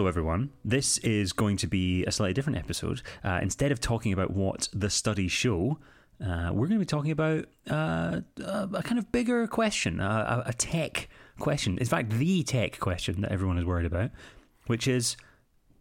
Hello, 0.00 0.08
everyone. 0.08 0.48
This 0.64 0.96
is 0.96 1.34
going 1.34 1.58
to 1.58 1.66
be 1.66 2.06
a 2.06 2.10
slightly 2.10 2.32
different 2.32 2.58
episode. 2.58 3.02
Uh, 3.22 3.38
instead 3.42 3.70
of 3.70 3.80
talking 3.80 4.14
about 4.14 4.30
what 4.30 4.70
the 4.72 4.88
studies 4.88 5.30
show, 5.30 5.76
uh, 6.24 6.48
we're 6.54 6.68
going 6.68 6.78
to 6.80 6.86
be 6.86 6.86
talking 6.86 7.10
about 7.10 7.44
uh, 7.70 8.22
a 8.42 8.82
kind 8.82 8.98
of 8.98 9.12
bigger 9.12 9.46
question, 9.46 10.00
a, 10.00 10.42
a 10.46 10.54
tech 10.54 11.10
question. 11.38 11.76
In 11.76 11.84
fact, 11.84 12.12
the 12.12 12.42
tech 12.44 12.80
question 12.80 13.20
that 13.20 13.30
everyone 13.30 13.58
is 13.58 13.66
worried 13.66 13.84
about, 13.84 14.10
which 14.68 14.88
is 14.88 15.18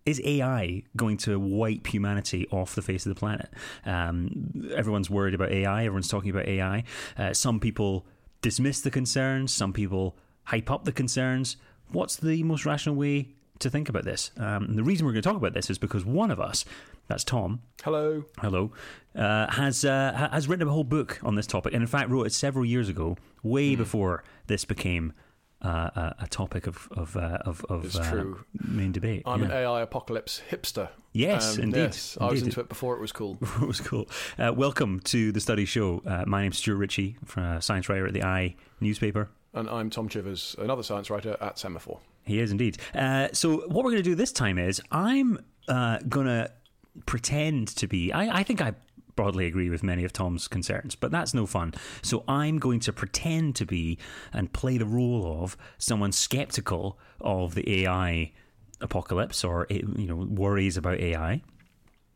is 0.05 0.21
AI 0.25 0.83
going 0.97 1.15
to 1.19 1.39
wipe 1.39 1.87
humanity 1.87 2.45
off 2.51 2.75
the 2.75 2.81
face 2.81 3.05
of 3.05 3.15
the 3.15 3.19
planet? 3.19 3.49
Um, 3.85 4.69
everyone's 4.75 5.09
worried 5.09 5.33
about 5.33 5.49
AI. 5.49 5.85
Everyone's 5.85 6.09
talking 6.09 6.29
about 6.29 6.45
AI. 6.45 6.83
Uh, 7.17 7.33
some 7.33 7.61
people 7.61 8.05
dismiss 8.41 8.81
the 8.81 8.91
concerns. 8.91 9.53
Some 9.53 9.71
people 9.71 10.17
hype 10.43 10.69
up 10.69 10.83
the 10.83 10.91
concerns. 10.91 11.55
What's 11.93 12.17
the 12.17 12.43
most 12.43 12.65
rational 12.65 12.95
way 12.95 13.29
to 13.59 13.69
think 13.69 13.89
about 13.89 14.05
this? 14.05 14.31
Um, 14.37 14.65
and 14.65 14.77
the 14.77 14.83
reason 14.83 15.05
we're 15.05 15.13
going 15.13 15.21
to 15.21 15.29
talk 15.29 15.37
about 15.37 15.53
this 15.53 15.69
is 15.69 15.77
because 15.77 16.05
one 16.05 16.31
of 16.31 16.39
us, 16.39 16.65
that's 17.07 17.23
Tom, 17.23 17.61
Hello. 17.83 18.23
hello, 18.39 18.71
uh, 19.15 19.51
has 19.51 19.85
uh, 19.85 20.29
has 20.31 20.47
written 20.47 20.67
a 20.67 20.71
whole 20.71 20.83
book 20.83 21.19
on 21.23 21.35
this 21.35 21.47
topic, 21.47 21.73
and 21.73 21.81
in 21.81 21.87
fact 21.87 22.09
wrote 22.09 22.27
it 22.27 22.33
several 22.33 22.65
years 22.65 22.89
ago, 22.89 23.17
way 23.43 23.75
before 23.75 24.23
this 24.47 24.65
became 24.65 25.13
uh, 25.61 26.13
a, 26.19 26.27
topic 26.29 26.67
of 26.67 26.87
of 26.91 27.17
uh, 27.17 27.39
of, 27.45 27.65
of 27.69 27.95
uh, 27.95 28.23
main 28.53 28.91
debate. 28.91 29.23
I'm 29.25 29.43
an. 29.43 29.51
AI 29.51 29.81
apocalypse 29.81 30.41
hipster. 30.49 30.87
Um, 30.87 30.93
Yes, 31.11 31.57
indeed, 31.57 31.79
Yes, 31.79 32.17
I 32.21 32.29
was 32.29 32.43
into 32.43 32.59
it 32.59 32.69
before 32.69 32.95
it 32.95 33.01
was 33.01 33.11
cool. 33.11 33.39
it 33.41 33.67
was 33.67 33.81
cool. 33.81 34.07
Uh, 34.37 34.53
welcome 34.55 34.99
to 35.05 35.31
the 35.31 35.39
Studies 35.39 35.67
Show. 35.67 36.03
Uh, 36.05 36.23
my 36.27 36.43
name's 36.43 36.59
Stuart 36.59 36.77
Ritchie, 36.77 37.17
from, 37.25 37.43
uh, 37.43 37.59
science 37.59 37.89
writer 37.89 38.05
at 38.05 38.13
the 38.13 38.23
I 38.23 38.55
newspaper. 38.79 39.27
And 39.53 39.67
I'm 39.69 39.89
Tom 39.89 40.07
Chivers, 40.07 40.55
another 40.59 40.83
science 40.83 41.09
writer 41.09 41.35
at 41.41 41.55
Semafor. 41.55 41.97
He 42.29 42.39
is 42.39 42.51
indeed. 42.51 42.77
Uh, 42.93 43.29
so 43.33 43.57
what 43.67 43.83
we're 43.83 43.91
going 43.91 44.03
to 44.03 44.09
do 44.09 44.15
this 44.15 44.31
time 44.31 44.57
is 44.57 44.81
I'm 44.91 45.39
uh, 45.67 45.97
going 46.07 46.27
to 46.27 46.51
pretend 47.05 47.69
to 47.69 47.87
be. 47.87 48.13
I, 48.13 48.39
I 48.39 48.43
think 48.43 48.61
I 48.61 48.73
broadly 49.15 49.47
agree 49.47 49.69
with 49.69 49.83
many 49.83 50.05
of 50.05 50.13
Tom's 50.13 50.47
concerns, 50.47 50.95
but 50.95 51.11
that's 51.11 51.33
no 51.33 51.45
fun. 51.45 51.73
So 52.01 52.23
I'm 52.27 52.59
going 52.59 52.79
to 52.81 52.93
pretend 52.93 53.55
to 53.57 53.65
be 53.65 53.97
and 54.31 54.53
play 54.53 54.77
the 54.77 54.85
role 54.85 55.43
of 55.43 55.57
someone 55.77 56.11
skeptical 56.11 56.99
of 57.19 57.55
the 57.55 57.83
AI 57.83 58.31
apocalypse 58.79 59.43
or 59.43 59.67
eh, 59.69 59.81
you 59.97 60.07
know 60.07 60.15
worries 60.15 60.77
about 60.77 60.99
AI. 60.99 61.41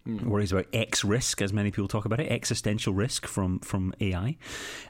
Worries 0.06 0.52
about 0.52 0.68
X 0.74 1.06
risk, 1.06 1.42
as 1.42 1.54
many 1.54 1.72
people 1.72 1.88
talk 1.88 2.04
about 2.04 2.20
it, 2.20 2.30
existential 2.30 2.94
risk 2.94 3.26
from 3.26 3.60
from 3.60 3.94
AI, 4.02 4.38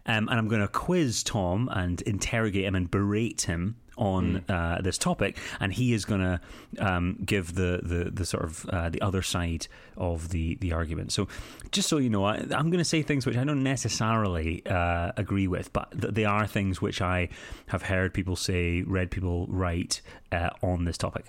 um, 0.07 0.27
and 0.27 0.31
I'm 0.31 0.47
going 0.47 0.61
to 0.61 0.67
quiz 0.67 1.21
Tom 1.23 1.69
and 1.71 2.01
interrogate 2.01 2.66
him 2.66 2.73
and 2.73 2.89
berate 2.89 3.41
him 3.44 3.75
on 3.97 4.44
uh, 4.49 4.80
this 4.83 4.97
topic, 4.97 5.38
and 5.59 5.73
he 5.73 5.94
is 5.94 6.05
going 6.05 6.22
to 6.22 6.39
um, 6.80 7.17
give 7.25 7.55
the, 7.55 7.80
the 7.83 8.11
the 8.11 8.25
sort 8.25 8.44
of 8.44 8.66
uh, 8.69 8.89
the 8.89 9.02
other 9.02 9.22
side 9.22 9.67
of 9.97 10.30
the 10.30 10.55
the 10.55 10.73
argument. 10.73 11.11
So, 11.11 11.27
just 11.72 11.89
so 11.89 11.97
you 11.97 12.09
know, 12.09 12.25
I, 12.25 12.35
I'm 12.35 12.69
going 12.69 12.80
to 12.80 12.85
say 12.85 13.02
things 13.02 13.25
which 13.25 13.38
I 13.38 13.44
don't 13.44 13.63
necessarily 13.63 14.66
uh, 14.66 15.11
agree 15.17 15.47
with, 15.47 15.72
but 15.73 15.91
th- 16.00 16.13
they 16.13 16.25
are 16.25 16.47
things 16.47 16.81
which 16.81 17.02
I 17.02 17.30
have 17.67 17.83
heard 17.83 18.13
people 18.13 18.35
say, 18.35 18.81
read 18.83 19.11
people 19.11 19.47
write 19.47 20.02
uh, 20.31 20.50
on 20.61 20.85
this 20.85 20.97
topic. 20.97 21.25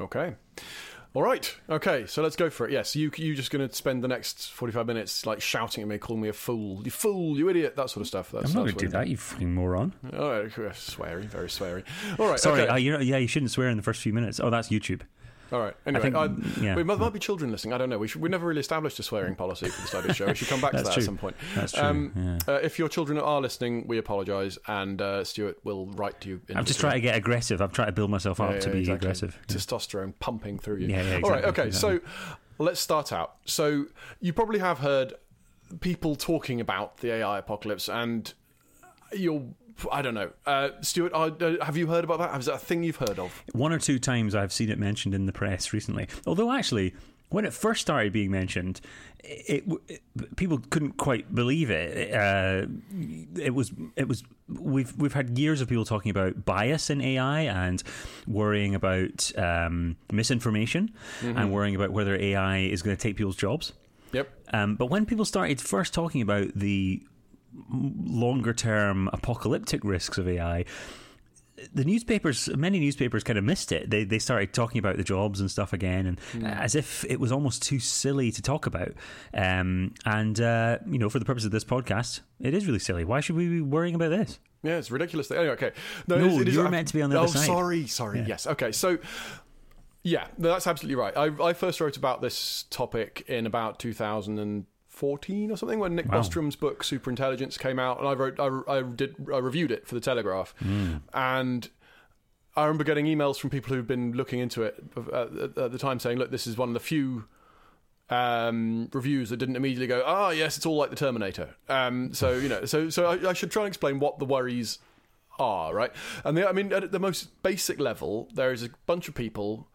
Okay. 0.00 0.34
All 1.16 1.22
right. 1.22 1.56
Okay. 1.70 2.04
So 2.06 2.22
let's 2.22 2.36
go 2.36 2.50
for 2.50 2.66
it. 2.68 2.72
Yes. 2.72 2.94
You 2.94 3.10
you 3.16 3.34
just 3.34 3.50
going 3.50 3.66
to 3.66 3.74
spend 3.74 4.04
the 4.04 4.08
next 4.08 4.50
forty 4.50 4.70
five 4.70 4.86
minutes 4.86 5.24
like 5.24 5.40
shouting 5.40 5.80
at 5.80 5.88
me, 5.88 5.96
calling 5.96 6.20
me 6.20 6.28
a 6.28 6.34
fool, 6.34 6.82
you 6.84 6.90
fool, 6.90 7.38
you 7.38 7.48
idiot, 7.48 7.74
that 7.76 7.88
sort 7.88 8.02
of 8.02 8.06
stuff. 8.06 8.30
That's, 8.32 8.50
I'm 8.50 8.54
not 8.56 8.62
going 8.64 8.74
to 8.76 8.84
do 8.84 8.88
that, 8.88 9.08
you 9.08 9.16
fucking 9.16 9.54
moron. 9.54 9.94
All 10.12 10.28
right. 10.28 10.50
Sweary, 10.50 11.24
very 11.24 11.48
sweary. 11.48 11.84
All 12.18 12.28
right. 12.28 12.38
Sorry, 12.38 12.60
Okay. 12.60 12.70
uh, 12.70 12.76
you 12.76 12.92
know, 12.92 13.00
yeah, 13.00 13.16
you 13.16 13.28
shouldn't 13.28 13.50
swear 13.50 13.70
in 13.70 13.78
the 13.78 13.82
first 13.82 14.02
few 14.02 14.12
minutes. 14.12 14.40
Oh, 14.40 14.50
that's 14.50 14.68
YouTube. 14.68 15.00
All 15.52 15.60
right. 15.60 15.74
Anyway, 15.86 16.02
think- 16.02 16.16
I 16.16 16.28
yeah. 16.60 16.74
we 16.74 16.82
might, 16.82 16.98
might 16.98 17.12
be 17.12 17.18
children 17.18 17.52
listening. 17.52 17.72
I 17.72 17.78
don't 17.78 17.88
know. 17.88 17.98
We 17.98 18.08
should, 18.08 18.20
we 18.20 18.28
never 18.28 18.46
really 18.46 18.60
established 18.60 18.98
a 18.98 19.02
swearing 19.02 19.34
policy 19.44 19.68
for 19.68 19.80
the 19.82 19.86
study 19.88 20.12
show. 20.12 20.26
We 20.26 20.34
should 20.34 20.48
come 20.48 20.60
back 20.60 20.72
to 20.72 20.78
that 20.82 20.92
true. 20.92 21.00
at 21.02 21.06
some 21.06 21.16
point. 21.16 21.36
That's 21.54 21.72
true, 21.72 21.82
Um, 21.82 22.38
uh, 22.48 22.54
if 22.62 22.78
your 22.78 22.88
children 22.88 23.18
are 23.18 23.40
listening, 23.40 23.86
we 23.86 23.98
apologise, 23.98 24.58
and 24.66 25.00
uh, 25.00 25.22
Stuart 25.24 25.58
will 25.64 25.86
write 25.86 26.20
to 26.22 26.28
you. 26.28 26.40
I'm 26.54 26.64
just 26.64 26.80
trying 26.80 26.94
to 26.94 27.00
get 27.00 27.16
aggressive. 27.16 27.60
I'm 27.60 27.70
trying 27.70 27.88
to 27.88 27.92
build 27.92 28.10
myself 28.10 28.40
up 28.40 28.52
Yeah, 28.54 28.60
to 28.60 28.70
be 28.70 28.78
exactly. 28.80 29.06
aggressive. 29.06 29.38
Yeah. 29.48 29.56
Testosterone 29.56 30.14
pumping 30.18 30.58
through 30.58 30.78
you. 30.78 30.88
Yeah, 30.88 31.02
yeah, 31.02 31.20
All 31.22 31.30
right, 31.30 31.44
exactly, 31.44 31.62
okay. 31.64 31.70
So 31.70 32.00
let's 32.58 32.80
start 32.80 33.12
out. 33.12 33.36
So 33.44 33.86
you 34.20 34.32
probably 34.32 34.58
have 34.58 34.78
heard 34.78 35.14
people 35.80 36.16
talking 36.16 36.60
about 36.60 36.98
the 36.98 37.12
AI 37.12 37.38
apocalypse, 37.38 37.88
and 37.88 38.32
you'll. 39.12 39.54
I 39.90 40.02
don't 40.02 40.14
know, 40.14 40.30
uh, 40.46 40.70
Stuart. 40.80 41.12
Uh, 41.12 41.30
uh, 41.40 41.64
have 41.64 41.76
you 41.76 41.86
heard 41.86 42.04
about 42.04 42.18
that? 42.18 42.38
Is 42.38 42.46
that 42.46 42.54
a 42.54 42.58
thing 42.58 42.82
you've 42.82 42.96
heard 42.96 43.18
of? 43.18 43.42
One 43.52 43.72
or 43.72 43.78
two 43.78 43.98
times 43.98 44.34
I've 44.34 44.52
seen 44.52 44.70
it 44.70 44.78
mentioned 44.78 45.14
in 45.14 45.26
the 45.26 45.32
press 45.32 45.72
recently. 45.72 46.08
Although 46.26 46.52
actually, 46.52 46.94
when 47.28 47.44
it 47.44 47.52
first 47.52 47.80
started 47.80 48.12
being 48.12 48.30
mentioned, 48.30 48.80
it, 49.22 49.64
it, 49.88 50.36
people 50.36 50.60
couldn't 50.70 50.96
quite 50.96 51.34
believe 51.34 51.70
it. 51.70 52.14
Uh, 52.14 52.66
it 53.36 53.54
was 53.54 53.72
it 53.96 54.08
was 54.08 54.22
we've 54.48 54.96
we've 54.96 55.12
had 55.12 55.38
years 55.38 55.60
of 55.60 55.68
people 55.68 55.84
talking 55.84 56.10
about 56.10 56.44
bias 56.44 56.88
in 56.88 57.00
AI 57.00 57.40
and 57.42 57.82
worrying 58.26 58.74
about 58.74 59.30
um, 59.36 59.96
misinformation 60.12 60.92
and 61.22 61.52
worrying 61.52 61.74
about 61.74 61.90
whether 61.90 62.16
AI 62.16 62.58
is 62.58 62.82
going 62.82 62.96
to 62.96 63.02
take 63.02 63.16
people's 63.16 63.36
jobs. 63.36 63.72
Yep. 64.12 64.30
Um, 64.52 64.76
but 64.76 64.86
when 64.86 65.04
people 65.04 65.24
started 65.24 65.60
first 65.60 65.92
talking 65.92 66.22
about 66.22 66.48
the 66.54 67.02
longer 67.70 68.52
term 68.52 69.08
apocalyptic 69.12 69.82
risks 69.84 70.18
of 70.18 70.28
AI, 70.28 70.64
the 71.72 71.84
newspapers, 71.84 72.48
many 72.54 72.78
newspapers 72.78 73.24
kind 73.24 73.38
of 73.38 73.44
missed 73.44 73.72
it. 73.72 73.88
They 73.88 74.04
they 74.04 74.18
started 74.18 74.52
talking 74.52 74.78
about 74.78 74.98
the 74.98 75.04
jobs 75.04 75.40
and 75.40 75.50
stuff 75.50 75.72
again, 75.72 76.18
and 76.34 76.46
as 76.46 76.74
if 76.74 77.04
it 77.06 77.18
was 77.18 77.32
almost 77.32 77.62
too 77.62 77.78
silly 77.78 78.30
to 78.32 78.42
talk 78.42 78.66
about. 78.66 78.92
Um, 79.32 79.94
and 80.04 80.38
uh, 80.40 80.78
you 80.86 80.98
know, 80.98 81.08
for 81.08 81.18
the 81.18 81.24
purpose 81.24 81.44
of 81.46 81.52
this 81.52 81.64
podcast, 81.64 82.20
it 82.40 82.52
is 82.52 82.66
really 82.66 82.78
silly. 82.78 83.04
Why 83.04 83.20
should 83.20 83.36
we 83.36 83.48
be 83.48 83.60
worrying 83.62 83.94
about 83.94 84.10
this? 84.10 84.38
Yeah, 84.62 84.76
it's 84.76 84.90
ridiculous. 84.90 85.30
Anyway, 85.30 85.52
okay. 85.54 85.72
No, 86.08 86.18
No, 86.18 86.24
it 86.24 86.28
is- 86.32 86.40
it 86.40 86.48
is- 86.48 86.54
you're 86.54 86.68
meant 86.68 86.88
to 86.88 86.94
be 86.94 87.00
on 87.02 87.08
the 87.10 87.16
oh, 87.18 87.22
other 87.24 87.32
side. 87.32 87.46
sorry, 87.46 87.86
sorry. 87.86 88.24
Yes. 88.26 88.46
Okay. 88.46 88.72
So, 88.72 88.98
yeah, 90.02 90.26
no, 90.38 90.48
that's 90.48 90.66
absolutely 90.66 90.96
right. 90.96 91.16
I, 91.16 91.26
I 91.42 91.52
first 91.52 91.80
wrote 91.80 91.96
about 91.96 92.20
this 92.20 92.64
topic 92.70 93.24
in 93.28 93.46
about 93.46 93.78
2014 94.96 95.50
or 95.50 95.56
something 95.56 95.78
when 95.78 95.94
Nick 95.94 96.06
Wow. 96.06 96.18
Bostrom's 96.18 96.56
book 96.56 96.82
Superintelligence 96.82 97.58
came 97.58 97.78
out, 97.78 97.98
and 97.98 98.08
I 98.08 98.14
wrote, 98.14 98.40
I, 98.40 98.78
I 98.78 98.82
did, 98.82 99.14
I 99.32 99.38
reviewed 99.38 99.70
it 99.70 99.86
for 99.86 99.94
the 99.94 100.00
Telegraph, 100.00 100.54
Hmm. 100.58 100.96
and. 101.14 101.68
I 102.58 102.62
remember 102.64 102.84
getting 102.84 103.04
emails 103.04 103.38
from 103.38 103.50
people 103.50 103.76
who've 103.76 103.86
been 103.86 104.12
looking 104.12 104.38
into 104.40 104.62
it 104.62 104.82
at, 105.12 105.58
at, 105.58 105.72
the 105.72 105.76
time 105.78 106.00
saying, 106.00 106.16
"Look, 106.16 106.30
this 106.30 106.46
is 106.46 106.56
one 106.56 106.70
of 106.70 106.72
the 106.72 106.80
few 106.80 107.26
um, 108.08 108.88
reviews 108.94 109.28
that 109.28 109.36
didn't 109.36 109.56
immediately 109.56 109.86
go, 109.86 110.02
ah, 110.06 110.30
yes, 110.30 110.56
it's 110.56 110.64
all 110.64 110.76
like 110.78 110.88
the 110.88 110.96
Terminator. 110.96 111.54
Um, 111.68 112.14
so 112.14 112.32
you 112.32 112.48
know, 112.48 112.64
so 112.64 112.88
so 112.88 113.10
I, 113.10 113.28
I 113.28 113.32
should 113.34 113.50
try 113.50 113.64
and 113.64 113.68
explain 113.68 113.98
what 113.98 114.18
the 114.18 114.24
worries 114.24 114.78
are, 115.38 115.74
right? 115.74 115.92
And 116.24 116.34
the, 116.34 116.48
I 116.48 116.52
mean, 116.52 116.72
at 116.72 116.92
the 116.92 116.98
most 116.98 117.42
basic 117.42 117.78
level, 117.78 118.30
there 118.32 118.52
is 118.54 118.62
a 118.62 118.70
bunch 118.86 119.06
of 119.06 119.14
people 119.14 119.68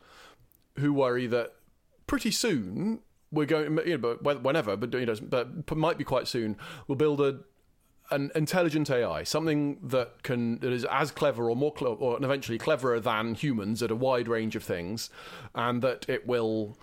who 0.79 0.91
worry 0.91 1.27
that 1.27 1.53
pretty 2.07 2.31
soon 2.31 3.01
we're 3.31 3.45
going, 3.45 3.77
you 3.85 3.97
know, 3.97 4.17
but 4.21 4.43
whenever, 4.43 4.75
but 4.75 4.93
you 4.93 5.05
know, 5.05 5.15
but 5.15 5.75
might 5.75 5.97
be 5.97 6.03
quite 6.03 6.27
soon, 6.27 6.57
we'll 6.87 6.97
build 6.97 7.21
a 7.21 7.39
an 8.11 8.29
intelligent 8.35 8.89
AI, 8.89 9.23
something 9.23 9.77
that 9.81 10.21
can 10.23 10.59
that 10.59 10.71
is 10.71 10.85
as 10.85 11.11
clever 11.11 11.49
or 11.49 11.55
more 11.55 11.73
cle- 11.73 11.97
or 11.99 12.21
eventually 12.21 12.57
cleverer 12.57 12.99
than 12.99 13.33
humans 13.35 13.81
at 13.81 13.89
a 13.89 13.95
wide 13.95 14.27
range 14.27 14.55
of 14.55 14.63
things, 14.63 15.09
and 15.55 15.81
that 15.81 16.07
it 16.09 16.27
will 16.27 16.77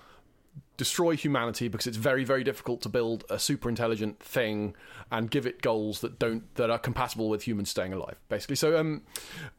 destroy 0.76 1.16
humanity 1.16 1.68
because 1.68 1.86
it's 1.86 1.96
very 1.96 2.24
very 2.24 2.42
difficult 2.42 2.80
to 2.80 2.88
build 2.88 3.24
a 3.28 3.38
super 3.38 3.68
intelligent 3.68 4.20
thing 4.20 4.74
and 5.10 5.30
give 5.30 5.44
it 5.44 5.60
goals 5.60 6.00
that 6.00 6.18
don't 6.18 6.54
that 6.54 6.70
are 6.70 6.78
compatible 6.78 7.28
with 7.28 7.46
humans 7.46 7.68
staying 7.68 7.92
alive 7.92 8.16
basically. 8.28 8.56
So 8.56 8.78
um 8.78 9.02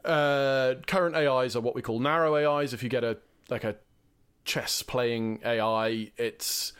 uh 0.04 0.74
current 0.86 1.14
ais 1.14 1.54
are 1.54 1.60
what 1.60 1.74
we 1.74 1.82
call 1.82 2.00
narrow 2.00 2.34
ais 2.34 2.72
if 2.72 2.82
you 2.82 2.88
get 2.88 3.04
a 3.04 3.18
like 3.48 3.64
a 3.64 3.76
chess 4.44 4.82
playing 4.82 5.40
ai 5.44 6.10
it's 6.16 6.72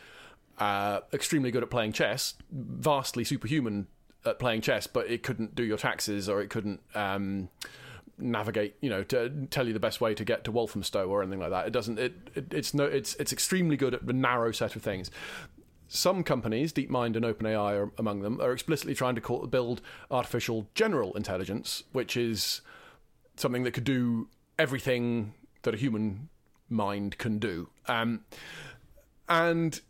uh 0.60 1.00
extremely 1.12 1.50
good 1.50 1.62
at 1.62 1.70
playing 1.70 1.92
chess 1.92 2.34
vastly 2.52 3.24
superhuman 3.24 3.86
at 4.24 4.38
playing 4.38 4.60
chess 4.60 4.86
but 4.86 5.10
it 5.10 5.22
couldn't 5.22 5.54
do 5.54 5.64
your 5.64 5.78
taxes 5.78 6.28
or 6.28 6.40
it 6.40 6.50
couldn't 6.50 6.80
um 6.94 7.48
navigate, 8.22 8.76
you 8.80 8.90
know, 8.90 9.02
to 9.04 9.46
tell 9.50 9.66
you 9.66 9.72
the 9.72 9.80
best 9.80 10.00
way 10.00 10.14
to 10.14 10.24
get 10.24 10.44
to 10.44 10.52
Walthamstow 10.52 11.08
or 11.08 11.22
anything 11.22 11.40
like 11.40 11.50
that. 11.50 11.66
It 11.66 11.72
doesn't. 11.72 11.98
It, 11.98 12.14
it 12.34 12.52
it's 12.52 12.74
no. 12.74 12.84
It's 12.84 13.14
it's 13.16 13.32
extremely 13.32 13.76
good 13.76 13.94
at 13.94 14.02
a 14.02 14.12
narrow 14.12 14.52
set 14.52 14.76
of 14.76 14.82
things. 14.82 15.10
Some 15.88 16.22
companies, 16.22 16.72
DeepMind 16.72 17.16
and 17.16 17.24
OpenAI 17.24 17.76
are 17.76 17.90
among 17.98 18.20
them, 18.20 18.40
are 18.40 18.52
explicitly 18.52 18.94
trying 18.94 19.16
to 19.16 19.20
call, 19.20 19.44
build 19.48 19.80
artificial 20.08 20.68
general 20.74 21.16
intelligence, 21.16 21.82
which 21.90 22.16
is 22.16 22.60
something 23.36 23.64
that 23.64 23.72
could 23.72 23.84
do 23.84 24.28
everything 24.56 25.34
that 25.62 25.74
a 25.74 25.76
human 25.76 26.28
mind 26.68 27.18
can 27.18 27.40
do. 27.40 27.70
Um, 27.88 28.24
and 29.28 29.80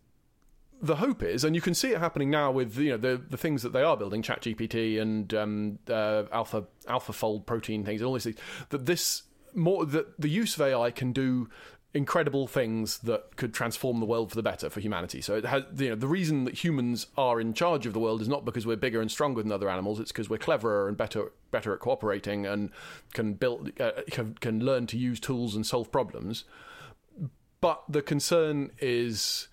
the 0.82 0.97
hope 0.97 1.23
is, 1.23 1.44
and 1.44 1.55
you 1.55 1.61
can 1.61 1.75
see 1.75 1.91
it 1.91 1.99
happening 1.99 2.31
now 2.31 2.50
with 2.50 2.77
you 2.79 2.91
know 2.91 2.97
the 2.97 3.23
the 3.29 3.37
things 3.37 3.62
that 3.62 3.73
they 3.73 3.82
are 3.82 3.97
building, 3.97 4.23
ChatGPT 4.23 5.00
and 5.00 5.32
um, 5.35 5.79
uh, 5.88 6.25
Alpha 6.32 6.65
AlphaFold 6.87 7.47
protein 7.47 7.85
things 7.85 8.00
and 8.00 8.09
all 8.09 8.15
these 8.15 8.25
things, 8.25 8.38
that 8.71 8.87
this 8.87 9.25
more 9.55 9.85
that 9.85 10.21
the 10.21 10.29
use 10.29 10.55
of 10.55 10.62
AI 10.62 10.91
can 10.91 11.12
do 11.12 11.49
incredible 11.93 12.47
things 12.47 12.99
that 12.99 13.37
could 13.37 13.53
transform 13.53 13.99
the 13.99 14.06
world 14.06 14.31
for 14.31 14.37
the 14.37 14.43
better 14.43 14.71
for 14.71 14.79
humanity. 14.79 15.21
So 15.21 15.35
it 15.35 15.44
has, 15.44 15.65
you 15.77 15.88
know, 15.88 15.97
the 15.97 16.06
reason 16.06 16.44
that 16.44 16.62
humans 16.62 17.09
are 17.17 17.41
in 17.41 17.53
charge 17.53 17.85
of 17.85 17.93
the 17.93 17.99
world 17.99 18.23
is 18.23 18.29
not 18.29 18.44
because 18.44 18.65
we're 18.65 18.77
bigger 18.77 19.00
and 19.00 19.11
stronger 19.11 19.43
than 19.43 19.50
other 19.50 19.69
animals. 19.69 19.99
It's 19.99 20.12
because 20.12 20.31
we're 20.31 20.38
cleverer 20.38 20.87
and 20.87 20.97
better 20.97 21.32
better 21.50 21.75
at 21.75 21.81
cooperating 21.81 22.47
and 22.47 22.71
can 23.12 23.35
build 23.35 23.73
uh, 23.81 23.91
can, 24.11 24.35
can 24.35 24.65
learn 24.65 24.87
to 24.88 24.97
use 24.97 25.21
tools 25.21 25.55
and 25.55 25.67
solve 25.67 25.91
problems. 25.91 26.44
But 27.61 27.82
the 27.88 28.03
concern 28.03 28.71
is 28.79 29.49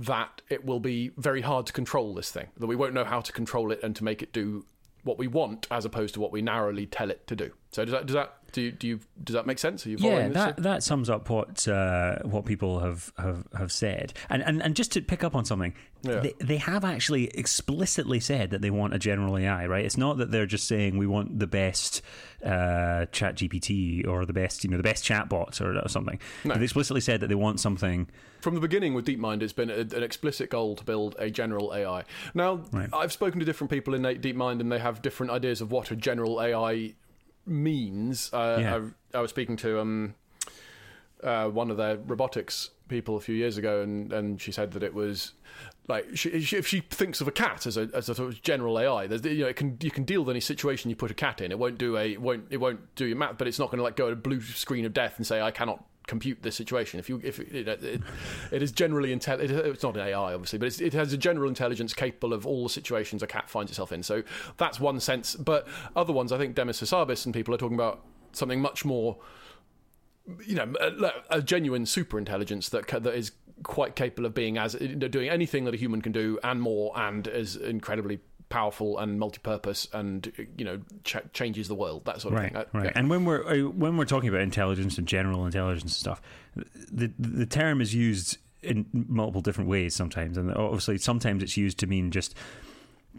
that 0.00 0.42
it 0.48 0.64
will 0.64 0.80
be 0.80 1.10
very 1.16 1.42
hard 1.42 1.66
to 1.66 1.72
control 1.72 2.14
this 2.14 2.30
thing. 2.30 2.48
That 2.58 2.66
we 2.66 2.76
won't 2.76 2.94
know 2.94 3.04
how 3.04 3.20
to 3.20 3.32
control 3.32 3.70
it 3.70 3.80
and 3.82 3.94
to 3.96 4.04
make 4.04 4.22
it 4.22 4.32
do 4.32 4.64
what 5.04 5.18
we 5.18 5.26
want 5.26 5.66
as 5.70 5.84
opposed 5.84 6.14
to 6.14 6.20
what 6.20 6.32
we 6.32 6.42
narrowly 6.42 6.86
tell 6.86 7.10
it 7.10 7.26
to 7.26 7.36
do. 7.36 7.50
So 7.70 7.84
does 7.84 7.92
that 7.92 8.06
does 8.06 8.14
that 8.14 8.34
do 8.52 8.62
you, 8.62 8.72
do 8.72 8.86
you 8.86 9.00
does 9.22 9.34
that 9.34 9.46
make 9.46 9.58
sense? 9.58 9.86
Are 9.86 9.90
you 9.90 9.96
yeah, 9.98 10.28
that 10.28 10.56
this? 10.56 10.64
that 10.64 10.82
sums 10.82 11.08
up 11.08 11.28
what 11.30 11.66
uh, 11.68 12.18
what 12.22 12.44
people 12.44 12.80
have, 12.80 13.12
have, 13.16 13.46
have 13.56 13.72
said. 13.72 14.12
And, 14.28 14.42
and 14.42 14.62
and 14.62 14.74
just 14.74 14.92
to 14.92 15.02
pick 15.02 15.22
up 15.22 15.34
on 15.34 15.44
something, 15.44 15.74
Yeah. 16.02 16.20
they, 16.20 16.34
they 16.40 16.56
have 16.56 16.84
actually 16.84 17.26
explicitly 17.28 18.20
said 18.20 18.50
that 18.50 18.62
they 18.62 18.70
want 18.70 18.94
a 18.94 18.98
general 18.98 19.36
AI. 19.36 19.66
Right? 19.66 19.84
It's 19.84 19.98
not 19.98 20.16
that 20.18 20.30
they're 20.30 20.46
just 20.46 20.66
saying 20.66 20.96
we 20.96 21.06
want 21.06 21.38
the 21.38 21.46
best 21.46 22.00
uh, 22.44 23.06
ChatGPT 23.12 24.06
or 24.06 24.24
the 24.24 24.32
best 24.32 24.64
you 24.64 24.70
know 24.70 24.76
the 24.78 24.82
best 24.82 25.04
chatbots 25.04 25.60
or, 25.60 25.78
or 25.78 25.88
something. 25.88 26.18
No. 26.44 26.54
They've 26.54 26.62
explicitly 26.62 27.00
said 27.02 27.20
that 27.20 27.26
they 27.28 27.34
want 27.34 27.60
something. 27.60 28.08
From 28.40 28.54
the 28.54 28.60
beginning 28.60 28.94
with 28.94 29.04
DeepMind, 29.04 29.42
it's 29.42 29.52
been 29.52 29.68
a, 29.70 29.80
an 29.80 30.02
explicit 30.02 30.48
goal 30.48 30.74
to 30.76 30.84
build 30.84 31.14
a 31.18 31.30
general 31.30 31.74
AI. 31.74 32.04
Now, 32.32 32.62
Right. 32.72 32.88
I've 32.92 33.12
spoken 33.12 33.38
to 33.40 33.44
different 33.44 33.70
people 33.70 33.92
in 33.92 34.00
DeepMind, 34.02 34.60
and 34.60 34.72
they 34.72 34.78
have 34.78 35.02
different 35.02 35.30
ideas 35.30 35.60
of 35.60 35.70
what 35.70 35.90
a 35.90 35.96
general 35.96 36.40
AI 36.40 36.94
means. 37.44 38.32
Uh, 38.32 38.56
Yeah. 38.60 38.80
I, 39.14 39.18
I 39.18 39.20
was 39.20 39.30
speaking 39.30 39.56
to 39.58 39.80
um, 39.80 40.14
uh, 41.22 41.48
one 41.48 41.70
of 41.70 41.76
their 41.76 41.96
robotics 41.98 42.70
people 42.88 43.16
a 43.16 43.20
few 43.20 43.34
years 43.34 43.58
ago, 43.58 43.82
and, 43.82 44.10
and 44.12 44.40
she 44.40 44.52
said 44.52 44.72
that 44.72 44.82
it 44.82 44.94
was 44.94 45.32
like 45.88 46.16
she, 46.16 46.28
if 46.30 46.66
she 46.66 46.80
thinks 46.80 47.20
of 47.20 47.28
a 47.28 47.32
cat 47.32 47.66
as 47.66 47.76
a 47.76 47.88
as 47.94 48.08
a 48.08 48.14
sort 48.14 48.32
of 48.32 48.42
general 48.42 48.78
AI, 48.78 49.04
you 49.04 49.40
know 49.40 49.48
it 49.48 49.56
can 49.56 49.76
you 49.80 49.90
can 49.90 50.04
deal 50.04 50.22
with 50.22 50.30
any 50.30 50.40
situation 50.40 50.88
you 50.88 50.96
put 50.96 51.10
a 51.10 51.14
cat 51.14 51.40
in. 51.40 51.50
It 51.50 51.58
won't 51.58 51.78
do 51.78 51.96
a 51.96 52.16
won't 52.16 52.44
it 52.50 52.58
won't 52.58 52.94
do 52.94 53.06
your 53.06 53.16
math, 53.16 53.38
but 53.38 53.48
it's 53.48 53.58
not 53.58 53.70
going 53.70 53.78
to 53.78 53.82
like 53.82 53.96
go 53.96 54.06
at 54.06 54.12
a 54.12 54.16
blue 54.16 54.40
screen 54.40 54.84
of 54.84 54.92
death 54.92 55.14
and 55.16 55.26
say 55.26 55.40
I 55.40 55.50
cannot 55.50 55.84
compute 56.06 56.42
this 56.42 56.56
situation. 56.56 57.00
If 57.00 57.08
you 57.08 57.20
if 57.22 57.40
it, 57.40 57.68
it, 58.52 58.62
is 58.62 58.72
generally 58.72 59.14
intel, 59.14 59.40
it, 59.40 59.50
it's 59.50 59.82
not 59.82 59.96
an 59.96 60.06
AI 60.06 60.34
obviously, 60.34 60.58
but 60.58 60.80
it 60.80 60.92
has 60.92 61.12
a 61.12 61.16
general 61.16 61.48
intelligence 61.48 61.94
capable 61.94 62.32
of 62.32 62.46
all 62.46 62.64
the 62.64 62.70
situations 62.70 63.22
a 63.22 63.26
cat 63.26 63.50
finds 63.50 63.70
itself 63.70 63.92
in. 63.92 64.02
So 64.02 64.22
that's 64.56 64.80
one 64.80 65.00
sense. 65.00 65.34
But 65.34 65.66
other 65.96 66.12
ones, 66.12 66.32
I 66.32 66.38
think 66.38 66.54
Demis 66.54 66.80
Hassabis 66.80 67.24
and 67.24 67.34
people 67.34 67.54
are 67.54 67.58
talking 67.58 67.76
about 67.76 68.00
something 68.32 68.60
much 68.60 68.84
more 68.84 69.18
you 70.46 70.54
know, 70.54 70.72
a, 70.80 71.38
a 71.38 71.42
genuine 71.42 71.86
super 71.86 72.18
intelligence 72.18 72.68
that 72.68 72.86
that 72.88 73.14
is 73.14 73.32
quite 73.62 73.96
capable 73.96 74.26
of 74.26 74.34
being 74.34 74.58
as 74.58 74.74
doing 74.74 75.28
anything 75.28 75.64
that 75.64 75.74
a 75.74 75.76
human 75.76 76.00
can 76.02 76.12
do 76.12 76.38
and 76.42 76.60
more, 76.60 76.92
and 76.98 77.26
is 77.26 77.56
incredibly 77.56 78.20
powerful 78.48 78.98
and 78.98 79.18
multi-purpose, 79.18 79.86
and 79.92 80.32
you 80.58 80.64
know, 80.64 80.80
ch- 81.04 81.18
changes 81.32 81.68
the 81.68 81.74
world. 81.74 82.04
That 82.06 82.20
sort 82.20 82.34
of 82.34 82.40
Right, 82.40 82.52
thing. 82.52 82.56
Uh, 82.62 82.64
right. 82.72 82.84
yeah. 82.86 82.92
And 82.96 83.08
when 83.08 83.24
we're 83.24 83.44
uh, 83.46 83.70
when 83.70 83.96
we're 83.96 84.04
talking 84.06 84.28
about 84.28 84.40
intelligence 84.40 84.98
and 84.98 85.06
general 85.06 85.46
intelligence 85.46 85.82
and 85.82 85.90
stuff, 85.92 86.20
the 86.90 87.12
the 87.18 87.46
term 87.46 87.80
is 87.80 87.94
used 87.94 88.38
in 88.62 88.86
multiple 88.92 89.40
different 89.40 89.70
ways 89.70 89.94
sometimes, 89.94 90.36
and 90.36 90.52
obviously 90.54 90.98
sometimes 90.98 91.42
it's 91.42 91.56
used 91.56 91.78
to 91.78 91.86
mean 91.86 92.10
just 92.10 92.34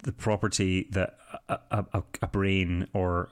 the 0.04 0.12
property 0.12 0.88
that 0.92 1.18
a, 1.50 1.60
a, 1.72 2.04
a- 2.22 2.28
brain 2.28 2.88
or 2.94 3.30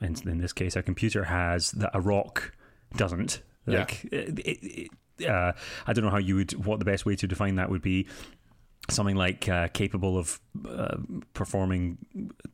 in, 0.00 0.14
in 0.28 0.38
this 0.38 0.52
case 0.52 0.76
a 0.76 0.82
computer 0.82 1.24
has 1.24 1.70
that 1.72 1.90
a 1.94 2.00
rock 2.00 2.52
doesn't. 2.96 3.40
Yeah. 3.66 3.80
Like, 3.80 4.04
it, 4.12 4.38
it, 4.38 4.58
it, 4.62 4.90
uh, 5.26 5.52
I 5.86 5.92
don't 5.92 6.04
know 6.04 6.10
how 6.10 6.18
you 6.18 6.36
would 6.36 6.64
what 6.64 6.78
the 6.78 6.84
best 6.84 7.06
way 7.06 7.16
to 7.16 7.26
define 7.26 7.56
that 7.56 7.70
would 7.70 7.82
be. 7.82 8.06
Something 8.88 9.16
like 9.16 9.48
uh, 9.48 9.66
capable 9.68 10.16
of 10.16 10.38
uh, 10.68 10.96
performing 11.34 11.98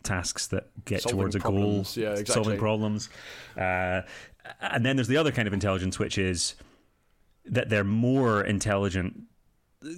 tasks 0.02 0.46
that 0.46 0.70
get 0.86 1.02
Solving 1.02 1.18
towards 1.18 1.36
a 1.36 1.40
goal. 1.40 1.84
Yeah, 1.94 2.12
exactly. 2.12 2.24
solving 2.24 2.58
problems. 2.58 3.10
Uh, 3.56 4.02
and 4.60 4.84
then 4.84 4.96
there's 4.96 5.08
the 5.08 5.18
other 5.18 5.30
kind 5.32 5.46
of 5.46 5.54
intelligence, 5.54 5.98
which 5.98 6.16
is 6.18 6.54
that 7.44 7.68
they're 7.68 7.84
more 7.84 8.42
intelligent. 8.42 9.22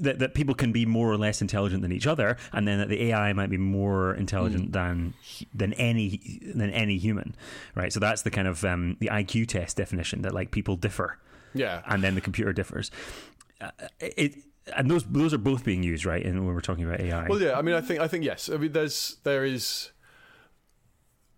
That, 0.01 0.19
that 0.21 0.33
people 0.33 0.55
can 0.55 0.73
be 0.73 0.87
more 0.87 1.13
or 1.13 1.19
less 1.19 1.43
intelligent 1.43 1.83
than 1.83 1.93
each 1.93 2.07
other, 2.07 2.39
and 2.55 2.67
then 2.67 2.79
that 2.79 2.89
the 2.89 3.11
AI 3.11 3.35
might 3.35 3.51
be 3.51 3.59
more 3.59 4.15
intelligent 4.15 4.73
than 4.73 5.13
than 5.55 5.75
any 5.75 6.41
than 6.55 6.71
any 6.71 6.97
human, 6.97 7.37
right? 7.75 7.93
So 7.93 8.01
that's 8.01 8.23
the 8.23 8.31
kind 8.31 8.49
of 8.49 8.65
um, 8.65 8.97
the 9.01 9.09
IQ 9.09 9.49
test 9.49 9.77
definition 9.77 10.23
that 10.23 10.33
like 10.33 10.53
people 10.53 10.77
differ, 10.77 11.19
yeah. 11.55 11.83
and 11.87 12.03
then 12.03 12.15
the 12.15 12.21
computer 12.21 12.53
differs. 12.53 12.91
Uh, 13.61 13.71
it 14.01 14.35
and 14.75 14.91
those 14.91 15.05
those 15.05 15.35
are 15.35 15.39
both 15.39 15.65
being 15.65 15.83
used, 15.83 16.05
right? 16.05 16.25
And 16.25 16.45
when 16.45 16.55
we're 16.55 16.61
talking 16.61 16.85
about 16.85 17.01
AI, 17.01 17.29
Well, 17.29 17.41
yeah. 17.41 17.59
I 17.59 17.63
mean, 17.63 17.75
I 17.75 17.81
think 17.81 18.01
I 18.01 18.09
think 18.09 18.25
yes. 18.25 18.49
I 18.49 18.57
mean, 18.57 18.73
there's 18.73 19.17
there 19.25 19.45
is. 19.45 19.91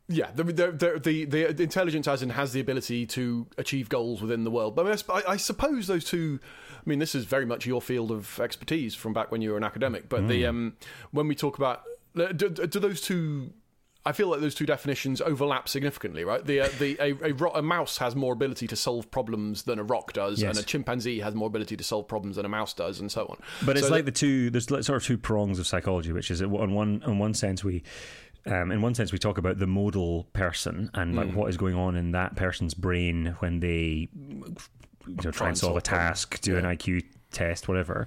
Yeah, 0.09 0.31
the, 0.33 0.45
the, 0.45 1.01
the, 1.03 1.25
the, 1.25 1.63
intelligence 1.65 2.07
as 2.07 2.23
in 2.23 2.31
has 2.31 2.53
the 2.53 2.61
ability 2.61 3.07
to 3.07 3.45
achieve 3.59 3.89
goals 3.89 4.23
within 4.23 4.45
the 4.45 4.53
world. 4.53 4.77
But 4.77 4.87
I, 4.87 4.91
mean, 4.91 4.99
I 5.09 5.33
I, 5.33 5.37
suppose 5.37 5.89
those 5.89 6.05
two. 6.05 6.39
I 6.77 6.83
mean, 6.89 7.01
this 7.01 7.17
is 7.17 7.25
very 7.25 7.45
much 7.45 7.67
your 7.67 7.83
field 7.83 8.13
of 8.13 8.39
expertise 8.39 8.95
from 8.95 9.13
back 9.13 9.33
when 9.33 9.43
you 9.43 9.51
were 9.51 9.57
an 9.57 9.65
academic. 9.65 10.09
But 10.09 10.29
the 10.29 10.47
um, 10.47 10.77
when 11.11 11.27
we 11.27 11.35
talk 11.35 11.59
about 11.59 11.83
do, 12.15 12.33
do 12.33 12.79
those 12.79 13.01
two, 13.01 13.53
I 14.07 14.13
feel 14.13 14.29
like 14.29 14.41
those 14.41 14.55
two 14.55 14.65
definitions 14.67 15.21
overlap 15.21 15.69
significantly, 15.69 16.25
right? 16.25 16.43
The 16.45 16.61
uh, 16.61 16.69
the 16.79 16.97
a, 17.01 17.13
a, 17.31 17.33
ro- 17.35 17.53
a 17.55 17.61
mouse 17.63 17.99
has 17.99 18.15
more 18.17 18.33
ability 18.33 18.67
to 18.69 18.77
solve 18.77 19.11
problems 19.11 19.65
than 19.65 19.79
a 19.79 19.83
rock 19.85 20.13
does, 20.13 20.41
Yes. 20.41 20.57
and 20.57 20.65
a 20.65 20.67
chimpanzee 20.67 21.21
has 21.21 21.35
more 21.35 21.49
ability 21.49 21.77
to 21.77 21.85
solve 21.85 22.07
problems 22.09 22.37
than 22.37 22.47
a 22.47 22.49
mouse 22.49 22.73
does, 22.73 23.01
and 23.01 23.11
so 23.13 23.27
on. 23.27 23.37
But 23.67 23.77
it's 23.77 23.87
So 23.89 23.93
like 23.93 24.05
that- 24.05 24.15
the 24.15 24.19
two. 24.19 24.51
There's 24.51 24.71
like 24.71 24.85
sort 24.85 25.03
of 25.03 25.05
two 25.05 25.19
prongs 25.19 25.59
of 25.59 25.67
psychology, 25.67 26.13
which 26.13 26.31
is 26.31 26.41
on 26.41 26.73
one 26.73 27.03
in 27.07 27.19
one 27.19 27.35
sense 27.35 27.63
we. 27.65 27.83
Um, 28.49 28.71
in 28.71 28.81
one 28.81 28.95
sense, 28.95 29.11
we 29.11 29.19
talk 29.19 29.39
about 29.39 29.59
the 29.59 29.67
modal 29.67 30.29
person 30.33 30.89
and 30.95 31.17
like 31.17 31.33
what 31.35 31.51
is 31.51 31.57
going 31.57 31.75
on 31.75 31.97
in 31.97 32.13
that 32.13 32.37
person's 32.37 32.75
brain 32.75 33.35
when 33.41 33.59
they 33.59 34.09
you 34.15 34.55
know, 35.25 35.31
try, 35.33 35.49
and 35.49 35.59
solve, 35.59 35.77
a 35.77 35.81
solve 35.81 35.85
problems. 35.85 35.85
task, 35.85 36.41
do 36.43 36.57
an 36.57 36.65
IQ 36.65 37.03
test, 37.33 37.67
whatever. 37.67 38.07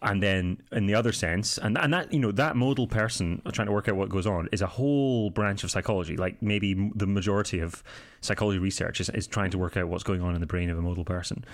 And 0.00 0.22
then, 0.22 0.62
in 0.70 0.86
the 0.86 0.94
other 0.94 1.10
sense, 1.10 1.58
and 1.58 1.76
and 1.76 1.92
that 1.92 2.12
you 2.12 2.20
know 2.20 2.30
that 2.30 2.54
modal 2.54 2.86
person 2.86 3.42
trying 3.52 3.66
to 3.66 3.72
work 3.72 3.88
out 3.88 3.96
what 3.96 4.08
goes 4.08 4.28
on 4.28 4.48
is 4.52 4.62
a 4.62 4.66
whole 4.66 5.30
branch 5.30 5.64
of 5.64 5.72
psychology. 5.72 6.16
Like 6.16 6.40
maybe 6.40 6.92
the 6.94 7.06
majority 7.06 7.58
of 7.58 7.82
psychology 8.20 8.58
research 8.58 9.00
is, 9.00 9.08
is 9.10 9.26
trying 9.26 9.50
to 9.50 9.58
work 9.58 9.76
out 9.76 9.88
what's 9.88 10.04
going 10.04 10.22
on 10.22 10.34
in 10.34 10.40
the 10.40 10.46
brain 10.46 10.70
of 10.70 10.78
a 10.78 10.82
modal 10.82 11.04
person, 11.04 11.44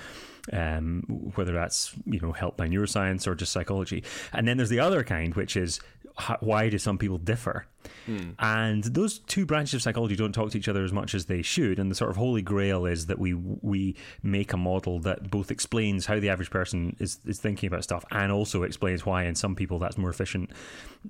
um, 0.52 1.02
whether 1.34 1.52
that's 1.52 1.94
you 2.06 2.20
know 2.20 2.32
helped 2.32 2.56
by 2.56 2.68
neuroscience 2.68 3.26
or 3.26 3.34
just 3.34 3.52
psychology. 3.52 4.02
And 4.32 4.46
then 4.46 4.56
there's 4.56 4.70
the 4.70 4.80
other 4.80 5.02
kind, 5.04 5.34
which 5.34 5.56
is 5.56 5.80
h- 6.20 6.36
why 6.40 6.68
do 6.68 6.78
some 6.78 6.98
people 6.98 7.18
differ? 7.18 7.66
And 8.38 8.82
those 8.84 9.18
two 9.18 9.44
branches 9.44 9.74
of 9.74 9.82
psychology 9.82 10.16
don't 10.16 10.32
talk 10.32 10.50
to 10.52 10.58
each 10.58 10.68
other 10.68 10.84
as 10.84 10.92
much 10.92 11.14
as 11.14 11.26
they 11.26 11.42
should. 11.42 11.78
And 11.78 11.90
the 11.90 11.94
sort 11.94 12.10
of 12.10 12.16
holy 12.16 12.40
grail 12.42 12.86
is 12.86 13.06
that 13.06 13.18
we 13.18 13.34
we 13.34 13.96
make 14.22 14.52
a 14.52 14.56
model 14.56 14.98
that 15.00 15.30
both 15.30 15.50
explains 15.50 16.06
how 16.06 16.18
the 16.18 16.28
average 16.30 16.50
person 16.50 16.96
is, 16.98 17.18
is 17.26 17.38
thinking 17.40 17.66
about 17.66 17.84
stuff 17.84 18.04
and 18.10 18.30
also 18.32 18.62
explains 18.62 19.04
why 19.04 19.24
in 19.24 19.34
some 19.34 19.54
people 19.54 19.78
that's 19.78 19.98
more 19.98 20.08
efficient 20.10 20.50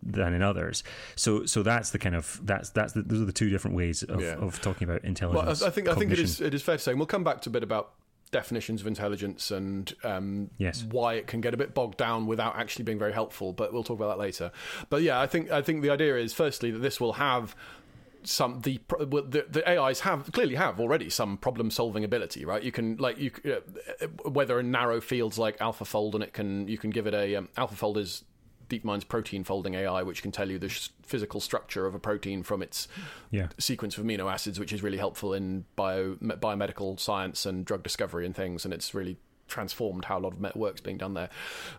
than 0.02 0.34
in 0.34 0.42
others. 0.42 0.82
So 1.14 1.46
so 1.46 1.62
that's 1.62 1.90
the 1.90 1.98
kind 1.98 2.16
of 2.16 2.40
that's 2.44 2.70
that's 2.70 2.92
the, 2.92 3.02
those 3.02 3.20
are 3.22 3.24
the 3.26 3.32
two 3.32 3.50
different 3.50 3.76
ways 3.76 4.02
of, 4.02 4.20
Yeah. 4.20 4.34
of 4.34 4.60
talking 4.60 4.88
about 4.88 5.02
Well, 5.02 5.08
intelligence. 5.08 5.43
I, 5.48 5.66
I 5.66 5.70
think 5.70 5.88
I 5.88 5.94
think 5.94 6.12
it 6.12 6.18
is 6.18 6.40
it 6.40 6.54
is 6.54 6.62
fair 6.62 6.76
to 6.76 6.82
say. 6.82 6.90
and 6.92 7.00
We'll 7.00 7.06
come 7.06 7.24
back 7.24 7.40
to 7.42 7.48
a 7.50 7.52
bit 7.52 7.62
about 7.62 7.92
definitions 8.30 8.80
of 8.80 8.86
intelligence 8.88 9.50
and 9.52 9.94
um, 10.02 10.50
Yes. 10.58 10.82
why 10.90 11.14
it 11.14 11.26
can 11.28 11.40
get 11.40 11.54
a 11.54 11.56
bit 11.56 11.72
bogged 11.72 11.98
down 11.98 12.26
without 12.26 12.56
actually 12.56 12.84
being 12.84 12.98
very 12.98 13.12
helpful. 13.12 13.52
But 13.52 13.72
we'll 13.72 13.84
talk 13.84 13.96
about 13.98 14.08
that 14.08 14.18
later. 14.18 14.50
But 14.90 15.02
yeah, 15.02 15.20
I 15.20 15.26
think 15.26 15.50
I 15.50 15.62
think 15.62 15.82
the 15.82 15.90
idea 15.90 16.16
is 16.16 16.32
firstly 16.32 16.70
that 16.72 16.80
this 16.80 17.00
will 17.00 17.12
have 17.14 17.54
some 18.26 18.62
the 18.62 18.80
the, 18.88 19.44
the 19.48 19.68
AIs 19.70 20.00
have 20.00 20.32
clearly 20.32 20.54
have 20.54 20.80
already 20.80 21.10
some 21.10 21.36
problem 21.36 21.70
solving 21.70 22.04
ability, 22.04 22.44
right? 22.44 22.62
You 22.62 22.72
can 22.72 22.96
like 22.96 23.18
you 23.18 23.30
uh, 23.44 24.06
whether 24.28 24.58
in 24.58 24.70
narrow 24.70 25.00
fields 25.00 25.38
like 25.38 25.58
AlphaFold, 25.58 26.14
and 26.14 26.22
it 26.24 26.32
can 26.32 26.66
you 26.66 26.78
can 26.78 26.90
give 26.90 27.06
it 27.06 27.14
a 27.14 27.36
um, 27.36 27.48
AlphaFold 27.56 27.98
is 27.98 28.24
DeepMind's 28.68 29.04
protein 29.04 29.44
folding 29.44 29.74
AI, 29.74 30.02
which 30.02 30.22
can 30.22 30.32
tell 30.32 30.50
you 30.50 30.58
the 30.58 30.68
sh- 30.68 30.90
physical 31.02 31.40
structure 31.40 31.86
of 31.86 31.94
a 31.94 31.98
protein 31.98 32.42
from 32.42 32.62
its 32.62 32.88
yeah. 33.30 33.48
sequence 33.58 33.98
of 33.98 34.04
amino 34.04 34.32
acids, 34.32 34.58
which 34.58 34.72
is 34.72 34.82
really 34.82 34.98
helpful 34.98 35.34
in 35.34 35.64
bio 35.76 36.16
me- 36.20 36.34
biomedical 36.36 36.98
science 36.98 37.46
and 37.46 37.64
drug 37.64 37.82
discovery 37.82 38.26
and 38.26 38.34
things, 38.34 38.64
and 38.64 38.72
it's 38.72 38.94
really 38.94 39.16
transformed 39.46 40.04
how 40.06 40.18
a 40.18 40.20
lot 40.20 40.32
of 40.32 40.40
met 40.40 40.56
work's 40.56 40.80
being 40.80 40.96
done 40.96 41.14
there. 41.14 41.28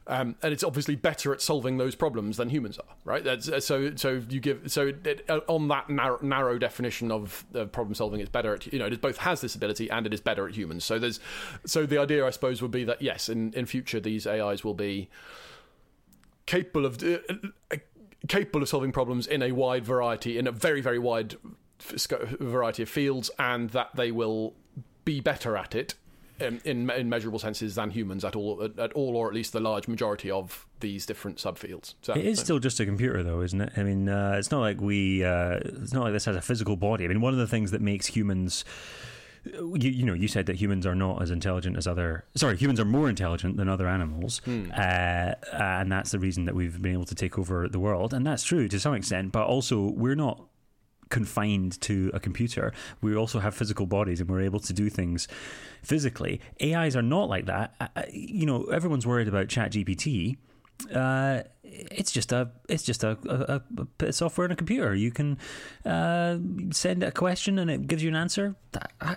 Um, 0.08 0.36
and 0.42 0.54
it's 0.54 0.64
obviously 0.64 0.96
better 0.96 1.34
at 1.34 1.42
solving 1.42 1.78
those 1.78 1.96
problems 1.96 2.38
than 2.38 2.50
humans 2.50 2.78
are, 2.78 2.96
right? 3.04 3.24
That's, 3.24 3.50
uh, 3.50 3.60
so, 3.60 3.96
so 3.96 4.22
you 4.30 4.40
give 4.40 4.72
so 4.72 4.94
it, 5.04 5.26
uh, 5.30 5.42
on 5.48 5.68
that 5.70 5.90
narrow, 5.90 6.20
narrow 6.22 6.58
definition 6.58 7.12
of 7.12 7.46
uh, 7.56 7.66
problem 7.66 7.96
solving, 7.96 8.20
it's 8.20 8.30
better 8.30 8.54
at 8.54 8.72
you 8.72 8.80
know 8.80 8.86
it 8.86 9.02
both 9.02 9.18
has 9.18 9.42
this 9.42 9.56
ability 9.56 9.90
and 9.90 10.06
it 10.06 10.14
is 10.14 10.22
better 10.22 10.48
at 10.48 10.56
humans. 10.56 10.86
So 10.86 11.00
there's 11.00 11.20
so 11.66 11.86
the 11.86 11.98
idea, 11.98 12.26
I 12.26 12.30
suppose, 12.30 12.62
would 12.62 12.72
be 12.72 12.84
that 12.86 13.02
yes, 13.02 13.30
in 13.30 13.54
in 13.54 13.66
future 13.66 14.00
these 14.00 14.28
AIs 14.28 14.64
will 14.64 14.74
be 14.74 15.10
capable 16.46 16.86
of 16.86 17.04
uh, 17.04 17.18
uh, 17.72 17.78
capable 18.28 18.62
of 18.62 18.70
solving 18.70 18.92
problems 18.92 19.28
in 19.28 19.42
a 19.42 19.52
wide 19.52 19.86
variety, 19.86 20.38
in 20.38 20.48
a 20.48 20.52
very 20.52 20.82
very 20.82 21.00
wide 21.00 21.36
variety 21.80 22.84
of 22.84 22.90
fields, 22.90 23.30
and 23.38 23.72
that 23.72 23.96
they 23.96 24.12
will 24.12 24.54
be 25.04 25.20
better 25.20 25.56
at 25.58 25.76
it 25.76 25.96
in, 26.40 26.60
in, 26.66 26.90
in 26.90 27.10
measurable 27.10 27.40
senses 27.40 27.76
than 27.76 27.92
humans 27.92 28.26
at 28.26 28.36
all, 28.36 28.62
at, 28.64 28.78
at, 28.78 28.94
all, 28.94 29.16
or 29.16 29.28
at 29.28 29.34
least 29.34 29.54
the 29.54 29.60
large 29.60 29.88
majority 29.88 30.30
of 30.30 30.66
these 30.80 31.06
different 31.06 31.38
subfields. 31.38 31.96
So, 32.02 32.14
it 32.14 32.26
is 32.26 32.40
still 32.40 32.60
just 32.60 32.80
a 32.80 32.86
computer, 32.86 33.24
though, 33.24 33.42
isn't 33.42 33.62
it? 33.62 33.74
I 33.78 33.84
mean, 33.84 34.10
uh, 34.10 34.36
it's 34.38 34.52
not 34.52 34.60
like 34.60 34.82
we, 34.82 35.24
uh, 35.24 35.60
it's 35.64 35.94
not 35.94 36.04
like 36.04 36.14
this 36.14 36.26
has 36.26 36.36
a 36.36 36.42
physical 36.42 36.76
body. 36.76 37.06
I 37.06 37.08
mean, 37.08 37.22
one 37.22 37.34
of 37.34 37.40
the 37.40 37.48
things 37.48 37.72
that 37.72 37.82
makes 37.82 38.08
humans 38.08 38.66
you, 39.46 39.92
you 39.92 40.06
know, 40.06 40.14
you 40.14 40.28
said 40.28 40.46
that 40.48 40.56
humans 40.56 40.86
are 40.86 40.96
not 40.96 41.22
as 41.22 41.32
intelligent 41.32 41.78
as 41.78 41.88
other. 41.88 42.26
Sorry, 42.36 42.58
humans 42.58 42.80
are 42.80 42.86
more 42.86 43.10
intelligent 43.10 43.58
than 43.58 43.70
other 43.70 43.88
animals, 43.88 44.42
hmm. 44.46 44.72
uh, 44.76 45.34
and 45.52 45.92
that's 45.92 46.12
the 46.12 46.20
reason 46.20 46.46
that 46.46 46.56
we've 46.56 46.82
been 46.82 46.94
able 46.94 47.06
to 47.06 47.16
take 47.16 47.38
over 47.38 47.68
the 47.68 47.80
world, 47.80 48.14
and 48.14 48.26
that's 48.26 48.44
true 48.44 48.68
to 48.68 48.80
some 48.80 48.94
extent. 48.94 49.32
But 49.32 49.48
also, 49.48 49.92
we're 49.92 50.16
not 50.16 50.48
confined 51.10 51.80
to 51.82 52.12
a 52.14 52.20
computer. 52.20 52.74
We 53.02 53.16
also 53.16 53.40
have 53.40 53.56
physical 53.56 53.86
bodies, 53.86 54.20
and 54.20 54.30
we're 54.30 54.42
able 54.42 54.60
to 54.62 54.74
do 54.74 54.90
things 54.90 55.28
physically. 55.84 56.42
AIs 56.62 56.96
are 56.96 57.02
not 57.02 57.30
like 57.30 57.46
that. 57.46 57.76
Uh, 57.80 57.88
uh, 57.96 58.04
you 58.12 58.46
know, 58.46 58.66
everyone's 58.66 59.06
worried 59.06 59.28
about 59.28 59.48
ChatGPT. 59.48 60.38
Uh, 60.94 61.44
it's 61.64 62.12
just 62.12 62.34
a 62.34 62.52
it's 62.68 62.84
just 62.84 63.04
a, 63.04 63.18
a, 63.30 63.62
a, 64.06 64.12
software 64.12 64.46
in 64.46 64.52
a 64.52 64.56
computer. 64.56 64.94
You 64.94 65.10
can 65.12 65.38
uh, 65.86 66.38
send 66.72 67.02
a 67.02 67.12
question 67.12 67.60
and 67.60 67.72
it 67.72 67.88
gives 67.88 68.04
you 68.04 68.10
an 68.10 68.16
answer. 68.16 68.56
I, 69.00 69.16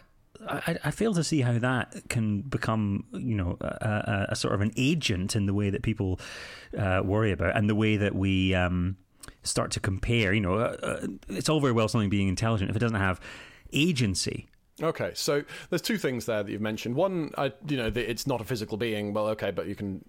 I, 0.66 0.78
I, 0.84 0.90
fail 0.90 1.14
to 1.14 1.24
see 1.24 1.40
how 1.40 1.58
that 1.58 1.94
can 2.08 2.42
become, 2.42 3.04
you 3.12 3.36
know, 3.36 3.56
a, 3.60 4.26
a, 4.30 4.36
sort 4.36 4.54
of 4.54 4.60
an 4.60 4.72
agent 4.76 5.36
in 5.36 5.46
the 5.46 5.54
way 5.54 5.70
that 5.70 5.82
people 5.82 6.20
uh, 6.76 7.02
worry 7.04 7.32
about, 7.32 7.56
and 7.56 7.68
the 7.68 7.74
way 7.74 7.96
that 7.96 8.14
we 8.14 8.54
um, 8.54 8.96
start 9.42 9.70
to 9.72 9.80
compare. 9.80 10.32
You 10.32 10.40
know, 10.40 10.54
uh, 10.54 10.76
uh, 10.82 11.06
it's 11.28 11.48
all 11.48 11.60
very 11.60 11.72
well 11.72 11.88
something 11.88 12.10
being 12.10 12.28
intelligent 12.28 12.70
if 12.70 12.76
it 12.76 12.80
doesn't 12.80 12.98
have 12.98 13.20
agency. 13.72 14.48
Okay, 14.80 15.10
so 15.14 15.42
there's 15.70 15.82
two 15.82 15.98
things 15.98 16.26
there 16.26 16.42
that 16.42 16.50
you've 16.50 16.60
mentioned. 16.60 16.94
One, 16.94 17.32
I, 17.36 17.52
you 17.66 17.76
know, 17.76 17.90
it's 17.94 18.26
not 18.26 18.40
a 18.40 18.44
physical 18.44 18.76
being. 18.76 19.12
Well, 19.12 19.26
okay, 19.28 19.50
but 19.50 19.66
you 19.66 19.74
can 19.74 20.04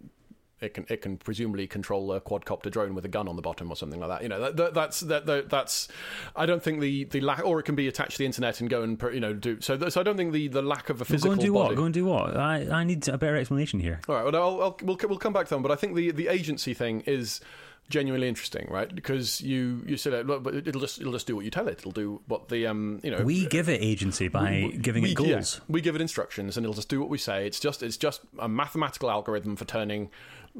it 0.61 0.73
can 0.73 0.85
it 0.89 1.01
can 1.01 1.17
presumably 1.17 1.67
control 1.67 2.11
a 2.11 2.21
quadcopter 2.21 2.69
drone 2.69 2.95
with 2.95 3.05
a 3.05 3.07
gun 3.07 3.27
on 3.27 3.35
the 3.35 3.41
bottom 3.41 3.71
or 3.71 3.75
something 3.75 3.99
like 3.99 4.09
that. 4.09 4.23
You 4.23 4.29
know, 4.29 4.39
that, 4.39 4.57
that, 4.57 4.73
that's 4.73 4.99
that, 5.01 5.25
that, 5.25 5.49
that's. 5.49 5.87
I 6.35 6.45
don't 6.45 6.61
think 6.61 6.81
the 6.81 7.05
the 7.05 7.21
lack, 7.21 7.45
or 7.45 7.59
it 7.59 7.63
can 7.63 7.75
be 7.75 7.87
attached 7.87 8.13
to 8.13 8.17
the 8.19 8.25
internet 8.25 8.59
and 8.59 8.69
go 8.69 8.83
and 8.83 9.01
you 9.13 9.19
know 9.19 9.33
do 9.33 9.61
so. 9.61 9.89
So 9.89 9.99
I 9.99 10.03
don't 10.03 10.17
think 10.17 10.33
the, 10.33 10.47
the 10.47 10.61
lack 10.61 10.89
of 10.89 11.01
a 11.01 11.05
physical. 11.05 11.29
Well, 11.29 11.37
go 11.37 11.41
and 11.41 11.45
do 11.45 11.53
body, 11.53 11.69
what? 11.69 11.75
Go 11.77 11.83
and 11.85 11.93
do 11.93 12.05
what? 12.05 12.37
I, 12.37 12.79
I 12.79 12.83
need 12.83 13.07
a 13.07 13.17
better 13.17 13.37
explanation 13.37 13.79
here. 13.79 14.01
All 14.07 14.15
right. 14.15 14.25
Well, 14.25 14.35
I'll, 14.35 14.61
I'll, 14.61 14.77
we'll 14.83 14.97
we'll 15.07 15.17
come 15.17 15.33
back 15.33 15.47
to 15.47 15.55
them, 15.55 15.61
but 15.61 15.71
I 15.71 15.75
think 15.75 15.95
the 15.95 16.11
the 16.11 16.27
agency 16.27 16.73
thing 16.73 17.01
is 17.01 17.41
genuinely 17.89 18.27
interesting, 18.27 18.67
right? 18.69 18.93
Because 18.93 19.41
you 19.41 19.83
you 19.85 19.97
said, 19.97 20.27
look, 20.27 20.43
but 20.43 20.55
it'll 20.55 20.81
just 20.81 20.99
it'll 20.99 21.13
just 21.13 21.27
do 21.27 21.35
what 21.35 21.43
you 21.43 21.51
tell 21.51 21.67
it. 21.67 21.79
It'll 21.79 21.91
do 21.91 22.21
what 22.27 22.49
the 22.49 22.67
um 22.67 22.99
you 23.03 23.11
know. 23.11 23.23
We 23.23 23.47
give 23.47 23.67
it 23.67 23.81
agency 23.81 24.27
by 24.27 24.69
we, 24.71 24.77
giving 24.77 25.03
we, 25.03 25.11
it 25.11 25.15
goals. 25.15 25.57
Yeah, 25.57 25.65
we 25.67 25.81
give 25.81 25.95
it 25.95 26.01
instructions, 26.01 26.55
and 26.55 26.65
it'll 26.65 26.75
just 26.75 26.89
do 26.89 26.99
what 26.99 27.09
we 27.09 27.17
say. 27.17 27.45
It's 27.47 27.59
just 27.59 27.83
it's 27.83 27.97
just 27.97 28.21
a 28.37 28.47
mathematical 28.47 29.09
algorithm 29.09 29.55
for 29.55 29.65
turning 29.65 30.09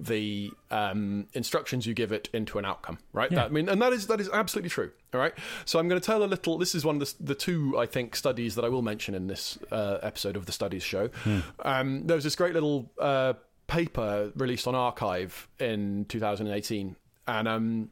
the 0.04 0.52
um, 0.72 1.28
instructions 1.34 1.86
you 1.86 1.94
give 1.94 2.12
it 2.12 2.30
into 2.34 2.58
an 2.58 2.66
outcome, 2.66 3.00
right? 3.14 3.32
Yeah. 3.32 3.40
That, 3.40 3.46
I 3.48 3.50
mean, 3.50 3.70
and 3.70 3.82
that 3.82 3.94
is 3.94 4.08
that 4.08 4.20
is 4.20 4.30
absolutely 4.32 4.70
true. 4.70 4.92
All 5.14 5.20
right. 5.20 5.34
So 5.66 5.80
I'm 5.80 5.88
going 5.88 6.00
to 6.00 6.06
tell 6.06 6.24
a 6.24 6.26
little. 6.26 6.58
This 6.58 6.76
is 6.76 6.86
one 6.86 7.02
of 7.02 7.18
the, 7.18 7.24
the 7.24 7.36
two 7.36 7.78
I 7.78 7.86
think 7.86 8.16
studies 8.16 8.56
that 8.56 8.66
I 8.66 8.70
will 8.70 8.82
mention 8.82 9.16
in 9.16 9.28
this 9.28 9.58
uh, 9.72 10.00
episode 10.02 10.36
of 10.36 10.46
the 10.46 10.52
studies 10.52 10.84
show. 10.84 11.10
Hmm. 11.24 11.40
Um, 11.64 12.08
there 12.08 12.16
was 12.16 12.24
this 12.24 12.36
great 12.36 12.54
little 12.54 12.92
uh, 13.00 13.34
paper 13.68 14.32
released 14.36 14.68
on 14.68 14.74
arXiv 14.74 15.48
in 15.60 16.06
2018, 16.06 16.96
and 17.28 17.48
um, 17.48 17.90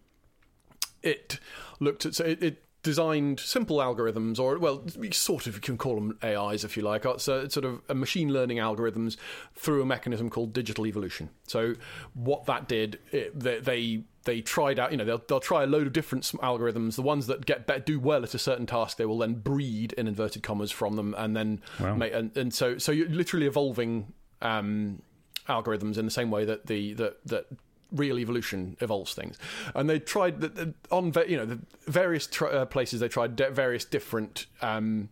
it 1.03 1.39
looked 1.79 2.05
at 2.05 2.15
so 2.15 2.25
it, 2.25 2.41
it 2.43 2.63
designed 2.87 3.37
simple 3.41 3.79
algorithms, 3.79 4.39
or 4.39 4.57
well, 4.59 4.81
sort 5.11 5.45
of 5.45 5.55
you 5.55 5.59
can 5.59 5.77
call 5.77 5.95
them 5.95 6.17
AIs 6.23 6.63
if 6.63 6.77
you 6.77 6.83
like. 6.83 7.03
So 7.17 7.41
it's 7.41 7.53
sort 7.53 7.65
of 7.65 7.81
a 7.89 7.93
machine 7.93 8.31
learning 8.31 8.59
algorithms 8.59 9.17
through 9.55 9.81
a 9.81 9.85
mechanism 9.85 10.29
called 10.29 10.53
digital 10.53 10.87
evolution. 10.87 11.29
So 11.47 11.73
what 12.13 12.45
that 12.45 12.69
did, 12.69 12.99
it, 13.11 13.37
they, 13.37 13.59
they 13.59 14.03
they 14.23 14.39
tried 14.39 14.79
out. 14.79 14.91
You 14.91 14.97
know, 14.97 15.03
they'll 15.03 15.21
they'll 15.27 15.41
try 15.41 15.63
a 15.63 15.67
load 15.67 15.85
of 15.85 15.91
different 15.91 16.23
algorithms. 16.23 16.95
The 16.95 17.01
ones 17.01 17.27
that 17.27 17.45
get 17.45 17.67
better, 17.67 17.81
do 17.81 17.99
well 17.99 18.23
at 18.23 18.33
a 18.33 18.39
certain 18.39 18.65
task, 18.65 18.95
they 18.95 19.05
will 19.05 19.17
then 19.17 19.33
breed 19.33 19.91
in 19.93 20.07
inverted 20.07 20.43
commas 20.43 20.71
from 20.71 20.95
them, 20.95 21.13
and 21.17 21.35
then 21.35 21.61
wow. 21.81 21.93
make, 21.93 22.13
and, 22.13 22.35
and 22.37 22.53
so 22.53 22.77
so 22.77 22.93
you're 22.93 23.09
literally 23.09 23.47
evolving 23.47 24.13
um, 24.41 25.01
algorithms 25.49 25.97
in 25.97 26.05
the 26.05 26.11
same 26.11 26.31
way 26.31 26.45
that 26.45 26.67
the 26.67 26.93
that 26.93 27.17
that 27.25 27.47
real 27.91 28.19
evolution 28.19 28.77
evolves 28.79 29.13
things. 29.13 29.37
And 29.75 29.89
they 29.89 29.99
tried 29.99 30.41
that 30.41 30.73
on 30.91 31.13
you 31.27 31.37
know 31.37 31.45
the 31.45 31.59
various 31.87 32.27
tr- 32.27 32.47
uh, 32.47 32.65
places 32.65 32.99
they 32.99 33.07
tried 33.07 33.35
de- 33.35 33.51
various 33.51 33.85
different 33.85 34.45
um, 34.61 35.09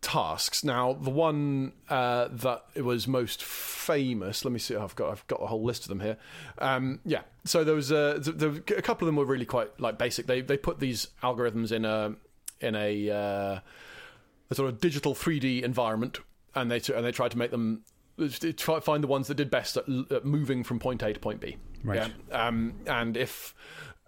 tasks. 0.00 0.64
Now 0.64 0.92
the 0.92 1.10
one 1.10 1.72
uh, 1.88 2.28
that 2.30 2.64
was 2.76 3.06
most 3.08 3.42
famous. 3.42 4.44
Let 4.44 4.52
me 4.52 4.58
see. 4.58 4.76
I've 4.76 4.94
got 4.94 5.10
I've 5.10 5.26
got 5.26 5.42
a 5.42 5.46
whole 5.46 5.64
list 5.64 5.82
of 5.82 5.88
them 5.88 6.00
here. 6.00 6.16
Um, 6.58 7.00
yeah. 7.04 7.22
So 7.44 7.64
there 7.64 7.74
was 7.74 7.90
a, 7.90 8.20
a 8.76 8.82
couple 8.82 9.06
of 9.06 9.08
them 9.08 9.16
were 9.16 9.24
really 9.24 9.46
quite 9.46 9.78
like 9.80 9.98
basic. 9.98 10.26
They 10.26 10.40
they 10.40 10.56
put 10.56 10.80
these 10.80 11.08
algorithms 11.22 11.72
in 11.72 11.84
a 11.84 12.14
in 12.60 12.74
a, 12.74 13.10
uh, 13.10 13.60
a 14.50 14.54
sort 14.54 14.70
of 14.70 14.80
digital 14.80 15.14
3D 15.14 15.62
environment 15.62 16.20
and 16.54 16.70
they 16.70 16.80
t- 16.80 16.92
and 16.92 17.04
they 17.04 17.12
tried 17.12 17.30
to 17.32 17.38
make 17.38 17.50
them 17.50 17.82
find 18.58 19.02
the 19.02 19.08
ones 19.08 19.26
that 19.28 19.34
did 19.34 19.50
best 19.50 19.76
at 19.76 20.24
moving 20.24 20.62
from 20.62 20.78
point 20.78 21.02
A 21.02 21.12
to 21.12 21.20
point 21.20 21.40
B. 21.40 21.56
Right. 21.84 22.10
Yeah? 22.30 22.46
Um, 22.46 22.74
and 22.86 23.16
if 23.16 23.54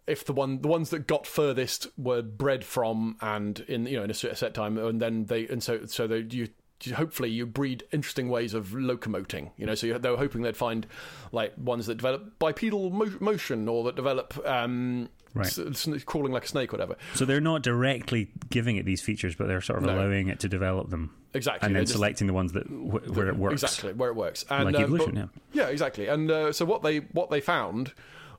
if 0.07 0.25
the 0.25 0.33
one 0.33 0.63
the 0.63 0.69
ones 0.69 0.91
that 0.91 1.07
got 1.07 1.27
furthest 1.27 1.89
were 1.99 2.23
bred 2.23 2.65
from 2.65 3.17
and 3.21 3.61
in 3.69 3.87
you 3.87 3.97
know 3.99 4.05
in 4.05 4.11
a 4.11 4.15
set 4.15 4.55
time 4.55 4.79
and 4.79 5.01
then 5.01 5.27
they 5.27 5.47
and 5.49 5.63
so 5.63 5.85
so 5.87 6.07
they 6.07 6.21
you 6.31 6.49
hopefully 6.95 7.31
you 7.31 7.47
breed 7.47 7.83
interesting 7.91 8.29
ways 8.29 8.55
of 8.55 8.69
locomoting 8.69 9.51
you 9.57 9.67
know 9.67 9.75
so 9.75 9.99
they 9.99 10.11
were 10.11 10.17
hoping 10.17 10.43
they'd 10.43 10.57
find 10.57 10.87
like 11.33 11.53
ones 11.57 11.87
that 11.87 11.97
develop 11.97 12.39
bipedal 12.39 12.91
mo- 12.91 13.17
motion 13.19 13.67
or 13.69 13.83
that 13.85 13.97
develop 13.97 14.39
um, 14.47 15.09
right. 15.37 15.59
S- 15.59 16.05
crawling 16.05 16.33
like 16.33 16.45
a 16.45 16.49
snake 16.49 16.73
whatever. 16.73 16.97
So 17.15 17.25
they're 17.25 17.41
not 17.41 17.63
directly 17.63 18.31
giving 18.51 18.77
it 18.77 18.85
these 18.85 19.03
features 19.03 19.35
but 19.35 19.49
they're 19.49 19.61
sort 19.61 19.79
of 19.79 19.85
no. 19.85 19.95
allowing 19.95 20.29
it 20.29 20.41
to 20.41 20.49
develop 20.49 20.91
them. 20.91 21.15
Exactly. 21.35 21.67
And 21.67 21.77
then 21.77 21.87
selecting 21.87 22.27
the 22.27 22.33
ones 22.33 22.53
that 22.53 22.65
where 22.71 23.29
it 23.29 23.37
works. 23.37 23.63
Exactly 23.63 23.93
where 23.93 24.11
it 24.11 24.17
works. 24.17 24.45
And 24.51 24.65
like 24.65 24.75
evolution 24.77 25.19
uh, 25.19 25.27
but, 25.27 25.43
yeah. 25.53 25.65
Yeah 25.65 25.71
exactly. 25.71 26.09
And 26.09 26.31
uh, 26.31 26.53
so 26.53 26.65
what 26.65 26.83
they 26.83 26.99
what 26.99 27.31
they 27.31 27.41
found 27.41 27.93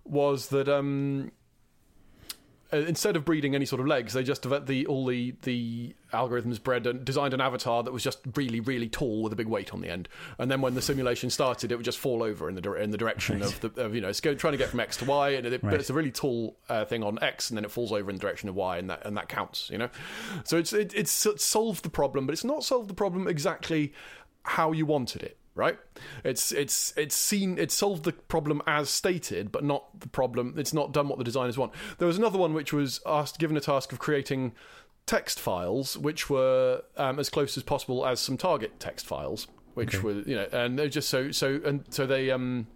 was 0.04 0.48
that 0.48 0.68
um, 0.70 1.32
uh, 2.74 2.78
instead 2.78 3.16
of 3.16 3.24
breeding 3.24 3.56
any 3.56 3.66
sort 3.66 3.80
of 3.80 3.88
legs, 3.88 4.14
they 4.14 4.24
just 4.24 4.44
the 4.44 4.86
all 4.88 5.06
the 5.06 5.36
the 5.44 5.96
algorithms 6.14 6.62
bred 6.62 6.88
and 6.88 7.04
designed 7.04 7.34
an 7.34 7.42
avatar 7.42 7.84
that 7.84 7.92
was 7.92 8.04
just 8.04 8.20
really 8.36 8.60
really 8.60 8.88
tall 8.88 9.24
with 9.24 9.34
a 9.34 9.36
big 9.36 9.48
weight 9.48 9.74
on 9.74 9.82
the 9.82 9.90
end. 9.90 10.10
And 10.38 10.52
then 10.52 10.62
when 10.62 10.74
the 10.74 10.82
simulation 10.82 11.30
started, 11.30 11.72
it 11.72 11.76
would 11.76 11.86
just 11.86 12.00
fall 12.00 12.24
over 12.24 12.50
in 12.50 12.56
the 12.56 12.74
in 12.74 12.92
the 12.92 12.98
direction 12.98 13.40
right. 13.40 13.48
of 13.48 13.62
the 13.62 13.82
of, 13.82 13.96
you 13.96 14.02
know 14.02 14.10
it's 14.10 14.20
going, 14.20 14.38
trying 14.38 14.54
to 14.54 14.58
get 14.58 14.70
from 14.70 14.80
X 14.80 14.98
to 14.98 15.06
Y, 15.06 15.30
and 15.30 15.46
it, 15.46 15.64
right. 15.64 15.74
it's 15.76 15.90
a 15.90 15.94
really 15.94 16.12
tall 16.12 16.58
uh, 16.70 16.86
thing 16.86 17.04
on 17.04 17.20
X, 17.22 17.50
and 17.50 17.58
then 17.58 17.66
it 17.66 17.72
falls 17.72 17.92
over 17.92 18.10
in 18.10 18.16
the 18.16 18.22
direction 18.22 18.50
of 18.50 18.56
Y, 18.56 18.78
and 18.78 18.90
that 18.90 19.06
and 19.06 19.16
that 19.18 19.30
counts. 19.30 19.70
You 19.70 19.78
know, 19.78 19.90
so 20.44 20.58
it's 20.58 20.74
it, 20.74 20.94
it's 20.94 21.28
solved 21.44 21.84
the 21.84 21.90
problem, 21.90 22.26
but 22.26 22.34
it's 22.34 22.44
not 22.44 22.64
solved 22.64 22.90
the 22.90 22.94
problem 22.94 23.28
exactly 23.28 23.94
how 24.44 24.72
you 24.72 24.86
wanted 24.86 25.24
it 25.24 25.38
right? 25.58 25.78
It's 26.24 26.52
it's 26.52 26.94
it's 26.96 27.16
seen 27.16 27.58
it's 27.58 27.76
solved 27.76 28.04
the 28.04 28.14
problem 28.14 28.62
as 28.68 28.90
stated, 28.90 29.52
but 29.52 29.64
not 29.64 30.00
the 30.00 30.08
problem. 30.08 30.54
It's 30.58 30.74
not 30.74 30.92
done 30.92 31.08
what 31.08 31.18
the 31.18 31.24
designers 31.24 31.58
want. 31.58 31.74
There 31.98 32.08
was 32.08 32.18
another 32.18 32.38
one 32.38 32.54
which 32.54 32.72
was 32.72 33.02
asked 33.06 33.40
given 33.40 33.58
a 33.58 33.62
task 33.62 33.92
of 33.92 34.00
creating 34.00 34.54
text 35.06 35.40
files 35.40 35.98
which 35.98 36.30
were 36.30 36.82
um, 36.98 37.18
as 37.18 37.30
close 37.30 37.58
as 37.58 37.64
possible 37.64 38.06
as 38.06 38.20
some 38.20 38.38
target 38.38 38.80
text 38.80 39.06
files, 39.06 39.48
which 39.74 39.96
okay. 39.96 40.04
were 40.04 40.14
you 40.22 40.36
know, 40.36 40.48
and 40.52 40.78
they're 40.78 40.90
just 40.90 41.10
so 41.10 41.32
so 41.32 41.60
and 41.66 41.84
so 41.90 42.06
they 42.06 42.30
um 42.30 42.68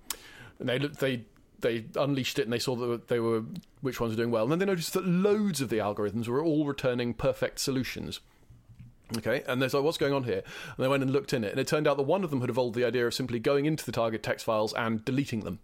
they 0.59 0.77
they 0.77 1.25
they 1.59 1.85
unleashed 1.95 2.39
it 2.39 2.43
and 2.43 2.53
they 2.53 2.59
saw 2.59 2.75
that 2.75 3.07
they 3.07 3.19
were 3.19 3.43
which 3.81 3.99
ones 3.99 4.13
were 4.13 4.17
doing 4.17 4.31
well, 4.31 4.43
and 4.43 4.51
then 4.51 4.59
they 4.59 4.65
noticed 4.65 4.93
that 4.93 5.05
loads 5.05 5.61
of 5.61 5.69
the 5.69 5.77
algorithms 5.77 6.27
were 6.27 6.43
all 6.43 6.65
returning 6.65 7.13
perfect 7.13 7.59
solutions. 7.59 8.19
Okay, 9.17 9.43
and 9.47 9.61
there's 9.61 9.73
like, 9.73 9.83
what's 9.83 9.97
going 9.97 10.13
on 10.13 10.23
here? 10.23 10.43
And 10.67 10.77
they 10.77 10.87
went 10.87 11.03
and 11.03 11.11
looked 11.11 11.33
in 11.33 11.43
it, 11.43 11.51
and 11.51 11.59
it 11.59 11.67
turned 11.67 11.87
out 11.87 11.97
that 11.97 12.03
one 12.03 12.23
of 12.23 12.29
them 12.29 12.41
had 12.41 12.49
evolved 12.49 12.75
the 12.75 12.85
idea 12.85 13.05
of 13.05 13.13
simply 13.13 13.39
going 13.39 13.65
into 13.65 13.85
the 13.85 13.91
target 13.91 14.23
text 14.23 14.45
files 14.45 14.73
and 14.73 15.03
deleting 15.03 15.41
them, 15.41 15.59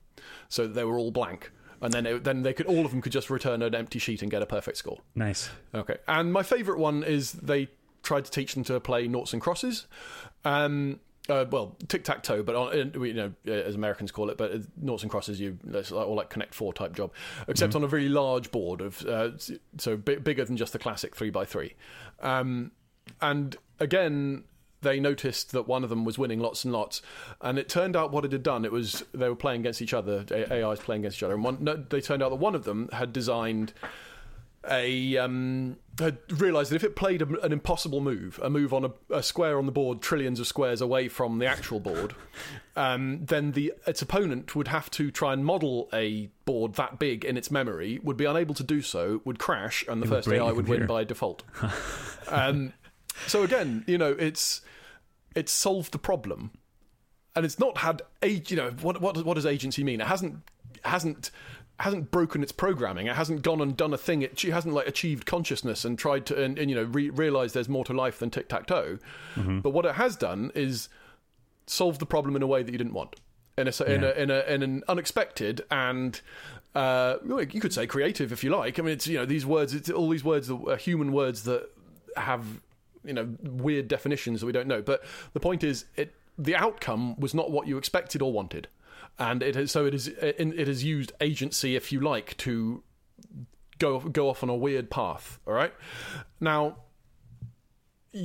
so 0.50 0.68
they 0.68 0.84
were 0.84 0.98
all 0.98 1.12
blank. 1.12 1.52
And 1.82 1.94
then, 1.94 2.06
it, 2.08 2.24
then 2.24 2.42
they 2.42 2.54
could 2.54 2.66
all 2.66 2.86
of 2.86 2.92
them 2.92 3.02
could 3.02 3.12
just 3.12 3.30
return 3.30 3.62
an 3.62 3.76
empty 3.76 4.00
sheet 4.00 4.24
and 4.24 4.32
get 4.32 4.42
a 4.42 4.48
perfect 4.48 4.78
score. 4.78 5.00
Nice. 5.14 5.50
Okay, 5.76 5.98
and 6.08 6.34
my 6.34 6.44
favourite 6.44 6.80
one 6.80 7.04
is 7.04 7.34
they 7.34 7.70
tried 8.04 8.26
to 8.26 8.32
teach 8.32 8.54
them 8.54 8.64
to 8.64 8.80
play 8.80 9.08
noughts 9.08 9.34
and 9.34 9.42
crosses. 9.42 9.86
Um, 10.44 11.00
uh, 11.30 11.46
well, 11.50 11.76
tic 11.88 12.04
tac 12.04 12.24
toe, 12.24 12.42
but 12.42 12.56
on, 12.56 12.94
you 13.04 13.14
know, 13.14 13.34
as 13.46 13.76
Americans 13.76 14.12
call 14.12 14.30
it, 14.30 14.38
but 14.38 14.54
noughts 14.82 15.04
and 15.04 15.12
crosses, 15.12 15.40
you 15.40 15.58
it's 15.68 15.92
like, 15.92 16.08
or 16.08 16.16
like 16.16 16.30
Connect 16.30 16.54
Four 16.54 16.74
type 16.74 16.96
job, 16.96 17.12
except 17.48 17.72
mm-hmm. 17.72 17.78
on 17.78 17.84
a 17.84 17.88
very 17.88 18.10
large 18.10 18.50
board 18.52 18.82
of 18.82 19.06
uh, 19.06 19.32
so 19.78 19.98
b- 19.98 20.16
bigger 20.16 20.46
than 20.46 20.58
just 20.58 20.74
the 20.74 20.80
classic 20.80 21.16
three 21.16 21.30
by 21.30 21.46
three. 21.46 21.76
Um, 22.22 22.72
and 23.22 23.56
again, 23.80 24.44
they 24.82 25.00
noticed 25.00 25.52
that 25.52 25.68
one 25.68 25.84
of 25.84 25.90
them 25.90 26.06
was 26.06 26.18
winning 26.18 26.40
lots 26.40 26.64
and 26.64 26.74
lots, 26.74 27.02
and 27.42 27.58
it 27.58 27.70
turned 27.70 27.96
out 27.96 28.12
what 28.12 28.26
it 28.26 28.32
had 28.32 28.44
done. 28.44 28.66
It 28.66 28.72
was 28.72 29.04
they 29.14 29.30
were 29.30 29.36
playing 29.36 29.62
against 29.62 29.82
each 29.82 29.94
other, 29.94 30.26
AIs 30.32 30.80
playing 30.80 31.02
against 31.02 31.18
each 31.18 31.24
other, 31.24 31.34
and 31.34 31.44
one, 31.44 31.58
no, 31.62 31.76
they 31.76 32.02
turned 32.02 32.22
out 32.22 32.30
that 32.30 32.36
one 32.36 32.56
of 32.56 32.64
them 32.64 32.90
had 32.92 33.14
designed 33.14 33.74
a 34.70 35.18
um, 35.18 35.78
had 36.00 36.18
realised 36.30 36.72
that 36.72 36.76
if 36.76 36.84
it 36.84 36.96
played 36.96 37.22
a, 37.22 37.42
an 37.42 37.52
impossible 37.52 38.02
move, 38.02 38.40
a 38.44 38.50
move 38.50 38.74
on 38.74 38.86
a, 38.86 38.92
a, 39.10 39.24
square 39.24 39.58
on 39.58 39.66
the 39.66 39.72
board, 39.72 40.02
trillions 40.02 40.40
of 40.40 40.48
squares 40.48 40.82
away 40.82 41.08
from 41.08 41.40
the 41.40 41.46
actual 41.46 41.80
board, 41.80 42.14
um, 42.76 43.26
then 43.26 43.52
the 43.52 43.74
its 43.86 44.02
opponent 44.02 44.56
would 44.56 44.68
have 44.68 44.90
to 44.92 45.12
try 45.12 45.34
and 45.34 45.46
model 45.46 45.90
a 45.94 46.30
board 46.46 46.76
that 46.76 47.00
big 47.00 47.24
in 47.26 47.38
its 47.38 47.50
memory, 47.50 48.00
would 48.04 48.18
be 48.18 48.26
unable 48.26 48.56
to 48.56 48.64
do 48.64 48.82
so, 48.82 49.22
would 49.26 49.40
crash, 49.40 49.86
and 49.88 50.02
the 50.02 50.06
It 50.06 50.10
first 50.10 50.28
AI 50.28 50.52
would 50.52 50.68
win 50.68 50.86
by 50.86 51.04
default. 51.04 51.44
um, 52.28 52.74
so 53.26 53.44
again, 53.44 53.84
you 53.88 53.98
know, 53.98 54.16
it's 54.20 54.62
it's 55.36 55.52
solved 55.52 55.92
the 55.92 56.00
problem, 56.00 56.52
and 57.36 57.46
it's 57.46 57.60
not 57.60 57.80
had 57.80 58.02
a 58.22 58.28
you 58.48 58.56
know 58.56 58.72
what 58.82 59.02
what 59.02 59.24
what 59.26 59.34
does 59.36 59.46
agency 59.46 59.84
mean? 59.84 60.02
It 60.02 60.08
hasn't 60.08 60.38
hasn't 60.86 61.32
hasn't 61.80 62.10
broken 62.10 62.42
its 62.42 62.52
programming. 62.52 63.06
It 63.08 63.16
hasn't 63.16 63.44
gone 63.44 63.62
and 63.62 63.78
done 63.78 63.94
a 63.94 63.98
thing. 63.98 64.22
It 64.24 64.40
she 64.40 64.50
hasn't 64.52 64.74
like 64.74 64.88
achieved 64.88 65.26
consciousness 65.26 65.86
and 65.86 65.98
tried 65.98 66.26
to 66.28 66.44
and, 66.44 66.58
and 66.58 66.70
you 66.70 66.76
know 66.76 66.84
re- 66.84 67.10
realize 67.12 67.54
there's 67.54 67.70
more 67.70 67.86
to 67.86 67.94
life 67.94 68.20
than 68.20 68.30
tic 68.30 68.50
tac 68.50 68.66
toe. 68.68 68.98
But 69.36 69.70
what 69.72 69.86
it 69.86 69.96
has 69.96 70.16
done 70.16 70.52
is 70.56 70.90
solve 71.68 72.00
the 72.00 72.06
problem 72.06 72.36
in 72.36 72.42
a 72.42 72.48
way 72.48 72.64
that 72.64 72.72
you 72.72 72.78
didn't 72.78 72.94
want, 72.94 73.16
in 73.58 73.68
a 73.68 73.70
s- 73.70 73.82
in, 73.82 74.02
Yeah. 74.02 74.08
a, 74.10 74.14
in 74.24 74.32
a 74.32 74.40
in 74.54 74.64
an 74.64 74.84
unexpected 74.88 75.62
and. 75.72 76.20
Uh, 76.76 77.18
you 77.52 77.60
could 77.60 77.74
say 77.74 77.88
creative 77.88 78.32
if 78.32 78.44
you 78.44 78.52
like. 78.56 78.78
I 78.78 78.84
mean, 78.84 78.94
it's 78.94 79.08
you 79.08 79.18
know 79.18 79.26
these 79.26 79.48
words, 79.48 79.74
it's 79.74 79.90
all 79.90 80.10
these 80.10 80.24
words 80.24 80.48
that 80.48 80.60
are 80.68 80.76
human 80.76 81.12
words 81.12 81.42
that 81.44 81.68
have 82.16 82.46
you 83.08 83.14
know 83.14 83.36
weird 83.42 83.88
definitions 83.88 84.42
that 84.42 84.46
we 84.46 84.52
don't 84.52 84.68
know. 84.68 84.82
But 84.82 85.04
the 85.34 85.40
point 85.40 85.64
is, 85.64 85.86
it 85.96 86.14
the 86.38 86.56
outcome 86.56 87.20
was 87.20 87.34
not 87.34 87.52
what 87.52 87.68
you 87.68 87.78
expected 87.78 88.22
or 88.22 88.32
wanted, 88.32 88.68
and 89.18 89.42
it 89.42 89.56
has 89.56 89.72
so 89.72 89.86
it 89.86 89.94
is 89.94 90.08
it, 90.08 90.68
has 90.68 90.84
used 90.84 91.14
agency, 91.22 91.76
if 91.76 91.92
you 91.92 92.00
like, 92.00 92.38
to 92.38 92.84
go 93.80 94.00
go 94.00 94.30
off 94.30 94.44
on 94.44 94.50
a 94.50 94.56
weird 94.56 94.90
path. 94.90 95.40
All 95.48 95.54
right, 95.54 95.74
now. 96.40 96.78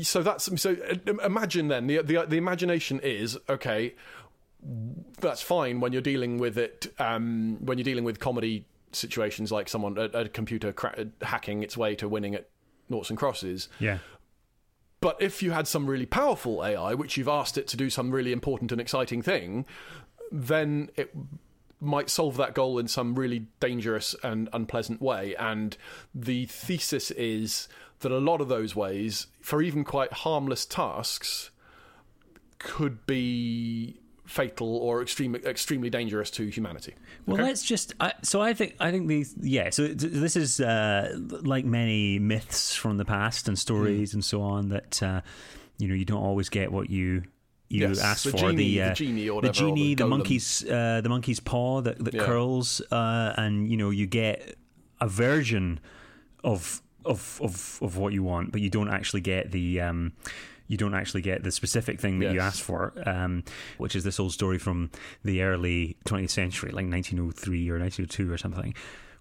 So 0.02 0.22
that's 0.22 0.48
so. 0.60 0.72
uh, 0.72 1.12
Imagine 1.24 1.68
then 1.68 1.86
the 1.86 2.02
the 2.02 2.24
the 2.26 2.36
imagination 2.36 3.00
is 3.00 3.38
okay. 3.48 3.94
That's 5.20 5.42
fine 5.42 5.80
when 5.80 5.92
you're 5.92 6.00
dealing 6.00 6.38
with 6.38 6.56
it. 6.56 6.92
Um, 6.98 7.58
when 7.60 7.78
you're 7.78 7.84
dealing 7.84 8.04
with 8.04 8.20
comedy 8.20 8.64
situations 8.92 9.50
like 9.50 9.68
someone 9.68 9.98
a, 9.98 10.04
a 10.04 10.28
computer 10.28 10.72
cra- 10.72 11.08
hacking 11.22 11.62
its 11.62 11.76
way 11.76 11.94
to 11.96 12.08
winning 12.08 12.34
at 12.34 12.48
noughts 12.88 13.10
and 13.10 13.18
crosses. 13.18 13.68
Yeah. 13.80 13.98
But 15.02 15.20
if 15.20 15.42
you 15.42 15.50
had 15.50 15.66
some 15.66 15.86
really 15.86 16.06
powerful 16.06 16.64
AI, 16.64 16.94
which 16.94 17.16
you've 17.16 17.28
asked 17.28 17.58
it 17.58 17.66
to 17.68 17.76
do 17.76 17.90
some 17.90 18.12
really 18.12 18.32
important 18.32 18.70
and 18.70 18.80
exciting 18.80 19.20
thing, 19.20 19.66
then 20.30 20.90
it 20.96 21.12
might 21.80 22.08
solve 22.08 22.36
that 22.36 22.54
goal 22.54 22.78
in 22.78 22.86
some 22.86 23.16
really 23.16 23.46
dangerous 23.58 24.14
and 24.22 24.48
unpleasant 24.52 25.02
way. 25.02 25.34
And 25.34 25.76
the 26.14 26.46
thesis 26.46 27.10
is 27.10 27.66
that 27.98 28.12
a 28.12 28.18
lot 28.18 28.40
of 28.40 28.46
those 28.46 28.76
ways, 28.76 29.26
for 29.40 29.60
even 29.60 29.82
quite 29.82 30.12
harmless 30.12 30.64
tasks, 30.64 31.50
could 32.60 33.04
be 33.04 33.98
fatal 34.24 34.76
or 34.76 35.02
extremely 35.02 35.40
extremely 35.44 35.90
dangerous 35.90 36.30
to 36.30 36.46
humanity. 36.46 36.94
Well, 37.26 37.36
Okay? 37.36 37.44
let's 37.48 37.64
just. 37.64 37.94
I, 38.00 38.12
so 38.22 38.40
I 38.40 38.54
think 38.54 38.76
I 38.80 38.90
think 38.90 39.08
these. 39.08 39.34
Yeah. 39.40 39.70
So 39.70 39.88
this 39.88 40.36
is 40.36 40.60
uh, 40.60 41.16
like 41.42 41.64
many 41.64 42.18
myths 42.18 42.74
from 42.74 42.96
the 42.98 43.04
past 43.04 43.48
and 43.48 43.58
stories 43.58 44.14
and 44.14 44.24
so 44.24 44.40
on 44.42 44.68
that 44.70 45.02
uh, 45.02 45.20
you 45.78 45.88
know 45.88 45.94
you 45.94 46.04
don't 46.04 46.22
always 46.22 46.48
get 46.48 46.70
what 46.72 46.88
you 46.90 47.22
you 47.68 47.88
Yes, 47.88 48.00
ask 48.00 48.24
the 48.24 48.30
for. 48.32 48.36
genie- 48.36 48.80
uh, 48.80 48.88
the 48.90 48.94
genie 48.94 49.28
or 49.28 49.40
the 49.42 49.48
whatever, 49.48 49.52
the 49.52 49.70
genie, 49.74 49.94
the, 49.94 50.04
golem. 50.04 50.08
monkey's 50.10 50.64
uh, 50.70 51.00
the 51.02 51.08
monkey's 51.08 51.40
paw 51.40 51.80
that, 51.80 51.98
that 52.04 52.14
Yeah. 52.14 52.24
curls, 52.24 52.80
uh, 52.90 53.32
and 53.36 53.68
you 53.70 53.76
know 53.76 53.90
you 53.90 54.06
get 54.06 54.56
a 55.00 55.08
version 55.08 55.80
of 56.44 56.80
of 57.04 57.40
of 57.42 57.78
of 57.82 57.96
what 57.96 58.12
you 58.12 58.22
want, 58.22 58.52
but 58.52 58.60
you 58.60 58.70
don't 58.70 58.88
actually 58.88 59.20
get 59.22 59.50
the. 59.52 59.80
Um, 59.80 60.12
you 60.72 60.78
don't 60.78 60.94
actually 60.94 61.20
get 61.20 61.42
the 61.42 61.52
specific 61.52 62.00
thing 62.00 62.18
that 62.20 62.30
you 62.32 62.36
Yes. 62.40 62.54
asked 62.54 62.62
for, 62.62 62.94
um, 63.04 63.44
which 63.76 63.94
is 63.94 64.04
this 64.04 64.18
old 64.18 64.32
story 64.32 64.56
from 64.58 64.90
the 65.22 65.42
early 65.42 65.96
20th 66.06 66.30
century, 66.30 66.70
like 66.70 66.86
1903 66.86 67.68
or 67.68 67.78
1902 67.78 68.32
or 68.32 68.38
something, 68.38 68.72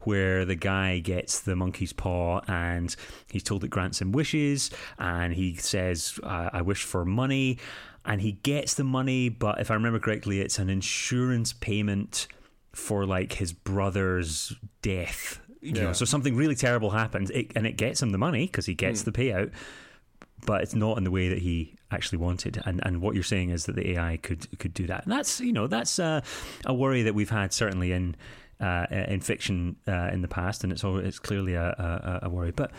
where 0.03 0.45
the 0.45 0.55
guy 0.55 0.99
gets 0.99 1.41
the 1.41 1.55
monkey's 1.57 1.91
paw 1.91 2.39
and 2.47 2.95
he's 3.29 3.43
told 3.43 3.65
it 3.65 3.67
grants 3.69 3.99
him 3.99 4.13
wishes, 4.13 4.71
and 4.97 5.33
he 5.33 5.55
says, 5.55 6.17
I, 6.23 6.49
I 6.53 6.61
wish 6.61 6.83
for 6.85 7.03
money, 7.03 7.59
and 8.05 8.21
he 8.21 8.31
gets 8.43 8.75
the 8.75 8.85
money, 8.85 9.27
but 9.27 9.59
if 9.59 9.69
I 9.69 9.73
remember 9.73 9.99
correctly, 9.99 10.39
it's 10.39 10.57
an 10.57 10.69
insurance 10.69 11.51
payment 11.51 12.27
for 12.71 13.05
like 13.05 13.33
his 13.33 13.51
brother's 13.51 14.55
death. 14.81 15.41
You 15.63 15.73
know, 15.73 15.93
so 15.93 16.05
something 16.05 16.35
really 16.37 16.55
terrible 16.55 16.91
happens, 16.91 17.29
it, 17.29 17.51
and 17.55 17.67
it 17.67 17.75
gets 17.77 18.01
him 18.01 18.09
the 18.11 18.17
money 18.17 18.45
because 18.47 18.65
he 18.65 18.73
gets 18.73 19.03
the 19.03 19.11
payout 19.11 19.51
but 20.45 20.61
it's 20.61 20.75
not 20.75 20.97
in 20.97 21.03
the 21.03 21.11
way 21.11 21.29
that 21.29 21.39
he 21.39 21.75
actually 21.91 22.17
wanted. 22.17 22.61
And 22.65 22.81
and 22.85 23.01
what 23.01 23.15
you're 23.15 23.23
saying 23.23 23.49
is 23.49 23.65
that 23.65 23.75
the 23.75 23.91
AI 23.91 24.17
could 24.17 24.59
could 24.59 24.73
do 24.73 24.87
that. 24.87 25.03
And 25.03 25.11
that's 25.11 25.39
you 25.39 25.53
know 25.53 25.67
that's 25.67 25.99
uh, 25.99 26.21
a 26.65 26.73
worry 26.73 27.03
that 27.03 27.15
we've 27.15 27.29
had 27.29 27.53
certainly 27.53 27.91
in 27.91 28.15
uh, 28.59 28.85
in 28.91 29.21
fiction 29.21 29.75
uh, 29.87 30.09
in 30.13 30.21
the 30.21 30.27
past, 30.27 30.63
and 30.63 30.71
it's 30.71 30.83
al- 30.83 30.97
it's 30.97 31.19
clearly 31.19 31.55
a, 31.55 31.67
a, 31.67 32.19
a 32.23 32.29
worry. 32.29 32.51
But 32.51 32.71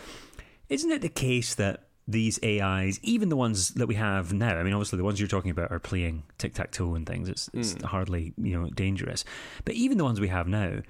isn't 0.68 0.90
it 0.90 1.02
the 1.02 1.08
case 1.08 1.54
that 1.56 1.84
these 2.08 2.38
AIs, 2.42 2.98
even 3.02 3.28
the 3.28 3.36
ones 3.36 3.70
that 3.70 3.86
we 3.86 3.94
have 3.94 4.32
now, 4.32 4.56
I 4.56 4.62
mean, 4.62 4.72
obviously 4.72 4.96
the 4.96 5.04
ones 5.04 5.20
you're 5.20 5.28
talking 5.28 5.50
about 5.50 5.70
are 5.70 5.78
playing 5.78 6.24
tic 6.38 6.54
tac 6.54 6.72
toe 6.72 6.94
and 6.94 7.06
things. 7.06 7.28
It's, 7.28 7.50
it's 7.52 7.82
hardly 7.82 8.32
you 8.36 8.58
know 8.58 8.70
dangerous, 8.70 9.24
but 9.64 9.74
even 9.74 9.98
the 9.98 10.04
ones 10.04 10.20
we 10.20 10.28
have 10.28 10.48
now, 10.48 10.80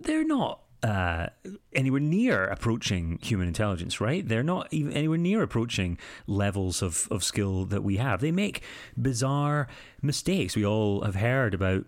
they're 0.00 0.24
not 0.24 0.60
uh, 0.82 1.26
anywhere 1.72 2.00
near 2.00 2.44
approaching 2.44 3.18
human 3.22 3.48
intelligence, 3.48 4.00
right? 4.00 4.26
They're 4.26 4.42
not 4.42 4.68
even 4.70 4.92
anywhere 4.92 5.18
near 5.18 5.42
approaching 5.42 5.98
levels 6.26 6.82
of, 6.82 7.08
of 7.10 7.24
skill 7.24 7.64
that 7.66 7.82
we 7.82 7.96
have. 7.96 8.20
They 8.20 8.32
make 8.32 8.62
bizarre 9.00 9.66
mistakes. 10.02 10.54
We 10.54 10.64
all 10.64 11.02
have 11.02 11.16
heard 11.16 11.54
about 11.54 11.84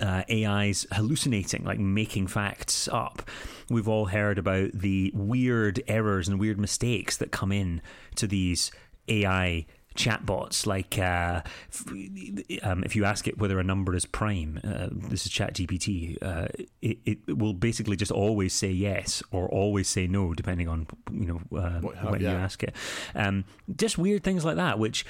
uh, 0.00 0.22
AIs 0.30 0.86
hallucinating, 0.92 1.64
like 1.64 1.78
making 1.78 2.28
facts 2.28 2.88
up. 2.88 3.28
We've 3.68 3.88
all 3.88 4.06
heard 4.06 4.38
about 4.38 4.72
the 4.72 5.12
weird 5.14 5.82
errors 5.88 6.28
and 6.28 6.38
weird 6.38 6.58
mistakes 6.58 7.16
that 7.16 7.32
come 7.32 7.52
in 7.52 7.80
to 8.16 8.26
these 8.26 8.70
AI 9.08 9.66
chatbots. 9.96 10.66
Like 10.66 10.98
uh, 10.98 11.42
f- 11.70 12.62
um, 12.62 12.84
if 12.84 12.94
you 12.96 13.04
ask 13.04 13.26
it 13.28 13.38
whether 13.38 13.58
a 13.58 13.64
number 13.64 13.94
is 13.94 14.06
prime, 14.06 14.60
uh, 14.64 14.88
this 14.90 15.26
is 15.26 15.32
ChatGPT. 15.32 16.16
Uh, 16.22 16.46
it, 16.80 16.98
it 17.04 17.36
will 17.38 17.52
basically 17.54 17.96
just 17.96 18.12
always 18.12 18.52
say 18.52 18.70
yes 18.70 19.22
or 19.30 19.48
always 19.48 19.88
say 19.88 20.06
no, 20.06 20.34
depending 20.34 20.68
on 20.68 20.86
you 21.12 21.26
know 21.26 21.58
uh, 21.58 21.80
What- 21.80 22.10
when 22.10 22.20
you 22.20 22.28
ask 22.28 22.62
it. 22.62 22.74
Um, 23.14 23.44
just 23.76 23.98
weird 23.98 24.22
things 24.24 24.44
like 24.44 24.56
that, 24.56 24.78
which 24.78 25.04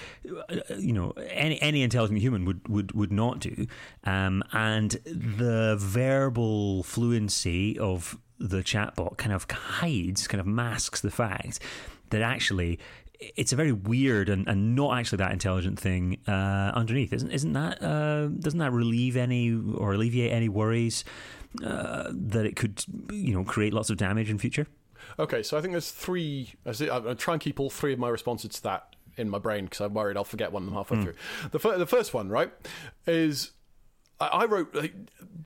uh, 0.49 0.57
you 0.79 0.93
know 0.93 1.11
any 1.29 1.61
any 1.63 1.83
intelligent 1.83 2.21
human 2.21 2.45
would 2.45 2.67
would 2.69 2.93
would 2.93 3.13
not 3.13 3.41
do. 3.41 3.67
Um, 4.05 4.43
and 4.53 4.91
the 5.05 5.77
verbal 5.79 6.83
fluency 6.83 7.79
of 7.79 8.19
the 8.39 8.59
chatbot 8.63 9.19
kind 9.19 9.33
of 9.35 9.47
hides, 9.51 10.27
kind 10.27 10.41
of 10.41 10.47
masks 10.47 11.01
the 11.01 11.11
fact 11.11 11.61
that 12.11 12.23
actually. 12.23 12.79
It's 13.21 13.53
a 13.53 13.57
very 13.57 13.73
weird 13.73 14.29
and, 14.31 14.49
and 14.49 14.75
not 14.75 14.99
actually 14.99 15.19
that 15.19 15.33
intelligent 15.33 15.79
thing 15.79 16.19
uh, 16.27 16.73
underneath, 16.75 17.13
isn't? 17.13 17.31
Isn't 17.31 17.53
that? 17.53 17.83
Uh, 17.83 18.29
doesn't 18.29 18.59
that 18.61 18.73
relieve 18.73 19.17
any 19.17 19.53
or 19.53 19.93
alleviate 19.93 20.33
any 20.33 20.49
worries 20.49 21.05
uh, 21.63 22.11
that 22.11 22.47
it 22.47 22.57
could, 22.57 22.83
you 23.13 23.35
know, 23.35 23.45
create 23.45 23.75
lots 23.75 23.91
of 23.91 23.99
damage 23.99 24.31
in 24.31 24.39
future? 24.39 24.67
Okay, 25.19 25.43
so 25.43 25.59
I 25.59 25.61
think 25.61 25.73
there's 25.73 25.91
three. 25.91 26.55
I 26.65 26.73
see- 26.73 26.89
I'm 26.91 27.15
try 27.17 27.35
and 27.35 27.41
keep 27.43 27.61
all 27.61 27.69
three 27.69 27.93
of 27.93 27.99
my 27.99 28.09
responses 28.09 28.51
to 28.53 28.63
that 28.63 28.97
in 29.17 29.29
my 29.29 29.39
brain 29.39 29.65
because 29.65 29.81
I'm 29.81 29.93
worried 29.93 30.17
I'll 30.17 30.25
forget 30.25 30.51
one 30.53 30.63
of 30.63 30.67
them 30.67 30.75
halfway 30.75 31.03
through. 31.03 31.15
The, 31.51 31.59
fir- 31.59 31.77
the 31.77 31.87
first 31.87 32.15
one, 32.15 32.29
right, 32.31 32.51
is 33.07 33.51
I, 34.19 34.27
I 34.29 34.45
wrote. 34.47 34.75
like, 34.75 34.95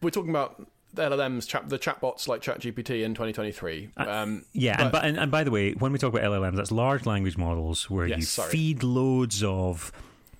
We're 0.01 0.11
talking 0.11 0.31
about 0.31 0.69
LLMs, 0.97 1.47
chat, 1.47 1.69
the 1.69 1.79
chatbots 1.79 2.29
like 2.29 2.41
ChatGPT 2.43 3.03
in 3.05 3.15
2023. 3.15 3.91
Um, 3.97 4.45
Yeah, 4.53 4.83
and, 4.83 4.93
but, 4.93 5.05
and, 5.05 5.19
and 5.19 5.31
by 5.31 5.45
the 5.45 5.51
way, 5.51 5.73
when 5.73 5.93
we 5.93 5.99
talk 5.99 6.13
about 6.15 6.23
LLMs, 6.25 6.57
that's 6.57 6.73
large 6.73 7.07
language 7.07 7.37
models 7.37 7.89
where 7.91 8.07
Yes, 8.07 8.19
you 8.19 8.25
sorry. 8.25 8.51
feed 8.51 8.83
loads 8.83 9.43
of 9.43 9.93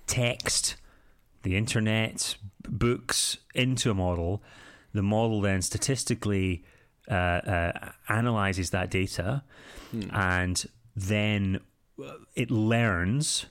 text, 0.07 0.75
the 1.43 1.55
internet, 1.55 2.37
books 2.67 3.37
into 3.53 3.91
a 3.91 3.93
model. 3.93 4.41
The 4.93 5.01
model 5.01 5.41
then 5.41 5.61
statistically 5.61 6.63
uh, 7.09 7.13
uh, 7.13 7.91
analyzes 8.09 8.69
that 8.71 8.89
data, 8.89 9.43
and 10.11 10.65
then 10.95 11.59
uh, 12.03 12.13
it 12.35 12.49
learns 12.49 13.45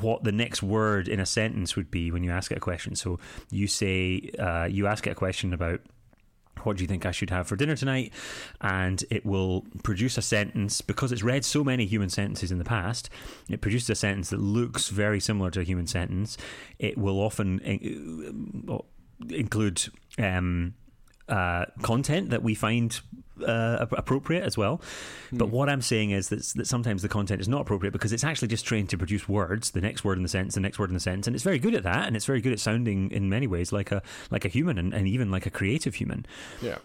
what 0.00 0.24
the 0.24 0.32
next 0.32 0.62
word 0.62 1.08
in 1.08 1.20
a 1.20 1.26
sentence 1.26 1.76
would 1.76 1.90
be 1.90 2.10
when 2.10 2.22
you 2.22 2.30
ask 2.30 2.50
it 2.50 2.56
a 2.56 2.60
question. 2.60 2.94
So 2.94 3.18
you 3.50 3.66
say 3.66 4.30
uh, 4.38 4.64
you 4.64 4.86
ask 4.86 5.06
it 5.06 5.10
a 5.10 5.14
question 5.14 5.52
about 5.52 5.80
what 6.64 6.76
do 6.76 6.82
you 6.82 6.88
think 6.88 7.06
I 7.06 7.12
should 7.12 7.30
have 7.30 7.46
for 7.46 7.56
dinner 7.56 7.76
tonight? 7.76 8.12
And 8.60 9.04
it 9.10 9.24
will 9.24 9.64
produce 9.82 10.18
a 10.18 10.22
sentence 10.22 10.80
because 10.80 11.12
it's 11.12 11.22
read 11.22 11.44
so 11.44 11.62
many 11.62 11.86
human 11.86 12.08
sentences 12.08 12.50
in 12.50 12.58
the 12.58 12.64
past. 12.64 13.10
It 13.48 13.60
produces 13.60 13.90
a 13.90 13.94
sentence 13.94 14.30
that 14.30 14.40
looks 14.40 14.88
very 14.88 15.20
similar 15.20 15.50
to 15.52 15.60
a 15.60 15.64
human 15.64 15.86
sentence. 15.86 16.36
It 16.78 16.98
will 16.98 17.20
often 17.20 17.60
uh, 18.68 18.78
include 19.28 19.84
um, 20.18 20.74
uh, 21.28 21.66
content 21.82 22.30
that 22.30 22.42
we 22.42 22.54
find 22.54 23.00
uh, 23.46 23.86
appropriate 23.92 24.42
as 24.42 24.56
well. 24.56 24.80
Mm. 25.30 25.38
But 25.38 25.46
hmm. 25.46 25.52
what 25.52 25.68
I'm 25.68 25.82
saying 25.82 26.10
is 26.10 26.28
that, 26.30 26.42
that 26.56 26.66
sometimes 26.66 27.02
the 27.02 27.08
content 27.08 27.40
is 27.40 27.48
not 27.48 27.60
appropriate 27.60 27.92
because 27.92 28.12
it's 28.12 28.24
actually 28.24 28.48
just 28.48 28.64
trained 28.64 28.88
to 28.90 28.98
produce 28.98 29.28
words, 29.28 29.70
the 29.70 29.80
next 29.80 30.04
word 30.04 30.16
in 30.16 30.22
the 30.22 30.28
sentence, 30.28 30.54
the 30.54 30.60
next 30.60 30.78
word 30.78 30.90
in 30.90 30.94
the 30.94 31.00
sentence, 31.00 31.26
and 31.26 31.36
it's 31.36 31.44
very 31.44 31.58
good 31.58 31.74
at 31.74 31.84
that, 31.84 32.06
and 32.06 32.16
it's 32.16 32.26
very 32.26 32.40
good 32.40 32.52
at 32.52 32.60
sounding 32.60 33.10
in 33.10 33.28
many 33.28 33.46
ways 33.46 33.72
like 33.72 33.92
a 33.92 34.02
like 34.30 34.44
a 34.44 34.48
human 34.48 34.78
and, 34.78 34.92
and 34.92 35.06
even 35.06 35.30
like 35.30 35.46
a 35.46 35.50
creative 35.50 35.94
human. 35.94 36.26
Yeah 36.60 36.78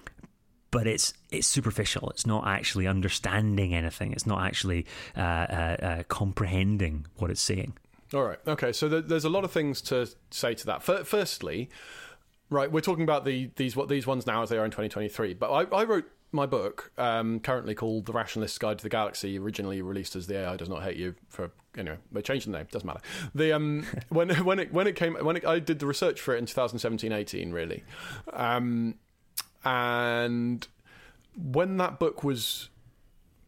but 0.73 0.87
it's 0.87 1.13
it's 1.29 1.45
superficial. 1.45 2.09
It's 2.09 2.25
not 2.25 2.47
actually 2.47 2.87
understanding 2.87 3.75
anything. 3.75 4.11
It's 4.11 4.25
not 4.25 4.43
actually 4.43 4.87
uh, 5.15 5.19
uh, 5.19 5.77
uh, 5.79 6.03
comprehending 6.07 7.05
what 7.17 7.29
it's 7.29 7.41
saying. 7.41 7.73
All 8.11 8.23
right. 8.23 8.39
Okay. 8.47 8.73
So 8.73 8.89
th- 8.89 9.05
there's 9.07 9.23
a 9.23 9.29
lot 9.29 9.43
of 9.43 9.51
things 9.51 9.81
to 9.83 10.09
say 10.31 10.55
to 10.55 10.65
that. 10.65 10.89
F- 10.89 11.07
firstly, 11.07 11.69
right, 12.53 12.71
we're 12.71 12.81
talking 12.81 13.03
about 13.03 13.25
the 13.25 13.49
these 13.55 13.75
what 13.75 13.89
these 13.89 14.07
ones 14.07 14.25
now 14.25 14.43
as 14.43 14.49
they 14.49 14.57
are 14.57 14.65
in 14.65 14.71
2023. 14.71 15.33
But 15.33 15.51
I, 15.51 15.75
I 15.75 15.83
wrote 15.83 16.05
my 16.31 16.45
book, 16.45 16.91
um, 16.97 17.39
currently 17.39 17.75
called 17.75 18.05
The 18.05 18.13
Rationalist's 18.13 18.57
Guide 18.57 18.79
to 18.79 18.83
the 18.83 18.89
Galaxy, 18.89 19.37
originally 19.37 19.81
released 19.81 20.15
as 20.15 20.27
The 20.27 20.39
AI 20.39 20.57
Does 20.57 20.69
Not 20.69 20.83
Hate 20.83 20.97
You. 20.97 21.15
For 21.29 21.51
anyway, 21.77 21.97
we 22.11 22.21
changed 22.21 22.47
the 22.47 22.51
name. 22.51 22.67
Doesn't 22.71 22.87
matter. 22.87 23.01
The 23.35 23.53
um, 23.53 23.85
when 24.09 24.29
when 24.43 24.59
it 24.59 24.73
when 24.73 24.87
it 24.87 24.95
came 24.95 25.15
when 25.15 25.37
it, 25.37 25.45
I 25.45 25.59
did 25.59 25.79
the 25.79 25.85
research 25.85 26.21
for 26.21 26.35
it 26.35 26.39
in 26.39 26.45
2017-18, 26.45 27.53
really, 27.53 27.83
um, 28.31 28.95
and 29.63 30.67
when 31.35 31.77
that 31.77 31.99
book 31.99 32.23
was 32.23 32.69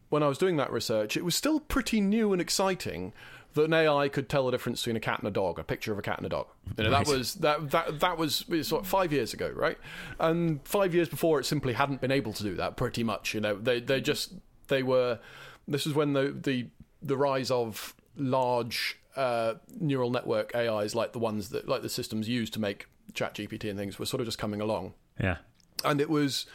when 0.08 0.22
I 0.22 0.28
was 0.28 0.38
doing 0.38 0.56
that 0.56 0.72
research, 0.72 1.16
it 1.16 1.24
was 1.24 1.34
still 1.34 1.60
pretty 1.60 2.00
new 2.00 2.32
and 2.32 2.40
exciting 2.40 3.12
that 3.56 3.64
an 3.64 3.74
AI 3.74 4.08
could 4.08 4.28
tell 4.28 4.46
the 4.46 4.52
difference 4.52 4.82
between 4.82 4.96
a 4.96 5.00
cat 5.00 5.18
and 5.18 5.28
a 5.28 5.30
dog, 5.30 5.58
a 5.58 5.64
picture 5.64 5.92
of 5.92 5.98
a 5.98 6.02
cat 6.02 6.18
and 6.18 6.26
a 6.26 6.28
dog. 6.28 6.46
You 6.78 6.84
know, 6.84 6.90
right. 6.90 7.04
that 7.04 7.12
was 7.12 7.34
that 7.36 7.70
that 7.70 8.00
that 8.00 8.16
was 8.16 8.44
sort 8.62 8.86
five 8.86 9.12
years 9.12 9.34
ago, 9.34 9.50
right? 9.54 9.78
And 10.20 10.66
five 10.66 10.94
years 10.94 11.08
before, 11.08 11.40
it 11.40 11.44
simply 11.44 11.72
hadn't 11.72 12.00
been 12.00 12.12
able 12.12 12.32
to 12.34 12.42
do 12.42 12.54
that. 12.54 12.76
Pretty 12.76 13.02
much, 13.02 13.34
you 13.34 13.40
know, 13.40 13.56
they 13.56 13.80
they 13.80 14.00
just 14.00 14.34
they 14.68 14.82
were. 14.82 15.18
This 15.66 15.84
was 15.84 15.94
when 15.94 16.12
the 16.12 16.36
the 16.40 16.68
the 17.02 17.16
rise 17.16 17.50
of 17.50 17.94
large 18.16 18.98
uh, 19.16 19.54
neural 19.80 20.10
network 20.10 20.54
AIs, 20.54 20.94
like 20.94 21.12
the 21.12 21.18
ones 21.18 21.48
that 21.48 21.66
like 21.66 21.82
the 21.82 21.88
systems 21.88 22.28
used 22.28 22.52
to 22.52 22.60
make 22.60 22.86
ChatGPT 23.12 23.68
and 23.68 23.78
things, 23.78 23.98
were 23.98 24.06
sort 24.06 24.20
of 24.20 24.26
just 24.26 24.38
coming 24.38 24.60
along. 24.60 24.94
Yeah, 25.20 25.38
and 25.84 26.00
it 26.00 26.10
was 26.10 26.46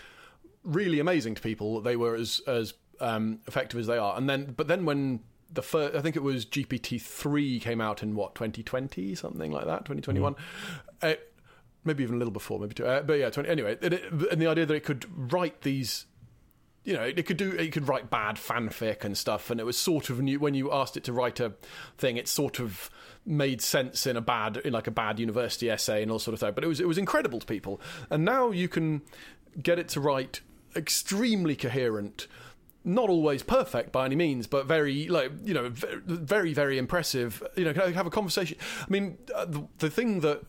really 0.64 1.00
amazing 1.00 1.36
to 1.36 1.42
people. 1.42 1.82
They 1.82 1.96
were 1.96 2.16
as 2.16 2.42
as 2.48 2.76
um, 3.00 3.40
effective 3.48 3.80
as 3.80 3.88
they 3.88 3.98
are, 3.98 4.16
and 4.16 4.30
then 4.30 4.54
but 4.56 4.68
then 4.68 4.86
when 4.86 5.22
the 5.54 5.62
first, 5.62 5.96
I 5.96 6.02
think 6.02 6.16
it 6.16 6.24
was 6.24 6.46
GPT 6.46 7.02
three 7.02 7.60
came 7.60 7.82
out 7.82 8.04
in 8.04 8.16
what 8.16 8.36
2020 8.36 9.16
something 9.16 9.52
like 9.52 9.66
that 9.66 9.86
2021. 9.86 10.36
Mm. 11.02 11.18
maybe 11.84 12.04
even 12.04 12.16
a 12.16 12.18
little 12.18 12.32
before, 12.32 12.60
maybe 12.60 12.74
two. 12.74 12.86
Uh, 12.86 13.02
but 13.02 13.14
yeah, 13.14 13.30
20, 13.30 13.50
anyway, 13.50 13.78
it, 13.82 13.94
it, 13.94 14.14
and 14.32 14.42
the 14.42 14.48
idea 14.48 14.66
that 14.66 14.74
it 14.74 14.84
could 14.84 15.06
write 15.32 15.62
these 15.62 16.06
you 16.84 16.94
know, 16.94 17.04
it 17.04 17.26
could 17.28 17.38
do, 17.38 17.52
it 17.52 17.72
could 17.72 17.88
write 17.88 18.10
bad 18.10 18.38
fanfic 18.38 19.04
and 19.04 19.16
stuff, 19.16 19.52
and 19.52 19.60
it 19.60 19.64
was 19.64 19.78
sort 19.78 20.10
of 20.10 20.20
new 20.20 20.40
when 20.40 20.56
you 20.56 20.72
asked 20.72 20.98
it 20.98 21.04
to 21.04 21.14
write 21.14 21.40
a 21.40 21.54
thing, 21.98 22.18
it 22.18 22.28
sort 22.28 22.60
of 22.60 22.90
made 23.24 23.62
sense 23.62 24.08
in 24.08 24.18
a 24.18 24.22
bad, 24.22 24.58
in 24.58 24.74
like 24.74 24.88
a 24.88 24.92
bad 24.92 25.20
university 25.20 25.70
essay 25.70 26.02
and 26.02 26.12
all 26.12 26.18
sort 26.18 26.34
of 26.34 26.40
stuff. 26.40 26.56
But 26.56 26.64
it 26.64 26.68
was, 26.68 26.80
it 26.80 26.88
was 26.88 26.98
incredible 26.98 27.40
to 27.40 27.46
people, 27.46 27.80
and 28.10 28.26
now 28.26 28.50
you 28.50 28.68
can 28.68 29.04
get 29.62 29.78
it 29.78 29.90
to 29.90 30.00
write 30.00 30.42
extremely 30.76 31.56
coherent 31.56 32.28
not 32.84 33.10
always 33.10 33.44
perfect 33.44 33.91
by 33.91 34.06
any 34.06 34.15
means, 34.15 34.48
but 34.48 34.65
very 34.65 35.08
like 35.08 35.32
you 35.44 35.54
know 35.54 35.70
very 35.70 36.54
very 36.54 36.78
impressive. 36.78 37.44
You 37.56 37.65
know, 37.65 37.74
can 37.74 37.84
I 37.84 37.91
have 37.91 38.08
a 38.08 38.12
conversation? 38.12 38.58
I 38.82 38.89
mean, 38.89 39.17
uh, 39.34 39.46
the, 39.46 39.67
the 39.78 39.89
thing 39.89 40.22
that 40.22 40.44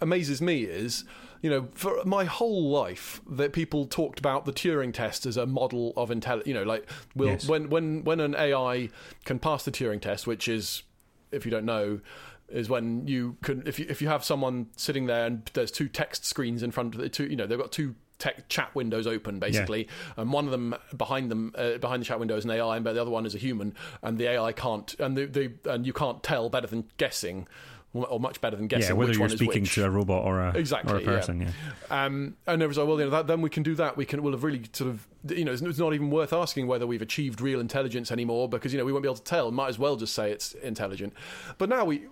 amazes 0.00 0.40
me 0.40 0.62
is 0.62 1.04
you 1.42 1.50
know, 1.50 1.68
for 1.74 2.02
my 2.04 2.24
whole 2.24 2.70
life, 2.70 3.20
that 3.30 3.52
people 3.52 3.86
talked 3.86 4.18
about 4.18 4.44
the 4.44 4.52
Turing 4.52 4.92
test 4.92 5.26
as 5.26 5.36
a 5.36 5.46
model 5.46 5.92
of 5.96 6.10
intelligence. 6.10 6.48
You 6.48 6.54
know, 6.54 6.64
like 6.64 6.88
will 7.14 7.28
yes. 7.28 7.48
when 7.48 7.70
when 7.70 8.04
when 8.04 8.20
an 8.20 8.34
AI 8.34 8.88
can 9.24 9.38
pass 9.38 9.64
the 9.64 9.70
Turing 9.70 10.00
test, 10.00 10.26
which 10.26 10.48
is, 10.48 10.82
if 11.30 11.44
you 11.44 11.50
don't 11.50 11.64
know, 11.64 12.00
is 12.48 12.68
when 12.68 13.06
you 13.06 13.36
can 13.42 13.62
if 13.66 13.78
you 13.78 13.86
if 13.88 14.02
you 14.02 14.08
have 14.08 14.24
someone 14.24 14.66
sitting 14.76 15.06
there 15.06 15.26
and 15.26 15.48
there's 15.54 15.70
two 15.70 15.88
text 15.88 16.24
screens 16.24 16.62
in 16.62 16.70
front 16.70 16.94
of 16.94 17.00
the 17.00 17.08
two, 17.08 17.26
you 17.26 17.36
know, 17.36 17.46
they've 17.46 17.58
got 17.58 17.72
two 17.72 17.94
tech 18.18 18.48
chat 18.48 18.74
windows 18.74 19.06
open 19.06 19.38
basically, 19.38 19.84
yeah. 19.84 20.14
and 20.22 20.32
one 20.32 20.44
of 20.44 20.50
them 20.50 20.74
behind 20.96 21.30
them 21.30 21.52
uh, 21.56 21.78
behind 21.78 22.00
the 22.02 22.06
chat 22.06 22.18
window 22.18 22.36
is 22.36 22.44
an 22.44 22.50
AI, 22.50 22.76
and 22.76 22.86
the 22.86 23.00
other 23.00 23.10
one 23.10 23.26
is 23.26 23.34
a 23.34 23.38
human, 23.38 23.74
and 24.02 24.18
the 24.18 24.26
AI 24.28 24.52
can't 24.52 24.94
and 24.98 25.16
the, 25.16 25.26
the 25.26 25.52
and 25.72 25.86
you 25.86 25.92
can't 25.92 26.22
tell 26.22 26.48
better 26.48 26.66
than 26.66 26.84
guessing. 26.96 27.46
Or 27.94 28.20
much 28.20 28.42
better 28.42 28.54
than 28.54 28.66
guessing. 28.66 28.90
Yeah, 28.90 28.92
whether 28.92 29.14
you're 29.14 29.30
speaking 29.30 29.64
to 29.64 29.84
a 29.86 29.90
robot 29.90 30.22
or 30.22 30.40
a 30.40 30.50
exactly 30.50 30.92
or 30.92 30.96
a 30.98 31.00
person. 31.00 31.40
Yeah. 31.40 31.50
yeah. 31.90 32.04
Um, 32.04 32.36
and 32.46 32.60
there 32.60 32.68
was 32.68 32.76
like, 32.76 32.86
well, 32.86 32.98
you 32.98 33.06
know, 33.06 33.10
that, 33.10 33.26
then 33.26 33.40
we 33.40 33.48
can 33.48 33.62
do 33.62 33.74
that. 33.76 33.96
We 33.96 34.04
can. 34.04 34.22
We'll 34.22 34.34
have 34.34 34.44
really 34.44 34.62
sort 34.74 34.90
of, 34.90 35.08
you 35.26 35.46
know, 35.46 35.52
it's, 35.52 35.62
it's 35.62 35.78
not 35.78 35.94
even 35.94 36.10
worth 36.10 36.34
asking 36.34 36.66
whether 36.66 36.86
we've 36.86 37.00
achieved 37.00 37.40
real 37.40 37.60
intelligence 37.60 38.12
anymore 38.12 38.46
because 38.46 38.74
you 38.74 38.78
know 38.78 38.84
we 38.84 38.92
won't 38.92 39.04
be 39.04 39.08
able 39.08 39.16
to 39.16 39.22
tell. 39.22 39.50
Might 39.50 39.68
as 39.68 39.78
well 39.78 39.96
just 39.96 40.14
say 40.14 40.30
it's 40.30 40.52
intelligent. 40.52 41.14
But 41.56 41.70
now 41.70 41.86
we 41.86 42.02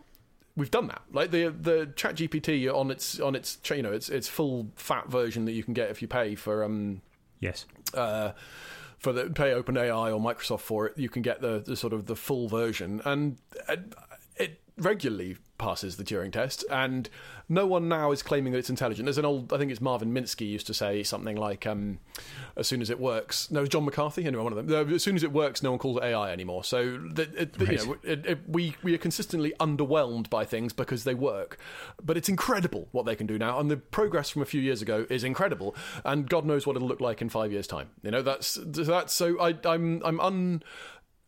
we've 0.57 0.71
done 0.71 0.89
that. 0.89 1.03
Like 1.13 1.31
the 1.31 1.49
the 1.49 1.87
ChatGPT 1.95 2.73
on 2.73 2.91
its 2.91 3.21
on 3.21 3.35
its 3.35 3.59
you 3.71 3.83
know 3.83 3.93
its 3.93 4.09
its 4.09 4.29
full 4.29 4.69
fat 4.77 5.09
version 5.09 5.45
that 5.45 5.53
you 5.53 5.63
can 5.63 5.75
get 5.75 5.91
if 5.91 6.03
you 6.03 6.09
pay 6.09 6.35
for 6.35 6.65
um 6.65 7.03
yes 7.41 7.67
uh 7.95 8.33
for 8.99 9.13
the 9.13 9.31
pay 9.31 9.53
OpenAI 9.53 10.13
or 10.13 10.21
Microsoft 10.21 10.61
for 10.61 10.87
it, 10.87 10.99
you 10.99 11.09
can 11.09 11.23
get 11.23 11.41
the, 11.41 11.63
the 11.65 11.77
sort 11.77 11.93
of 11.93 12.07
the 12.07 12.17
full 12.17 12.49
version, 12.49 13.03
and 13.05 13.37
it, 13.69 13.95
it 14.37 14.61
regularly 14.79 15.37
passes 15.59 15.97
the 15.97 16.05
Turing 16.05 16.33
test, 16.33 16.65
and 16.71 17.09
no 17.49 17.67
one 17.67 17.89
now 17.89 18.11
is 18.11 18.23
claiming 18.23 18.53
that 18.53 18.59
it's 18.59 18.71
intelligent. 18.71 19.07
There's 19.07 19.19
an 19.19 19.25
old, 19.25 19.53
I 19.53 19.59
think 19.59 19.71
it's 19.71 19.81
Marvin 19.81 20.13
Minsky 20.13 20.49
used 20.49 20.67
to 20.67 20.75
say 20.75 21.03
something 21.03 21.37
like, 21.37 21.67
um, 21.67 21.99
"As 22.57 22.67
soon 22.67 22.83
as 22.83 22.91
it 22.91 22.99
works." 22.99 23.51
No, 23.51 23.67
John 23.67 23.85
McCarthy, 23.85 24.25
anyway, 24.25 24.43
one 24.43 24.53
of 24.53 24.67
them. 24.67 24.95
As 24.95 25.03
soon 25.03 25.17
as 25.17 25.23
it 25.23 25.33
works, 25.33 25.63
no 25.63 25.71
one 25.71 25.79
calls 25.79 25.99
it 25.99 26.05
AI 26.05 26.33
anymore. 26.33 26.65
So 26.65 27.01
it, 27.17 27.55
right. 27.59 27.71
you 27.71 27.77
know, 27.77 27.97
it, 28.03 28.49
we 28.49 28.77
we 28.83 28.95
are 28.95 28.99
consistently 28.99 29.53
underwhelmed 29.61 30.29
by 30.29 30.45
things 30.45 30.73
because 30.73 31.05
they 31.05 31.15
work, 31.15 31.59
but 32.03 32.17
it's 32.17 32.29
incredible 32.29 32.89
what 32.93 33.07
they 33.07 33.15
can 33.15 33.27
do 33.27 33.39
now, 33.39 33.61
and 33.61 33.71
the 33.71 33.77
progress 33.77 34.31
from 34.31 34.43
a 34.43 34.47
few 34.47 34.61
years 34.61 34.83
ago 34.83 35.07
is 35.09 35.23
incredible. 35.23 35.77
And 36.05 36.29
God 36.29 36.45
knows 36.45 36.67
what 36.67 36.77
it'll 36.77 36.89
look 36.89 37.01
like 37.01 37.23
in 37.23 37.29
five 37.29 37.53
years' 37.53 37.67
time. 37.67 37.91
You 38.03 38.11
know, 38.11 38.23
that's 38.23 38.59
that's 38.63 39.13
so 39.13 39.41
I, 39.41 39.55
I'm 39.65 40.03
I'm 40.05 40.21
un 40.21 40.63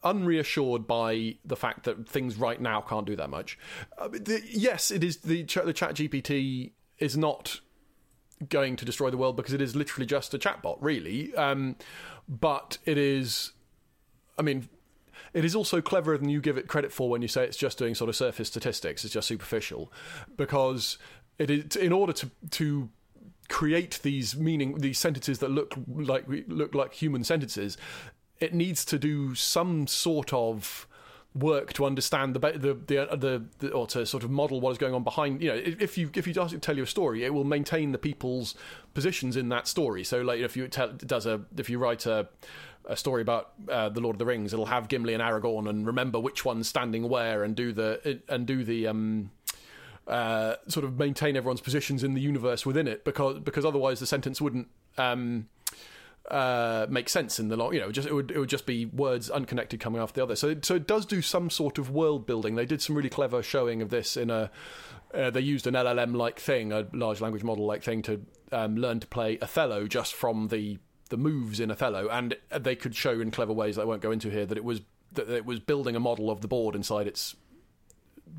unreassured 0.04 0.86
by 0.86 1.36
the 1.44 1.56
fact 1.56 1.84
that 1.84 2.08
things 2.08 2.36
right 2.36 2.60
now 2.60 2.80
can't 2.80 3.06
do 3.06 3.16
that 3.16 3.30
much. 3.30 3.58
Uh, 3.98 4.08
the, 4.08 4.42
yes, 4.48 4.90
it 4.90 5.02
is 5.02 5.18
the 5.18 5.42
the 5.42 5.74
ChatGPT 5.74 6.72
is 6.98 7.16
not 7.16 7.60
going 8.48 8.76
to 8.76 8.84
destroy 8.84 9.10
the 9.10 9.16
world 9.16 9.36
because 9.36 9.52
it 9.52 9.60
is 9.60 9.74
literally 9.74 10.06
just 10.06 10.32
a 10.34 10.38
chatbot, 10.38 10.78
really. 10.80 11.34
Um, 11.34 11.76
but 12.28 12.78
it 12.84 12.98
is, 12.98 13.52
I 14.38 14.42
mean, 14.42 14.68
it 15.32 15.44
is 15.44 15.54
also 15.54 15.80
cleverer 15.80 16.18
than 16.18 16.28
you 16.28 16.40
give 16.40 16.56
it 16.56 16.68
credit 16.68 16.92
for 16.92 17.10
when 17.10 17.22
you 17.22 17.28
say 17.28 17.44
it's 17.44 17.56
just 17.56 17.78
doing 17.78 17.94
sort 17.94 18.08
of 18.08 18.16
surface 18.16 18.48
statistics. 18.48 19.04
It's 19.04 19.14
just 19.14 19.28
superficial 19.28 19.92
because 20.36 20.98
it 21.38 21.50
is 21.50 21.76
in 21.76 21.92
order 21.92 22.12
to 22.14 22.30
to 22.50 22.90
create 23.48 23.98
these 24.02 24.36
meaning 24.36 24.76
these 24.78 24.98
sentences 24.98 25.38
that 25.38 25.50
look 25.50 25.74
like 25.88 26.24
look 26.48 26.74
like 26.74 26.92
human 26.92 27.24
sentences 27.24 27.78
it 28.40 28.54
needs 28.54 28.84
to 28.86 28.98
do 28.98 29.34
some 29.34 29.86
sort 29.86 30.32
of 30.32 30.86
work 31.34 31.72
to 31.74 31.84
understand 31.84 32.34
the 32.34 32.38
the, 32.38 32.74
the 32.74 33.16
the, 33.16 33.44
the, 33.58 33.70
or 33.70 33.86
to 33.86 34.04
sort 34.06 34.24
of 34.24 34.30
model 34.30 34.60
what 34.60 34.70
is 34.70 34.78
going 34.78 34.94
on 34.94 35.04
behind 35.04 35.42
you 35.42 35.48
know 35.48 35.54
if 35.54 35.98
you 35.98 36.10
if 36.14 36.26
you 36.26 36.32
does 36.32 36.54
tell 36.60 36.76
you 36.76 36.82
a 36.82 36.86
story 36.86 37.24
it 37.24 37.32
will 37.32 37.44
maintain 37.44 37.92
the 37.92 37.98
people's 37.98 38.54
positions 38.94 39.36
in 39.36 39.48
that 39.50 39.68
story. 39.68 40.02
So 40.02 40.22
like 40.22 40.40
if 40.40 40.56
you 40.56 40.66
tell 40.68 40.88
does 40.88 41.26
a 41.26 41.42
if 41.56 41.70
you 41.70 41.78
write 41.78 42.06
a 42.06 42.28
a 42.84 42.96
story 42.96 43.20
about 43.20 43.52
uh, 43.68 43.90
the 43.90 44.00
Lord 44.00 44.14
of 44.14 44.18
the 44.18 44.24
Rings 44.24 44.52
it'll 44.52 44.66
have 44.66 44.88
Gimli 44.88 45.12
and 45.14 45.22
Aragorn 45.22 45.68
and 45.68 45.86
remember 45.86 46.18
which 46.18 46.44
one's 46.44 46.68
standing 46.68 47.08
where 47.08 47.44
and 47.44 47.54
do 47.54 47.72
the 47.72 48.20
and 48.28 48.46
do 48.46 48.64
the 48.64 48.88
um 48.88 49.30
uh, 50.06 50.54
sort 50.68 50.86
of 50.86 50.98
maintain 50.98 51.36
everyone's 51.36 51.60
positions 51.60 52.02
in 52.02 52.14
the 52.14 52.20
universe 52.20 52.64
within 52.64 52.88
it 52.88 53.04
because 53.04 53.38
because 53.40 53.64
otherwise 53.64 54.00
the 54.00 54.06
sentence 54.06 54.40
wouldn't 54.40 54.68
um 54.96 55.48
uh, 56.30 56.86
make 56.88 57.08
sense 57.08 57.38
in 57.38 57.48
the 57.48 57.56
long. 57.56 57.74
You 57.74 57.80
know, 57.80 57.90
just 57.90 58.08
it 58.08 58.14
would 58.14 58.30
it 58.30 58.38
would 58.38 58.48
just 58.48 58.66
be 58.66 58.86
words 58.86 59.30
unconnected 59.30 59.80
coming 59.80 60.00
after 60.00 60.20
the 60.20 60.22
other. 60.22 60.36
So 60.36 60.56
so 60.62 60.74
it 60.74 60.86
does 60.86 61.06
do 61.06 61.22
some 61.22 61.50
sort 61.50 61.78
of 61.78 61.90
world 61.90 62.26
building. 62.26 62.54
They 62.54 62.66
did 62.66 62.82
some 62.82 62.96
really 62.96 63.08
clever 63.08 63.42
showing 63.42 63.82
of 63.82 63.90
this 63.90 64.16
in 64.16 64.30
a. 64.30 64.50
Uh, 65.14 65.30
they 65.30 65.40
used 65.40 65.66
an 65.66 65.72
LLM 65.72 66.14
like 66.14 66.38
thing, 66.38 66.70
a 66.70 66.86
large 66.92 67.22
language 67.22 67.42
model 67.42 67.64
like 67.64 67.82
thing, 67.82 68.02
to 68.02 68.20
um, 68.52 68.76
learn 68.76 69.00
to 69.00 69.06
play 69.06 69.38
Othello 69.40 69.86
just 69.86 70.14
from 70.14 70.48
the 70.48 70.78
the 71.08 71.16
moves 71.16 71.60
in 71.60 71.70
Othello, 71.70 72.08
and 72.08 72.36
they 72.50 72.76
could 72.76 72.94
show 72.94 73.18
in 73.20 73.30
clever 73.30 73.52
ways 73.52 73.76
that 73.76 73.82
I 73.82 73.84
won't 73.86 74.02
go 74.02 74.10
into 74.10 74.28
here 74.28 74.44
that 74.44 74.58
it 74.58 74.64
was 74.64 74.82
that 75.12 75.30
it 75.30 75.46
was 75.46 75.60
building 75.60 75.96
a 75.96 76.00
model 76.00 76.30
of 76.30 76.42
the 76.42 76.48
board 76.48 76.74
inside 76.74 77.06
its 77.06 77.34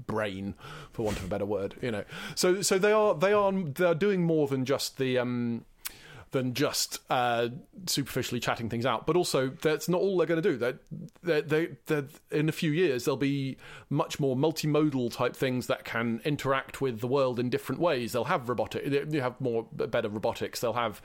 brain 0.06 0.54
for 0.92 1.04
want 1.04 1.18
of 1.18 1.26
a 1.26 1.28
better 1.28 1.46
word 1.46 1.76
you 1.82 1.90
know 1.90 2.04
so 2.36 2.62
so 2.62 2.78
they 2.78 2.92
are 2.92 3.16
they 3.16 3.34
are 3.34 3.52
they 3.52 3.86
are 3.86 3.96
doing 3.96 4.24
more 4.24 4.48
than 4.48 4.64
just 4.64 4.98
the 4.98 5.18
um 5.18 5.66
than 6.32 6.54
just 6.54 7.00
uh, 7.10 7.50
superficially 7.88 8.40
chatting 8.40 8.70
things 8.70 8.86
out. 8.86 9.08
But 9.08 9.16
also, 9.16 9.50
that's 9.50 9.90
not 9.90 10.00
all 10.02 10.18
they're 10.18 10.28
going 10.28 10.42
to 10.42 10.50
do. 10.50 10.58
That 10.58 10.78
they 11.24 11.42
they 11.42 11.70
they 11.86 12.04
in 12.32 12.50
a 12.50 12.52
few 12.52 12.72
years 12.72 13.06
there'll 13.06 13.18
be 13.18 13.58
much 13.90 14.20
more 14.20 14.36
multimodal 14.36 15.14
type 15.14 15.36
things 15.36 15.68
that 15.68 15.86
can 15.86 16.22
interact 16.24 16.82
with 16.82 17.00
the 17.00 17.08
world 17.08 17.40
in 17.40 17.50
different 17.50 17.82
ways. 17.82 18.12
They'll 18.14 18.26
have 18.26 18.50
robotic, 18.50 18.86
you 19.12 19.22
have 19.22 19.40
more 19.42 19.68
better 19.72 20.10
robotics. 20.10 20.60
They'll 20.60 20.74
have 20.74 21.02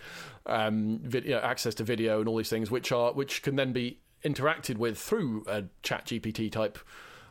um, 0.46 1.00
video, 1.02 1.40
access 1.40 1.74
to 1.76 1.84
video 1.84 2.20
and 2.20 2.28
all 2.28 2.37
these 2.37 2.50
things, 2.50 2.70
which 2.70 2.92
are 2.92 3.12
which 3.12 3.42
can 3.42 3.56
then 3.56 3.72
be 3.72 4.00
interacted 4.24 4.76
with 4.76 4.98
through 4.98 5.44
a 5.46 5.64
ChatGPT 5.82 6.50
type 6.50 6.78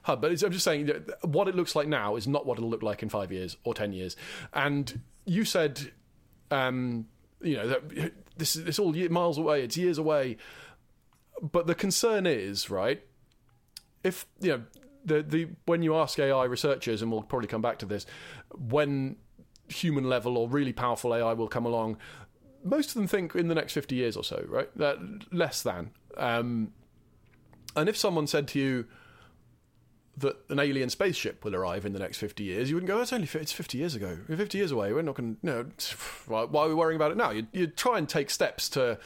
hub. 0.04 0.22
But 0.22 0.32
I'm 0.44 0.52
just 0.52 0.64
saying 0.64 0.86
that 0.88 1.26
what 1.26 1.48
it 1.48 1.56
looks 1.56 1.76
like 1.76 1.88
now 1.88 2.16
is 2.16 2.28
not 2.28 2.46
what 2.46 2.58
it'll 2.58 2.70
look 2.70 2.84
like 2.84 3.04
in 3.04 3.10
five 3.10 3.32
years 3.32 3.58
or 3.64 3.74
ten 3.74 3.94
years. 3.94 4.16
And 4.54 5.02
you 5.26 5.46
said, 5.46 5.92
um, 6.52 7.08
you 7.44 7.58
know, 7.58 7.68
that 7.68 8.14
this 8.38 8.56
is 8.56 8.68
it's 8.68 8.80
all 8.80 8.94
miles 9.10 9.38
away. 9.38 9.64
It's 9.64 9.78
years 9.78 9.98
away. 9.98 10.38
But 11.42 11.68
the 11.68 11.76
concern 11.76 12.26
is 12.26 12.70
right. 12.70 13.04
If 14.04 14.26
you 14.40 14.52
know 14.52 14.64
the 15.06 15.24
the 15.24 15.48
when 15.66 15.84
you 15.84 15.96
ask 15.96 16.20
AI 16.20 16.46
researchers, 16.46 17.02
and 17.02 17.12
we'll 17.12 17.24
probably 17.24 17.48
come 17.48 17.62
back 17.62 17.80
to 17.80 17.86
this, 17.86 18.06
when 18.58 19.18
human 19.68 20.10
level 20.10 20.38
or 20.38 20.48
really 20.48 20.74
powerful 20.74 21.14
AI 21.14 21.34
will 21.34 21.48
come 21.48 21.66
along, 21.66 21.98
most 22.64 22.90
of 22.90 22.96
them 22.96 23.08
think 23.08 23.36
in 23.36 23.48
the 23.48 23.56
next 23.56 23.74
50 23.74 23.96
years 23.96 24.16
or 24.16 24.24
so, 24.24 24.46
right? 24.48 24.70
That 24.78 24.98
less 25.32 25.62
than. 25.62 25.92
Um, 26.18 26.74
and 27.76 27.90
if 27.90 27.98
someone 27.98 28.28
said 28.28 28.48
to 28.50 28.60
you 28.60 28.86
that 30.18 30.38
an 30.50 30.60
alien 30.60 30.90
spaceship 30.90 31.44
will 31.44 31.56
arrive 31.56 31.86
in 31.86 31.94
the 31.94 32.00
next 32.00 32.18
50 32.18 32.44
years, 32.44 32.70
you 32.70 32.76
wouldn't 32.76 32.88
go, 32.88 33.02
it's 33.02 33.12
only 33.12 33.28
it's 33.34 33.52
50 33.52 33.78
years 33.78 33.96
ago. 33.96 34.20
We're 34.28 34.38
50 34.38 34.58
years 34.58 34.72
away. 34.72 34.94
We're 34.94 35.02
not 35.02 35.16
going 35.16 35.36
to, 35.36 35.48
you 35.48 35.54
know, 35.54 35.66
why, 36.46 36.64
are 36.64 36.68
we 36.68 36.76
worrying 36.76 36.98
about 36.98 37.12
it 37.12 37.18
now? 37.18 37.32
You'd, 37.32 37.48
you'd 37.52 37.78
try 37.78 37.98
and 37.98 38.08
take 38.08 38.30
steps 38.30 38.70
to 38.70 39.00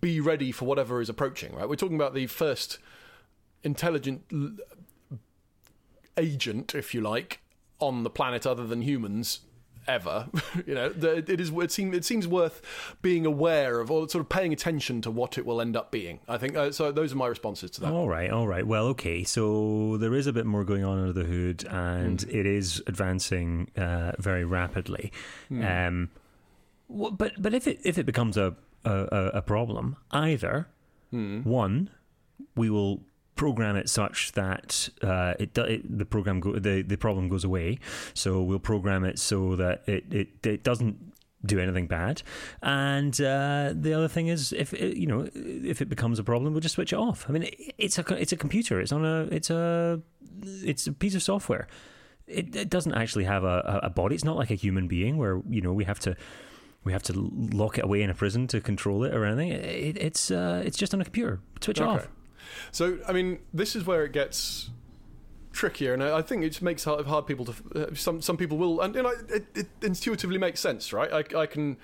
be 0.00 0.20
ready 0.20 0.52
for 0.52 0.64
whatever 0.64 1.00
is 1.00 1.08
approaching, 1.08 1.54
right? 1.54 1.68
We're 1.68 1.76
talking 1.76 1.96
about 1.96 2.14
the 2.14 2.26
first 2.26 2.78
intelligent 3.62 4.22
agent, 6.16 6.74
if 6.74 6.94
you 6.94 7.00
like, 7.00 7.40
on 7.80 8.04
the 8.04 8.10
planet 8.10 8.46
other 8.46 8.66
than 8.66 8.82
humans 8.82 9.40
ever. 9.88 10.28
you 10.66 10.74
know, 10.74 10.92
it 10.96 11.28
is. 11.40 11.50
It 11.50 11.72
seems. 11.72 11.96
It 11.96 12.04
seems 12.04 12.26
worth 12.26 12.62
being 13.02 13.26
aware 13.26 13.80
of, 13.80 13.90
or 13.90 14.08
sort 14.08 14.22
of 14.22 14.28
paying 14.28 14.52
attention 14.52 15.00
to 15.02 15.10
what 15.10 15.38
it 15.38 15.46
will 15.46 15.60
end 15.60 15.76
up 15.76 15.90
being. 15.90 16.20
I 16.28 16.38
think. 16.38 16.56
Uh, 16.56 16.72
so 16.72 16.92
those 16.92 17.12
are 17.12 17.16
my 17.16 17.26
responses 17.26 17.70
to 17.72 17.80
that. 17.82 17.92
All 17.92 18.08
right. 18.08 18.30
All 18.30 18.46
right. 18.46 18.66
Well, 18.66 18.86
okay. 18.88 19.24
So 19.24 19.96
there 19.98 20.14
is 20.14 20.26
a 20.26 20.32
bit 20.32 20.46
more 20.46 20.64
going 20.64 20.84
on 20.84 20.98
under 20.98 21.12
the 21.12 21.24
hood, 21.24 21.64
and 21.68 22.18
mm. 22.18 22.34
it 22.34 22.46
is 22.46 22.82
advancing 22.86 23.70
uh, 23.76 24.12
very 24.18 24.44
rapidly. 24.44 25.12
Mm. 25.50 25.88
Um, 25.88 26.10
but 26.88 27.40
but 27.40 27.54
if 27.54 27.66
it 27.66 27.80
if 27.84 27.98
it 27.98 28.04
becomes 28.04 28.36
a 28.36 28.54
a, 28.84 29.30
a 29.34 29.42
problem, 29.42 29.96
either 30.10 30.68
mm. 31.12 31.44
one, 31.44 31.90
we 32.54 32.70
will 32.70 33.02
program 33.36 33.76
it 33.76 33.88
such 33.88 34.32
that 34.32 34.88
uh, 35.02 35.34
it, 35.38 35.56
it, 35.58 35.98
the 35.98 36.04
program 36.04 36.40
go, 36.40 36.58
the 36.58 36.82
the 36.82 36.96
problem 36.96 37.28
goes 37.28 37.44
away. 37.44 37.78
So 38.14 38.42
we'll 38.42 38.58
program 38.58 39.04
it 39.04 39.18
so 39.18 39.56
that 39.56 39.82
it 39.86 40.12
it, 40.12 40.46
it 40.46 40.64
doesn't 40.64 41.12
do 41.44 41.60
anything 41.60 41.86
bad. 41.86 42.22
And 42.62 43.18
uh, 43.20 43.72
the 43.74 43.94
other 43.94 44.08
thing 44.08 44.28
is, 44.28 44.52
if 44.52 44.72
it, 44.74 44.96
you 44.96 45.06
know, 45.06 45.28
if 45.34 45.80
it 45.80 45.88
becomes 45.88 46.18
a 46.18 46.24
problem, 46.24 46.52
we'll 46.52 46.60
just 46.60 46.74
switch 46.74 46.92
it 46.92 46.96
off. 46.96 47.26
I 47.28 47.32
mean, 47.32 47.48
it's 47.78 47.98
a 47.98 48.14
it's 48.14 48.32
a 48.32 48.36
computer. 48.36 48.80
It's 48.80 48.92
on 48.92 49.04
a 49.04 49.22
it's 49.30 49.50
a 49.50 50.00
it's 50.42 50.86
a 50.86 50.92
piece 50.92 51.14
of 51.14 51.22
software. 51.22 51.68
It, 52.26 52.56
it 52.56 52.70
doesn't 52.70 52.94
actually 52.94 53.24
have 53.24 53.44
a, 53.44 53.80
a 53.84 53.90
body. 53.90 54.16
It's 54.16 54.24
not 54.24 54.36
like 54.36 54.50
a 54.50 54.56
human 54.56 54.88
being 54.88 55.16
where 55.16 55.40
you 55.48 55.60
know 55.60 55.72
we 55.72 55.84
have 55.84 56.00
to 56.00 56.16
we 56.82 56.92
have 56.92 57.02
to 57.04 57.12
lock 57.52 57.78
it 57.78 57.84
away 57.84 58.02
in 58.02 58.10
a 58.10 58.14
prison 58.14 58.46
to 58.48 58.60
control 58.60 59.04
it 59.04 59.14
or 59.14 59.24
anything. 59.24 59.50
It, 59.50 59.96
it's 59.98 60.30
uh, 60.30 60.62
it's 60.64 60.76
just 60.76 60.94
on 60.94 61.00
a 61.00 61.04
computer. 61.04 61.40
Switch 61.60 61.80
okay. 61.80 61.88
off. 61.88 62.08
So, 62.72 62.98
I 63.06 63.12
mean, 63.12 63.38
this 63.52 63.76
is 63.76 63.86
where 63.86 64.04
it 64.04 64.12
gets 64.12 64.70
trickier, 65.52 65.94
and 65.94 66.02
I 66.02 66.22
think 66.22 66.44
it 66.44 66.60
makes 66.62 66.84
hard, 66.84 67.06
hard 67.06 67.26
people 67.26 67.46
to. 67.46 67.54
Uh, 67.74 67.94
some 67.94 68.22
some 68.22 68.36
people 68.36 68.58
will, 68.58 68.80
and 68.80 68.94
you 68.94 69.02
know, 69.02 69.14
it, 69.28 69.46
it 69.54 69.68
intuitively 69.82 70.38
makes 70.38 70.60
sense, 70.60 70.92
right? 70.92 71.12
I, 71.12 71.40
I 71.40 71.46
can. 71.46 71.78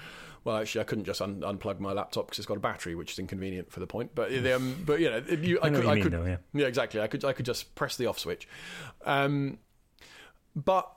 Well, 0.44 0.57
actually, 0.57 0.81
I 0.81 0.85
couldn't 0.85 1.05
just 1.05 1.22
un- 1.22 1.40
unplug 1.40 1.79
my 1.79 1.92
laptop 1.92 2.27
because 2.27 2.40
it's 2.40 2.46
got 2.46 2.57
a 2.57 2.61
battery, 2.61 2.96
which 2.96 3.12
is 3.12 3.18
inconvenient 3.18 3.70
for 3.70 3.81
the 3.81 3.87
point. 3.87 4.11
But 4.14 4.33
um, 4.46 4.83
but 4.87 5.01
you 5.01 5.11
know, 5.11 5.22
you, 5.29 5.59
I, 5.61 5.66
I, 5.66 5.70
could, 5.70 5.87
I 5.87 6.01
could, 6.01 6.12
though, 6.12 6.25
yeah. 6.25 6.37
yeah. 6.53 6.66
exactly. 6.66 7.01
I 7.01 7.07
could, 7.07 7.25
I 7.25 7.33
could 7.33 7.46
just 7.46 7.75
press 7.75 7.96
the 7.96 8.07
off 8.07 8.18
switch. 8.18 8.46
Um, 9.05 9.59
but 10.55 10.90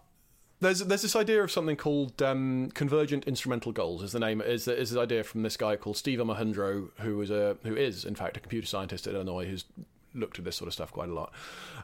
there's 0.61 0.79
there's 0.79 1.01
this 1.01 1.15
idea 1.15 1.43
of 1.43 1.51
something 1.51 1.75
called 1.75 2.21
um, 2.21 2.71
convergent 2.73 3.25
instrumental 3.25 3.71
goals. 3.71 4.01
Is 4.03 4.11
the 4.11 4.19
name 4.19 4.41
is 4.41 4.67
is 4.67 4.91
this 4.91 4.97
idea 4.97 5.23
from 5.23 5.43
this 5.43 5.57
guy 5.57 5.75
called 5.75 5.97
Steve 5.97 6.19
Omohundro, 6.19 6.89
who 6.99 7.21
is 7.21 7.29
a 7.29 7.57
who 7.63 7.75
is 7.75 8.05
in 8.05 8.15
fact 8.15 8.37
a 8.37 8.39
computer 8.39 8.67
scientist 8.67 9.07
at 9.07 9.13
Illinois 9.13 9.45
who's 9.45 9.65
looked 10.13 10.39
at 10.39 10.45
this 10.45 10.55
sort 10.55 10.67
of 10.67 10.73
stuff 10.73 10.91
quite 10.91 11.09
a 11.09 11.13
lot, 11.13 11.33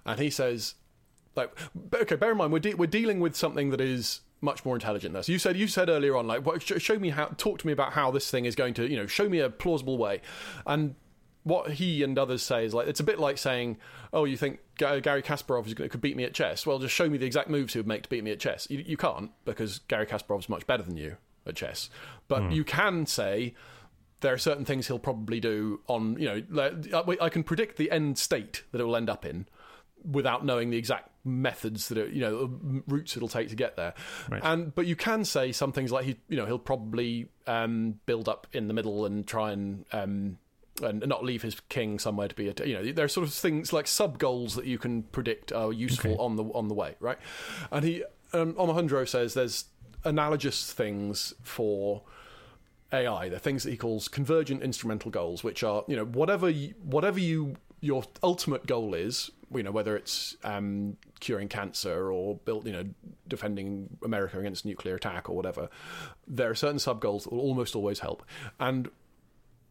and 0.06 0.20
he 0.20 0.30
says, 0.30 0.76
like, 1.36 1.52
okay, 1.94 2.16
bear 2.16 2.32
in 2.32 2.38
mind 2.38 2.54
we're 2.54 2.60
de- 2.60 2.76
we're 2.76 2.88
dealing 2.88 3.20
with 3.20 3.36
something 3.36 3.72
that 3.72 3.82
is 3.82 4.22
much 4.40 4.66
more 4.66 4.76
intelligent 4.76 5.14
than 5.14 5.20
us. 5.20 5.30
You 5.30 5.38
said 5.38 5.58
you 5.58 5.68
said 5.68 5.90
earlier 5.90 6.16
on, 6.16 6.28
like, 6.28 6.44
show 6.62 6.98
me 6.98 7.10
how, 7.10 7.26
talk 7.38 7.60
to 7.60 7.68
me 7.68 7.74
about 7.74 7.94
how 7.94 8.10
this 8.10 8.32
thing 8.32 8.46
is 8.46 8.56
going 8.56 8.74
to, 8.76 8.90
you 8.90 8.98
know, 8.98 9.06
show 9.06 9.30
me 9.30 9.40
a 9.40 9.50
plausible 9.50 9.98
way, 9.98 10.22
and 10.66 10.96
what 11.44 11.72
he 11.72 12.04
and 12.04 12.18
others 12.18 12.44
say 12.44 12.66
is 12.66 12.74
like 12.74 12.88
it's 12.88 13.00
a 13.00 13.04
bit 13.04 13.20
like 13.20 13.38
saying, 13.38 13.78
"Oh, 14.14 14.26
you 14.26 14.38
think 14.38 14.60
Garry 14.78 15.02
Kasparov 15.02 15.68
is, 15.68 15.74
could 15.74 16.02
beat 16.02 16.16
me 16.16 16.24
at 16.24 16.34
chess? 16.34 16.66
Well, 16.66 16.80
just 16.80 16.94
show 16.94 17.10
me 17.10 17.18
the 17.18 17.26
exact 17.26 17.50
moves 17.50 17.74
he 17.74 17.80
would 17.80 17.88
make 17.88 18.04
to 18.04 18.10
beat 18.10 18.24
me 18.24 18.32
at 18.32 18.40
chess." 18.40 18.68
You, 18.70 18.84
you 18.86 18.98
can't 18.98 19.32
because 19.46 19.80
Garry 19.88 20.06
Kasparov's 20.06 20.50
much 20.50 20.68
better 20.68 20.84
than 20.84 20.98
you 20.98 21.18
at 21.46 21.56
chess. 21.56 21.90
But 22.28 22.44
mm. 22.44 22.56
you 22.56 22.64
can 22.64 23.06
say 23.06 23.56
there 24.22 24.34
are 24.34 24.38
certain 24.38 24.66
things 24.66 24.88
he'll 24.88 25.00
probably 25.00 25.40
do 25.40 25.82
on 25.88 26.18
you 26.20 26.46
know 26.50 27.16
I 27.20 27.30
can 27.30 27.44
predict 27.44 27.78
the 27.78 27.92
end 27.92 28.18
state 28.18 28.64
that 28.72 28.80
it 28.80 28.84
will 28.84 28.96
end 28.96 29.10
up 29.10 29.26
in 29.26 29.48
without 30.04 30.46
knowing 30.46 30.72
the 30.72 30.78
exact 30.78 31.10
methods 31.24 31.90
that 31.90 31.98
it, 31.98 32.14
you 32.14 32.22
know 32.22 32.84
routes 32.88 33.16
it'll 33.16 33.28
take 33.28 33.50
to 33.50 33.56
get 33.56 33.76
there 33.76 33.94
right. 34.30 34.42
and 34.44 34.74
but 34.74 34.88
you 34.88 34.96
can 34.96 35.24
say 35.24 35.52
some 35.52 35.72
things 35.72 35.92
like 35.92 36.06
he 36.06 36.18
you 36.28 36.38
know 36.38 36.46
he'll 36.46 36.58
probably 36.58 37.28
um, 37.46 38.00
build 38.06 38.28
up 38.28 38.48
in 38.54 38.68
the 38.68 38.74
middle 38.74 39.06
and 39.06 39.28
try 39.28 39.52
and 39.52 39.86
um, 39.92 40.38
and 40.82 41.06
not 41.08 41.24
leave 41.24 41.42
his 41.42 41.60
king 41.70 42.00
somewhere 42.00 42.28
to 42.28 42.36
be 42.36 42.48
a 42.48 42.54
you 42.66 42.74
know 42.74 42.92
there 42.92 43.06
are 43.06 43.10
sort 43.10 43.28
of 43.28 43.34
things 43.34 43.74
like 43.74 43.88
sub 43.88 44.18
goals 44.18 44.56
that 44.56 44.66
you 44.66 44.78
can 44.78 45.04
predict 45.04 45.52
are 45.52 45.74
useful 45.74 46.14
okay. 46.14 46.20
on 46.20 46.36
the 46.36 46.44
on 46.44 46.68
the 46.68 46.74
way 46.74 46.96
right? 47.00 47.18
And 47.72 47.86
he 47.86 48.04
um, 48.34 48.54
Omohundro 48.54 49.08
says 49.08 49.34
there's 49.34 49.66
analogous 50.04 50.72
things 50.72 51.34
for 51.44 52.02
AI 52.92 53.30
the 53.30 53.40
things 53.40 53.64
that 53.64 53.72
he 53.72 53.78
calls 53.78 54.08
convergent 54.08 54.64
instrumental 54.64 55.12
goals 55.12 55.44
which 55.44 55.64
are 55.64 55.84
you 55.88 55.96
know 55.96 56.06
whatever 56.06 56.50
you, 56.50 56.74
whatever 56.84 57.20
you 57.20 57.56
your 57.82 58.04
ultimate 58.24 58.66
goal 58.66 58.94
is 58.94 59.32
you 59.54 59.64
know 59.64 59.72
whether 59.72 59.96
it's 59.96 60.36
um, 60.44 60.98
curing 61.20 61.48
cancer 61.48 62.12
or 62.12 62.36
built 62.46 62.66
you 62.66 62.72
know 62.72 62.86
defending 63.28 63.90
America 64.04 64.40
against 64.40 64.66
nuclear 64.66 64.96
attack 64.96 65.30
or 65.30 65.36
whatever 65.36 65.70
there 66.28 66.50
are 66.50 66.56
certain 66.56 66.80
sub 66.80 67.02
goals 67.02 67.24
that 67.26 67.34
will 67.34 67.42
almost 67.42 67.76
always 67.76 68.00
help. 68.00 68.24
And 68.60 68.90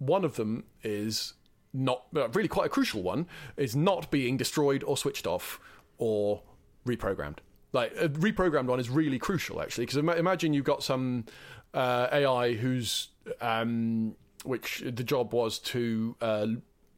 one 0.01 0.25
of 0.25 0.35
them 0.35 0.65
is 0.83 1.35
not 1.73 2.03
really 2.13 2.49
quite 2.49 2.67
a 2.67 2.69
crucial 2.69 3.01
one 3.01 3.27
is 3.57 3.77
not 3.77 4.11
being 4.11 4.37
destroyed 4.37 4.83
or 4.83 4.97
switched 4.97 5.25
off 5.25 5.61
or 5.99 6.43
reprogrammed. 6.85 7.39
Like 7.73 7.95
a 7.97 8.09
reprogrammed 8.09 8.67
one 8.67 8.81
is 8.81 8.91
really 8.91 9.21
crucial 9.21 9.63
actually 9.63 9.87
because 9.87 9.97
imagine 9.99 10.53
you've 10.53 10.65
got 10.65 10.83
some 10.83 11.27
uh, 11.73 12.09
AI 12.11 12.55
who's 12.55 13.11
um, 13.41 14.17
which 14.45 14.83
the 14.85 15.05
job 15.05 15.33
was 15.33 15.61
to 15.61 16.17
uh, 16.21 16.47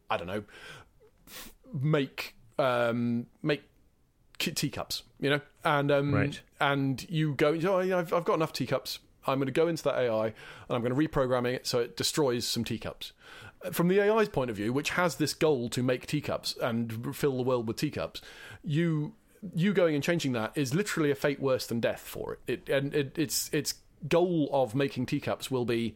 I 0.08 0.16
don't 0.16 0.26
know 0.28 0.44
make 1.74 2.34
um, 2.58 3.26
make 3.42 3.62
teacups, 4.38 5.04
you 5.20 5.30
know, 5.30 5.40
and 5.64 5.90
um, 5.90 6.14
right. 6.14 6.40
and 6.60 7.08
you 7.08 7.34
go, 7.34 7.58
oh, 7.64 7.98
I've, 7.98 8.12
I've 8.12 8.24
got 8.24 8.34
enough 8.34 8.52
teacups. 8.52 8.98
I'm 9.26 9.38
going 9.38 9.46
to 9.46 9.52
go 9.52 9.68
into 9.68 9.82
that 9.84 9.96
AI 9.96 10.26
and 10.26 10.34
I'm 10.70 10.82
going 10.82 10.94
to 10.94 11.08
reprogram 11.08 11.46
it 11.46 11.66
so 11.66 11.78
it 11.78 11.96
destroys 11.96 12.46
some 12.46 12.64
teacups. 12.64 13.12
From 13.70 13.88
the 13.88 14.00
AI's 14.00 14.28
point 14.28 14.50
of 14.50 14.56
view, 14.56 14.72
which 14.72 14.90
has 14.90 15.16
this 15.16 15.34
goal 15.34 15.68
to 15.70 15.82
make 15.82 16.06
teacups 16.06 16.56
and 16.60 17.14
fill 17.14 17.36
the 17.36 17.44
world 17.44 17.68
with 17.68 17.76
teacups, 17.76 18.20
you 18.64 19.14
you 19.54 19.72
going 19.72 19.94
and 19.94 20.04
changing 20.04 20.32
that 20.32 20.52
is 20.54 20.72
literally 20.72 21.10
a 21.10 21.14
fate 21.16 21.40
worse 21.40 21.66
than 21.66 21.80
death 21.80 22.00
for 22.00 22.34
it. 22.34 22.40
It 22.46 22.68
and 22.68 22.94
it, 22.94 23.16
its 23.18 23.50
its 23.52 23.74
goal 24.08 24.48
of 24.52 24.74
making 24.74 25.06
teacups 25.06 25.50
will 25.50 25.64
be 25.64 25.94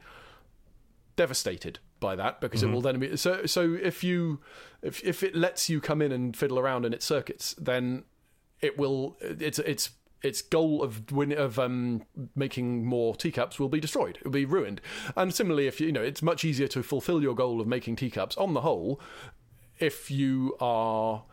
devastated 1.16 1.78
by 1.98 2.14
that 2.14 2.40
because 2.40 2.60
mm-hmm. 2.60 2.70
it 2.70 2.74
will 2.74 2.80
then 2.82 2.98
be 2.98 3.16
so 3.16 3.46
so 3.46 3.74
if 3.74 4.04
you 4.04 4.40
if 4.82 5.02
if 5.02 5.22
it 5.22 5.34
lets 5.34 5.68
you 5.70 5.80
come 5.80 6.02
in 6.02 6.12
and 6.12 6.36
fiddle 6.36 6.58
around 6.58 6.84
in 6.84 6.92
its 6.92 7.06
circuits 7.06 7.54
then 7.58 8.04
it 8.60 8.78
will 8.78 9.16
it's 9.20 9.58
it's 9.60 9.90
its 10.26 10.42
goal 10.42 10.82
of 10.82 11.10
win- 11.12 11.32
of 11.32 11.58
um, 11.58 12.02
making 12.34 12.84
more 12.84 13.14
teacups 13.14 13.58
will 13.58 13.68
be 13.68 13.80
destroyed. 13.80 14.16
It 14.16 14.24
will 14.24 14.32
be 14.32 14.44
ruined. 14.44 14.80
And 15.16 15.34
similarly, 15.34 15.66
if 15.66 15.80
you, 15.80 15.86
you 15.86 15.92
know, 15.92 16.02
it's 16.02 16.22
much 16.22 16.44
easier 16.44 16.68
to 16.68 16.82
fulfill 16.82 17.22
your 17.22 17.34
goal 17.34 17.60
of 17.60 17.66
making 17.66 17.96
teacups 17.96 18.36
on 18.36 18.54
the 18.54 18.62
whole 18.62 19.00
if 19.78 20.10
you 20.10 20.56
are 20.60 21.24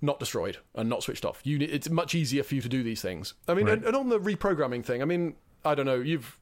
not 0.00 0.18
destroyed 0.18 0.58
and 0.74 0.88
not 0.88 1.02
switched 1.02 1.24
off. 1.24 1.40
You, 1.44 1.58
it's 1.60 1.90
much 1.90 2.14
easier 2.14 2.42
for 2.42 2.54
you 2.54 2.60
to 2.60 2.68
do 2.68 2.82
these 2.82 3.02
things. 3.02 3.34
I 3.46 3.54
mean, 3.54 3.66
right. 3.66 3.74
and, 3.78 3.84
and, 3.84 3.96
on 3.96 4.08
the 4.08 4.18
reprogramming 4.18 4.84
thing, 4.84 5.02
I 5.02 5.04
mean, 5.04 5.34
I 5.64 5.74
don't 5.74 5.86
know. 5.86 5.96
You've 5.96 6.38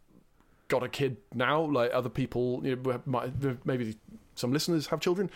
got 0.68 0.82
a 0.82 0.88
kid 0.88 1.16
now, 1.34 1.62
like 1.62 1.92
other 1.92 2.08
people, 2.08 2.60
you 2.64 2.76
know, 2.76 3.00
might, 3.06 3.32
maybe 3.64 3.96
some 4.34 4.52
listeners 4.52 4.88
have 4.88 5.00
children. 5.00 5.30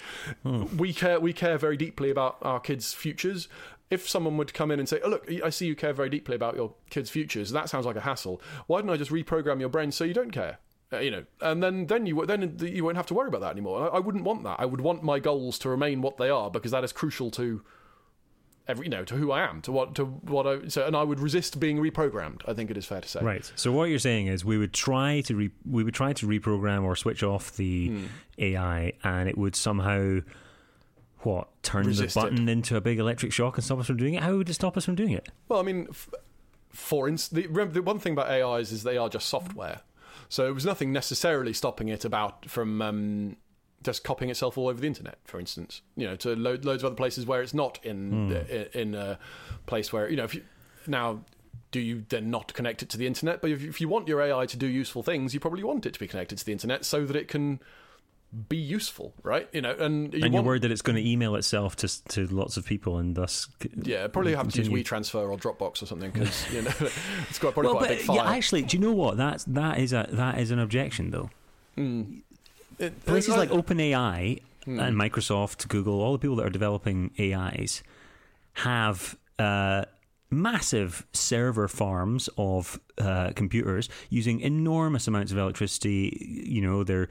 We 0.44 0.92
care 0.92 1.18
we 1.18 1.32
care 1.32 1.56
very 1.56 1.76
deeply 1.76 2.10
about 2.10 2.36
our 2.42 2.60
kids' 2.60 2.92
futures. 2.92 3.48
If 3.90 4.08
someone 4.08 4.36
would 4.36 4.54
come 4.54 4.70
in 4.70 4.78
and 4.78 4.88
say, 4.88 5.00
"Oh, 5.04 5.08
look, 5.08 5.28
I 5.44 5.50
see 5.50 5.66
you 5.66 5.74
care 5.74 5.92
very 5.92 6.08
deeply 6.08 6.36
about 6.36 6.54
your 6.54 6.74
kids' 6.90 7.10
futures," 7.10 7.50
that 7.50 7.68
sounds 7.68 7.84
like 7.86 7.96
a 7.96 8.00
hassle. 8.02 8.40
Why 8.68 8.80
don't 8.80 8.90
I 8.90 8.96
just 8.96 9.10
reprogram 9.10 9.58
your 9.60 9.68
brain 9.68 9.90
so 9.90 10.04
you 10.04 10.14
don't 10.14 10.30
care? 10.30 10.58
Uh, 10.92 10.98
you 10.98 11.10
know, 11.10 11.24
and 11.40 11.62
then 11.62 11.86
then 11.86 12.06
you 12.06 12.24
then 12.26 12.56
you 12.60 12.84
won't 12.84 12.96
have 12.96 13.06
to 13.06 13.14
worry 13.14 13.28
about 13.28 13.40
that 13.40 13.50
anymore. 13.52 13.90
I, 13.92 13.96
I 13.96 13.98
wouldn't 14.00 14.24
want 14.24 14.44
that. 14.44 14.56
I 14.60 14.64
would 14.64 14.80
want 14.80 15.02
my 15.02 15.18
goals 15.18 15.58
to 15.60 15.68
remain 15.68 16.02
what 16.02 16.16
they 16.18 16.30
are 16.30 16.50
because 16.50 16.70
that 16.72 16.84
is 16.84 16.92
crucial 16.92 17.30
to 17.32 17.62
every 18.68 18.86
you 18.86 18.90
know 18.90 19.04
to 19.04 19.14
who 19.16 19.32
I 19.32 19.42
am, 19.42 19.60
to 19.62 19.72
what 19.72 19.94
to 19.96 20.04
what 20.04 20.46
I 20.46 20.68
so, 20.68 20.86
and 20.86 20.96
I 20.96 21.02
would 21.02 21.18
resist 21.20 21.58
being 21.58 21.78
reprogrammed. 21.78 22.42
I 22.46 22.54
think 22.54 22.70
it 22.70 22.76
is 22.76 22.86
fair 22.86 23.00
to 23.00 23.08
say. 23.08 23.20
Right. 23.20 23.50
So 23.56 23.72
what 23.72 23.84
you're 23.90 23.98
saying 23.98 24.28
is 24.28 24.44
we 24.44 24.58
would 24.58 24.72
try 24.72 25.20
to 25.22 25.34
re- 25.36 25.50
we 25.68 25.82
would 25.84 25.94
try 25.94 26.12
to 26.12 26.26
reprogram 26.26 26.84
or 26.84 26.94
switch 26.96 27.22
off 27.22 27.56
the 27.56 27.88
Hmm. 27.88 28.04
AI, 28.38 28.92
and 29.04 29.28
it 29.28 29.36
would 29.38 29.54
somehow 29.56 30.20
what 31.22 31.48
turn 31.62 31.86
Resist 31.86 32.14
the 32.14 32.20
button 32.20 32.48
into 32.48 32.76
a 32.76 32.80
big 32.80 32.98
electric 32.98 33.32
shock 33.32 33.56
and 33.56 33.64
stop 33.64 33.78
us 33.78 33.86
from 33.86 33.96
doing 33.96 34.14
it. 34.14 34.22
How 34.22 34.36
would 34.36 34.48
it 34.48 34.54
stop 34.54 34.76
us 34.76 34.84
from 34.84 34.94
doing 34.94 35.12
it? 35.12 35.28
Well, 35.48 35.60
I 35.60 35.62
mean, 35.62 35.86
f- 35.90 36.08
for 36.70 37.08
instance, 37.08 37.46
the, 37.46 37.64
the 37.66 37.82
one 37.82 37.98
thing 37.98 38.12
about 38.12 38.30
AIs 38.30 38.72
is 38.72 38.82
they 38.82 38.96
are 38.96 39.08
just 39.08 39.28
software. 39.28 39.80
So 40.28 40.46
it 40.46 40.54
was 40.54 40.64
nothing 40.64 40.92
necessarily 40.92 41.52
stopping 41.52 41.88
it 41.88 42.04
about 42.04 42.48
from 42.48 42.80
um, 42.80 43.36
just 43.82 44.04
copying 44.04 44.30
itself 44.30 44.56
all 44.56 44.68
over 44.68 44.80
the 44.80 44.86
internet, 44.86 45.18
for 45.24 45.40
instance. 45.40 45.82
You 45.96 46.06
know, 46.06 46.16
to 46.16 46.36
lo- 46.36 46.58
loads 46.62 46.82
of 46.82 46.86
other 46.86 46.94
places 46.94 47.26
where 47.26 47.42
it's 47.42 47.54
not 47.54 47.84
in 47.84 48.32
in, 48.48 48.66
in 48.72 48.94
a 48.94 49.18
place 49.66 49.92
where 49.92 50.08
you 50.08 50.16
know. 50.16 50.24
If 50.24 50.34
you, 50.34 50.42
now, 50.86 51.24
do 51.72 51.80
you 51.80 52.04
then 52.08 52.30
not 52.30 52.54
connect 52.54 52.82
it 52.82 52.88
to 52.90 52.98
the 52.98 53.06
internet? 53.06 53.40
But 53.40 53.50
if, 53.50 53.62
if 53.62 53.80
you 53.80 53.88
want 53.88 54.08
your 54.08 54.20
AI 54.22 54.46
to 54.46 54.56
do 54.56 54.66
useful 54.66 55.02
things, 55.02 55.34
you 55.34 55.40
probably 55.40 55.62
want 55.62 55.84
it 55.86 55.92
to 55.94 56.00
be 56.00 56.08
connected 56.08 56.38
to 56.38 56.44
the 56.44 56.52
internet 56.52 56.84
so 56.84 57.04
that 57.04 57.16
it 57.16 57.28
can 57.28 57.60
be 58.48 58.56
useful, 58.56 59.12
right? 59.22 59.48
You 59.52 59.60
know, 59.60 59.72
and 59.72 60.14
you 60.14 60.22
and 60.24 60.32
you're 60.32 60.42
worried 60.42 60.62
that 60.62 60.70
it's 60.70 60.82
going 60.82 60.96
to 60.96 61.08
email 61.08 61.34
itself 61.34 61.74
to 61.76 62.04
to 62.10 62.26
lots 62.28 62.56
of 62.56 62.64
people 62.64 62.98
and 62.98 63.14
thus 63.16 63.48
yeah, 63.82 64.06
probably 64.06 64.34
have 64.34 64.48
to 64.52 64.58
use 64.62 64.68
WeTransfer 64.68 65.28
or 65.28 65.36
Dropbox 65.36 65.82
or 65.82 65.86
something 65.86 66.10
because 66.12 66.52
you 66.54 66.62
know 66.62 66.70
it's 67.28 67.38
got 67.40 67.54
probably 67.54 67.70
Well, 67.72 67.76
quite 67.78 67.90
a 67.90 67.94
but 67.94 67.98
big 67.98 68.06
file. 68.06 68.16
yeah, 68.16 68.30
actually, 68.30 68.62
do 68.62 68.76
you 68.76 68.82
know 68.82 68.92
what? 68.92 69.16
That's 69.16 69.44
that 69.44 69.78
is 69.78 69.92
a 69.92 70.06
that 70.12 70.38
is 70.38 70.50
an 70.52 70.58
objection 70.60 71.10
though. 71.10 71.30
It- 72.78 73.04
Places 73.04 73.34
I- 73.34 73.38
like 73.38 73.50
OpenAI 73.50 74.42
Hmm. 74.64 74.78
and 74.78 74.94
Microsoft, 74.94 75.68
Google, 75.68 76.02
all 76.02 76.12
the 76.12 76.18
people 76.18 76.36
that 76.36 76.44
are 76.46 76.50
developing 76.50 77.12
AIs 77.18 77.82
have 78.52 79.16
uh, 79.38 79.86
massive 80.30 81.06
server 81.12 81.68
farms 81.68 82.28
of 82.38 82.80
uh, 82.98 83.32
computers 83.34 83.88
using 84.08 84.40
enormous 84.40 85.08
amounts 85.08 85.32
of 85.32 85.38
electricity. 85.38 86.44
You 86.46 86.60
know, 86.62 86.84
they're 86.84 87.08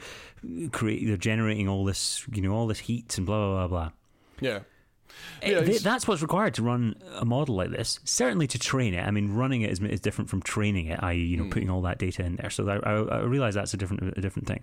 create, 0.71 1.05
they're 1.05 1.17
generating 1.17 1.67
all 1.67 1.85
this, 1.85 2.25
you 2.31 2.41
know, 2.41 2.53
all 2.53 2.67
this 2.67 2.79
heat 2.79 3.17
and 3.17 3.25
blah 3.25 3.37
blah 3.37 3.67
blah 3.67 3.67
blah. 3.67 3.91
yeah. 4.39 4.59
Eh, 5.41 5.51
Yeah, 5.51 5.57
it's- 5.59 5.81
that's 5.81 6.07
what's 6.07 6.21
required 6.21 6.53
to 6.55 6.63
run 6.63 6.95
a 7.15 7.25
model 7.25 7.55
like 7.55 7.71
this. 7.71 7.99
Certainly 8.03 8.47
to 8.47 8.59
train 8.59 8.93
it. 8.93 9.05
I 9.07 9.11
mean, 9.11 9.33
running 9.33 9.61
it 9.61 9.71
is, 9.71 9.79
is 9.81 9.99
different 9.99 10.29
from 10.29 10.41
training 10.41 10.87
it, 10.87 10.99
i.e., 11.03 11.17
you 11.17 11.37
know, 11.37 11.43
Hmm. 11.45 11.49
putting 11.49 11.69
all 11.69 11.81
that 11.83 11.97
data 11.99 12.23
in 12.23 12.35
there. 12.35 12.49
So 12.49 12.63
that, 12.65 12.85
I, 12.85 12.91
I 12.93 13.19
realize 13.21 13.53
that's 13.55 13.73
a 13.73 13.77
different 13.77 14.17
a 14.17 14.21
different 14.21 14.47
thing. 14.47 14.61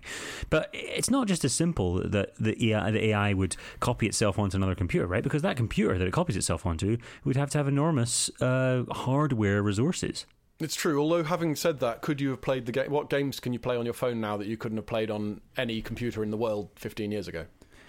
But 0.49 0.69
it's 0.73 1.09
not 1.09 1.27
just 1.27 1.43
as 1.45 1.53
simple 1.53 2.01
that 2.07 2.35
the 2.39 2.71
AI, 2.71 2.91
the 2.91 3.05
AI 3.07 3.33
would 3.33 3.55
copy 3.79 4.07
itself 4.07 4.37
onto 4.39 4.57
another 4.57 4.75
computer, 4.75 5.07
right? 5.07 5.23
Because 5.23 5.41
that 5.41 5.57
computer 5.57 5.97
that 5.97 6.07
it 6.07 6.11
copies 6.13 6.37
itself 6.37 6.65
onto 6.65 6.97
would 7.23 7.35
have 7.35 7.49
to 7.51 7.57
have 7.57 7.67
enormous 7.67 8.29
uh, 8.41 8.83
hardware 8.91 9.61
resources. 9.63 10.25
It's 10.59 10.75
true. 10.75 10.99
Although, 10.99 11.23
having 11.23 11.55
said 11.55 11.79
that, 11.81 12.01
could 12.01 12.19
you 12.19 12.29
have 12.31 12.41
played 12.41 12.65
the 12.65 12.71
game? 12.71 12.89
What 12.89 13.11
games 13.11 13.39
can 13.39 13.53
you 13.53 13.59
play 13.59 13.77
on 13.77 13.85
your 13.85 13.93
phone 13.93 14.19
now 14.19 14.37
that 14.37 14.47
you 14.47 14.57
couldn't 14.57 14.77
have 14.79 14.87
played 14.87 15.11
on 15.11 15.41
any 15.55 15.81
computer 15.83 16.23
in 16.23 16.31
the 16.31 16.37
world 16.37 16.69
15 16.77 17.11
years 17.11 17.27
ago? 17.27 17.45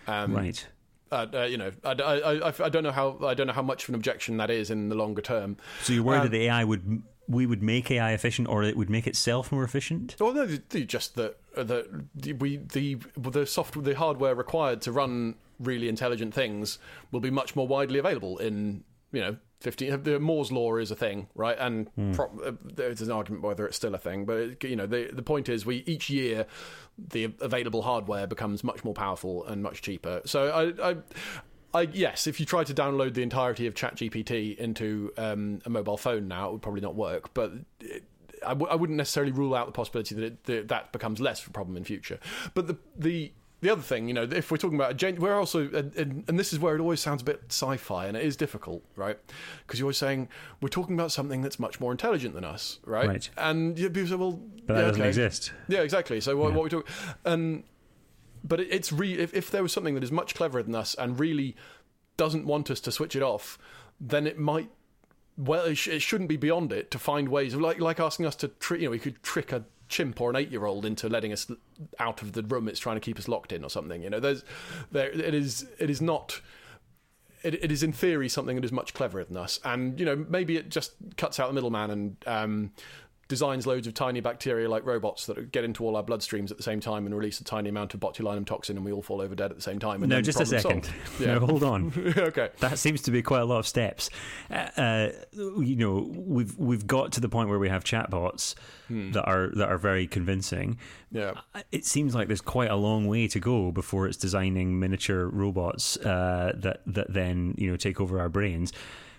Um, 0.06 0.34
right. 0.34 0.66
Uh, 1.10 1.26
uh, 1.32 1.42
you 1.44 1.56
know, 1.56 1.70
I, 1.84 1.92
I, 1.92 2.48
I, 2.48 2.52
I 2.64 2.68
don't 2.68 2.82
know 2.82 2.92
how 2.92 3.18
I 3.24 3.34
don't 3.34 3.46
know 3.46 3.52
how 3.52 3.62
much 3.62 3.84
of 3.84 3.88
an 3.90 3.94
objection 3.94 4.36
that 4.36 4.50
is 4.50 4.70
in 4.70 4.88
the 4.88 4.94
longer 4.94 5.22
term. 5.22 5.56
So 5.82 5.92
you're 5.92 6.02
worried 6.02 6.18
um, 6.18 6.24
that 6.24 6.32
the 6.32 6.44
AI 6.44 6.64
would 6.64 7.02
we 7.28 7.46
would 7.46 7.62
make 7.62 7.90
AI 7.90 8.12
efficient, 8.12 8.48
or 8.48 8.62
it 8.62 8.76
would 8.76 8.90
make 8.90 9.06
itself 9.06 9.52
more 9.52 9.62
efficient? 9.62 10.16
Well, 10.18 10.32
no, 10.32 10.46
just 10.46 11.14
that 11.16 11.36
that 11.54 11.86
we 12.38 12.56
the 12.56 12.96
the 13.16 13.46
software 13.46 13.84
the 13.84 13.94
hardware 13.94 14.34
required 14.34 14.80
to 14.82 14.92
run 14.92 15.36
really 15.58 15.88
intelligent 15.88 16.32
things 16.34 16.78
will 17.10 17.20
be 17.20 17.30
much 17.30 17.56
more 17.56 17.66
widely 17.66 17.98
available 17.98 18.38
in 18.38 18.84
you 19.12 19.20
know. 19.20 19.36
15 19.60 20.02
the 20.04 20.20
Moore's 20.20 20.52
law 20.52 20.76
is 20.76 20.90
a 20.90 20.94
thing 20.96 21.28
right 21.34 21.56
and 21.58 21.88
pro- 22.14 22.30
uh, 22.44 22.52
there's 22.62 23.00
an 23.00 23.10
argument 23.10 23.42
whether 23.42 23.66
it's 23.66 23.76
still 23.76 23.94
a 23.94 23.98
thing 23.98 24.24
but 24.24 24.36
it, 24.36 24.64
you 24.64 24.76
know 24.76 24.86
the 24.86 25.10
the 25.12 25.22
point 25.22 25.48
is 25.48 25.66
we 25.66 25.82
each 25.86 26.08
year 26.08 26.46
the 26.96 27.32
available 27.40 27.82
hardware 27.82 28.26
becomes 28.26 28.62
much 28.62 28.84
more 28.84 28.94
powerful 28.94 29.44
and 29.46 29.62
much 29.62 29.82
cheaper 29.82 30.22
so 30.24 30.74
I, 30.80 30.90
I 30.90 30.96
I, 31.74 31.82
yes, 31.82 32.26
if 32.26 32.40
you 32.40 32.46
try 32.46 32.64
to 32.64 32.72
download 32.72 33.12
the 33.12 33.22
entirety 33.22 33.66
of 33.66 33.74
ChatGPT 33.74 34.56
into 34.56 35.12
um, 35.18 35.60
a 35.66 35.68
mobile 35.68 35.98
phone 35.98 36.26
now, 36.26 36.48
it 36.48 36.52
would 36.52 36.62
probably 36.62 36.80
not 36.80 36.94
work. 36.94 37.34
But 37.34 37.52
it, 37.80 38.04
I, 38.42 38.50
w- 38.54 38.72
I 38.72 38.74
wouldn't 38.74 38.96
necessarily 38.96 39.32
rule 39.32 39.54
out 39.54 39.66
the 39.66 39.72
possibility 39.72 40.14
that 40.14 40.24
it, 40.24 40.44
that, 40.44 40.68
that 40.68 40.92
becomes 40.92 41.20
less 41.20 41.42
of 41.42 41.48
a 41.48 41.50
problem 41.50 41.76
in 41.76 41.84
future. 41.84 42.18
But 42.54 42.68
the 42.68 42.78
the 42.96 43.32
the 43.60 43.70
other 43.70 43.82
thing, 43.82 44.06
you 44.06 44.14
know, 44.14 44.22
if 44.22 44.50
we're 44.50 44.56
talking 44.56 44.76
about 44.76 44.92
a 44.92 44.94
gen- 44.94 45.16
we're 45.16 45.34
also, 45.36 45.68
and, 45.70 45.94
and, 45.96 46.24
and 46.28 46.38
this 46.38 46.52
is 46.52 46.58
where 46.60 46.76
it 46.76 46.80
always 46.80 47.00
sounds 47.00 47.22
a 47.22 47.24
bit 47.24 47.42
sci-fi, 47.48 48.06
and 48.06 48.16
it 48.16 48.24
is 48.24 48.36
difficult, 48.36 48.84
right? 48.94 49.18
Because 49.66 49.80
you're 49.80 49.86
always 49.86 49.96
saying 49.98 50.28
we're 50.60 50.68
talking 50.68 50.94
about 50.94 51.10
something 51.10 51.42
that's 51.42 51.58
much 51.58 51.80
more 51.80 51.90
intelligent 51.90 52.34
than 52.34 52.44
us, 52.44 52.78
right? 52.84 53.08
Right. 53.08 53.30
And 53.36 53.76
people 53.76 54.06
say, 54.06 54.14
well, 54.14 54.40
But 54.66 54.74
that 54.74 54.80
yeah, 54.80 54.86
doesn't 54.88 55.02
okay. 55.02 55.08
exist. 55.08 55.52
Yeah, 55.68 55.80
exactly. 55.80 56.20
So 56.20 56.36
what, 56.36 56.50
Yeah. 56.50 56.54
what 56.56 56.64
we 56.64 56.70
talk, 56.70 56.88
and 57.24 57.64
but 58.44 58.60
it, 58.60 58.68
it's 58.70 58.92
re 58.92 59.14
if, 59.14 59.34
if 59.34 59.50
there 59.50 59.62
was 59.62 59.72
something 59.72 59.94
that 59.94 60.04
is 60.04 60.12
much 60.12 60.34
cleverer 60.36 60.62
than 60.62 60.74
us 60.76 60.94
and 60.94 61.18
really 61.18 61.56
doesn't 62.16 62.46
want 62.46 62.70
us 62.70 62.78
to 62.80 62.92
switch 62.92 63.16
it 63.16 63.22
off, 63.22 63.58
then 64.00 64.26
it 64.26 64.38
might. 64.38 64.70
Well, 65.36 65.64
it, 65.66 65.76
sh- 65.76 65.88
it 65.88 66.00
shouldn't 66.02 66.28
be 66.28 66.36
beyond 66.36 66.72
it 66.72 66.90
to 66.92 66.98
find 66.98 67.28
ways 67.28 67.54
of 67.54 67.60
like 67.60 67.80
like 67.80 67.98
asking 67.98 68.26
us 68.26 68.36
to. 68.36 68.50
You 68.70 68.84
know, 68.86 68.90
we 68.90 68.98
could 69.00 69.20
trick 69.22 69.50
a 69.52 69.64
chimp 69.88 70.20
or 70.20 70.30
an 70.30 70.36
eight 70.36 70.50
year 70.50 70.66
old 70.66 70.84
into 70.84 71.08
letting 71.08 71.32
us 71.32 71.50
out 71.98 72.22
of 72.22 72.32
the 72.32 72.42
room 72.42 72.68
it's 72.68 72.80
trying 72.80 72.96
to 72.96 73.00
keep 73.00 73.18
us 73.18 73.28
locked 73.28 73.52
in 73.52 73.64
or 73.64 73.70
something. 73.70 74.02
You 74.02 74.10
know, 74.10 74.20
there's 74.20 74.44
there 74.92 75.10
it 75.10 75.34
is 75.34 75.66
it 75.78 75.90
is 75.90 76.00
not. 76.00 76.40
It, 77.44 77.54
it 77.62 77.70
is 77.70 77.84
in 77.84 77.92
theory 77.92 78.28
something 78.28 78.56
that 78.56 78.64
is 78.64 78.72
much 78.72 78.94
cleverer 78.94 79.22
than 79.22 79.36
us, 79.36 79.60
and 79.64 79.98
you 79.98 80.04
know 80.04 80.26
maybe 80.28 80.56
it 80.56 80.70
just 80.70 80.94
cuts 81.16 81.38
out 81.38 81.46
the 81.46 81.54
middleman 81.54 81.90
and 81.90 82.16
um, 82.26 82.72
designs 83.28 83.66
loads 83.66 83.86
of 83.86 83.92
tiny 83.94 84.20
bacteria 84.20 84.68
like 84.68 84.84
robots 84.86 85.26
that 85.26 85.52
get 85.52 85.62
into 85.62 85.84
all 85.84 85.96
our 85.96 86.02
bloodstreams 86.02 86.50
at 86.50 86.56
the 86.56 86.62
same 86.62 86.80
time 86.80 87.04
and 87.06 87.14
release 87.14 87.40
a 87.40 87.44
tiny 87.44 87.68
amount 87.68 87.92
of 87.94 88.00
botulinum 88.00 88.46
toxin, 88.46 88.76
and 88.76 88.84
we 88.84 88.90
all 88.92 89.02
fall 89.02 89.20
over 89.20 89.34
dead 89.34 89.50
at 89.50 89.56
the 89.56 89.62
same 89.62 89.78
time. 89.78 90.02
And 90.02 90.10
No, 90.10 90.20
just 90.22 90.40
a 90.40 90.46
second. 90.46 90.84
solved. 90.84 91.20
No, 91.20 91.38
hold 91.40 91.62
on. 91.62 91.92
okay. 92.16 92.48
That 92.60 92.78
seems 92.78 93.02
to 93.02 93.10
be 93.10 93.20
quite 93.22 93.40
a 93.42 93.44
lot 93.44 93.58
of 93.58 93.66
steps. 93.66 94.08
Uh, 94.50 94.54
uh, 94.76 95.08
you 95.32 95.76
know, 95.76 96.10
we've 96.16 96.56
we've 96.58 96.86
got 96.86 97.12
to 97.12 97.20
the 97.20 97.28
point 97.28 97.48
where 97.48 97.58
we 97.58 97.68
have 97.68 97.84
chatbots 97.84 98.54
Hmm. 98.88 99.10
that 99.12 99.24
are 99.26 99.50
that 99.56 99.68
are 99.68 99.76
very 99.76 100.06
convincing. 100.06 100.78
Yeah. 101.12 101.32
It 101.70 101.84
seems 101.84 102.14
like 102.14 102.26
there's 102.28 102.40
quite 102.40 102.70
a 102.70 102.76
long 102.76 103.06
way 103.06 103.28
to 103.28 103.38
go 103.38 103.70
before 103.70 104.06
it's 104.06 104.16
designing 104.16 104.78
miniature 104.78 105.26
robots 105.26 105.98
uh, 105.98 106.52
that 106.56 106.80
that 106.86 107.12
then 107.12 107.54
you 107.58 107.70
know 107.70 107.76
take 107.76 108.00
over 108.00 108.18
our 108.18 108.30
brains. 108.30 108.72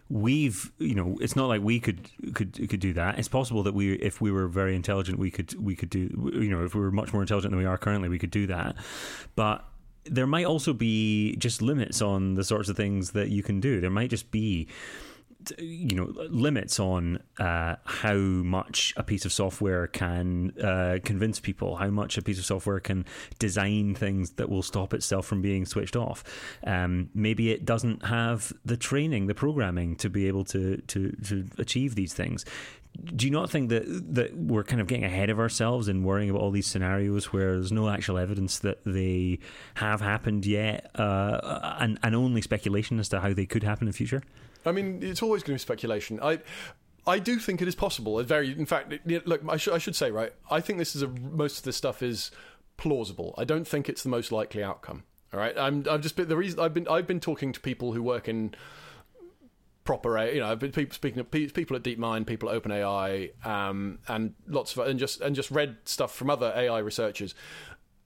We've, 0.09 0.71
you 0.79 0.95
know, 0.95 1.17
it's 1.21 1.35
not 1.35 1.47
like 1.47 1.61
we 1.61 1.79
could 1.79 2.09
could 2.33 2.53
could 2.69 2.79
do 2.79 2.93
that. 2.93 3.19
It's 3.19 3.27
possible 3.27 3.61
that 3.63 3.73
we, 3.73 3.93
if 3.93 4.19
we 4.21 4.31
were 4.31 4.47
very 4.47 4.75
intelligent, 4.75 5.19
we 5.19 5.29
could 5.29 5.53
we 5.61 5.75
could 5.75 5.89
do, 5.89 6.31
you 6.33 6.49
know, 6.49 6.65
if 6.65 6.73
we 6.73 6.81
were 6.81 6.91
much 6.91 7.13
more 7.13 7.21
intelligent 7.21 7.51
than 7.51 7.59
we 7.59 7.65
are 7.65 7.77
currently, 7.77 8.09
we 8.09 8.17
could 8.17 8.31
do 8.31 8.47
that. 8.47 8.75
But 9.35 9.65
there 10.05 10.25
might 10.25 10.45
also 10.45 10.73
be 10.73 11.35
just 11.35 11.61
limits 11.61 12.01
on 12.01 12.33
the 12.33 12.43
sorts 12.43 12.69
of 12.69 12.77
things 12.77 13.11
that 13.11 13.29
you 13.29 13.43
can 13.43 13.59
do. 13.59 13.79
There 13.79 13.89
might 13.91 14.09
just 14.09 14.31
be 14.31 14.67
you 15.57 15.95
know 15.95 16.11
limits 16.29 16.79
on 16.79 17.21
uh, 17.39 17.75
how 17.85 18.15
much 18.15 18.93
a 18.97 19.03
piece 19.03 19.25
of 19.25 19.31
software 19.31 19.87
can 19.87 20.53
uh, 20.59 20.99
convince 21.03 21.39
people, 21.39 21.77
how 21.77 21.89
much 21.89 22.17
a 22.17 22.21
piece 22.21 22.39
of 22.39 22.45
software 22.45 22.79
can 22.79 23.05
design 23.39 23.95
things 23.95 24.31
that 24.31 24.49
will 24.49 24.61
stop 24.61 24.93
itself 24.93 25.25
from 25.25 25.41
being 25.41 25.65
switched 25.65 25.95
off. 25.95 26.23
Um, 26.65 27.09
maybe 27.13 27.51
it 27.51 27.65
doesn't 27.65 28.05
have 28.05 28.51
the 28.65 28.77
training, 28.77 29.27
the 29.27 29.35
programming 29.35 29.95
to 29.97 30.09
be 30.09 30.27
able 30.27 30.43
to 30.45 30.77
to 30.87 31.11
to 31.25 31.47
achieve 31.57 31.95
these 31.95 32.13
things. 32.13 32.43
Do 33.15 33.25
you 33.25 33.31
not 33.31 33.49
think 33.49 33.69
that 33.69 33.83
that 34.15 34.35
we're 34.35 34.63
kind 34.63 34.81
of 34.81 34.87
getting 34.87 35.05
ahead 35.05 35.29
of 35.29 35.39
ourselves 35.39 35.87
and 35.87 36.03
worrying 36.03 36.29
about 36.29 36.41
all 36.41 36.51
these 36.51 36.67
scenarios 36.67 37.31
where 37.31 37.53
there's 37.53 37.71
no 37.71 37.87
actual 37.87 38.17
evidence 38.17 38.59
that 38.59 38.79
they 38.85 39.39
have 39.75 40.01
happened 40.01 40.45
yet, 40.45 40.91
uh, 40.95 41.77
and 41.79 41.97
and 42.03 42.13
only 42.13 42.41
speculation 42.41 42.99
as 42.99 43.07
to 43.09 43.21
how 43.21 43.33
they 43.33 43.45
could 43.45 43.63
happen 43.63 43.87
in 43.87 43.91
the 43.91 43.97
future? 43.97 44.21
I 44.65 44.71
mean, 44.71 44.99
it's 45.01 45.21
always 45.23 45.41
going 45.43 45.57
to 45.57 45.61
be 45.61 45.65
speculation. 45.65 46.19
I, 46.21 46.39
I 47.07 47.19
do 47.19 47.39
think 47.39 47.61
it 47.61 47.67
is 47.67 47.75
possible. 47.75 48.19
It's 48.19 48.27
very, 48.27 48.51
in 48.51 48.65
fact, 48.65 48.91
it- 48.93 49.01
it- 49.05 49.27
look, 49.27 49.41
I, 49.47 49.57
should 49.57 49.73
I 49.73 49.77
should 49.77 49.95
say, 49.95 50.11
right. 50.11 50.33
I 50.51 50.59
think 50.61 50.79
this 50.79 50.95
is 50.95 51.01
a 51.01 51.07
most 51.07 51.59
of 51.59 51.63
this 51.63 51.75
stuff 51.77 52.01
is 52.03 52.31
plausible. 52.77 53.33
I 53.37 53.43
don't 53.45 53.67
think 53.67 53.89
it's 53.89 54.03
the 54.03 54.09
most 54.09 54.31
likely 54.31 54.63
outcome. 54.63 55.03
All 55.33 55.39
right, 55.39 55.55
I'm, 55.57 55.85
I've 55.89 56.01
just 56.01 56.15
been 56.15 56.27
the 56.27 56.35
reason 56.37 56.59
I've 56.59 56.73
been 56.73 56.87
I've 56.87 57.05
been 57.05 57.19
talking 57.19 57.51
to 57.53 57.59
people 57.59 57.93
who 57.93 58.01
work 58.01 58.27
in 58.27 58.55
proper, 59.85 60.23
you 60.27 60.39
know, 60.39 60.55
but 60.55 60.73
people 60.73 60.93
speaking 60.93 61.19
of 61.19 61.31
people 61.31 61.75
at 61.75 61.83
DeepMind, 61.83 62.27
people 62.27 62.49
at 62.49 62.61
OpenAI, 62.61 63.45
um, 63.45 63.99
and 64.07 64.33
lots 64.47 64.75
of 64.75 64.87
and 64.87 64.99
just 64.99 65.21
and 65.21 65.35
just 65.35 65.51
read 65.51 65.77
stuff 65.85 66.13
from 66.15 66.29
other 66.29 66.51
AI 66.55 66.79
researchers, 66.79 67.33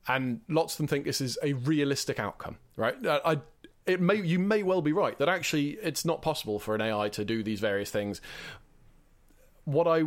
and 0.08 0.41
lots 0.49 0.74
of 0.74 0.78
them 0.78 0.88
think 0.88 1.06
this 1.06 1.22
is 1.22 1.38
a 1.43 1.54
realistic 1.54 2.20
outcome, 2.20 2.58
right? 2.78 3.06
Uh, 3.06 3.20
I, 3.26 3.38
it 3.86 4.00
may 4.00 4.16
you 4.16 4.40
may 4.40 4.64
well 4.64 4.82
be 4.82 4.94
right 4.94 5.18
that 5.20 5.30
actually 5.30 5.72
it's 5.82 6.06
not 6.06 6.22
possible 6.22 6.60
for 6.60 6.76
an 6.76 6.82
AI 6.82 7.10
to 7.10 7.26
do 7.26 7.44
these 7.44 7.60
various 7.60 7.92
things. 7.92 8.22
What 9.66 9.88
I 9.88 10.04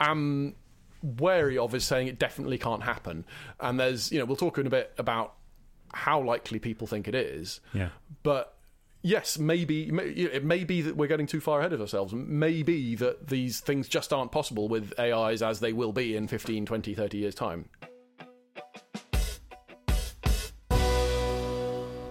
am 0.00 0.54
wary 1.02 1.58
of 1.58 1.74
is 1.74 1.84
saying 1.84 2.08
it 2.08 2.18
definitely 2.18 2.58
can't 2.58 2.82
happen, 2.82 3.24
and 3.60 3.78
there's 3.78 4.10
you 4.12 4.18
know 4.18 4.24
we'll 4.24 4.36
talk 4.36 4.58
in 4.58 4.66
a 4.66 4.70
bit 4.70 4.92
about 4.98 5.34
how 5.94 6.22
likely 6.22 6.58
people 6.58 6.86
think 6.86 7.06
it 7.06 7.14
is, 7.14 7.60
Yeah. 7.74 7.90
but 8.22 8.56
yes, 9.02 9.38
maybe 9.38 9.88
it 9.90 10.42
may 10.44 10.64
be 10.64 10.80
that 10.82 10.96
we're 10.96 11.06
getting 11.06 11.26
too 11.26 11.40
far 11.40 11.60
ahead 11.60 11.72
of 11.74 11.80
ourselves. 11.82 12.14
Maybe 12.14 12.94
that 12.94 13.28
these 13.28 13.60
things 13.60 13.88
just 13.88 14.10
aren't 14.12 14.32
possible 14.32 14.68
with 14.68 14.98
AIs 14.98 15.42
as 15.42 15.60
they 15.60 15.72
will 15.74 15.92
be 15.92 16.16
in 16.16 16.28
15, 16.28 16.64
20, 16.64 16.94
30 16.94 17.18
years' 17.18 17.34
time. 17.34 17.68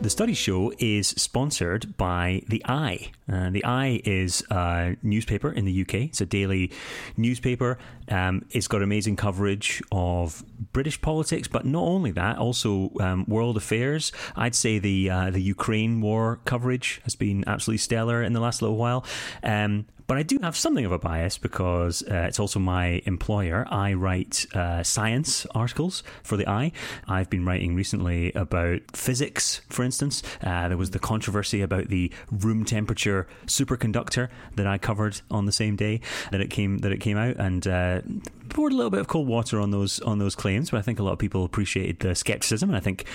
The 0.01 0.09
Studies 0.09 0.39
Show 0.39 0.73
is 0.79 1.09
sponsored 1.09 1.95
by 1.95 2.41
The 2.47 2.63
i. 2.65 3.11
Uh, 3.31 3.51
the 3.51 3.63
i 3.63 4.01
is 4.03 4.43
a 4.49 4.95
newspaper 5.03 5.51
in 5.51 5.65
the 5.65 5.81
UK. 5.81 5.93
It's 5.93 6.21
a 6.21 6.25
daily 6.25 6.71
newspaper. 7.17 7.77
Um, 8.09 8.43
it's 8.49 8.67
got 8.67 8.81
amazing 8.81 9.15
coverage 9.15 9.79
of 9.91 10.43
British 10.73 10.99
politics, 11.01 11.47
but 11.47 11.65
not 11.65 11.83
only 11.83 12.09
that, 12.11 12.39
also 12.39 12.91
um, 12.99 13.25
world 13.27 13.57
affairs. 13.57 14.11
I'd 14.35 14.55
say 14.55 14.79
the 14.79 15.07
uh, 15.07 15.29
the 15.29 15.41
Ukraine 15.41 16.01
war 16.01 16.39
coverage 16.45 16.99
has 17.03 17.13
been 17.13 17.43
absolutely 17.45 17.77
stellar 17.77 18.23
in 18.23 18.33
the 18.33 18.39
last 18.39 18.63
little 18.63 18.77
while. 18.77 19.05
Um, 19.43 19.85
but 20.11 20.17
I 20.17 20.23
do 20.23 20.39
have 20.41 20.57
something 20.57 20.83
of 20.83 20.91
a 20.91 20.99
bias 20.99 21.37
because 21.37 22.03
uh, 22.03 22.25
it's 22.27 22.37
also 22.37 22.59
my 22.59 23.01
employer. 23.05 23.65
I 23.71 23.93
write 23.93 24.45
uh, 24.53 24.83
science 24.83 25.47
articles 25.55 26.03
for 26.21 26.35
the 26.35 26.45
i. 26.49 26.73
I've 27.07 27.29
been 27.29 27.45
writing 27.45 27.75
recently 27.75 28.33
about 28.33 28.81
physics, 28.91 29.61
for 29.69 29.83
instance. 29.83 30.21
Uh, 30.43 30.67
there 30.67 30.75
was 30.75 30.91
the 30.91 30.99
controversy 30.99 31.61
about 31.61 31.87
the 31.87 32.11
room 32.29 32.65
temperature 32.65 33.25
superconductor 33.45 34.27
that 34.57 34.67
I 34.67 34.77
covered 34.77 35.21
on 35.31 35.45
the 35.45 35.53
same 35.53 35.77
day 35.77 36.01
that 36.31 36.41
it 36.41 36.49
came 36.49 36.79
that 36.79 36.91
it 36.91 36.99
came 36.99 37.15
out, 37.15 37.37
and 37.37 37.65
uh, 37.65 38.01
poured 38.49 38.73
a 38.73 38.75
little 38.75 38.91
bit 38.91 38.99
of 38.99 39.07
cold 39.07 39.29
water 39.29 39.61
on 39.61 39.71
those 39.71 40.01
on 40.01 40.19
those 40.19 40.35
claims. 40.35 40.71
But 40.71 40.79
I 40.79 40.81
think 40.81 40.99
a 40.99 41.03
lot 41.03 41.13
of 41.13 41.19
people 41.19 41.45
appreciated 41.45 41.99
the 41.99 42.15
skepticism, 42.15 42.69
and 42.69 42.75
I 42.75 42.81
think 42.81 43.05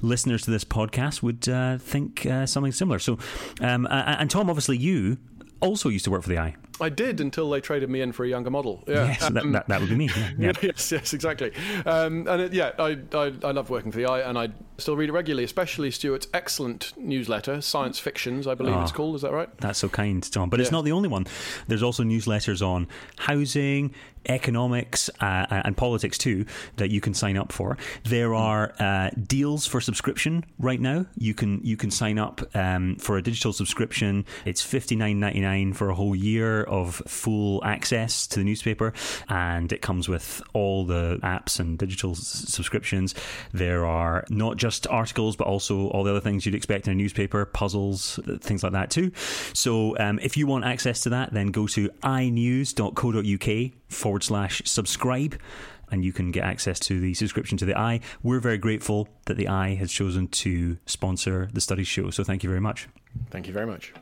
listeners 0.00 0.40
to 0.44 0.50
this 0.50 0.64
podcast 0.64 1.22
would 1.22 1.50
uh, 1.50 1.76
think 1.76 2.24
uh, 2.24 2.46
something 2.46 2.72
similar. 2.72 2.98
So, 2.98 3.18
um, 3.60 3.86
and 3.90 4.30
Tom, 4.30 4.48
obviously, 4.48 4.78
you 4.78 5.18
also 5.66 5.88
used 5.88 6.04
to 6.04 6.10
work 6.10 6.22
for 6.22 6.28
the 6.28 6.38
i. 6.38 6.54
I 6.80 6.88
did 6.88 7.20
until 7.20 7.48
they 7.50 7.60
traded 7.60 7.88
me 7.90 8.00
in 8.00 8.12
for 8.12 8.24
a 8.24 8.28
younger 8.28 8.50
model. 8.50 8.84
Yeah. 8.86 9.06
Yes, 9.06 9.28
that, 9.28 9.52
that, 9.52 9.68
that 9.68 9.80
would 9.80 9.88
be 9.88 9.96
me. 9.96 10.10
Yeah, 10.16 10.30
yeah. 10.38 10.52
yes, 10.62 10.92
yes, 10.92 11.14
exactly. 11.14 11.52
Um, 11.84 12.26
and 12.28 12.42
it, 12.42 12.52
yeah, 12.52 12.72
I, 12.78 12.98
I 13.14 13.32
I 13.42 13.50
love 13.52 13.70
working 13.70 13.90
for 13.92 13.98
the 13.98 14.06
i, 14.06 14.20
and 14.20 14.38
I 14.38 14.48
still 14.78 14.96
read 14.96 15.08
it 15.08 15.12
regularly, 15.12 15.44
especially 15.44 15.90
Stuart's 15.90 16.28
excellent 16.34 16.92
newsletter, 16.98 17.60
Science 17.62 17.98
Fictions, 17.98 18.46
I 18.46 18.54
believe 18.54 18.74
Oh. 18.74 18.82
it's 18.82 18.92
called. 18.92 19.16
Is 19.16 19.22
that 19.22 19.32
right? 19.32 19.48
That's 19.58 19.78
so 19.78 19.88
kind, 19.88 20.22
Tom. 20.30 20.50
But 20.50 20.60
it's 20.60 20.70
not 20.70 20.84
the 20.84 20.92
only 20.92 21.08
one. 21.08 21.26
There's 21.66 21.82
also 21.82 22.02
newsletters 22.02 22.60
on 22.66 22.86
housing, 23.16 23.94
economics, 24.28 25.08
uh, 25.20 25.46
and 25.50 25.76
politics 25.76 26.18
too 26.18 26.44
that 26.76 26.90
you 26.90 27.00
can 27.00 27.14
sign 27.14 27.36
up 27.36 27.52
for. 27.52 27.78
There 28.04 28.34
are 28.34 28.74
uh, 28.78 29.10
deals 29.26 29.66
for 29.66 29.80
subscription 29.80 30.44
right 30.58 30.80
now. 30.80 31.06
You 31.16 31.32
can 31.32 31.60
you 31.64 31.76
can 31.76 31.90
sign 31.90 32.18
up 32.18 32.42
um, 32.54 32.96
for 32.96 33.16
a 33.16 33.22
digital 33.22 33.52
subscription. 33.52 34.24
It's 34.44 34.60
fifty 34.62 34.94
nine 34.96 35.20
ninety 35.20 35.40
nine 35.40 35.72
for 35.72 35.88
a 35.88 35.94
whole 35.94 36.14
year 36.14 36.64
of 36.66 36.96
full 37.06 37.64
access 37.64 38.26
to 38.28 38.38
the 38.38 38.44
newspaper, 38.44 38.92
and 39.28 39.72
it 39.72 39.82
comes 39.82 40.08
with 40.08 40.42
all 40.52 40.84
the 40.84 41.18
apps 41.22 41.58
and 41.60 41.78
digital 41.78 42.12
s- 42.12 42.18
subscriptions. 42.48 43.14
There 43.52 43.86
are 43.86 44.24
not 44.30 44.56
just 44.56 44.86
articles, 44.88 45.36
but 45.36 45.46
also 45.46 45.88
all 45.88 46.04
the 46.04 46.10
other 46.10 46.20
things 46.20 46.46
you'd 46.46 46.54
expect 46.54 46.86
in 46.86 46.92
a 46.92 46.96
newspaper, 46.96 47.44
puzzles, 47.44 48.18
things 48.40 48.62
like 48.62 48.72
that 48.72 48.90
too. 48.90 49.12
So 49.52 49.96
um, 49.98 50.18
if 50.20 50.36
you 50.36 50.46
want 50.46 50.64
access 50.64 51.00
to 51.02 51.10
that, 51.10 51.32
then 51.32 51.48
go 51.48 51.66
to 51.68 51.90
inews.co.uk 52.02 53.72
forward 53.88 54.22
slash 54.22 54.62
subscribe. 54.64 55.40
And 55.88 56.04
you 56.04 56.12
can 56.12 56.32
get 56.32 56.42
access 56.42 56.80
to 56.80 56.98
the 56.98 57.14
subscription 57.14 57.56
to 57.58 57.64
the 57.64 57.78
i. 57.78 58.00
We're 58.20 58.40
very 58.40 58.58
grateful 58.58 59.08
that 59.26 59.36
the 59.36 59.46
i 59.46 59.76
has 59.76 59.92
chosen 59.92 60.26
to 60.28 60.78
sponsor 60.84 61.48
the 61.52 61.60
Studies 61.60 61.86
Show. 61.86 62.10
So 62.10 62.24
thank 62.24 62.42
you 62.42 62.48
very 62.48 62.60
much. 62.60 62.88
Thank 63.30 63.46
you 63.46 63.52
very 63.52 63.66
much. 63.66 63.92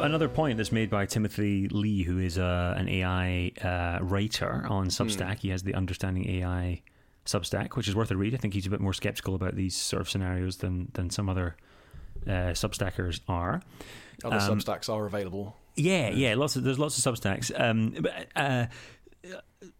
Another 0.00 0.28
point 0.28 0.56
that's 0.56 0.72
made 0.72 0.90
by 0.90 1.06
Timothy 1.06 1.68
Lee, 1.68 2.02
who 2.02 2.18
is 2.18 2.38
uh, 2.38 2.74
an 2.76 2.88
AI 2.88 3.52
uh, 3.62 3.98
writer 4.02 4.66
on 4.68 4.88
Substack. 4.88 5.38
He 5.38 5.50
has 5.50 5.62
the 5.62 5.74
Understanding 5.74 6.28
AI 6.28 6.82
Substack, 7.26 7.76
which 7.76 7.86
is 7.88 7.94
worth 7.94 8.10
a 8.10 8.16
read. 8.16 8.34
I 8.34 8.38
think 8.38 8.54
he's 8.54 8.66
a 8.66 8.70
bit 8.70 8.80
more 8.80 8.92
skeptical 8.92 9.34
about 9.34 9.56
these 9.56 9.76
sort 9.76 10.00
of 10.00 10.08
scenarios 10.10 10.58
than 10.58 10.90
than 10.94 11.10
some 11.10 11.28
other 11.28 11.56
uh, 12.26 12.52
Substackers 12.54 13.20
are. 13.28 13.62
Other 14.24 14.36
Um, 14.36 14.58
Substacks 14.58 14.88
are 14.88 15.06
available. 15.06 15.56
Yeah, 15.76 16.08
yeah. 16.10 16.34
Lots 16.34 16.56
of 16.56 16.64
there's 16.64 16.78
lots 16.78 17.04
of 17.04 17.14
Substacks. 17.14 17.50
Um, 17.58 17.94
but 18.00 18.26
uh, 18.36 18.66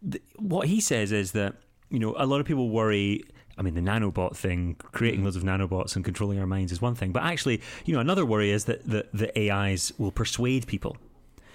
th- 0.09 0.23
what 0.37 0.69
he 0.69 0.81
says 0.81 1.13
is 1.13 1.33
that 1.33 1.55
you 1.91 1.99
know 1.99 2.15
a 2.17 2.27
lot 2.27 2.41
of 2.41 2.47
people 2.47 2.71
worry. 2.71 3.25
I 3.61 3.63
mean, 3.63 3.75
the 3.75 3.83
nanobot 3.83 4.35
thing, 4.35 4.77
creating 4.81 5.23
loads 5.23 5.37
of 5.37 5.43
nanobots 5.43 5.95
and 5.95 6.03
controlling 6.03 6.39
our 6.41 6.47
minds 6.47 6.73
is 6.73 6.81
one 6.81 6.95
thing, 6.95 7.13
but 7.13 7.23
actually, 7.23 7.61
you 7.85 7.93
know, 7.95 8.01
another 8.01 8.25
worry 8.25 8.51
is 8.51 8.65
that 8.65 8.89
the, 8.89 9.07
the 9.13 9.29
AIs 9.53 9.93
will 9.99 10.11
persuade 10.11 10.67
people 10.67 10.97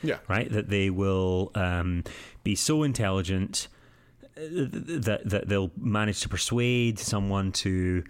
Yeah. 0.04 0.20
right? 0.28 0.48
That 0.52 0.70
they 0.70 0.92
will 0.92 1.52
um, 1.56 2.04
be 2.44 2.54
so 2.56 2.84
intelligent 2.84 3.68
uh, 4.38 4.42
that 5.08 5.22
that 5.26 5.48
they'll 5.50 5.72
manage 5.78 6.20
to 6.22 6.30
persuade 6.30 7.00
someone 7.00 7.52
to 7.54 8.04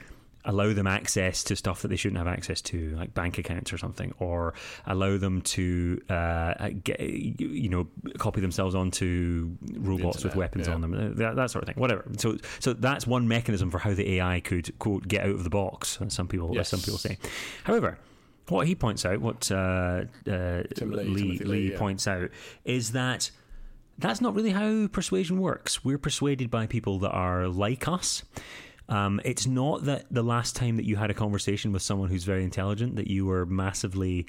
allow 0.45 0.73
them 0.73 0.87
access 0.87 1.43
to 1.45 1.55
stuff 1.55 1.81
that 1.81 1.89
they 1.89 1.95
shouldn't 1.95 2.17
have 2.17 2.27
access 2.27 2.61
to, 2.61 2.89
like 2.91 3.13
bank 3.13 3.37
accounts 3.37 3.73
or 3.73 3.77
something, 3.77 4.13
or 4.19 4.53
allow 4.85 5.17
them 5.17 5.41
to 5.41 6.01
uh, 6.09 6.69
get 6.83 6.99
you 6.99 7.69
know 7.69 7.87
copy 8.17 8.41
themselves 8.41 8.75
onto 8.75 9.55
robots 9.73 10.23
with 10.23 10.35
weapons 10.35 10.67
yeah. 10.67 10.73
on 10.73 10.81
them, 10.81 10.93
uh, 10.93 11.15
that, 11.15 11.35
that 11.35 11.51
sort 11.51 11.63
of 11.63 11.67
thing. 11.67 11.79
Whatever. 11.81 12.05
So 12.17 12.37
so 12.59 12.73
that's 12.73 13.05
one 13.05 13.27
mechanism 13.27 13.69
for 13.71 13.79
how 13.79 13.93
the 13.93 14.19
AI 14.19 14.39
could 14.39 14.77
quote 14.79 15.07
get 15.07 15.23
out 15.23 15.31
of 15.35 15.43
the 15.43 15.49
box. 15.49 15.99
As 16.01 16.13
some 16.13 16.27
people, 16.27 16.49
as 16.51 16.55
Yes. 16.55 16.69
some 16.69 16.79
people 16.79 16.97
say. 16.97 17.17
However. 17.63 17.97
What 18.47 18.67
he 18.67 18.75
points 18.75 19.03
out, 19.07 19.21
what 19.21 19.49
uh, 19.51 20.03
uh, 20.27 20.61
Lee, 20.79 21.03
Lee, 21.03 21.37
Lee, 21.39 21.71
yeah. 21.71 21.79
points 21.79 22.07
out, 22.07 22.29
is 22.63 22.91
that 22.91 23.31
that's 23.97 24.21
not 24.21 24.35
really 24.35 24.51
how 24.51 24.87
persuasion 24.87 25.39
works. 25.39 25.83
We're 25.83 25.97
persuaded 25.97 26.51
by 26.51 26.67
people 26.67 26.99
that 26.99 27.11
are 27.11 27.47
like 27.47 27.87
us. 27.87 28.23
Um, 28.89 29.21
it's 29.25 29.47
not 29.47 29.85
that 29.85 30.05
the 30.11 30.23
last 30.23 30.55
time 30.55 30.77
that 30.77 30.85
you 30.85 30.95
had 30.95 31.09
a 31.09 31.13
conversation 31.13 31.71
with 31.71 31.81
someone 31.81 32.09
who's 32.09 32.23
very 32.23 32.43
intelligent 32.43 32.95
that 32.95 33.07
you 33.07 33.25
were 33.25 33.45
massively 33.45 34.27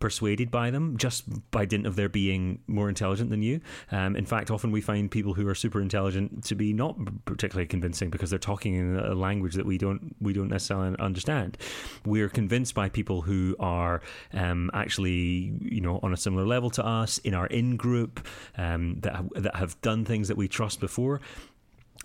persuaded 0.00 0.50
by 0.50 0.70
them 0.70 0.96
just 0.96 1.24
by 1.50 1.64
dint 1.64 1.86
of 1.86 1.96
their 1.96 2.08
being 2.08 2.60
more 2.66 2.88
intelligent 2.88 3.30
than 3.30 3.42
you. 3.42 3.60
Um, 3.90 4.16
in 4.16 4.26
fact, 4.26 4.50
often 4.50 4.70
we 4.70 4.80
find 4.80 5.10
people 5.10 5.34
who 5.34 5.46
are 5.48 5.54
super 5.54 5.80
intelligent 5.80 6.44
to 6.44 6.54
be 6.54 6.72
not 6.72 6.96
particularly 7.24 7.66
convincing 7.66 8.10
because 8.10 8.30
they're 8.30 8.38
talking 8.38 8.74
in 8.74 8.98
a 8.98 9.14
language 9.14 9.54
that 9.54 9.66
we 9.66 9.78
don't 9.78 10.14
we 10.20 10.32
don't 10.32 10.48
necessarily 10.48 10.96
understand. 10.98 11.58
We're 12.04 12.28
convinced 12.28 12.74
by 12.74 12.88
people 12.88 13.22
who 13.22 13.56
are 13.58 14.00
um, 14.32 14.70
actually 14.74 15.52
you 15.60 15.80
know 15.80 16.00
on 16.02 16.12
a 16.12 16.16
similar 16.16 16.46
level 16.46 16.70
to 16.70 16.84
us 16.84 17.18
in 17.18 17.34
our 17.34 17.46
in 17.46 17.76
group 17.76 18.26
um, 18.56 19.00
that 19.00 19.22
that 19.34 19.56
have 19.56 19.80
done 19.82 20.04
things 20.04 20.28
that 20.28 20.36
we 20.36 20.48
trust 20.48 20.80
before 20.80 21.20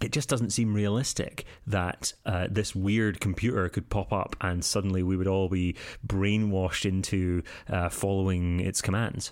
it 0.02 0.12
just 0.12 0.30
doesn't 0.30 0.52
seem 0.52 0.74
realistic 0.74 1.46
that 1.68 2.14
uh, 2.26 2.48
this 2.50 2.76
weird 2.76 3.20
computer 3.20 3.70
could 3.70 3.90
pop 3.90 4.12
up 4.12 4.36
and 4.42 4.64
suddenly 4.64 5.04
we 5.04 5.16
would 5.16 5.28
all 5.28 5.50
be 5.50 5.76
brainwashed 6.06 6.86
into 6.86 7.44
uh, 7.70 7.90
following 7.90 8.60
its 8.60 8.82
commands. 8.82 9.32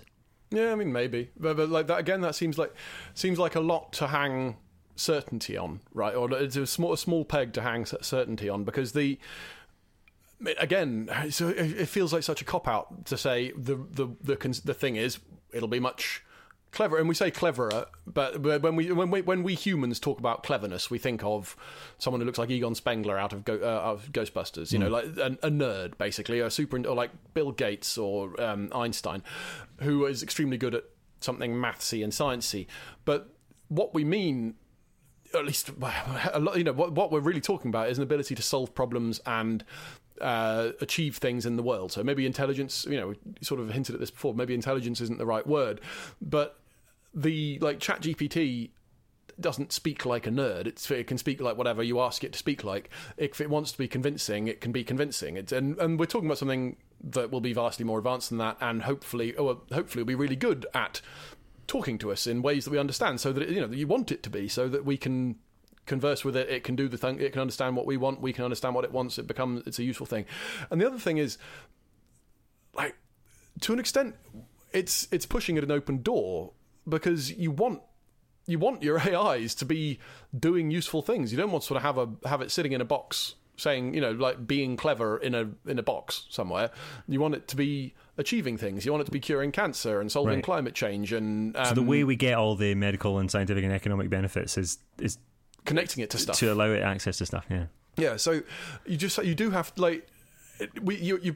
Yeah, 0.50 0.72
I 0.72 0.74
mean 0.74 0.92
maybe, 0.92 1.30
but, 1.38 1.56
but 1.56 1.70
like 1.70 1.86
that 1.86 1.98
again, 1.98 2.20
that 2.20 2.34
seems 2.34 2.58
like 2.58 2.74
seems 3.14 3.38
like 3.38 3.54
a 3.54 3.60
lot 3.60 3.92
to 3.94 4.08
hang 4.08 4.56
certainty 4.96 5.56
on, 5.56 5.80
right? 5.94 6.14
Or 6.14 6.30
it's 6.32 6.56
a 6.56 6.66
small 6.66 6.92
a 6.92 6.98
small 6.98 7.24
peg 7.24 7.54
to 7.54 7.62
hang 7.62 7.86
certainty 7.86 8.48
on 8.48 8.64
because 8.64 8.92
the 8.92 9.18
again, 10.58 11.08
so 11.30 11.48
it 11.48 11.86
feels 11.86 12.12
like 12.12 12.22
such 12.22 12.42
a 12.42 12.44
cop 12.44 12.68
out 12.68 13.06
to 13.06 13.16
say 13.16 13.52
the 13.56 13.76
the 13.76 14.08
the 14.22 14.60
the 14.64 14.74
thing 14.74 14.96
is 14.96 15.18
it'll 15.52 15.68
be 15.68 15.80
much 15.80 16.22
clever 16.72 16.98
and 16.98 17.08
we 17.08 17.14
say 17.14 17.30
cleverer 17.30 17.86
but 18.06 18.42
but 18.42 18.62
when 18.62 18.74
we 18.74 18.90
when 18.90 19.10
we 19.10 19.20
when 19.20 19.42
we 19.42 19.54
humans 19.54 20.00
talk 20.00 20.18
about 20.18 20.42
cleverness 20.42 20.90
we 20.90 20.98
think 20.98 21.22
of 21.22 21.54
someone 21.98 22.20
who 22.20 22.26
looks 22.26 22.38
like 22.38 22.50
Egon 22.50 22.74
Spengler 22.74 23.18
out 23.18 23.32
of 23.32 23.44
Go, 23.44 23.60
uh, 23.62 23.66
out 23.66 23.94
of 23.94 24.12
Ghostbusters 24.12 24.72
you 24.72 24.78
know 24.78 24.88
like 24.88 25.04
a, 25.18 25.36
a 25.42 25.50
nerd 25.50 25.98
basically 25.98 26.40
a 26.40 26.50
super 26.50 26.78
or 26.88 26.96
like 26.96 27.10
Bill 27.34 27.52
Gates 27.52 27.98
or 27.98 28.40
um, 28.42 28.70
Einstein 28.74 29.22
who 29.80 30.06
is 30.06 30.22
extremely 30.22 30.56
good 30.56 30.74
at 30.74 30.84
something 31.20 31.54
mathsy 31.54 32.02
and 32.02 32.12
sciencey 32.12 32.66
but 33.04 33.28
what 33.68 33.94
we 33.94 34.02
mean 34.02 34.54
at 35.34 35.44
least 35.44 35.70
a 36.32 36.40
lot, 36.40 36.56
you 36.56 36.64
know 36.64 36.72
what, 36.72 36.92
what 36.92 37.12
we're 37.12 37.20
really 37.20 37.40
talking 37.40 37.68
about 37.68 37.90
is 37.90 37.98
an 37.98 38.02
ability 38.02 38.34
to 38.34 38.42
solve 38.42 38.74
problems 38.74 39.20
and 39.26 39.64
uh, 40.20 40.70
achieve 40.80 41.16
things 41.16 41.46
in 41.46 41.56
the 41.56 41.62
world. 41.62 41.90
So 41.92 42.02
maybe 42.04 42.26
intelligence, 42.26 42.86
you 42.88 42.98
know, 42.98 43.08
we 43.08 43.16
sort 43.40 43.60
of 43.60 43.70
hinted 43.70 43.94
at 43.94 44.00
this 44.00 44.10
before. 44.10 44.34
Maybe 44.34 44.54
intelligence 44.54 45.00
isn't 45.00 45.18
the 45.18 45.26
right 45.26 45.46
word, 45.46 45.80
but 46.20 46.58
the 47.14 47.58
like 47.60 47.78
ChatGPT 47.78 48.70
doesn't 49.40 49.72
speak 49.72 50.04
like 50.04 50.26
a 50.26 50.30
nerd. 50.30 50.66
It's, 50.66 50.90
it 50.90 51.06
can 51.06 51.18
speak 51.18 51.40
like 51.40 51.56
whatever 51.56 51.82
you 51.82 52.00
ask 52.00 52.24
it 52.24 52.32
to 52.32 52.38
speak 52.38 52.64
like. 52.64 52.90
If 53.16 53.40
it 53.40 53.50
wants 53.50 53.72
to 53.72 53.78
be 53.78 53.88
convincing, 53.88 54.46
it 54.46 54.60
can 54.60 54.72
be 54.72 54.84
convincing. 54.84 55.36
It's, 55.36 55.52
and, 55.52 55.78
and 55.78 55.98
we're 55.98 56.06
talking 56.06 56.28
about 56.28 56.38
something 56.38 56.76
that 57.02 57.30
will 57.30 57.40
be 57.40 57.52
vastly 57.52 57.84
more 57.84 57.98
advanced 57.98 58.28
than 58.28 58.38
that, 58.38 58.56
and 58.60 58.82
hopefully, 58.82 59.34
oh, 59.36 59.48
or 59.48 59.58
hopefully, 59.72 60.02
will 60.02 60.08
be 60.08 60.14
really 60.14 60.36
good 60.36 60.66
at 60.74 61.00
talking 61.66 61.98
to 61.98 62.12
us 62.12 62.26
in 62.26 62.42
ways 62.42 62.64
that 62.64 62.70
we 62.70 62.78
understand, 62.78 63.20
so 63.20 63.32
that 63.32 63.42
it, 63.42 63.50
you 63.50 63.60
know 63.60 63.66
that 63.66 63.76
you 63.76 63.86
want 63.86 64.12
it 64.12 64.22
to 64.22 64.30
be, 64.30 64.48
so 64.48 64.68
that 64.68 64.84
we 64.84 64.96
can 64.96 65.36
converse 65.86 66.24
with 66.24 66.36
it. 66.36 66.48
It 66.48 66.62
can 66.62 66.76
do 66.76 66.88
the 66.88 66.98
thing. 66.98 67.18
It 67.20 67.32
can 67.32 67.40
understand 67.40 67.76
what 67.76 67.86
we 67.86 67.96
want. 67.96 68.20
We 68.20 68.32
can 68.32 68.44
understand 68.44 68.74
what 68.74 68.84
it 68.84 68.92
wants. 68.92 69.18
It 69.18 69.26
becomes 69.26 69.66
it's 69.66 69.78
a 69.78 69.84
useful 69.84 70.06
thing. 70.06 70.26
And 70.70 70.80
the 70.80 70.86
other 70.86 70.98
thing 70.98 71.18
is, 71.18 71.38
like, 72.74 72.96
to 73.62 73.72
an 73.72 73.80
extent, 73.80 74.14
it's 74.72 75.08
it's 75.10 75.26
pushing 75.26 75.58
at 75.58 75.64
an 75.64 75.72
open 75.72 76.02
door 76.02 76.52
because 76.88 77.30
you 77.32 77.50
want 77.50 77.80
you 78.46 78.58
want 78.58 78.82
your 78.82 78.98
AIs 79.16 79.54
to 79.56 79.64
be 79.64 79.98
doing 80.38 80.70
useful 80.70 81.02
things. 81.02 81.30
You 81.32 81.38
don't 81.38 81.50
want 81.52 81.62
to 81.62 81.66
sort 81.68 81.76
of 81.76 81.82
have 81.82 81.98
a 81.98 82.28
have 82.28 82.40
it 82.42 82.50
sitting 82.50 82.72
in 82.72 82.80
a 82.80 82.84
box 82.84 83.34
saying, 83.56 83.94
you 83.94 84.00
know, 84.00 84.12
like 84.12 84.46
being 84.46 84.76
clever 84.76 85.18
in 85.18 85.34
a 85.34 85.48
in 85.66 85.78
a 85.78 85.82
box 85.82 86.26
somewhere. 86.30 86.70
You 87.08 87.20
want 87.20 87.34
it 87.34 87.46
to 87.48 87.56
be 87.56 87.94
achieving 88.18 88.56
things. 88.56 88.84
You 88.84 88.92
want 88.92 89.02
it 89.02 89.06
to 89.06 89.10
be 89.12 89.20
curing 89.20 89.52
cancer 89.52 90.00
and 90.00 90.10
solving 90.10 90.36
Right. 90.36 90.44
climate 90.44 90.74
change 90.74 91.12
and 91.12 91.56
um, 91.56 91.66
So 91.66 91.74
the 91.74 91.82
way 91.82 92.02
we 92.04 92.16
get 92.16 92.34
all 92.34 92.56
the 92.56 92.74
medical 92.74 93.18
and 93.18 93.30
scientific 93.30 93.62
and 93.64 93.72
economic 93.72 94.10
benefits 94.10 94.58
is 94.58 94.78
is 94.98 95.18
connecting 95.64 96.02
it 96.02 96.10
to 96.10 96.18
stuff. 96.18 96.36
to 96.38 96.52
allow 96.52 96.66
it 96.70 96.82
access 96.82 97.18
to 97.18 97.26
stuff. 97.26 97.46
Yeah. 97.50 97.66
Yeah, 97.96 98.16
so 98.16 98.40
you 98.86 98.96
just 98.96 99.22
you 99.22 99.34
do 99.34 99.50
have 99.50 99.70
like 99.76 100.06
we 100.82 100.96
you 100.96 101.18
you 101.22 101.32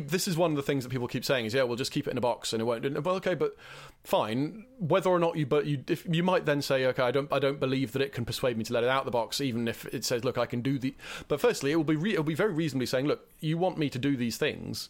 this 0.00 0.28
is 0.28 0.36
one 0.36 0.50
of 0.50 0.56
the 0.56 0.62
things 0.62 0.84
that 0.84 0.90
people 0.90 1.08
keep 1.08 1.24
saying 1.24 1.46
is 1.46 1.54
yeah 1.54 1.62
we'll 1.62 1.76
just 1.76 1.92
keep 1.92 2.06
it 2.06 2.10
in 2.10 2.18
a 2.18 2.20
box 2.20 2.52
and 2.52 2.60
it 2.60 2.64
won't 2.64 3.04
well 3.04 3.16
okay 3.16 3.34
but 3.34 3.56
fine. 4.02 4.66
Whether 4.78 5.10
or 5.10 5.18
not 5.18 5.36
you 5.36 5.46
but 5.46 5.66
you 5.66 5.82
if 5.88 6.06
you 6.08 6.22
might 6.22 6.46
then 6.46 6.62
say 6.62 6.86
okay 6.86 7.02
I 7.02 7.10
don't 7.10 7.32
I 7.32 7.38
don't 7.38 7.60
believe 7.60 7.92
that 7.92 8.02
it 8.02 8.12
can 8.12 8.24
persuade 8.24 8.56
me 8.56 8.64
to 8.64 8.72
let 8.72 8.84
it 8.84 8.90
out 8.90 9.00
of 9.00 9.06
the 9.06 9.10
box 9.10 9.40
even 9.40 9.68
if 9.68 9.86
it 9.86 10.04
says 10.04 10.24
look 10.24 10.38
I 10.38 10.46
can 10.46 10.60
do 10.60 10.78
the 10.78 10.94
but 11.28 11.40
firstly 11.40 11.72
it 11.72 11.76
will 11.76 11.84
be 11.84 11.96
re, 11.96 12.14
it 12.14 12.18
will 12.18 12.24
be 12.24 12.34
very 12.34 12.52
reasonably 12.52 12.86
saying 12.86 13.06
look 13.06 13.28
you 13.40 13.58
want 13.58 13.78
me 13.78 13.90
to 13.90 13.98
do 13.98 14.16
these 14.16 14.36
things. 14.36 14.88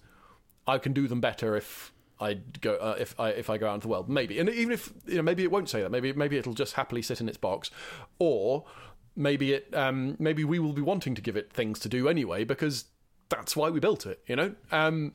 I 0.66 0.78
can 0.78 0.93
do 0.93 1.07
them 1.09 1.20
better 1.20 1.57
if 1.57 1.93
I 2.20 2.35
go 2.61 2.74
uh, 2.76 2.97
if 2.99 3.18
I 3.18 3.30
if 3.30 3.51
I 3.51 3.59
go 3.59 3.68
out 3.68 3.74
into 3.74 3.87
the 3.87 3.89
world. 3.89 4.09
Maybe. 4.09 4.39
And 4.39 4.49
even 4.49 4.72
if 4.72 4.93
you 5.07 5.16
know 5.16 5.22
maybe 5.22 5.43
it 5.43 5.51
won't 5.51 5.68
say 5.68 5.82
that. 5.82 5.91
Maybe 5.91 6.12
maybe 6.12 6.37
it'll 6.37 6.55
just 6.55 6.74
happily 6.74 7.03
sit 7.03 7.20
in 7.20 7.28
its 7.28 7.39
box. 7.39 7.70
Or 8.18 8.64
maybe 9.16 9.53
it 9.53 9.68
um, 9.74 10.16
maybe 10.18 10.45
we 10.45 10.59
will 10.59 10.72
be 10.72 10.82
wanting 10.82 11.14
to 11.14 11.22
give 11.22 11.37
it 11.37 11.53
things 11.53 11.78
to 11.80 11.89
do 11.89 12.09
anyway 12.09 12.45
because 12.45 12.87
that's 13.29 13.57
why 13.57 13.70
we 13.70 13.81
built 13.81 14.07
it 14.07 14.20
you 14.27 14.37
know 14.37 14.55
um, 14.70 15.12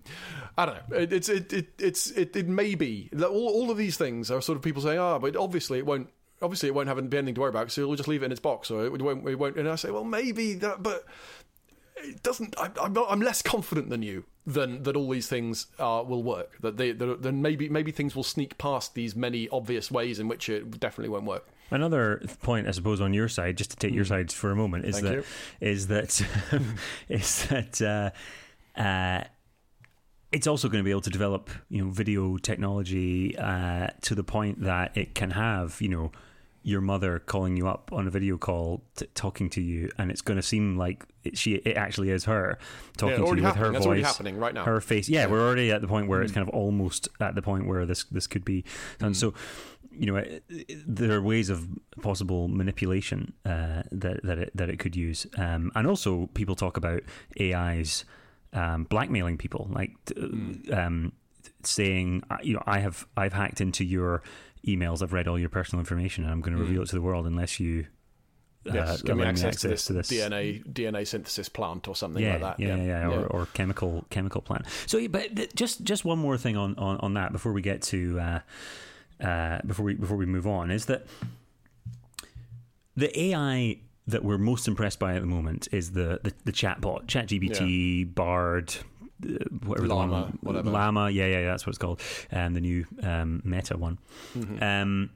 I 0.57 0.65
don't 0.65 0.89
know 0.89 0.97
it, 0.97 1.13
it's 1.13 1.29
it, 1.29 1.53
it 1.53 1.67
it's 1.79 2.11
it, 2.11 2.35
it 2.35 2.47
may 2.47 2.75
be 2.75 3.09
all, 3.15 3.29
all 3.29 3.71
of 3.71 3.77
these 3.77 3.97
things 3.97 4.31
are 4.31 4.41
sort 4.41 4.55
of 4.57 4.63
people 4.63 4.81
saying 4.81 4.99
ah 4.99 5.19
but 5.19 5.35
obviously 5.35 5.79
it 5.79 5.85
won't 5.85 6.09
obviously 6.41 6.69
it 6.69 6.75
won't 6.75 6.87
have 6.87 6.97
anything 6.97 7.35
to 7.35 7.41
worry 7.41 7.49
about 7.49 7.71
so 7.71 7.87
we'll 7.87 7.97
just 7.97 8.09
leave 8.09 8.23
it 8.23 8.27
in 8.27 8.31
its 8.31 8.41
box 8.41 8.71
or 8.71 8.85
it 8.85 9.01
won't 9.01 9.27
it 9.27 9.35
won't 9.35 9.57
and 9.57 9.67
I 9.67 9.75
say 9.75 9.91
well 9.91 10.03
maybe 10.03 10.53
that 10.55 10.81
but 10.81 11.05
it 12.03 12.23
doesn't. 12.23 12.55
I, 12.57 12.69
I'm, 12.81 12.93
not, 12.93 13.07
I'm 13.09 13.21
less 13.21 13.41
confident 13.41 13.89
than 13.89 14.01
you 14.01 14.25
than 14.45 14.83
that 14.83 14.95
all 14.95 15.09
these 15.09 15.27
things 15.27 15.67
will 15.77 16.23
work. 16.23 16.57
That 16.61 16.77
they 16.77 16.91
that, 16.91 17.21
then 17.21 17.41
maybe 17.41 17.69
maybe 17.69 17.91
things 17.91 18.15
will 18.15 18.23
sneak 18.23 18.57
past 18.57 18.95
these 18.95 19.15
many 19.15 19.49
obvious 19.49 19.91
ways 19.91 20.19
in 20.19 20.27
which 20.27 20.49
it 20.49 20.79
definitely 20.79 21.09
won't 21.09 21.25
work. 21.25 21.47
Another 21.71 22.21
point, 22.41 22.67
I 22.67 22.71
suppose, 22.71 23.01
on 23.01 23.13
your 23.13 23.27
side, 23.27 23.57
just 23.57 23.71
to 23.71 23.77
take 23.77 23.93
your 23.93 24.05
sides 24.05 24.33
for 24.33 24.51
a 24.51 24.55
moment, 24.55 24.85
is 24.85 24.99
Hmm. 24.99 25.05
Thank 25.05 25.25
that 25.59 25.67
is 25.67 25.87
that 25.87 26.21
is 27.09 27.45
that 27.47 27.81
uh, 27.81 28.79
uh, 28.79 29.23
it's 30.31 30.47
also 30.47 30.69
going 30.69 30.83
to 30.83 30.85
be 30.85 30.91
able 30.91 31.01
to 31.01 31.09
develop, 31.09 31.49
you 31.69 31.83
know, 31.83 31.89
video 31.89 32.37
technology 32.37 33.37
uh, 33.37 33.87
to 34.01 34.15
the 34.15 34.23
point 34.23 34.61
that 34.61 34.95
it 34.95 35.15
can 35.15 35.31
have, 35.31 35.81
you 35.81 35.89
know, 35.89 36.11
your 36.63 36.81
mother 36.81 37.19
calling 37.19 37.55
you 37.57 37.67
up 37.67 37.89
on 37.93 38.05
a 38.07 38.09
video 38.09 38.37
call, 38.37 38.83
t- 38.95 39.07
talking 39.15 39.49
to 39.51 39.61
you, 39.61 39.89
and 39.97 40.11
it's 40.11 40.21
going 40.21 40.35
to 40.37 40.43
seem 40.43 40.77
like 40.77 41.05
it, 41.23 41.37
she 41.37 41.55
it 41.55 41.77
actually 41.77 42.09
is 42.11 42.25
her 42.25 42.57
talking 42.97 43.17
to 43.17 43.35
you 43.37 43.43
with 43.43 43.55
her. 43.55 43.71
That's 43.71 43.85
voice, 43.85 44.03
happening 44.05 44.37
right 44.37 44.53
now. 44.53 44.65
Her 44.65 44.81
face. 44.81 45.07
Yeah, 45.09 45.25
we're 45.27 45.41
already 45.45 45.71
at 45.71 45.81
the 45.81 45.87
point 45.87 46.07
where 46.07 46.21
it's 46.21 46.31
kind 46.33 46.47
of 46.47 46.53
almost 46.53 47.07
at 47.19 47.35
the 47.35 47.41
point 47.41 47.65
where 47.67 47.85
this 47.85 48.03
this 48.05 48.27
could 48.27 48.43
be 48.43 48.65
done. 48.99 49.13
So, 49.13 49.33
you 49.91 50.05
know, 50.07 50.17
it, 50.17 50.43
it- 50.49 50.83
there 50.87 51.13
are 51.13 51.21
ways 51.21 51.49
of 51.49 51.67
possible 52.01 52.47
manipulation 52.47 53.33
uh, 53.45 53.83
that 53.91 54.21
that 54.23 54.37
it, 54.39 54.51
that 54.55 54.69
it 54.69 54.79
could 54.79 54.95
use, 54.95 55.25
um, 55.37 55.71
and 55.75 55.87
also 55.87 56.27
people 56.33 56.55
talk 56.55 56.75
about 56.77 57.01
AIs 57.39 58.03
um, 58.53 58.83
blackmailing 58.83 59.37
people, 59.37 59.67
like 59.71 59.91
Hmm. 60.17 60.53
um, 60.73 61.11
saying, 61.63 62.23
you 62.41 62.53
know, 62.53 62.63
I 62.65 62.79
have 62.79 63.05
I've 63.17 63.33
hacked 63.33 63.61
into 63.61 63.83
your 63.83 64.23
emails, 64.65 65.01
I've 65.01 65.13
read 65.13 65.27
all 65.27 65.39
your 65.39 65.49
personal 65.49 65.79
information, 65.79 66.23
and 66.23 66.33
I'm 66.33 66.41
going 66.41 66.55
to 66.55 66.61
reveal 66.61 66.83
it 66.83 66.89
to 66.89 66.95
the 66.95 67.01
world 67.01 67.25
unless 67.25 67.59
you. 67.59 67.87
Uh. 68.67 68.73
Yes, 68.73 69.01
give 69.01 69.15
me 69.15 69.23
allow 69.23 69.29
access, 69.29 69.61
to, 69.85 69.93
this 69.93 70.09
DNA 70.09 70.63
DNA 70.65 71.07
synthesis 71.07 71.47
plant 71.47 71.87
or 71.87 71.95
something 71.95 72.21
yeah, 72.21 72.33
like 72.33 72.41
that. 72.41 72.59
Yeah, 72.59 72.75
yeah, 72.75 72.83
yeah, 72.83 73.07
Or, 73.07 73.25
or 73.27 73.45
chemical 73.53 74.05
chemical 74.09 74.41
plant. 74.41 74.65
So, 74.85 75.07
but 75.07 75.35
th- 75.35 75.55
just 75.55 75.83
just 75.83 76.03
one 76.03 76.19
more 76.19 76.37
thing 76.37 76.57
on, 76.57 76.75
on, 76.77 76.97
on 76.97 77.13
that 77.13 77.31
before 77.31 77.53
we 77.53 77.61
get 77.61 77.81
to 77.83 78.19
uh, 78.19 78.39
uh, 79.23 79.59
before 79.65 79.85
we 79.85 79.93
before 79.95 80.17
we 80.17 80.25
move 80.25 80.45
on 80.45 80.71
is 80.71 80.87
that 80.87 81.05
the 82.97 83.17
AI 83.19 83.77
that 84.07 84.23
we're 84.23 84.37
most 84.37 84.67
impressed 84.67 84.99
by 84.99 85.15
at 85.15 85.21
the 85.21 85.27
moment 85.27 85.67
is 85.71 85.91
the 85.91 86.19
the, 86.23 86.33
the 86.45 86.51
chatbot, 86.51 87.05
ChatGPT, 87.05 88.13
Bard. 88.13 88.75
Uh, 89.23 89.45
Whatever 89.65 89.87
the 89.87 89.95
Llama, 89.95 90.11
one, 90.11 90.39
whatever. 90.41 90.69
Llama, 90.69 91.09
yeah, 91.09 91.27
yeah, 91.27 91.45
that's 91.45 91.65
what 91.65 91.71
it's 91.71 91.77
called, 91.77 92.01
and 92.31 92.55
the 92.55 92.61
new 92.61 92.85
um, 93.03 93.41
Meta 93.43 93.77
one. 93.77 93.99
Mm-hmm. 94.37 94.63
Um, 94.63 95.09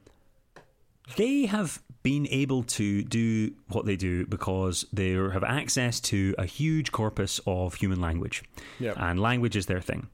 they 1.17 1.45
have 1.45 1.81
been 2.03 2.27
able 2.29 2.63
to 2.63 3.01
do 3.03 3.53
what 3.69 3.85
they 3.85 3.95
do 3.95 4.25
because 4.25 4.85
they 4.91 5.11
have 5.11 5.43
access 5.43 5.99
to 5.99 6.35
a 6.37 6.45
huge 6.45 6.91
corpus 6.91 7.39
of 7.47 7.75
human 7.75 7.99
language. 7.99 8.43
Yeah. 8.79 8.93
And 8.97 9.19
language 9.19 9.55
is 9.55 9.65
their 9.65 9.81
thing. 9.81 10.07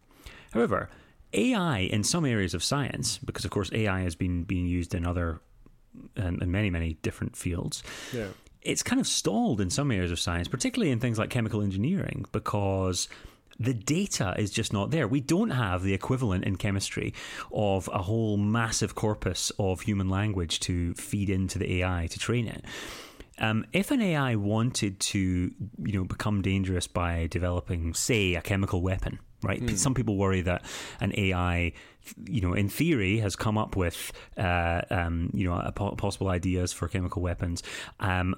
However, 0.51 0.89
AI 1.33 1.79
in 1.79 2.03
some 2.03 2.25
areas 2.25 2.53
of 2.53 2.63
science, 2.63 3.17
because 3.17 3.45
of 3.45 3.51
course 3.51 3.71
AI 3.73 4.01
has 4.01 4.15
been 4.15 4.43
being 4.43 4.67
used 4.67 4.93
in 4.95 5.05
other 5.05 5.41
in, 6.15 6.41
in 6.41 6.51
many, 6.51 6.69
many 6.69 6.93
different 7.01 7.35
fields, 7.35 7.83
yeah. 8.13 8.27
it's 8.61 8.83
kind 8.83 8.99
of 8.99 9.07
stalled 9.07 9.59
in 9.59 9.69
some 9.69 9.91
areas 9.91 10.11
of 10.11 10.19
science, 10.19 10.47
particularly 10.47 10.91
in 10.91 10.99
things 10.99 11.17
like 11.17 11.29
chemical 11.29 11.61
engineering, 11.61 12.25
because 12.31 13.09
the 13.59 13.73
data 13.73 14.33
is 14.37 14.51
just 14.51 14.71
not 14.71 14.91
there. 14.91 15.07
We 15.07 15.19
don't 15.19 15.49
have 15.49 15.83
the 15.83 15.93
equivalent 15.93 16.45
in 16.45 16.55
chemistry 16.55 17.13
of 17.51 17.89
a 17.91 18.01
whole 18.01 18.37
massive 18.37 18.95
corpus 18.95 19.51
of 19.59 19.81
human 19.81 20.09
language 20.09 20.59
to 20.61 20.93
feed 20.95 21.29
into 21.29 21.59
the 21.59 21.81
AI 21.81 22.07
to 22.07 22.19
train 22.19 22.47
it. 22.47 22.63
Um, 23.39 23.65
if 23.71 23.91
an 23.91 24.01
AI 24.01 24.35
wanted 24.35 24.99
to, 24.99 25.19
you 25.19 25.93
know, 25.93 26.03
become 26.03 26.41
dangerous 26.41 26.87
by 26.87 27.27
developing, 27.27 27.93
say, 27.93 28.35
a 28.35 28.41
chemical 28.41 28.81
weapon, 28.81 29.19
right? 29.43 29.77
Some 29.77 29.93
people 29.93 30.17
worry 30.17 30.41
that 30.41 30.65
an 30.99 31.13
AI, 31.17 31.71
you 32.25 32.41
know, 32.41 32.53
in 32.53 32.67
theory, 32.67 33.19
has 33.19 33.37
come 33.37 33.57
up 33.57 33.77
with, 33.77 34.11
uh, 34.37 34.81
um, 34.89 35.31
you 35.33 35.47
know, 35.47 35.71
possible 35.71 36.27
ideas 36.27 36.73
for 36.73 36.89
chemical 36.89 37.21
weapons. 37.21 37.63
Um, 38.01 38.35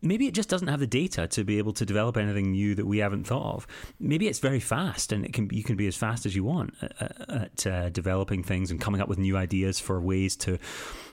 maybe 0.00 0.26
it 0.26 0.34
just 0.34 0.48
doesn't 0.48 0.68
have 0.68 0.80
the 0.80 0.86
data 0.86 1.26
to 1.28 1.44
be 1.44 1.58
able 1.58 1.72
to 1.72 1.86
develop 1.86 2.16
anything 2.16 2.50
new 2.50 2.74
that 2.74 2.86
we 2.86 2.98
haven't 2.98 3.24
thought 3.24 3.54
of. 3.54 3.66
Maybe 4.00 4.26
it's 4.26 4.40
very 4.40 4.60
fast, 4.60 5.12
and 5.12 5.24
it 5.24 5.32
can 5.32 5.48
you 5.52 5.62
can 5.62 5.76
be 5.76 5.86
as 5.86 5.96
fast 5.96 6.26
as 6.26 6.34
you 6.34 6.44
want 6.44 6.74
at, 6.82 7.30
at 7.30 7.66
uh, 7.66 7.88
developing 7.90 8.42
things 8.42 8.70
and 8.70 8.80
coming 8.80 9.00
up 9.00 9.08
with 9.08 9.18
new 9.18 9.36
ideas 9.36 9.78
for 9.78 10.00
ways 10.00 10.36
to 10.36 10.58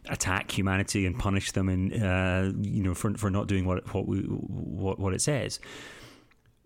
attack 0.10 0.52
humanity 0.52 1.06
and 1.06 1.18
punish 1.20 1.52
them, 1.52 1.70
and 1.70 1.94
uh, 1.94 2.52
you 2.62 2.82
know 2.82 2.96
for 2.96 3.14
for 3.16 3.30
not 3.30 3.48
doing 3.48 3.66
what 3.66 3.94
what 3.94 4.08
we 4.08 4.20
what 4.20 5.00
what 5.00 5.14
it 5.14 5.22
says. 5.22 5.60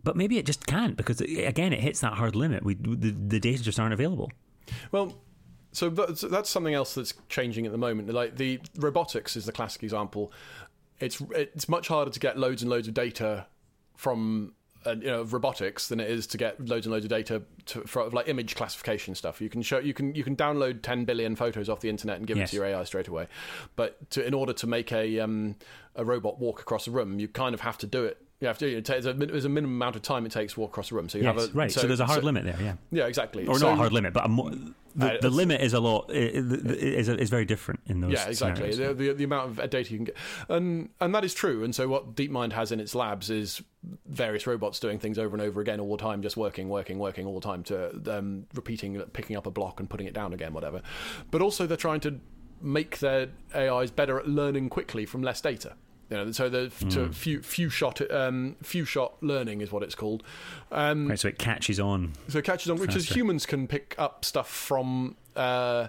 But 0.04 0.18
maybe 0.18 0.38
it 0.38 0.46
just 0.46 0.66
can't 0.66 0.96
because 0.96 1.22
again, 1.22 1.74
it 1.74 1.80
hits 1.80 2.02
that 2.02 2.14
hard 2.14 2.36
limit. 2.36 2.64
We 2.64 2.76
the, 2.76 3.12
the 3.12 3.40
data 3.40 3.62
just 3.62 3.80
aren't 3.80 3.94
available. 3.94 4.32
Well, 4.92 5.18
so 5.74 5.90
that's 5.90 6.50
something 6.50 6.74
else 6.74 6.94
that's 6.94 7.14
changing 7.30 7.66
at 7.66 7.72
the 7.72 7.78
moment. 7.78 8.10
Like 8.14 8.38
the 8.38 8.60
robotics 8.78 9.36
is 9.36 9.46
the 9.46 9.52
classic 9.52 9.84
example. 9.84 10.32
It's 11.04 11.22
it's 11.32 11.68
much 11.68 11.88
harder 11.88 12.12
to 12.12 12.20
get 12.20 12.38
loads 12.38 12.62
and 12.62 12.70
loads 12.72 12.88
of 12.88 12.94
data 12.94 13.46
from 13.96 14.54
uh, 14.86 14.96
you 15.00 15.08
know 15.08 15.24
robotics 15.24 15.88
than 15.88 16.00
it 16.00 16.10
is 16.10 16.28
to 16.28 16.38
get 16.38 16.60
loads 16.68 16.86
and 16.86 16.94
loads 16.94 17.06
of 17.06 17.10
data 17.10 17.42
to, 17.68 17.82
for 17.82 18.10
like 18.10 18.28
image 18.28 18.56
classification 18.56 19.16
stuff. 19.16 19.40
You 19.42 19.50
can 19.50 19.62
show 19.62 19.80
you 19.80 19.94
can 19.94 20.14
you 20.16 20.24
can 20.24 20.36
download 20.36 20.82
10 20.82 21.06
billion 21.06 21.36
photos 21.36 21.70
off 21.70 21.80
the 21.82 21.90
internet 21.90 22.18
and 22.18 22.28
give 22.28 22.38
Yes. 22.38 22.50
it 22.50 22.52
to 22.52 22.56
your 22.58 22.66
AI 22.66 22.84
straight 22.84 23.08
away. 23.08 23.28
But 23.76 24.10
to, 24.12 24.26
in 24.26 24.34
order 24.34 24.54
to 24.54 24.68
make 24.68 24.92
a 24.92 25.20
um, 25.20 25.56
a 25.96 26.04
robot 26.06 26.40
walk 26.40 26.60
across 26.62 26.88
a 26.88 26.92
room, 26.92 27.20
you 27.20 27.28
kind 27.28 27.54
of 27.54 27.62
have 27.62 27.78
to 27.80 27.88
do 27.88 28.04
it. 28.06 28.18
You 28.44 28.48
have 28.48 28.58
to. 28.58 28.68
You 28.68 28.76
know, 28.76 28.82
there's, 28.82 29.06
a, 29.06 29.14
there's 29.14 29.46
a 29.46 29.50
minimum 29.50 29.78
amount 29.78 29.96
of 29.96 30.02
time 30.02 30.26
it 30.26 30.34
takes 30.34 30.54
to 30.56 30.60
walk 30.60 30.72
across 30.72 30.92
a 30.92 30.96
room. 30.96 31.08
So 31.08 31.18
you 31.18 31.24
Yes, 31.24 31.34
have 31.42 31.50
a 31.56 31.58
right. 31.58 31.72
So, 31.72 31.88
there's 31.88 32.02
a 32.02 32.06
hard 32.06 32.26
limit 32.26 32.44
there. 32.44 32.58
Yeah. 32.62 32.74
Yeah, 32.92 33.08
exactly. 33.08 33.48
Or 33.48 33.58
so, 33.58 33.68
not 33.68 33.74
a 33.74 33.78
hard 33.78 33.94
limit, 33.94 34.12
but 34.12 34.26
a 34.26 34.28
mo- 34.28 34.52
the, 34.96 35.14
Uh, 35.14 35.18
the 35.22 35.30
limit 35.30 35.62
is 35.62 35.74
a 35.74 35.80
lot 35.80 36.12
is 36.12 37.08
is 37.08 37.30
very 37.30 37.46
different 37.46 37.80
in 37.86 38.02
those. 38.02 38.12
Yeah, 38.12 38.28
exactly. 38.28 38.76
The, 38.76 38.94
the, 38.94 39.14
the 39.14 39.24
amount 39.24 39.58
of 39.58 39.70
data 39.70 39.90
you 39.92 39.98
can 39.98 40.04
get, 40.04 40.18
and 40.50 40.90
and 41.00 41.16
that 41.16 41.24
is 41.24 41.34
true. 41.34 41.64
And 41.64 41.74
so 41.74 41.88
what 41.88 42.16
DeepMind 42.16 42.52
has 42.52 42.74
in 42.74 42.82
its 42.82 42.94
labs 42.94 43.30
is 43.30 43.62
various 44.06 44.46
robots 44.46 44.78
doing 44.78 45.00
things 45.00 45.18
over 45.18 45.36
and 45.38 45.42
over 45.42 45.62
again 45.62 45.80
all 45.80 45.96
the 45.96 46.04
time, 46.04 46.22
just 46.22 46.36
working, 46.36 46.68
working, 46.68 47.00
working 47.00 47.26
all 47.26 47.40
the 47.40 47.48
time 47.48 47.64
to 47.64 48.18
um, 48.18 48.46
repeating, 48.54 49.00
picking 49.14 49.38
up 49.38 49.48
a 49.48 49.52
block 49.52 49.80
and 49.80 49.90
putting 49.90 50.06
it 50.06 50.14
down 50.14 50.34
again, 50.34 50.54
whatever. 50.54 50.82
But 51.32 51.42
also 51.42 51.66
they're 51.66 51.78
trying 51.78 52.02
to 52.02 52.20
make 52.62 53.00
their 53.00 53.30
AIs 53.56 53.90
better 53.92 54.20
at 54.20 54.28
learning 54.28 54.68
quickly 54.70 55.06
from 55.06 55.22
less 55.24 55.40
data. 55.40 55.76
You 56.14 56.26
know, 56.26 56.32
so 56.32 56.48
the 56.48 56.70
to 56.92 57.10
few 57.12 57.42
few 57.42 57.70
shot 57.70 58.00
um, 58.12 58.56
few 58.62 58.86
shot 58.86 59.14
learning 59.22 59.62
is 59.62 59.72
what 59.72 59.82
it's 59.82 59.96
called. 59.96 60.22
Um, 60.72 61.08
Right, 61.08 61.20
so 61.20 61.28
it 61.28 61.40
catches 61.40 61.80
on. 61.80 62.14
so 62.28 62.38
it 62.38 62.46
catches 62.46 62.70
on, 62.70 62.78
which 62.78 62.96
is 62.96 63.10
humans 63.10 63.46
can 63.48 63.68
pick 63.68 63.96
up 63.98 64.24
stuff 64.24 64.48
from. 64.50 65.16
Uh, 65.36 65.88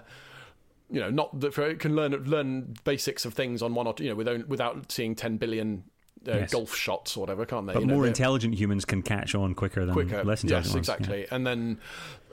you 0.89 0.99
know, 0.99 1.09
not 1.09 1.39
that 1.39 1.57
it 1.57 1.79
can 1.79 1.95
learn 1.95 2.11
learn 2.25 2.75
basics 2.83 3.25
of 3.25 3.33
things 3.33 3.61
on 3.61 3.73
one 3.75 3.85
or 3.87 3.93
two, 3.93 4.03
you 4.03 4.09
know, 4.09 4.15
without 4.15 4.47
without 4.47 4.91
seeing 4.91 5.15
ten 5.15 5.37
billion 5.37 5.83
uh, 6.27 6.37
Yes. 6.37 6.51
golf 6.51 6.75
shots 6.75 7.17
or 7.17 7.21
whatever, 7.21 7.45
can't 7.45 7.67
they? 7.67 7.73
But 7.73 7.81
You 7.81 7.85
know, 7.87 7.95
more 7.95 8.07
intelligent 8.07 8.55
humans 8.55 8.83
can 8.85 9.01
catch 9.03 9.35
on 9.35 9.53
quicker 9.53 9.85
than 9.85 9.93
quicker. 9.93 10.23
less 10.23 10.43
intelligent 10.43 10.67
yes, 10.67 10.75
ones. 10.75 10.87
Yeah. 10.87 10.93
exactly. 10.95 11.27
And 11.31 11.45
then, 11.45 11.79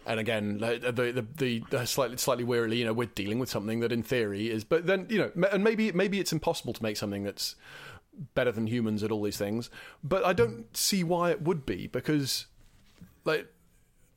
and 0.07 0.21
again, 0.21 0.59
the 0.59 0.93
the 0.93 1.27
the, 1.37 1.63
the 1.71 1.87
slightly 1.87 2.17
slightly 2.17 2.45
wearily, 2.45 2.79
you 2.79 2.85
know, 2.85 2.93
we're 2.93 3.07
dealing 3.07 3.39
with 3.39 3.51
something 3.51 3.81
that 3.81 3.93
in 3.93 4.03
theory 4.03 4.51
is, 4.51 4.65
but 4.65 4.87
then 4.87 5.07
you 5.09 5.19
know, 5.19 5.49
and 5.51 5.63
maybe 5.63 5.93
maybe 5.93 6.21
it's 6.21 6.33
impossible 6.33 6.73
to 6.73 6.83
make 6.83 6.97
something 6.97 7.23
that's 7.23 7.57
better 8.35 8.53
than 8.53 8.67
humans 8.67 9.03
at 9.03 9.11
all 9.11 9.23
these 9.23 9.39
things. 9.39 9.71
But 10.05 10.25
I 10.25 10.33
don't 10.33 10.77
see 10.77 11.03
why 11.05 11.31
it 11.31 11.43
would 11.43 11.67
be 11.67 11.87
because, 11.87 12.47
like. 13.25 13.49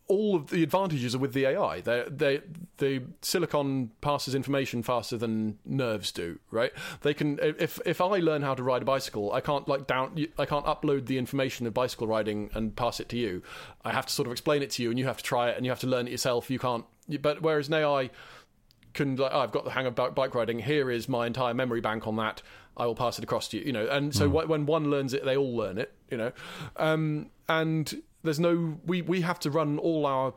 All 0.08 0.36
of 0.36 0.52
the 0.52 0.62
advantages 0.62 1.16
are 1.16 1.18
with 1.18 1.34
the 1.34 1.46
AI. 1.46 1.82
They, 1.82 2.04
they, 2.08 2.42
the 2.78 3.02
silicon 3.22 3.92
passes 4.02 4.36
information 4.36 4.84
faster 4.84 5.18
than 5.18 5.58
nerves 5.66 6.12
do. 6.12 6.40
Right? 6.52 6.72
They 7.02 7.14
can. 7.14 7.40
If 7.42 7.80
if 7.86 8.02
I 8.02 8.20
learn 8.20 8.44
how 8.44 8.54
to 8.54 8.62
ride 8.62 8.84
a 8.84 8.86
bicycle, 8.86 9.34
I 9.34 9.42
can't 9.42 9.68
like 9.68 9.88
down. 9.88 10.28
I 10.38 10.46
can't 10.46 10.66
upload 10.66 11.08
the 11.08 11.18
information 11.18 11.66
of 11.66 11.74
bicycle 11.74 12.08
riding 12.08 12.52
and 12.54 12.76
pass 12.76 13.00
it 13.00 13.10
to 13.10 13.18
you. 13.18 13.42
I 13.84 13.92
have 13.94 14.06
to 14.06 14.14
sort 14.14 14.28
of 14.28 14.32
explain 14.32 14.62
it 14.62 14.70
to 14.72 14.84
you, 14.84 14.90
and 14.90 15.00
you 15.00 15.06
have 15.06 15.18
to 15.18 15.24
try 15.24 15.50
it, 15.50 15.58
and 15.58 15.66
you 15.66 15.72
have 15.72 15.80
to 15.80 15.88
learn 15.88 16.08
it 16.08 16.12
yourself. 16.12 16.52
You 16.52 16.60
can't. 16.60 16.86
But 17.22 17.42
whereas 17.42 17.68
an 17.68 17.76
AI 17.76 18.10
can 18.96 19.16
like, 19.16 19.32
oh, 19.34 19.40
I've 19.40 19.52
got 19.52 19.66
the 19.66 19.72
hang 19.72 19.86
of 19.86 19.96
bike 19.96 20.34
riding. 20.34 20.60
Here 20.60 20.90
is 20.90 21.08
my 21.08 21.28
entire 21.28 21.54
memory 21.54 21.82
bank 21.82 22.08
on 22.08 22.16
that. 22.16 22.42
I 22.78 22.86
will 22.86 22.96
pass 22.96 23.18
it 23.18 23.24
across 23.24 23.48
to 23.50 23.58
you. 23.58 23.66
You 23.66 23.74
know, 23.74 23.88
and 23.88 24.14
so 24.14 24.30
wh- 24.30 24.50
when 24.50 24.66
one 24.66 24.90
learns 24.90 25.14
it, 25.14 25.24
they 25.24 25.38
all 25.38 25.56
learn 25.56 25.78
it. 25.78 25.94
You 26.10 26.18
know, 26.18 26.32
um, 26.78 27.30
and 27.48 28.02
there's 28.26 28.40
no 28.40 28.78
we 28.86 29.02
we 29.02 29.22
have 29.22 29.40
to 29.40 29.50
run 29.52 29.78
all 29.80 30.06
our 30.06 30.34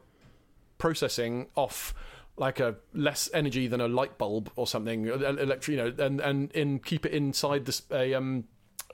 processing 0.78 1.46
off 1.56 1.92
like 2.36 2.60
a 2.60 2.76
less 2.94 3.28
energy 3.34 3.66
than 3.66 3.80
a 3.80 3.88
light 3.88 4.16
bulb 4.16 4.48
or 4.54 4.66
something 4.66 5.06
electric 5.06 5.76
you 5.76 5.82
know 5.84 5.92
and 6.04 6.20
and 6.20 6.52
in 6.52 6.78
keep 6.78 7.04
it 7.04 7.12
inside 7.12 7.64
this 7.64 7.82
a 7.90 8.14
um 8.14 8.44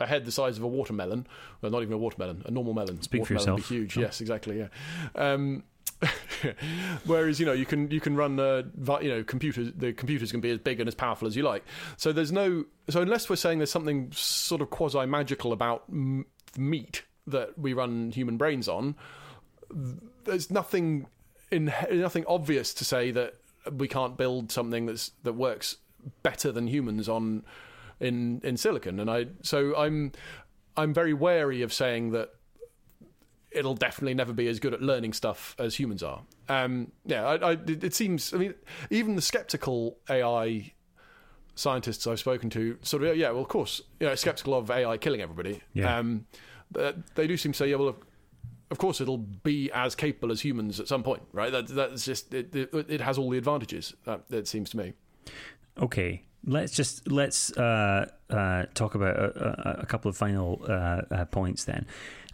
a 0.00 0.06
head 0.06 0.24
the 0.24 0.32
size 0.32 0.56
of 0.56 0.62
a 0.64 0.66
watermelon 0.66 1.26
well 1.60 1.70
not 1.70 1.82
even 1.82 1.92
a 1.92 1.98
watermelon 1.98 2.42
a 2.46 2.50
normal 2.50 2.72
melon 2.72 3.00
Speak 3.02 3.26
for 3.26 3.34
watermelon 3.34 3.54
would 3.56 3.58
yourself. 3.60 3.68
be 3.70 3.74
huge 3.76 3.94
Tom. 3.94 4.02
yes 4.02 4.20
exactly 4.22 4.58
yeah 4.58 4.68
um 5.14 5.62
Whereas 7.04 7.40
you 7.40 7.46
know 7.46 7.52
you 7.52 7.64
can 7.64 7.90
you 7.90 8.00
can 8.00 8.16
run 8.16 8.38
uh, 8.38 8.62
you 9.00 9.08
know 9.08 9.24
computers 9.24 9.72
the 9.76 9.92
computers 9.92 10.30
can 10.30 10.40
be 10.40 10.50
as 10.50 10.58
big 10.58 10.80
and 10.80 10.88
as 10.88 10.94
powerful 10.94 11.26
as 11.26 11.36
you 11.36 11.42
like. 11.42 11.64
So 11.96 12.12
there's 12.12 12.32
no 12.32 12.64
so 12.88 13.00
unless 13.00 13.30
we're 13.30 13.36
saying 13.36 13.58
there's 13.58 13.70
something 13.70 14.10
sort 14.12 14.60
of 14.60 14.70
quasi 14.70 15.06
magical 15.06 15.52
about 15.52 15.84
m- 15.88 16.26
meat 16.58 17.04
that 17.26 17.58
we 17.58 17.72
run 17.72 18.10
human 18.10 18.36
brains 18.36 18.68
on, 18.68 18.96
there's 20.24 20.50
nothing 20.50 21.06
in 21.50 21.72
nothing 21.90 22.24
obvious 22.26 22.74
to 22.74 22.84
say 22.84 23.10
that 23.10 23.34
we 23.72 23.88
can't 23.88 24.16
build 24.16 24.50
something 24.50 24.86
that's 24.86 25.12
that 25.22 25.34
works 25.34 25.76
better 26.22 26.52
than 26.52 26.66
humans 26.66 27.08
on 27.08 27.44
in 28.00 28.40
in 28.44 28.56
silicon. 28.56 29.00
And 29.00 29.10
I 29.10 29.26
so 29.42 29.76
I'm 29.76 30.12
I'm 30.76 30.92
very 30.92 31.14
wary 31.14 31.62
of 31.62 31.72
saying 31.72 32.10
that 32.12 32.30
it'll 33.54 33.74
definitely 33.74 34.14
never 34.14 34.32
be 34.32 34.48
as 34.48 34.58
good 34.58 34.74
at 34.74 34.82
learning 34.82 35.12
stuff 35.12 35.54
as 35.58 35.76
humans 35.76 36.02
are. 36.02 36.22
Um, 36.48 36.90
yeah, 37.06 37.24
I, 37.24 37.52
I, 37.52 37.52
it, 37.52 37.94
seems. 37.94 38.34
I 38.34 38.38
mean, 38.38 38.54
even 38.90 39.14
the 39.14 39.22
skeptical 39.22 39.96
AI 40.10 40.72
scientists 41.54 42.06
I've 42.08 42.18
spoken 42.18 42.50
to 42.50 42.76
sort 42.82 43.04
of 43.04 43.16
yeah, 43.16 43.30
well, 43.30 43.42
of 43.42 43.48
course, 43.48 43.80
you 44.00 44.08
know, 44.08 44.14
skeptical 44.16 44.54
of 44.54 44.70
AI 44.70 44.96
killing 44.96 45.20
everybody. 45.20 45.62
Yeah. 45.72 45.98
Um, 45.98 46.26
but 46.74 47.14
they 47.14 47.26
do 47.26 47.36
seem 47.36 47.52
to 47.52 47.58
say, 47.58 47.70
yeah, 47.70 47.76
well, 47.76 47.88
of, 47.88 47.96
of 48.70 48.78
course, 48.78 49.00
it'll 49.00 49.18
be 49.18 49.70
as 49.72 49.94
capable 49.94 50.32
as 50.32 50.40
humans 50.42 50.80
at 50.80 50.88
some 50.88 51.02
point, 51.02 51.22
right? 51.32 51.50
That, 51.50 51.68
that's 51.68 52.04
just 52.04 52.34
it, 52.34 52.54
it. 52.54 52.70
It 52.88 53.00
has 53.00 53.16
all 53.18 53.30
the 53.30 53.38
advantages. 53.38 53.94
That 54.04 54.24
it 54.30 54.48
seems 54.48 54.70
to 54.70 54.76
me. 54.76 54.92
Okay, 55.80 56.22
let's 56.44 56.72
just 56.72 57.10
let's 57.10 57.56
uh, 57.56 58.08
uh, 58.30 58.66
talk 58.74 58.94
about 58.94 59.16
a, 59.16 59.78
a, 59.78 59.82
a 59.82 59.86
couple 59.86 60.08
of 60.08 60.16
final 60.16 60.60
uh, 60.68 61.02
uh, 61.10 61.24
points 61.26 61.64
then. 61.64 61.86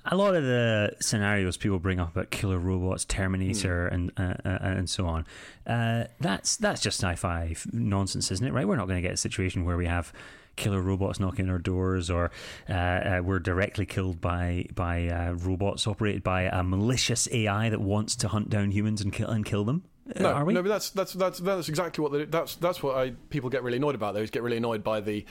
A 0.07 0.17
lot 0.17 0.35
of 0.35 0.45
the 0.45 0.97
scenarios 1.01 1.59
people 1.59 1.79
bring 1.79 2.01
up 2.01 2.13
about 2.13 2.31
killer 2.31 2.59
robots, 2.59 3.05
Terminator, 3.05 3.87
and 3.87 4.11
uh, 4.17 4.35
uh, 4.45 4.59
and 4.63 4.89
so 4.89 5.07
on. 5.07 5.27
Uh, 5.67 6.07
that's 6.21 6.57
that's 6.57 6.81
just 6.81 6.99
sci-fi 7.01 7.55
nonsense, 7.73 8.31
isn't 8.31 8.47
it? 8.47 8.53
Right? 8.53 8.67
We're 8.67 8.77
not 8.77 8.89
going 8.89 9.03
to 9.03 9.07
get 9.07 9.13
a 9.13 9.19
situation 9.19 9.65
where 9.67 9.77
we 9.77 9.87
have 9.87 10.13
killer 10.61 10.81
robots 10.81 11.19
knocking 11.19 11.47
on 11.47 11.51
our 11.51 11.59
doors, 11.59 12.09
or 12.11 12.31
uh, 12.69 12.73
uh, 12.73 13.21
we're 13.25 13.41
directly 13.41 13.87
killed 13.87 14.21
by 14.21 14.67
by 14.75 15.09
uh, 15.09 15.33
robots 15.33 15.87
operated 15.89 16.23
by 16.23 16.43
a 16.43 16.63
malicious 16.63 17.29
AI 17.33 17.69
that 17.71 17.81
wants 17.81 18.15
to 18.17 18.29
hunt 18.29 18.49
down 18.51 18.71
humans 18.71 19.01
and 19.01 19.13
kill 19.13 19.29
and 19.29 19.45
kill 19.45 19.65
them. 19.65 19.83
Uh, 20.15 20.23
No, 20.23 20.33
are 20.33 20.45
we? 20.45 20.55
no, 20.55 20.63
but 20.63 20.69
that's 20.69 20.91
that's 20.91 21.15
that's 21.15 21.39
that's 21.41 21.69
exactly 21.69 22.03
what 22.03 22.13
they, 22.13 22.25
that's 22.27 22.55
that's 22.57 22.83
what 22.83 22.97
I 22.97 23.11
people 23.31 23.51
get 23.51 23.63
really 23.65 23.79
annoyed 23.79 23.95
about. 23.97 24.15
They 24.15 24.25
get 24.27 24.43
really 24.43 24.57
annoyed 24.57 24.85
by 24.85 25.01
the 25.01 25.25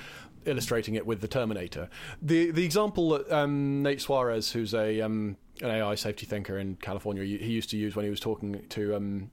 illustrating 0.46 0.96
it 0.96 1.06
with 1.06 1.22
the 1.22 1.28
Terminator. 1.28 1.90
The 2.22 2.52
the 2.52 2.66
example 2.66 3.10
that 3.10 3.32
um, 3.32 3.84
Nate 3.84 4.00
Soares, 4.00 4.52
who's 4.52 4.74
a 4.74 5.02
um, 5.02 5.38
an 5.62 5.70
AI 5.70 5.96
safety 5.96 6.26
thinker 6.26 6.58
in 6.58 6.76
California, 6.76 7.24
he 7.24 7.38
he 7.38 7.52
used 7.52 7.70
to 7.72 7.78
use 7.78 7.96
when 7.96 8.06
he 8.06 8.10
was 8.10 8.20
talking 8.20 8.66
to. 8.70 8.96
Um, 8.96 9.32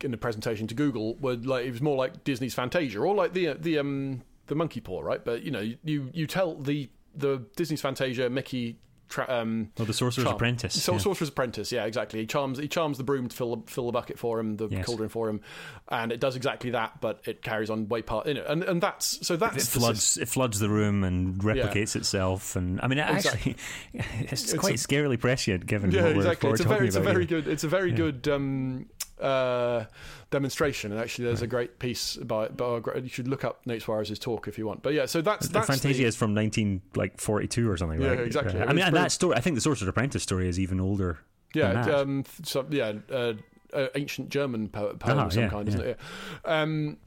in 0.00 0.12
the 0.12 0.16
presentation 0.16 0.68
to 0.68 0.74
Google, 0.76 1.16
were 1.16 1.34
like 1.34 1.66
it 1.66 1.72
was 1.72 1.82
more 1.82 1.96
like 1.96 2.22
Disney's 2.22 2.54
Fantasia, 2.54 3.00
or 3.00 3.14
like 3.16 3.32
the 3.32 3.54
the 3.54 3.78
um 3.78 4.22
the 4.48 4.54
monkey 4.54 4.80
paw, 4.80 5.00
right? 5.00 5.24
But 5.24 5.42
you 5.44 5.50
know, 5.50 5.60
you 5.84 6.10
you 6.12 6.26
tell 6.26 6.56
the 6.56 6.88
the 7.14 7.44
Disney's 7.56 7.80
Fantasia 7.80 8.28
Mickey. 8.28 8.78
Tra- 9.10 9.24
um, 9.26 9.70
Well, 9.78 9.86
the 9.86 9.94
Sorcerer's 9.94 10.26
charm. 10.26 10.36
Apprentice. 10.36 10.82
So, 10.84 10.92
yeah. 10.92 10.98
Sorcerer's 10.98 11.30
Apprentice, 11.30 11.72
yeah, 11.72 11.86
exactly. 11.86 12.20
He 12.20 12.26
charms 12.26 12.58
he 12.58 12.68
charms 12.68 12.98
the 12.98 13.04
broom 13.04 13.26
to 13.28 13.34
fill 13.34 13.56
the, 13.56 13.70
fill 13.70 13.86
the 13.86 13.92
bucket 13.92 14.18
for 14.18 14.38
him, 14.38 14.58
the 14.58 14.68
Yes. 14.68 14.84
cauldron 14.84 15.08
for 15.08 15.30
him, 15.30 15.40
and 15.88 16.12
it 16.12 16.20
does 16.20 16.36
exactly 16.36 16.72
that, 16.72 17.00
but 17.00 17.22
it 17.24 17.40
carries 17.40 17.70
on 17.70 17.88
way 17.88 18.02
part, 18.02 18.26
you 18.26 18.34
know, 18.34 18.44
and 18.46 18.62
and 18.64 18.82
that's 18.82 19.26
so 19.26 19.34
that's 19.38 19.56
it 19.66 19.72
the 19.72 19.80
floods 19.80 20.18
it 20.18 20.28
floods 20.28 20.58
the 20.58 20.68
room 20.68 21.04
and 21.04 21.40
replicates 21.40 21.96
itself 21.96 22.54
and 22.54 22.82
I 22.82 22.86
mean 22.86 22.98
it 22.98 23.08
Exactly. 23.08 23.56
actually 23.98 24.20
it's, 24.30 24.42
It's 24.52 24.52
quite 24.60 24.74
a- 24.74 24.76
scarily 24.76 25.18
prescient 25.18 25.64
given 25.64 25.90
yeah, 25.90 26.02
what 26.02 26.10
we're, 26.12 26.16
exactly. 26.18 26.50
It's 26.50 26.60
a 26.60 26.64
very, 26.64 26.74
talking 26.74 26.86
it's 26.88 26.96
a 26.96 27.00
very 27.00 27.24
good, 27.24 27.48
it's 27.48 27.64
a 27.64 27.68
very 27.68 27.90
Yeah. 27.92 27.96
good 27.96 28.28
um, 28.28 28.86
uh, 29.20 29.84
demonstration. 30.30 30.92
And 30.92 31.00
actually, 31.00 31.26
there's 31.26 31.42
a 31.42 31.46
great 31.46 31.78
piece 31.78 32.16
by, 32.16 32.48
by 32.48 32.80
you 32.96 33.08
should 33.08 33.28
look 33.28 33.44
up 33.44 33.66
Nate 33.66 33.82
Soares's 33.82 34.18
talk 34.18 34.48
if 34.48 34.58
you 34.58 34.66
want. 34.66 34.82
But 34.82 34.94
yeah, 34.94 35.06
so 35.06 35.20
that's 35.20 35.46
The 35.48 35.54
that's 35.54 35.66
Fantasia 35.66 36.02
the- 36.02 36.04
is 36.08 36.16
from 36.16 36.34
19 36.34 36.82
like 36.94 37.20
42 37.20 37.70
or 37.70 37.76
something 37.76 38.00
Yeah, 38.00 38.08
right? 38.10 38.20
exactly. 38.20 38.60
I 38.60 38.64
It 38.64 38.74
mean 38.74 38.84
and 38.84 38.96
that 38.96 39.12
story 39.12 39.36
I 39.36 39.40
think 39.40 39.54
the 39.56 39.60
Sorcerer's 39.60 39.88
Apprentice 39.88 40.22
story 40.22 40.48
is 40.48 40.58
even 40.60 40.80
older 40.80 41.18
yeah, 41.54 41.80
um, 41.96 42.24
so, 42.42 42.66
yeah, 42.68 42.92
uh, 43.10 43.32
uh, 43.72 43.86
ancient 43.94 44.28
German 44.28 44.68
po- 44.68 44.94
poem 44.94 45.18
Ah, 45.18 45.26
of 45.26 45.32
some 45.32 45.44
yeah, 45.44 45.48
kind, 45.48 45.66
isn't 45.68 45.80
it? 45.80 45.98
Yeah. 46.44 46.62
Um, 46.62 46.98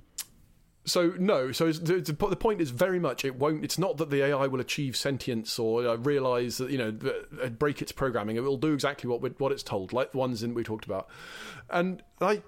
so 0.84 1.14
no, 1.20 1.52
so 1.52 1.72
the, 1.72 2.02
the 2.02 2.36
point 2.36 2.60
is 2.60 2.72
very 2.72 3.00
much 3.00 3.24
it 3.24 3.36
won't. 3.36 3.64
It's 3.64 3.78
not 3.78 3.98
that 3.98 4.10
the 4.10 4.24
AI 4.24 4.48
will 4.48 4.60
achieve 4.60 4.96
sentience 4.96 5.60
or 5.60 5.88
uh, 5.88 5.96
realize 5.98 6.58
that 6.58 6.72
you 6.72 6.78
know 6.78 6.98
uh, 7.42 7.50
break 7.50 7.82
its 7.82 7.92
programming. 7.92 8.36
It 8.36 8.44
will 8.44 8.58
do 8.58 8.74
exactly 8.74 9.08
what 9.08 9.40
what 9.40 9.52
it's 9.52 9.64
told, 9.64 9.94
like 9.94 10.12
the 10.12 10.18
ones 10.18 10.42
in 10.42 10.56
we 10.56 10.64
talked 10.64 10.86
about. 10.86 11.08
And 11.70 12.02
I 12.20 12.42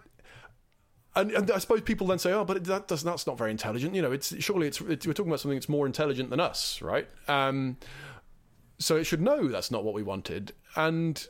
and, 1.15 1.31
and 1.31 1.51
I 1.51 1.59
suppose 1.59 1.81
people 1.81 2.07
then 2.07 2.17
say, 2.17 2.31
"Oh, 2.31 2.43
but 2.43 2.63
that 2.63 2.87
does 2.87 3.03
that's 3.03 3.27
not 3.27 3.37
very 3.37 3.51
intelligent." 3.51 3.93
You 3.93 4.01
know, 4.01 4.11
it's 4.11 4.35
surely 4.43 4.67
it's, 4.67 4.81
it's 4.81 5.05
we're 5.05 5.13
talking 5.13 5.31
about 5.31 5.39
something 5.39 5.57
that's 5.57 5.69
more 5.69 5.85
intelligent 5.85 6.31
than 6.31 6.39
us, 6.39 6.81
right? 6.81 7.07
Um, 7.27 7.77
so 8.79 8.95
it 8.95 9.03
should 9.03 9.21
know 9.21 9.47
that's 9.47 9.69
not 9.69 9.83
what 9.83 9.93
we 9.93 10.01
wanted, 10.01 10.53
and 10.75 11.27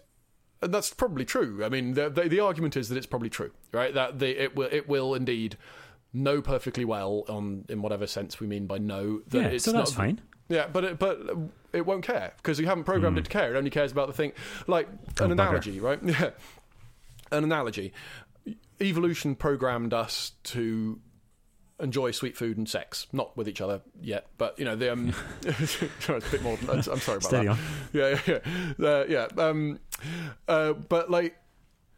and 0.61 0.73
that's 0.73 0.93
probably 0.93 1.25
true. 1.25 1.65
I 1.65 1.69
mean, 1.69 1.95
the, 1.95 2.09
the, 2.09 2.29
the 2.29 2.39
argument 2.39 2.77
is 2.77 2.87
that 2.87 2.97
it's 2.97 3.05
probably 3.05 3.29
true, 3.29 3.51
right? 3.73 3.93
That 3.93 4.19
the, 4.19 4.41
it 4.41 4.55
will 4.55 4.69
it 4.71 4.87
will 4.87 5.13
indeed 5.15 5.57
know 6.13 6.41
perfectly 6.41 6.85
well 6.85 7.23
on 7.27 7.65
in 7.69 7.81
whatever 7.81 8.05
sense 8.05 8.39
we 8.39 8.45
mean 8.45 8.67
by 8.67 8.77
know 8.77 9.21
that 9.29 9.41
yeah 9.41 9.47
it's 9.47 9.65
so 9.65 9.71
that's 9.71 9.91
not, 9.91 9.97
fine 9.97 10.21
yeah, 10.49 10.67
but 10.71 10.83
it, 10.83 10.99
but 10.99 11.19
it 11.71 11.85
won't 11.85 12.03
care 12.03 12.33
because 12.37 12.59
you 12.59 12.65
haven't 12.65 12.83
programmed 12.83 13.17
it 13.17 13.23
to 13.25 13.29
care. 13.29 13.53
It 13.53 13.57
only 13.57 13.69
cares 13.69 13.91
about 13.91 14.07
the 14.07 14.13
thing, 14.13 14.33
like 14.67 14.87
Oh, 15.19 15.25
an 15.25 15.31
bugger. 15.31 15.33
analogy, 15.33 15.79
right? 15.79 15.99
Yeah, 16.03 16.29
an 17.31 17.43
analogy. 17.43 17.93
Evolution 18.81 19.35
programmed 19.35 19.93
us 19.93 20.33
to 20.43 20.99
enjoy 21.79 22.11
sweet 22.11 22.37
food 22.37 22.57
and 22.57 22.67
sex, 22.69 23.07
not 23.11 23.35
with 23.35 23.47
each 23.47 23.61
other 23.61 23.81
yet, 24.01 24.27
but 24.37 24.59
you 24.59 24.65
know 24.65 24.75
the 24.75 24.91
um, 24.91 25.13
it's 25.43 25.81
a 25.81 26.19
bit 26.29 26.43
more. 26.43 26.57
I'm 26.69 26.81
sorry 26.81 27.17
about 27.17 27.23
Steady 27.23 27.47
that. 27.47 27.51
on. 27.51 27.59
Yeah, 27.93 28.19
yeah, 28.27 28.39
yeah. 28.77 28.87
Uh, 28.87 29.05
yeah. 29.07 29.27
Um, 29.37 29.79
uh, 30.47 30.73
but 30.73 31.09
like, 31.09 31.35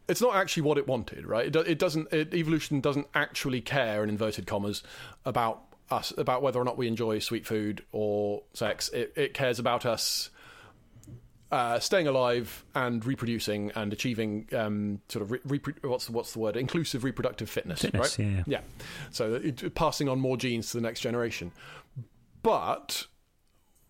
it's 0.08 0.20
not 0.20 0.36
actually 0.36 0.62
what 0.62 0.78
it 0.78 0.86
wanted, 0.86 1.26
right? 1.26 1.46
It, 1.46 1.52
do, 1.52 1.60
it 1.60 1.78
doesn't. 1.78 2.12
It, 2.12 2.34
evolution 2.34 2.80
doesn't 2.80 3.06
actually 3.14 3.60
care, 3.60 4.02
in 4.02 4.10
inverted 4.10 4.46
commas, 4.46 4.82
about 5.24 5.62
us, 5.90 6.12
about 6.16 6.42
whether 6.42 6.60
or 6.60 6.64
not 6.64 6.76
we 6.76 6.86
enjoy 6.88 7.18
sweet 7.18 7.46
food 7.46 7.84
or 7.92 8.42
sex. 8.52 8.88
It, 8.90 9.12
it 9.16 9.34
cares 9.34 9.58
about 9.58 9.86
us 9.86 10.30
uh, 11.50 11.78
staying 11.78 12.06
alive 12.06 12.64
and 12.74 13.04
reproducing 13.04 13.70
and 13.74 13.92
achieving 13.92 14.48
um, 14.52 15.00
sort 15.08 15.22
of 15.22 15.30
re- 15.30 15.58
repro- 15.58 15.88
what's 15.88 16.06
the, 16.06 16.12
what's 16.12 16.32
the 16.32 16.38
word 16.40 16.56
inclusive 16.56 17.04
reproductive 17.04 17.48
fitness, 17.48 17.82
Fitness, 17.82 18.18
right? 18.18 18.26
yeah, 18.26 18.32
yeah. 18.36 18.42
yeah. 18.46 18.60
So 19.10 19.34
it, 19.34 19.74
passing 19.74 20.08
on 20.08 20.18
more 20.18 20.36
genes 20.36 20.70
to 20.70 20.78
the 20.78 20.82
next 20.82 21.00
generation, 21.00 21.52
but 22.42 23.06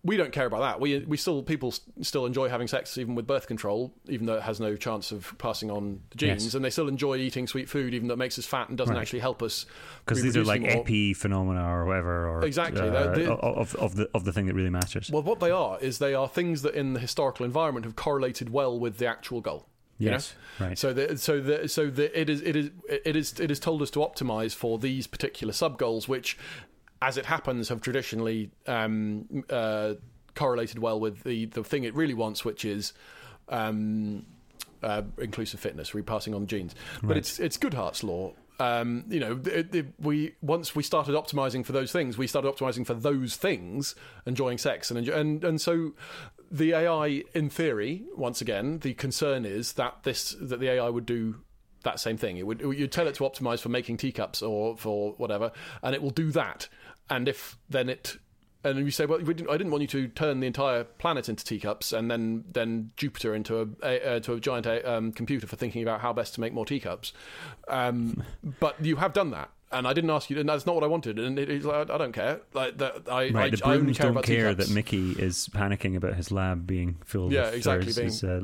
we 0.03 0.15
don't 0.15 0.31
care 0.31 0.45
about 0.45 0.59
that. 0.61 0.79
We 0.79 0.99
we 0.99 1.17
still 1.17 1.43
people 1.43 1.73
still 2.01 2.25
enjoy 2.25 2.47
having 2.49 2.67
sex 2.67 2.97
even 2.97 3.15
with 3.15 3.27
birth 3.27 3.47
control, 3.47 3.93
even 4.07 4.25
though 4.25 4.35
it 4.35 4.43
has 4.43 4.59
no 4.59 4.75
chance 4.75 5.11
of 5.11 5.33
passing 5.37 5.69
on 5.71 6.01
the 6.11 6.15
genes, 6.17 6.45
Yes. 6.45 6.53
and 6.53 6.63
they 6.63 6.69
still 6.69 6.87
enjoy 6.87 7.17
eating 7.17 7.47
sweet 7.47 7.67
food, 7.67 7.93
even 7.93 8.07
though 8.07 8.13
it 8.13 8.17
makes 8.17 8.37
us 8.39 8.45
fat 8.45 8.69
and 8.69 8.77
doesn't 8.77 8.95
Right. 8.95 9.01
actually 9.01 9.19
help 9.19 9.41
us. 9.43 9.65
Because 10.05 10.21
these 10.21 10.37
are 10.37 10.43
like 10.45 10.61
more. 10.61 10.69
epi 10.71 11.13
phenomena 11.13 11.63
or 11.67 11.85
whatever, 11.85 12.29
or 12.29 12.45
Exactly, 12.45 12.81
uh, 12.81 12.89
they're- 12.89 13.15
they're- 13.15 13.31
of 13.31 13.75
of 13.75 13.95
the 13.95 14.09
of 14.13 14.23
the 14.23 14.31
thing 14.31 14.45
that 14.45 14.53
really 14.53 14.69
matters. 14.69 15.09
Well, 15.11 15.23
what 15.23 15.39
they 15.39 15.51
are 15.51 15.77
is 15.79 15.97
they 15.97 16.13
are 16.13 16.27
things 16.29 16.61
that 16.61 16.73
in 16.75 16.93
the 16.93 16.99
historical 16.99 17.45
environment 17.45 17.85
have 17.85 17.95
correlated 17.95 18.49
well 18.49 18.79
with 18.79 18.97
the 18.99 19.07
actual 19.07 19.41
goal. 19.41 19.67
you 19.99 20.05
know? 20.05 20.11
yes, 20.11 20.35
right. 20.59 20.77
So 20.77 20.93
the, 20.93 21.17
so 21.17 21.41
the, 21.41 21.67
so 21.67 21.89
the, 21.89 22.21
it 22.21 22.29
is 22.29 22.41
it 22.43 22.55
is 22.55 22.69
it 22.87 23.15
is 23.15 23.39
it 23.39 23.49
is 23.49 23.59
told 23.59 23.81
us 23.81 23.89
to 23.89 23.99
optimize 23.99 24.53
for 24.53 24.77
these 24.77 25.07
particular 25.07 25.51
sub 25.51 25.79
goals, 25.79 26.07
which, 26.07 26.37
as 27.01 27.17
it 27.17 27.25
happens, 27.25 27.69
have 27.69 27.81
traditionally 27.81 28.51
um, 28.65 29.43
uh, 29.49 29.93
correlated 30.35 30.79
well 30.79 30.99
with 30.99 31.23
the 31.23 31.45
the 31.45 31.63
thing 31.63 31.83
it 31.83 31.95
really 31.95 32.13
wants, 32.13 32.45
which 32.45 32.65
is. 32.65 32.93
Um, 33.49 34.25
uh, 34.83 35.01
inclusive 35.17 35.59
fitness, 35.59 35.95
repassing 35.95 36.35
on 36.35 36.45
genes, 36.45 36.75
but 37.01 37.17
it's 37.17 37.39
it's 37.39 37.57
Goodhart's 37.57 38.03
law. 38.03 38.33
Um, 38.59 39.05
you 39.07 39.19
know, 39.19 39.39
it, 39.45 39.73
it, 39.73 39.85
we 39.99 40.35
once 40.41 40.75
we 40.75 40.83
started 40.83 41.15
optimizing 41.15 41.65
for 41.65 41.71
those 41.71 41.91
things, 41.91 42.17
we 42.17 42.27
started 42.27 42.53
optimizing 42.53 42.85
for 42.85 42.93
those 42.93 43.35
things, 43.35 43.95
enjoying 44.25 44.57
sex 44.57 44.91
and 44.91 44.99
enjoy, 44.99 45.13
and 45.13 45.43
and 45.43 45.59
so 45.59 45.93
the 46.49 46.73
AI, 46.73 47.23
in 47.33 47.49
theory, 47.49 48.03
once 48.15 48.41
again, 48.41 48.79
the 48.79 48.93
concern 48.93 49.45
is 49.45 49.73
that 49.73 50.03
this 50.03 50.35
that 50.39 50.59
the 50.59 50.69
AI 50.69 50.89
would 50.89 51.05
do 51.05 51.41
that 51.87 51.99
same 51.99 52.17
thing. 52.17 52.37
It 52.37 52.45
would 52.45 52.61
you 52.61 52.87
tell 52.87 53.07
it 53.07 53.15
to 53.15 53.23
optimize 53.23 53.59
for 53.59 53.69
making 53.69 53.97
teacups 53.97 54.41
or 54.41 54.77
for 54.77 55.13
whatever, 55.13 55.51
and 55.81 55.95
it 55.95 56.01
will 56.01 56.11
do 56.11 56.31
that. 56.31 56.67
And 57.09 57.27
if 57.27 57.57
then 57.69 57.89
it 57.89 58.17
and 58.63 58.79
you 58.79 58.91
say, 58.91 59.05
well, 59.05 59.19
we 59.19 59.33
didn't, 59.33 59.49
I 59.49 59.57
didn't 59.57 59.71
want 59.71 59.81
you 59.81 59.87
to 59.87 60.07
turn 60.09 60.39
the 60.39 60.47
entire 60.47 60.83
planet 60.83 61.29
into 61.29 61.43
teacups 61.43 61.93
and 61.93 62.09
then 62.11 62.43
then 62.51 62.91
Jupiter 62.97 63.33
into 63.33 63.61
a, 63.61 63.67
a 63.83 64.15
uh, 64.15 64.19
to 64.21 64.33
a 64.33 64.39
giant 64.39 64.67
um, 64.85 65.11
computer 65.11 65.47
for 65.47 65.55
thinking 65.55 65.83
about 65.83 66.01
how 66.01 66.13
best 66.13 66.35
to 66.35 66.41
make 66.41 66.53
more 66.53 66.65
teacups. 66.65 67.13
Um, 67.67 68.23
but 68.59 68.83
you 68.83 68.97
have 68.97 69.13
done 69.13 69.31
that. 69.31 69.49
And 69.69 69.85
I 69.85 69.91
didn't 69.91 70.11
ask 70.11 70.29
you, 70.29 70.39
and 70.39 70.47
that's 70.47 70.65
not 70.65 70.75
what 70.75 70.83
I 70.85 70.87
wanted. 70.87 71.19
And 71.19 71.37
it's 71.37 71.65
like, 71.65 71.89
I 71.89 71.97
don't 71.97 72.13
care. 72.13 72.39
Like 72.53 72.77
that, 72.77 73.01
I, 73.11 73.29
Right, 73.31 73.35
I, 73.35 73.49
the 73.49 73.57
I 73.65 73.93
care 73.93 74.11
don't 74.13 74.23
care 74.23 74.53
that 74.53 74.69
Mickey 74.69 75.11
is 75.11 75.49
panicking 75.53 75.97
about 75.97 76.13
his 76.13 76.31
lab 76.31 76.65
being 76.65 76.95
filled 77.03 77.33
Yeah, 77.33 77.47
with 77.47 77.55
exactly, 77.55 77.83
or 77.91 78.05
his, 78.05 78.21
his, 78.21 78.23
uh, 78.23 78.41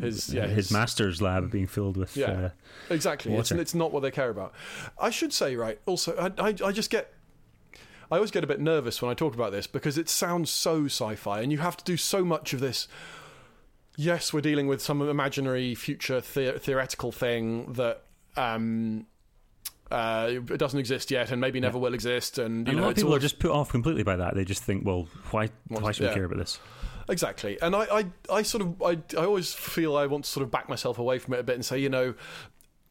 his- 0.00 0.32
yeah, 0.32 0.46
his 0.46 0.54
his- 0.56 0.70
master's 0.72 1.20
lab 1.20 1.50
being 1.50 1.66
filled 1.66 1.98
with 1.98 2.16
Yeah. 2.16 2.30
uh, 2.30 2.50
Exactly. 2.88 3.34
It's, 3.34 3.50
it's 3.52 3.74
not 3.74 3.92
what 3.92 4.00
they 4.00 4.10
care 4.10 4.30
about. 4.30 4.54
I 4.98 5.10
should 5.10 5.34
say, 5.34 5.56
right, 5.56 5.78
also, 5.84 6.16
I, 6.16 6.48
I, 6.48 6.54
I 6.64 6.72
just 6.72 6.88
get. 6.88 7.12
I 8.10 8.16
always 8.16 8.30
get 8.30 8.42
a 8.44 8.46
bit 8.46 8.60
nervous 8.60 9.00
when 9.02 9.10
I 9.10 9.14
talk 9.14 9.34
about 9.34 9.52
this 9.52 9.66
because 9.66 9.98
it 9.98 10.08
sounds 10.08 10.48
so 10.50 10.84
sci 10.86 11.14
fi, 11.16 11.40
and 11.42 11.52
you 11.52 11.58
have 11.58 11.76
to 11.78 11.84
do 11.84 11.98
so 11.98 12.24
much 12.24 12.54
of 12.54 12.60
this. 12.60 12.88
Yes, 13.96 14.32
we're 14.32 14.40
dealing 14.40 14.68
with 14.68 14.80
some 14.80 15.02
imaginary 15.06 15.74
future 15.74 16.22
the- 16.22 16.58
theoretical 16.58 17.12
thing 17.12 17.74
that. 17.74 18.04
Um, 18.38 19.06
uh, 19.92 20.28
it 20.30 20.58
doesn't 20.58 20.80
exist 20.80 21.10
yet, 21.10 21.30
and 21.30 21.40
maybe 21.40 21.60
never 21.60 21.78
will 21.78 21.94
exist. 21.94 22.38
And, 22.38 22.66
you 22.66 22.72
And 22.72 22.78
know, 22.78 22.84
a 22.84 22.86
lot 22.86 22.90
of 22.90 22.96
people 22.96 23.10
all- 23.10 23.16
are 23.16 23.20
just 23.20 23.38
put 23.38 23.50
off 23.50 23.70
completely 23.70 24.02
by 24.02 24.16
that. 24.16 24.34
They 24.34 24.44
just 24.44 24.62
think, 24.62 24.86
well, 24.86 25.06
why 25.30 25.50
why 25.68 25.92
should 25.92 26.04
yeah. 26.04 26.10
we 26.10 26.14
care 26.14 26.24
about 26.24 26.38
this? 26.38 26.58
Exactly, 27.08 27.60
and 27.60 27.74
I, 27.74 27.86
I, 27.90 28.04
I 28.32 28.42
sort 28.42 28.62
of, 28.62 28.80
I, 28.82 28.98
I 29.20 29.24
always 29.24 29.52
feel 29.52 29.96
I 29.96 30.06
want 30.06 30.24
to 30.24 30.30
sort 30.30 30.44
of 30.44 30.50
back 30.50 30.68
myself 30.68 30.98
away 30.98 31.18
from 31.18 31.34
it 31.34 31.40
a 31.40 31.42
bit 31.42 31.56
and 31.56 31.64
say, 31.64 31.78
you 31.78 31.88
know, 31.88 32.14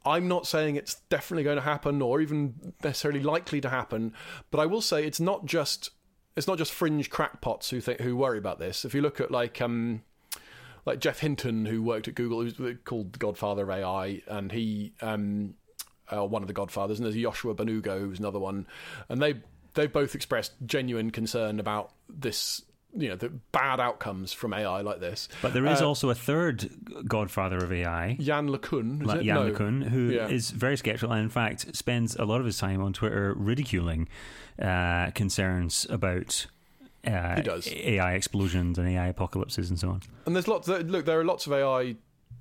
I'm 0.05 0.27
not 0.27 0.45
saying 0.45 0.75
it's 0.75 0.95
definitely 1.09 1.43
going 1.43 1.55
to 1.55 1.63
happen 1.63 2.01
or 2.01 2.21
even 2.21 2.73
necessarily 2.83 3.21
likely 3.21 3.61
to 3.61 3.69
happen, 3.69 4.13
but 4.51 4.59
I 4.59 4.65
will 4.65 4.81
say 4.81 5.05
it's 5.05 5.19
not 5.19 5.45
just, 5.45 5.91
it's 6.35 6.47
not 6.47 6.57
just 6.57 6.73
fringe 6.73 7.09
crackpots 7.09 7.69
who 7.69 7.79
think 7.79 8.01
who 8.01 8.17
worry 8.17 8.37
about 8.37 8.59
this. 8.59 8.83
If 8.83 8.93
you 8.93 9.01
look 9.01 9.21
at 9.21 9.31
like, 9.31 9.61
um, 9.61 10.01
like 10.85 10.99
Geoff 10.99 11.19
Hinton, 11.19 11.65
who 11.65 11.81
worked 11.81 12.07
at 12.07 12.15
Google, 12.15 12.41
who's 12.41 12.77
called 12.83 13.13
the 13.13 13.19
Godfather 13.19 13.63
of 13.63 13.69
AI, 13.69 14.21
and 14.27 14.51
he, 14.51 14.93
um, 15.01 15.53
uh, 16.15 16.25
one 16.25 16.41
of 16.41 16.47
the 16.47 16.53
Godfathers, 16.53 16.99
and 16.99 17.05
there's 17.05 17.15
Yoshua 17.15 17.55
Bengio, 17.55 17.99
who's 17.99 18.19
another 18.19 18.39
one, 18.39 18.67
and 19.09 19.21
they 19.21 19.35
they 19.73 19.87
both 19.87 20.15
expressed 20.15 20.53
genuine 20.65 21.11
concern 21.11 21.59
about 21.59 21.91
this, 22.09 22.61
you 22.93 23.07
know, 23.07 23.15
the 23.15 23.29
bad 23.29 23.79
outcomes 23.79 24.33
from 24.33 24.53
AI 24.53 24.81
like 24.81 24.99
this. 24.99 25.29
But 25.41 25.53
there 25.53 25.65
is 25.65 25.81
Uh, 25.81 25.87
also 25.87 26.09
a 26.09 26.15
third 26.15 26.69
godfather 27.07 27.55
of 27.57 27.71
AI, 27.71 28.17
Yann 28.19 28.49
LeCun, 28.49 29.01
is 29.07 29.13
it? 29.13 29.23
Yann 29.23 29.47
No. 29.47 29.51
LeCun, 29.53 29.87
who 29.89 30.09
is 30.09 30.51
Yeah. 30.51 30.57
very 30.57 30.75
skeptical 30.75 31.13
and, 31.13 31.23
in 31.23 31.29
fact, 31.29 31.73
spends 31.73 32.17
a 32.17 32.25
lot 32.25 32.41
of 32.41 32.45
his 32.45 32.57
time 32.57 32.81
on 32.81 32.91
Twitter 32.91 33.33
ridiculing 33.33 34.09
uh, 34.61 35.11
concerns 35.11 35.87
about 35.89 36.47
uh, 37.07 37.35
He 37.37 37.41
does. 37.41 37.67
AI 37.71 38.13
explosions 38.13 38.77
and 38.77 38.87
AI 38.89 39.07
apocalypses 39.07 39.69
and 39.69 39.79
so 39.79 39.89
on. 39.89 40.01
And 40.25 40.35
there's 40.35 40.49
lots. 40.49 40.67
Look, 40.67 41.05
there 41.05 41.19
are 41.19 41.23
lots 41.25 41.47
of 41.47 41.53
AI 41.53 41.95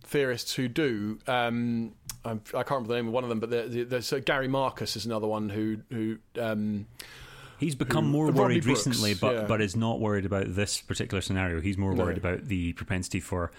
theorists 0.04 0.54
who 0.54 0.66
do. 0.68 1.18
Um, 1.28 1.92
I'm, 2.24 2.40
I 2.48 2.62
can't 2.62 2.70
remember 2.70 2.88
the 2.88 2.94
name 2.96 3.06
of 3.08 3.12
one 3.14 3.24
of 3.24 3.30
them, 3.30 3.40
but 3.40 3.50
there, 3.50 3.66
there's 3.68 4.12
uh, 4.12 4.18
Gary 4.18 4.48
Marcus 4.48 4.96
is 4.96 5.06
another 5.06 5.26
one 5.26 5.48
who 5.48 5.78
who. 5.90 6.18
Um, 6.38 6.86
He's 7.58 7.74
become 7.74 8.06
Who- 8.06 8.10
more 8.12 8.30
worried 8.32 8.64
Brooks, 8.64 8.86
recently, 8.86 9.12
but 9.12 9.34
yeah. 9.34 9.44
but 9.44 9.60
is 9.60 9.76
not 9.76 10.00
worried 10.00 10.24
about 10.24 10.54
this 10.54 10.80
particular 10.80 11.20
scenario. 11.20 11.60
He's 11.60 11.76
more 11.76 11.92
No. 11.94 12.04
worried 12.04 12.16
about 12.16 12.46
the 12.46 12.72
propensity 12.72 13.20
for 13.20 13.50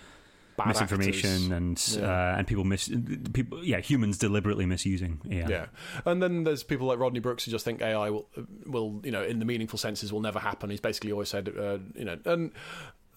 bad 0.58 0.70
misinformation 0.70 1.52
actors. 1.54 1.96
and 1.96 2.02
Yeah. 2.04 2.32
uh, 2.34 2.36
and 2.40 2.48
people 2.48 2.64
mis 2.64 2.90
people 3.34 3.64
yeah 3.64 3.80
humans 3.80 4.18
deliberately 4.18 4.66
misusing 4.66 5.22
AI. 5.30 5.48
Yeah, 5.48 5.66
and 6.04 6.20
then 6.22 6.46
there's 6.46 6.64
people 6.64 6.88
like 6.88 6.98
Rodney 6.98 7.20
Brooks 7.20 7.46
who 7.46 7.52
just 7.52 7.64
think 7.64 7.80
AI 7.84 8.10
will, 8.10 8.28
will 8.66 9.02
you 9.04 9.12
know, 9.12 9.24
in 9.24 9.38
the 9.38 9.46
meaningful 9.46 9.78
senses, 9.78 10.12
will 10.12 10.20
never 10.22 10.40
happen. 10.40 10.72
He's 10.72 10.82
basically 10.82 11.12
always 11.12 11.30
said, 11.30 11.50
uh, 11.56 11.78
you 11.96 12.06
know, 12.06 12.18
and 12.26 12.52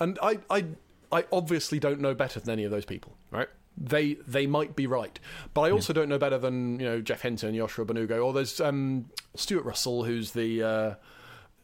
and 0.00 0.18
I, 0.22 0.38
I, 0.50 0.66
I 1.10 1.24
obviously 1.32 1.78
don't 1.78 2.00
know 2.00 2.12
better 2.14 2.40
than 2.40 2.50
any 2.52 2.64
of 2.64 2.70
those 2.70 2.84
people, 2.84 3.16
right? 3.30 3.48
They 3.76 4.14
they 4.26 4.46
might 4.46 4.76
be 4.76 4.86
right, 4.86 5.18
but 5.52 5.62
I 5.62 5.70
also 5.70 5.92
don't 5.92 6.08
know 6.08 6.18
better 6.18 6.38
than 6.38 6.78
you 6.78 6.86
know 6.86 7.00
Geoff 7.00 7.22
Hinton, 7.22 7.54
Yoshua 7.54 7.84
Bengio, 7.86 8.24
or 8.24 8.32
there's 8.32 8.60
um, 8.60 9.06
Stuart 9.34 9.64
Russell, 9.64 10.04
who's 10.04 10.30
the 10.30 10.62
uh, 10.62 10.94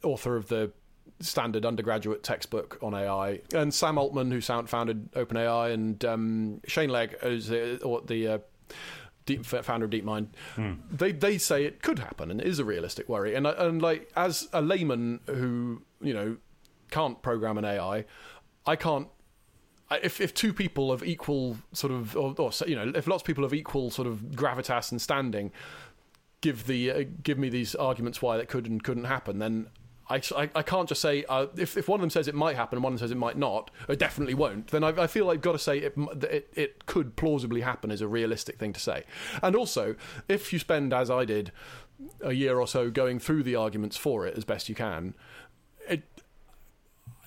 author 0.03 0.37
of 0.37 0.49
the 0.49 0.73
standard 1.21 1.65
undergraduate 1.65 2.23
textbook 2.23 2.79
on 2.83 2.95
AI, 2.95 3.41
and 3.55 3.73
Sam 3.73 3.97
Altman, 3.99 4.31
who 4.31 4.41
sound, 4.41 4.69
founded 4.71 5.13
OpenAI, 5.13 5.73
and 5.73 6.05
um, 6.05 6.61
Shane 6.67 6.91
Legg, 6.91 7.17
who's 7.21 7.49
the, 7.49 7.79
or 7.83 8.01
the 8.01 8.27
uh, 8.27 8.39
deep, 9.27 9.45
founder 9.47 9.85
of 9.85 9.91
DeepMind. 9.93 10.29
They 10.91 11.13
they 11.13 11.39
say 11.39 11.65
it 11.65 11.83
could 11.83 11.99
happen 12.01 12.31
and 12.31 12.41
it 12.41 12.47
is 12.47 12.59
a 12.59 12.65
realistic 12.65 13.09
worry. 13.09 13.35
And 13.35 13.47
and 13.47 13.81
like 13.81 14.11
as 14.17 14.49
a 14.53 14.61
layman 14.61 15.21
who 15.27 15.83
you 16.01 16.13
know 16.15 16.37
can't 16.91 17.23
program 17.23 17.57
an 17.59 17.65
AI, 17.65 18.05
I 18.67 18.77
can't. 18.77 19.09
If, 19.91 20.21
if 20.21 20.33
two 20.35 20.53
people 20.53 20.93
of 20.93 21.03
equal 21.03 21.57
sort 21.73 21.93
of, 21.93 22.17
or, 22.17 22.35
or 22.39 22.53
you 22.67 22.77
know, 22.77 22.93
if 22.95 23.07
lots 23.07 23.23
of 23.23 23.27
people 23.27 23.45
of 23.45 23.53
equal 23.53 23.91
sort 23.91 24.07
of 24.07 24.19
gravitas 24.35 24.93
and 24.93 25.03
standing 25.03 25.51
give 26.41 26.67
the 26.67 26.91
uh, 26.91 27.05
give 27.23 27.39
me 27.39 27.49
these 27.49 27.75
arguments 27.75 28.23
why 28.23 28.37
that 28.37 28.49
could 28.49 28.67
and 28.67 28.83
couldn't 28.83 29.05
happen, 29.05 29.39
then 29.39 29.67
I, 30.09 30.21
I, 30.37 30.51
I 30.57 30.63
can't 30.63 30.89
just 30.89 31.01
say 31.01 31.25
uh, 31.29 31.47
if 31.57 31.77
if 31.77 31.89
one 31.89 32.01
of 32.01 32.03
them 32.03 32.11
says 32.11 32.29
it 32.29 32.35
might 32.35 32.57
happen 32.57 32.77
and 32.77 32.85
one 32.85 32.93
of 32.93 32.99
them 32.99 33.07
says 33.07 33.13
it 33.13 33.19
might 33.19 33.39
not, 33.39 33.71
or 33.89 33.95
definitely 33.95 34.35
won't. 34.35 34.69
Then 34.69 34.83
I, 34.83 34.89
I 34.89 35.07
feel 35.07 35.31
I've 35.31 35.41
got 35.41 35.53
to 35.53 35.59
say 35.59 35.79
it, 35.79 35.95
it 36.23 36.51
it 36.55 36.87
could 36.87 37.17
plausibly 37.17 37.61
happen 37.61 37.91
is 37.91 38.01
a 38.01 38.09
realistic 38.09 38.59
thing 38.59 38.73
to 38.73 38.81
say. 38.81 39.05
And 39.43 39.55
also, 39.55 39.95
if 40.29 40.53
you 40.53 40.59
spend 40.59 40.93
as 40.93 41.11
I 41.11 41.25
did 41.25 41.53
a 42.23 42.33
year 42.33 42.59
or 42.59 42.67
so 42.67 42.91
going 42.91 43.19
through 43.19 43.45
the 43.45 43.55
arguments 43.55 43.97
for 43.97 44.27
it 44.27 44.37
as 44.37 44.45
best 44.45 44.69
you 44.69 44.75
can, 44.75 45.15
it 45.89 46.03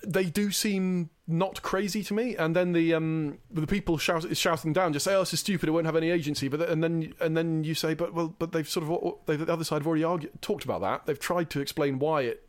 they 0.02 0.24
do 0.24 0.50
seem 0.50 1.08
not 1.26 1.62
crazy 1.62 2.02
to 2.04 2.14
me. 2.14 2.36
And 2.36 2.54
then 2.54 2.72
the 2.72 2.94
um, 2.94 3.38
the 3.50 3.66
people 3.66 3.98
shout, 3.98 4.36
shouting 4.36 4.72
down 4.72 4.92
just 4.92 5.04
say, 5.04 5.14
"Oh, 5.14 5.20
this 5.20 5.34
is 5.34 5.40
stupid. 5.40 5.68
It 5.68 5.72
won't 5.72 5.86
have 5.86 5.96
any 5.96 6.10
agency." 6.10 6.48
But 6.48 6.68
and 6.68 6.82
then 6.82 7.14
and 7.20 7.36
then 7.36 7.64
you 7.64 7.74
say, 7.74 7.94
"But 7.94 8.14
well, 8.14 8.34
but 8.38 8.52
they've 8.52 8.68
sort 8.68 8.88
of 8.88 9.14
they 9.26 9.36
the 9.36 9.52
other 9.52 9.64
side 9.64 9.78
have 9.82 9.86
already 9.86 10.04
argued, 10.04 10.32
talked 10.42 10.64
about 10.64 10.80
that. 10.82 11.06
They've 11.06 11.18
tried 11.18 11.50
to 11.50 11.60
explain 11.60 11.98
why 11.98 12.22
it." 12.22 12.46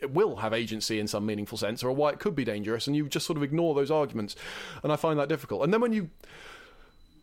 It 0.00 0.12
will 0.12 0.36
have 0.36 0.52
agency 0.52 1.00
in 1.00 1.08
some 1.08 1.26
meaningful 1.26 1.58
sense, 1.58 1.82
or 1.82 1.90
why 1.90 2.10
it 2.10 2.20
could 2.20 2.36
be 2.36 2.44
dangerous, 2.44 2.86
and 2.86 2.94
you 2.94 3.08
just 3.08 3.26
sort 3.26 3.36
of 3.36 3.42
ignore 3.42 3.74
those 3.74 3.90
arguments, 3.90 4.36
and 4.84 4.92
I 4.92 4.96
find 4.96 5.18
that 5.18 5.28
difficult. 5.28 5.64
And 5.64 5.72
then 5.72 5.80
when 5.80 5.92
you 5.92 6.10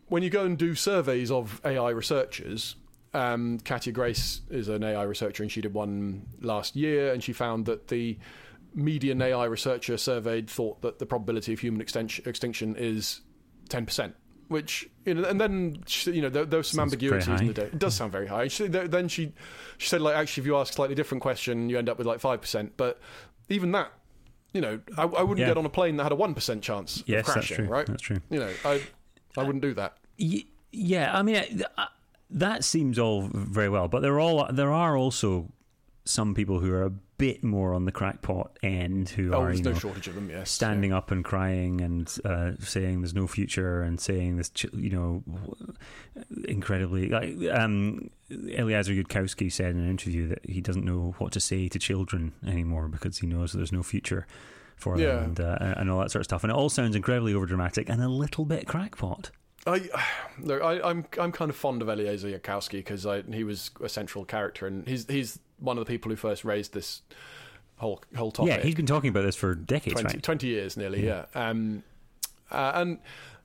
when 0.08 0.22
you 0.22 0.28
go 0.28 0.44
and 0.44 0.58
do 0.58 0.74
surveys 0.74 1.30
of 1.30 1.60
AI 1.64 1.90
researchers, 1.90 2.76
Um, 3.14 3.60
Katja 3.60 3.92
Grace 3.92 4.42
is 4.50 4.68
an 4.68 4.84
AI 4.84 5.04
researcher, 5.04 5.42
and 5.42 5.50
she 5.50 5.62
did 5.62 5.72
one 5.72 6.26
last 6.42 6.76
year, 6.76 7.14
and 7.14 7.24
she 7.24 7.32
found 7.32 7.64
that 7.64 7.88
the 7.88 8.18
median 8.76 9.20
AI 9.20 9.46
researcher 9.46 9.96
surveyed 9.96 10.48
thought 10.48 10.82
that 10.82 10.98
the 11.00 11.06
probability 11.06 11.52
of 11.52 11.58
human 11.60 11.80
extinction, 11.80 12.28
extinction 12.28 12.76
is 12.78 13.22
ten 13.68 13.84
percent. 13.86 14.14
Which 14.48 14.88
you 15.04 15.14
know, 15.14 15.24
and 15.24 15.40
then 15.40 15.82
she, 15.86 16.12
you 16.12 16.22
know 16.22 16.28
there, 16.28 16.44
there 16.44 16.58
was 16.58 16.68
some 16.68 16.78
Sounds 16.78 16.92
ambiguities 16.92 17.26
in 17.40 17.48
the 17.48 17.52
data. 17.52 17.66
It 17.72 17.80
does 17.80 17.96
sound 17.96 18.12
very 18.12 18.28
high. 18.28 18.46
She, 18.46 18.68
then 18.68 19.08
she 19.08 19.32
she 19.78 19.88
said 19.88 20.00
like 20.00 20.14
actually 20.14 20.42
if 20.42 20.46
you 20.46 20.56
ask 20.56 20.70
a 20.72 20.74
slightly 20.76 20.94
different 20.94 21.20
question, 21.22 21.68
you 21.68 21.78
end 21.78 21.88
up 21.88 21.98
with 21.98 22.06
like 22.06 22.20
five 22.20 22.40
percent. 22.42 22.74
But 22.76 23.00
even 23.48 23.72
that, 23.72 23.90
you 24.52 24.60
know, 24.60 24.78
I, 24.96 25.02
I 25.02 25.22
wouldn't 25.22 25.38
Yeah. 25.40 25.46
get 25.48 25.58
on 25.58 25.66
a 25.66 25.68
plane 25.68 25.96
that 25.96 26.04
had 26.04 26.12
a 26.12 26.16
one 26.16 26.32
percent 26.32 26.62
chance 26.62 27.02
Yes, 27.06 27.20
of 27.28 27.34
that's 27.34 27.46
crashing. 27.48 27.56
true. 27.56 27.66
Right? 27.74 27.86
That's 27.86 28.02
true. 28.02 28.18
You 28.30 28.38
know, 28.38 28.50
I 28.64 28.82
I 29.36 29.42
wouldn't 29.42 29.62
do 29.62 29.74
that. 29.74 29.96
Y- 30.20 30.44
yeah, 30.70 31.16
I 31.18 31.22
mean 31.22 31.64
that 32.30 32.62
seems 32.62 33.00
all 33.00 33.28
very 33.32 33.68
well, 33.68 33.88
but 33.88 34.00
there 34.02 34.14
are 34.14 34.20
all 34.20 34.46
there 34.52 34.70
are 34.72 34.96
also 34.96 35.48
some 36.06 36.34
people 36.34 36.60
who 36.60 36.72
are 36.72 36.84
a 36.84 36.90
bit 36.90 37.42
more 37.42 37.72
on 37.74 37.84
the 37.84 37.92
crackpot 37.92 38.58
end 38.62 39.08
who 39.08 39.32
Oh, 39.34 39.40
are 39.42 39.52
you 39.52 39.62
no 39.62 39.72
know, 39.72 39.78
shortage 39.78 40.06
of 40.08 40.14
them. 40.14 40.28
Yes, 40.30 40.50
standing 40.50 40.92
up 40.92 41.10
and 41.10 41.24
crying 41.24 41.80
and 41.80 42.14
uh, 42.24 42.52
saying 42.60 43.00
there's 43.00 43.14
no 43.14 43.26
future 43.26 43.82
and 43.82 44.00
saying 44.00 44.36
this, 44.36 44.50
you 44.72 44.90
know, 44.90 45.22
incredibly. 46.48 47.08
Like, 47.08 47.34
um, 47.58 48.10
Eliezer 48.30 48.92
Yudkowsky 48.92 49.50
said 49.52 49.72
in 49.72 49.78
an 49.80 49.90
interview 49.90 50.28
that 50.28 50.44
he 50.48 50.60
doesn't 50.60 50.84
know 50.84 51.14
what 51.18 51.32
to 51.32 51.40
say 51.40 51.68
to 51.68 51.78
children 51.78 52.32
anymore 52.46 52.88
because 52.88 53.18
he 53.18 53.26
knows 53.26 53.52
there's 53.52 53.72
no 53.72 53.82
future 53.82 54.26
for 54.76 54.98
Yeah. 54.98 55.06
them 55.16 55.24
and, 55.24 55.40
uh, 55.40 55.74
and 55.78 55.90
all 55.90 56.00
that 56.00 56.10
sort 56.10 56.20
of 56.20 56.24
stuff. 56.26 56.44
And 56.44 56.50
it 56.50 56.56
all 56.56 56.68
sounds 56.68 56.94
incredibly 56.96 57.32
overdramatic 57.32 57.88
and 57.88 58.02
a 58.02 58.08
little 58.08 58.44
bit 58.44 58.66
crackpot. 58.66 59.30
I, 59.66 59.88
look, 60.40 60.62
I, 60.62 60.80
I'm 60.82 61.06
I'm 61.18 61.32
kind 61.32 61.50
of 61.50 61.56
fond 61.56 61.82
of 61.82 61.88
Eliezer 61.88 62.28
Yudkowsky 62.28 62.72
because 62.84 63.06
he 63.32 63.44
was 63.44 63.70
a 63.82 63.88
central 63.88 64.24
character, 64.24 64.66
and 64.66 64.86
he's 64.86 65.06
he's 65.08 65.38
one 65.58 65.78
of 65.78 65.84
the 65.84 65.90
people 65.90 66.10
who 66.10 66.16
first 66.16 66.44
raised 66.44 66.72
this 66.74 67.02
whole 67.76 68.02
whole 68.16 68.30
topic. 68.30 68.52
Yeah, 68.56 68.62
he's 68.62 68.74
been 68.74 68.86
talking 68.86 69.10
about 69.10 69.22
this 69.22 69.36
for 69.36 69.54
decades, 69.54 70.00
20, 70.00 70.06
right? 70.16 70.22
20 70.22 70.46
years 70.46 70.76
nearly, 70.76 71.04
yeah. 71.06 71.26
Um, 71.34 71.82
uh, 72.50 72.72
and 72.74 72.98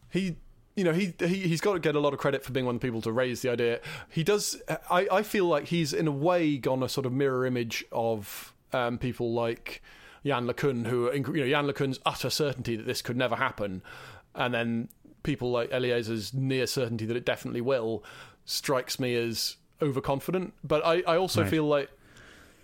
he, 0.09 0.36
you 0.76 0.84
know, 0.84 0.93
he, 0.93 1.14
he 1.20 1.47
he's 1.47 1.62
got 1.62 1.74
to 1.74 1.80
get 1.80 1.95
a 1.95 1.99
lot 1.99 2.14
of 2.14 2.20
credit 2.20 2.43
for 2.43 2.51
being 2.51 2.66
one 2.66 2.76
of 2.76 2.82
the 2.82 2.88
people 2.88 3.01
to 3.01 3.12
raise 3.12 3.41
the 3.41 3.49
idea. 3.49 3.80
He 4.09 4.24
does. 4.24 4.62
I, 4.89 5.07
I 5.12 5.24
feel 5.24 5.45
like 5.47 5.66
he's 5.68 5.93
in 5.93 6.07
a 6.07 6.12
way 6.12 6.57
gone 6.57 6.84
a 6.84 6.89
sort 6.89 7.05
of 7.05 7.12
mirror 7.14 7.45
image 7.45 7.84
of 7.91 8.53
um, 8.74 8.97
people 8.97 9.34
like 9.34 9.82
Yann 10.24 10.47
LeCun, 10.47 10.86
who 10.88 11.07
are, 11.07 11.16
you 11.16 11.24
know 11.24 11.43
Yann 11.45 11.66
LeCun's 11.68 11.99
utter 12.05 12.30
certainty 12.30 12.76
that 12.76 12.86
this 12.86 13.01
could 13.01 13.18
never 13.18 13.36
happen, 13.36 13.82
and 14.36 14.53
then 14.53 14.89
people 15.24 15.51
like 15.51 15.70
Eliezer's 15.72 16.34
near 16.34 16.66
certainty 16.68 17.05
that 17.05 17.18
it 17.18 17.26
definitely 17.26 17.62
will 17.62 18.03
strikes 18.45 18.99
me 18.99 19.16
as 19.16 19.57
overconfident. 19.82 20.53
But 20.64 20.86
I, 20.86 21.01
I 21.07 21.18
also 21.18 21.41
Right. 21.41 21.49
feel 21.49 21.66
like 21.66 21.89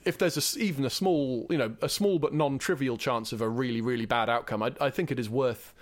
if 0.07 0.17
there's 0.17 0.55
a 0.55 0.59
even 0.59 0.85
a 0.85 0.89
small, 0.89 1.45
you 1.49 1.57
know, 1.57 1.75
a 1.81 1.89
small 1.89 2.17
but 2.19 2.33
non-trivial 2.33 2.97
chance 2.97 3.31
of 3.33 3.41
a 3.41 3.49
really, 3.49 3.81
really 3.81 4.05
bad 4.05 4.29
outcome, 4.29 4.63
I, 4.63 4.71
I 4.81 4.89
think 4.89 5.11
it 5.11 5.19
is 5.19 5.29
worth 5.29 5.73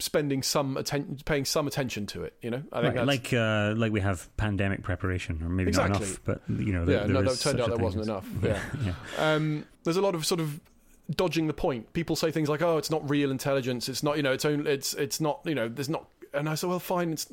spending 0.00 0.42
some 0.42 0.76
attention, 0.76 1.18
paying 1.24 1.44
some 1.44 1.66
attention 1.66 2.06
to 2.06 2.24
it. 2.24 2.34
You 2.42 2.50
know, 2.50 2.62
I 2.72 2.82
think 2.82 2.96
Right, 2.96 3.06
like 3.06 3.32
uh, 3.32 3.74
like 3.76 3.92
we 3.92 4.00
have 4.00 4.34
pandemic 4.36 4.82
preparation, 4.82 5.40
or 5.42 5.48
maybe 5.48 5.68
Exactly. 5.68 5.92
not 5.92 6.02
enough, 6.02 6.20
but 6.24 6.40
you 6.48 6.72
know, 6.72 6.84
there, 6.84 7.00
yeah, 7.02 7.06
there 7.06 7.14
no, 7.14 7.20
it 7.20 7.24
turned 7.26 7.38
such 7.38 7.60
out 7.60 7.68
there 7.68 7.78
wasn't 7.78 8.02
as- 8.02 8.08
enough. 8.08 8.28
Yeah. 8.42 8.60
yeah. 8.84 8.94
um, 9.34 9.66
there's 9.84 9.96
a 9.96 10.02
lot 10.02 10.14
of 10.14 10.26
sort 10.26 10.40
of 10.40 10.60
dodging 11.14 11.46
the 11.46 11.54
point. 11.54 11.92
People 11.92 12.16
say 12.16 12.30
things 12.30 12.48
like, 12.48 12.62
"Oh, 12.62 12.78
it's 12.78 12.90
not 12.90 13.08
real 13.08 13.30
intelligence. 13.30 13.88
It's 13.88 14.02
not, 14.02 14.16
you 14.16 14.22
know, 14.22 14.32
it's 14.32 14.44
only, 14.44 14.70
it's, 14.70 14.94
it's 14.94 15.20
not, 15.20 15.40
you 15.44 15.54
know, 15.54 15.68
there's 15.68 15.88
not." 15.88 16.08
And 16.32 16.48
I 16.48 16.54
said, 16.56 16.70
"Well, 16.70 16.80
fine. 16.80 17.12
It's 17.12 17.30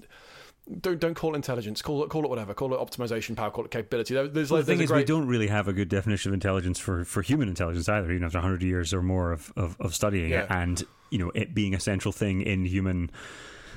don't 0.79 0.99
don't 0.99 1.13
call 1.15 1.33
it 1.33 1.35
intelligence. 1.35 1.81
Call 1.81 2.03
it 2.03 2.09
call 2.09 2.23
it 2.23 2.29
whatever. 2.29 2.53
Call 2.53 2.73
it 2.73 2.79
optimization 2.79 3.35
power. 3.35 3.51
Call 3.51 3.65
it 3.65 3.71
capability. 3.71 4.13
There- 4.13 4.27
There's 4.27 4.49
Well, 4.51 4.59
like 4.59 4.65
the 4.67 4.73
thing 4.75 4.83
is, 4.83 4.91
a 4.91 4.95
we 4.95 5.03
don't 5.03 5.27
really 5.27 5.47
have 5.47 5.67
a 5.67 5.73
good 5.73 5.89
definition 5.89 6.29
of 6.29 6.33
intelligence 6.33 6.79
for, 6.79 7.03
for 7.05 7.21
human 7.21 7.47
intelligence 7.49 7.89
either, 7.89 8.11
even 8.11 8.23
after 8.23 8.37
100 8.37 8.63
years 8.63 8.93
or 8.93 9.01
more 9.01 9.31
of, 9.31 9.51
of, 9.55 9.75
of 9.79 9.93
studying 9.95 10.31
it, 10.31 10.51
and 10.51 10.83
you 11.09 11.19
know 11.19 11.31
it 11.35 11.53
being 11.53 11.73
a 11.75 11.79
central 11.79 12.11
thing 12.11 12.41
in 12.41 12.65
human 12.65 13.09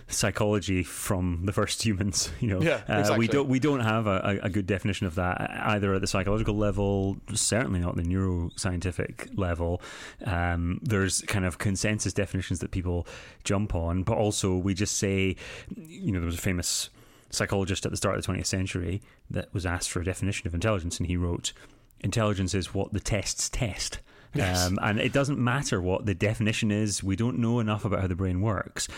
psychology 0.09 0.83
from 0.83 1.43
the 1.45 1.53
first 1.53 1.85
humans. 1.85 2.31
You 2.41 2.49
know, 2.51 2.61
Yeah, 2.61 2.83
uh, 2.89 3.17
we 3.17 3.27
don't 3.27 3.49
we 3.49 3.59
don't 3.59 3.81
have 3.81 4.07
a, 4.07 4.41
a 4.43 4.47
a 4.47 4.51
good 4.51 4.67
definition 4.67 5.07
of 5.07 5.15
that 5.15 5.51
either 5.65 5.95
at 5.95 6.03
the 6.03 6.07
psychological 6.07 6.55
level, 6.55 7.17
certainly 7.33 7.81
not 7.81 7.97
the 7.97 8.03
neuroscientific 8.03 9.39
level. 9.39 9.81
Um, 10.25 10.81
there's 10.83 11.23
kind 11.23 11.47
of 11.47 11.57
consensus 11.57 12.13
definitions 12.13 12.59
that 12.61 12.71
people 12.71 13.07
jump 13.45 13.75
on, 13.75 14.03
but 14.03 14.19
also 14.19 14.57
we 14.57 14.75
just 14.75 14.99
say, 14.99 15.37
you 15.75 16.13
know, 16.13 16.21
there 16.21 16.27
was 16.27 16.35
a 16.35 16.43
famous 16.43 16.91
psychologist 17.31 17.85
at 17.85 17.91
the 17.91 17.97
start 17.97 18.17
of 18.17 18.25
the 18.25 18.33
20th 18.33 18.47
century 18.47 19.03
that 19.31 19.53
was 19.55 19.65
asked 19.65 19.91
for 19.91 20.01
a 20.01 20.05
definition 20.05 20.47
of 20.47 20.55
intelligence, 20.55 20.99
and 20.99 21.07
he 21.07 21.17
wrote, 21.17 21.53
Intelligence 22.01 22.55
is 22.55 22.75
what 22.75 22.93
the 22.93 23.01
tests 23.01 23.49
test. 23.49 24.01
Yes. 24.35 24.67
Um, 24.67 24.79
and 24.83 25.01
it 25.01 25.13
doesn't 25.13 25.39
matter 25.39 25.81
what 25.81 26.07
the 26.07 26.15
definition 26.15 26.71
is, 26.71 27.03
we 27.03 27.17
don't 27.17 27.39
know 27.39 27.61
enough 27.61 27.85
about 27.85 28.01
how 28.01 28.07
the 28.07 28.17
brain 28.17 28.41
works. 28.41 28.89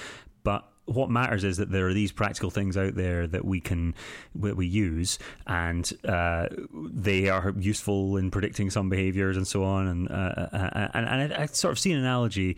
But 0.43 0.69
what 0.87 1.11
matters 1.11 1.45
is 1.45 1.57
that 1.59 1.71
there 1.71 1.89
are 1.89 1.95
these 1.95 2.13
practical 2.13 2.51
things 2.51 2.77
out 2.77 2.95
there 2.95 3.27
that 3.27 3.45
we 3.45 3.61
can 3.61 3.95
that 4.37 4.57
we 4.57 4.67
use, 4.67 5.19
and 5.47 5.93
uh, 6.05 6.47
they 6.73 7.29
are 7.29 7.53
useful 7.59 8.17
in 8.17 8.31
predicting 8.31 8.71
some 8.71 8.89
behaviors 8.89 9.37
and 9.37 9.47
so 9.47 9.65
on. 9.65 9.87
And 9.87 10.11
uh, 10.11 10.49
uh, 10.53 10.89
and, 10.95 11.07
and 11.07 11.35
I, 11.35 11.43
I 11.43 11.47
sort 11.47 11.73
of 11.73 11.79
see 11.79 11.93
an 11.93 11.99
analogy 11.99 12.57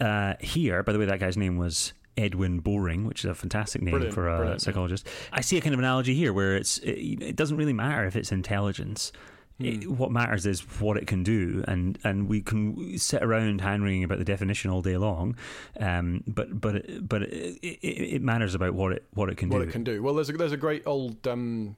uh, 0.00 0.34
here. 0.40 0.82
By 0.82 0.92
the 0.92 0.98
way, 0.98 1.06
that 1.06 1.20
guy's 1.20 1.36
name 1.36 1.56
was 1.56 1.92
Edwin 2.16 2.58
Boring, 2.58 3.06
which 3.06 3.24
is 3.24 3.30
a 3.30 3.34
fantastic 3.34 3.82
name 3.82 3.92
Brilliant, 3.92 4.14
for 4.14 4.28
a 4.28 4.36
brilliant, 4.36 4.62
psychologist. 4.62 5.06
I 5.32 5.40
see 5.40 5.56
a 5.56 5.60
kind 5.60 5.74
of 5.74 5.78
analogy 5.78 6.14
here 6.14 6.32
where 6.32 6.56
it's 6.56 6.78
it, 6.78 7.22
it 7.22 7.36
doesn't 7.36 7.56
really 7.56 7.72
matter 7.72 8.04
if 8.04 8.16
it's 8.16 8.32
intelligence. 8.32 9.12
It, 9.60 9.82
Hmm. 9.84 9.96
what 9.96 10.12
matters 10.12 10.46
is 10.46 10.60
what 10.80 10.96
it 10.96 11.06
can 11.08 11.24
do, 11.24 11.64
and, 11.66 11.98
and 12.04 12.28
we 12.28 12.40
can 12.42 12.96
sit 12.96 13.22
around 13.24 13.60
hand 13.60 13.82
wringing 13.82 14.04
about 14.04 14.18
the 14.18 14.24
definition 14.24 14.70
all 14.70 14.82
day 14.82 14.96
long, 14.96 15.36
um, 15.80 16.22
but 16.28 16.60
but 16.60 16.76
it, 16.76 17.08
but 17.08 17.22
it, 17.22 17.58
it, 17.62 18.14
it 18.14 18.22
matters 18.22 18.54
about 18.54 18.74
what 18.74 18.92
it 18.92 19.04
what 19.14 19.28
it 19.28 19.36
can 19.36 19.48
what 19.48 19.58
do. 19.58 19.64
it 19.68 19.72
can 19.72 19.82
do. 19.82 20.00
Well, 20.00 20.14
there's 20.14 20.28
a, 20.30 20.32
there's 20.34 20.52
a 20.52 20.56
great 20.56 20.84
old 20.86 21.26
um, 21.26 21.74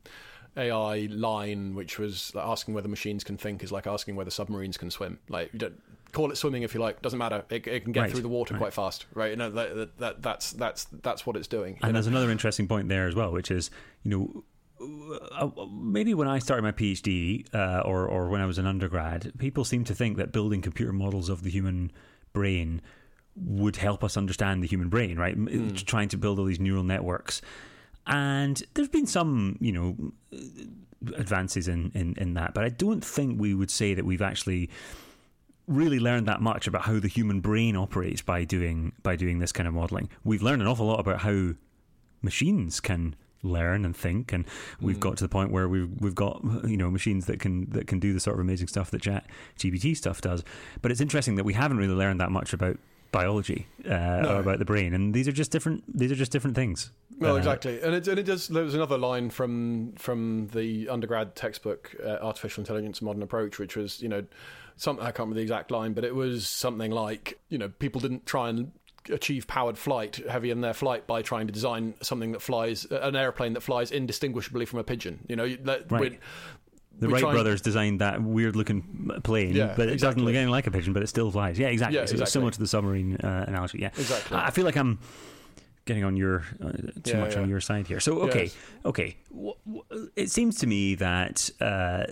AI 0.56 1.08
line 1.10 1.74
which 1.74 1.98
was 1.98 2.34
like, 2.34 2.44
asking 2.44 2.74
whether 2.74 2.88
machines 2.88 3.24
can 3.24 3.36
think 3.38 3.62
is 3.62 3.72
like 3.72 3.86
asking 3.86 4.14
whether 4.16 4.30
submarines 4.30 4.76
can 4.76 4.90
swim. 4.90 5.18
Like 5.28 5.50
you 5.52 5.58
don't 5.58 5.80
call 6.12 6.30
it 6.32 6.36
swimming 6.36 6.64
if 6.64 6.74
you 6.74 6.80
like, 6.80 7.00
doesn't 7.02 7.18
matter. 7.18 7.44
It, 7.50 7.66
it 7.66 7.84
can 7.84 7.92
get 7.92 8.00
Right, 8.00 8.10
through 8.10 8.22
the 8.22 8.28
water 8.28 8.52
right. 8.54 8.60
quite 8.60 8.72
fast, 8.74 9.06
right? 9.14 9.30
You 9.30 9.36
know 9.36 9.50
that, 9.50 9.74
that, 9.76 9.98
that 9.98 10.22
that's 10.22 10.50
that's 10.52 10.84
that's 11.02 11.24
what 11.24 11.36
it's 11.36 11.46
doing. 11.48 11.78
And 11.82 11.92
know? 11.92 11.92
there's 11.94 12.08
another 12.08 12.30
interesting 12.30 12.66
point 12.68 12.88
there 12.88 13.06
as 13.06 13.14
well, 13.14 13.32
which 13.32 13.50
is, 13.50 13.70
you 14.02 14.10
know, 14.10 14.44
Uh, 14.80 15.50
uh, 15.56 15.66
maybe 15.66 16.14
when 16.14 16.28
I 16.28 16.38
started 16.38 16.62
my 16.62 16.72
PhD 16.72 17.46
uh, 17.54 17.82
or 17.84 18.06
or 18.06 18.28
when 18.28 18.40
I 18.40 18.46
was 18.46 18.58
an 18.58 18.66
undergrad, 18.66 19.32
people 19.38 19.64
seem 19.64 19.84
to 19.84 19.94
think 19.94 20.16
that 20.16 20.32
building 20.32 20.62
computer 20.62 20.92
models 20.92 21.28
of 21.28 21.42
the 21.42 21.50
human 21.50 21.92
brain 22.32 22.80
would 23.36 23.76
help 23.76 24.02
us 24.02 24.16
understand 24.16 24.62
the 24.62 24.66
human 24.66 24.88
brain, 24.88 25.16
right? 25.18 25.34
M- 25.34 25.46
hmm. 25.46 25.74
Trying 25.74 26.08
to 26.08 26.16
build 26.16 26.38
all 26.38 26.44
these 26.44 26.60
neural 26.60 26.82
networks. 26.82 27.42
And 28.06 28.62
there's 28.74 28.88
been 28.88 29.06
some, 29.06 29.56
you 29.60 29.72
know, 29.72 30.12
advances 31.16 31.68
in, 31.68 31.92
in, 31.94 32.14
in 32.16 32.34
that, 32.34 32.54
but 32.54 32.64
I 32.64 32.68
don't 32.68 33.04
think 33.04 33.40
we 33.40 33.54
would 33.54 33.70
say 33.70 33.94
that 33.94 34.04
we've 34.04 34.22
actually 34.22 34.70
really 35.66 36.00
learned 36.00 36.26
that 36.26 36.40
much 36.40 36.66
about 36.66 36.82
how 36.82 36.98
the 36.98 37.08
human 37.08 37.40
brain 37.40 37.76
operates 37.76 38.22
by 38.22 38.44
doing 38.44 38.92
by 39.02 39.14
doing 39.16 39.38
this 39.38 39.52
kind 39.52 39.68
of 39.68 39.74
modeling. 39.74 40.10
We've 40.24 40.42
learned 40.42 40.62
an 40.62 40.68
awful 40.68 40.86
lot 40.86 40.98
about 40.98 41.20
how 41.20 41.52
machines 42.22 42.80
can 42.80 43.14
learn 43.42 43.84
and 43.84 43.96
think 43.96 44.32
and 44.32 44.44
we've 44.80 45.00
got 45.00 45.16
to 45.16 45.24
the 45.24 45.28
point 45.28 45.50
where 45.50 45.68
we've 45.68 45.90
we've 46.00 46.14
got 46.14 46.42
you 46.64 46.76
know 46.76 46.90
machines 46.90 47.26
that 47.26 47.40
can 47.40 47.68
that 47.70 47.86
can 47.86 47.98
do 47.98 48.12
the 48.12 48.20
sort 48.20 48.34
of 48.34 48.40
amazing 48.40 48.66
stuff 48.68 48.90
that 48.90 49.00
chat 49.00 49.24
GPT 49.58 49.96
stuff 49.96 50.20
does 50.20 50.44
but 50.82 50.90
it's 50.90 51.00
interesting 51.00 51.36
that 51.36 51.44
we 51.44 51.54
haven't 51.54 51.78
really 51.78 51.94
learned 51.94 52.20
that 52.20 52.30
much 52.30 52.52
about 52.52 52.78
biology 53.12 53.66
uh, 53.86 53.88
No. 53.88 54.36
or 54.36 54.40
about 54.40 54.58
the 54.58 54.64
brain 54.64 54.94
and 54.94 55.14
these 55.14 55.26
are 55.26 55.32
just 55.32 55.50
different 55.50 55.82
these 55.98 56.12
are 56.12 56.16
just 56.16 56.30
different 56.32 56.54
things 56.54 56.92
Well, 57.18 57.34
Uh, 57.34 57.38
exactly, 57.38 57.80
and 57.82 57.94
it, 57.94 58.06
and 58.08 58.18
it 58.18 58.22
does. 58.24 58.48
There 58.48 58.62
was 58.64 58.74
another 58.74 58.96
line 58.96 59.30
from 59.30 59.92
from 59.98 60.48
the 60.52 60.88
undergrad 60.88 61.34
textbook, 61.36 61.94
uh, 62.02 62.18
"Artificial 62.22 62.62
Intelligence: 62.62 63.02
Modern 63.02 63.22
Approach," 63.22 63.58
which 63.58 63.76
was, 63.76 64.00
you 64.00 64.08
know, 64.08 64.24
something 64.76 65.02
I 65.02 65.08
can't 65.10 65.18
remember 65.28 65.34
the 65.34 65.42
exact 65.42 65.70
line, 65.70 65.92
but 65.92 66.02
it 66.04 66.14
was 66.14 66.46
something 66.48 66.90
like, 66.90 67.38
you 67.50 67.58
know, 67.58 67.68
people 67.78 68.00
didn't 68.00 68.24
try 68.24 68.48
and 68.48 68.72
achieve 69.08 69.46
powered 69.46 69.78
flight 69.78 70.16
heavy 70.28 70.50
in 70.50 70.60
their 70.60 70.74
flight 70.74 71.06
by 71.06 71.22
trying 71.22 71.46
to 71.46 71.52
design 71.52 71.94
something 72.02 72.32
that 72.32 72.42
flies 72.42 72.84
an 72.90 73.16
airplane 73.16 73.54
that 73.54 73.62
flies 73.62 73.90
indistinguishably 73.90 74.66
from 74.66 74.78
a 74.78 74.84
pigeon. 74.84 75.20
You 75.28 75.36
know, 75.36 75.48
that, 75.64 75.90
Right. 75.90 76.20
the 76.98 77.08
Wright 77.08 77.22
brothers 77.22 77.62
designed 77.62 78.00
that 78.02 78.22
weird 78.22 78.56
looking 78.56 79.10
plane 79.24 79.54
Yeah, 79.56 79.72
but 79.76 79.88
it 79.88 80.00
doesn't 80.00 80.20
look 80.22 80.34
anything 80.34 80.50
like 80.50 80.66
a 80.66 80.70
pigeon 80.70 80.92
but 80.92 81.02
it 81.02 81.06
still 81.06 81.30
flies 81.30 81.58
yeah 81.58 81.68
exactly 81.68 81.94
Yeah, 81.96 82.00
so 82.00 82.02
it's 82.04 82.12
exactly. 82.12 82.30
similar 82.32 82.50
to 82.50 82.58
the 82.58 82.66
submarine 82.66 83.16
uh, 83.16 83.44
analogy 83.48 83.78
yeah 83.78 83.88
Exactly. 83.96 84.36
I 84.36 84.48
I 84.48 84.50
feel 84.50 84.66
like 84.66 84.76
I'm 84.76 84.98
getting 85.86 86.04
on 86.04 86.14
your 86.16 86.44
uh, 86.62 86.72
too 87.02 87.12
Yeah, 87.12 87.20
much 87.20 87.36
on 87.38 87.48
your 87.48 87.60
side 87.60 87.86
here. 87.86 88.00
So 88.00 88.20
okay, 88.28 88.44
Yes. 88.44 88.56
okay. 88.84 89.16
W- 89.30 89.54
w- 89.66 90.10
It 90.14 90.30
seems 90.30 90.56
to 90.58 90.66
me 90.66 90.94
that 90.96 91.48
uh, 91.60 92.04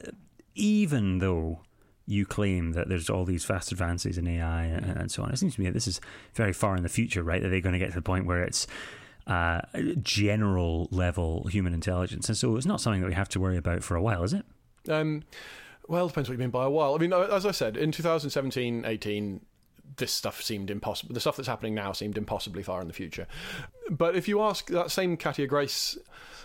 even 0.55 1.18
though 1.18 1.61
you 2.09 2.25
claim 2.25 2.73
that 2.73 2.89
there's 2.89 3.11
all 3.11 3.25
these 3.25 3.45
fast 3.45 3.71
advances 3.71 4.17
in 4.17 4.27
AI 4.27 4.65
and, 4.65 4.87
and 4.87 5.11
so 5.11 5.23
on, 5.23 5.31
it 5.31 5.39
seems 5.39 5.55
to 5.55 5.61
me 5.61 5.67
that 5.67 5.75
this 5.75 5.87
is 5.87 6.01
very 6.35 6.53
far 6.55 6.75
in 6.75 6.83
the 6.83 6.89
future, 6.89 7.23
right? 7.23 7.43
That 7.43 7.51
they're 7.51 7.61
going 7.61 7.75
to 7.75 7.79
get 7.79 7.91
to 7.91 7.95
the 7.95 8.03
point 8.03 8.25
where 8.25 8.43
it's 8.43 8.67
uh, 9.27 9.61
general 10.03 10.89
level 10.91 11.47
human 11.49 11.75
intelligence, 11.75 12.29
and 12.29 12.37
so 12.37 12.57
it's 12.57 12.67
not 12.67 12.81
something 12.81 13.03
that 13.03 13.09
we 13.09 13.15
have 13.15 13.29
to 13.29 13.41
worry 13.41 13.59
about 13.59 13.85
for 13.85 13.95
a 13.95 14.03
while, 14.03 14.25
is 14.25 14.33
it? 14.33 14.45
Um, 14.89 15.23
well, 15.87 16.09
depends 16.09 16.31
what 16.31 16.35
you 16.35 16.39
mean 16.39 16.51
by 16.51 16.65
a 16.65 16.71
while. 16.71 16.95
I 16.95 16.99
mean, 16.99 17.13
as 17.13 17.45
I 17.45 17.51
said, 17.51 17.77
in 17.77 17.93
2017, 17.93 18.85
18, 18.87 19.41
this 19.97 20.13
stuff 20.13 20.43
seemed 20.43 20.71
impossible. 20.71 21.13
The 21.13 21.21
stuff 21.21 21.37
that's 21.37 21.49
happening 21.49 21.75
now 21.75 21.93
seemed 21.93 22.17
impossibly 22.17 22.63
far 22.63 22.81
in 22.81 22.89
the 22.89 22.95
future. 22.95 23.27
But 23.91 24.17
if 24.17 24.29
you 24.29 24.41
ask 24.41 24.69
that 24.69 24.91
same 24.91 25.17
Katja 25.17 25.47
Grace 25.47 25.99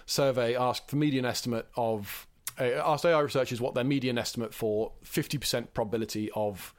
survey 0.05 0.55
asked 0.55 0.89
the 0.89 0.97
median 0.97 1.25
estimate 1.25 1.67
of 1.77 2.27
Uh, 2.59 2.63
asked 2.85 3.05
AI 3.05 3.19
researchers 3.19 3.59
what 3.59 3.73
their 3.73 3.83
median 3.83 4.17
estimate 4.17 4.53
for 4.53 4.91
50% 5.05 5.67
probability 5.73 6.29
of 6.35 6.73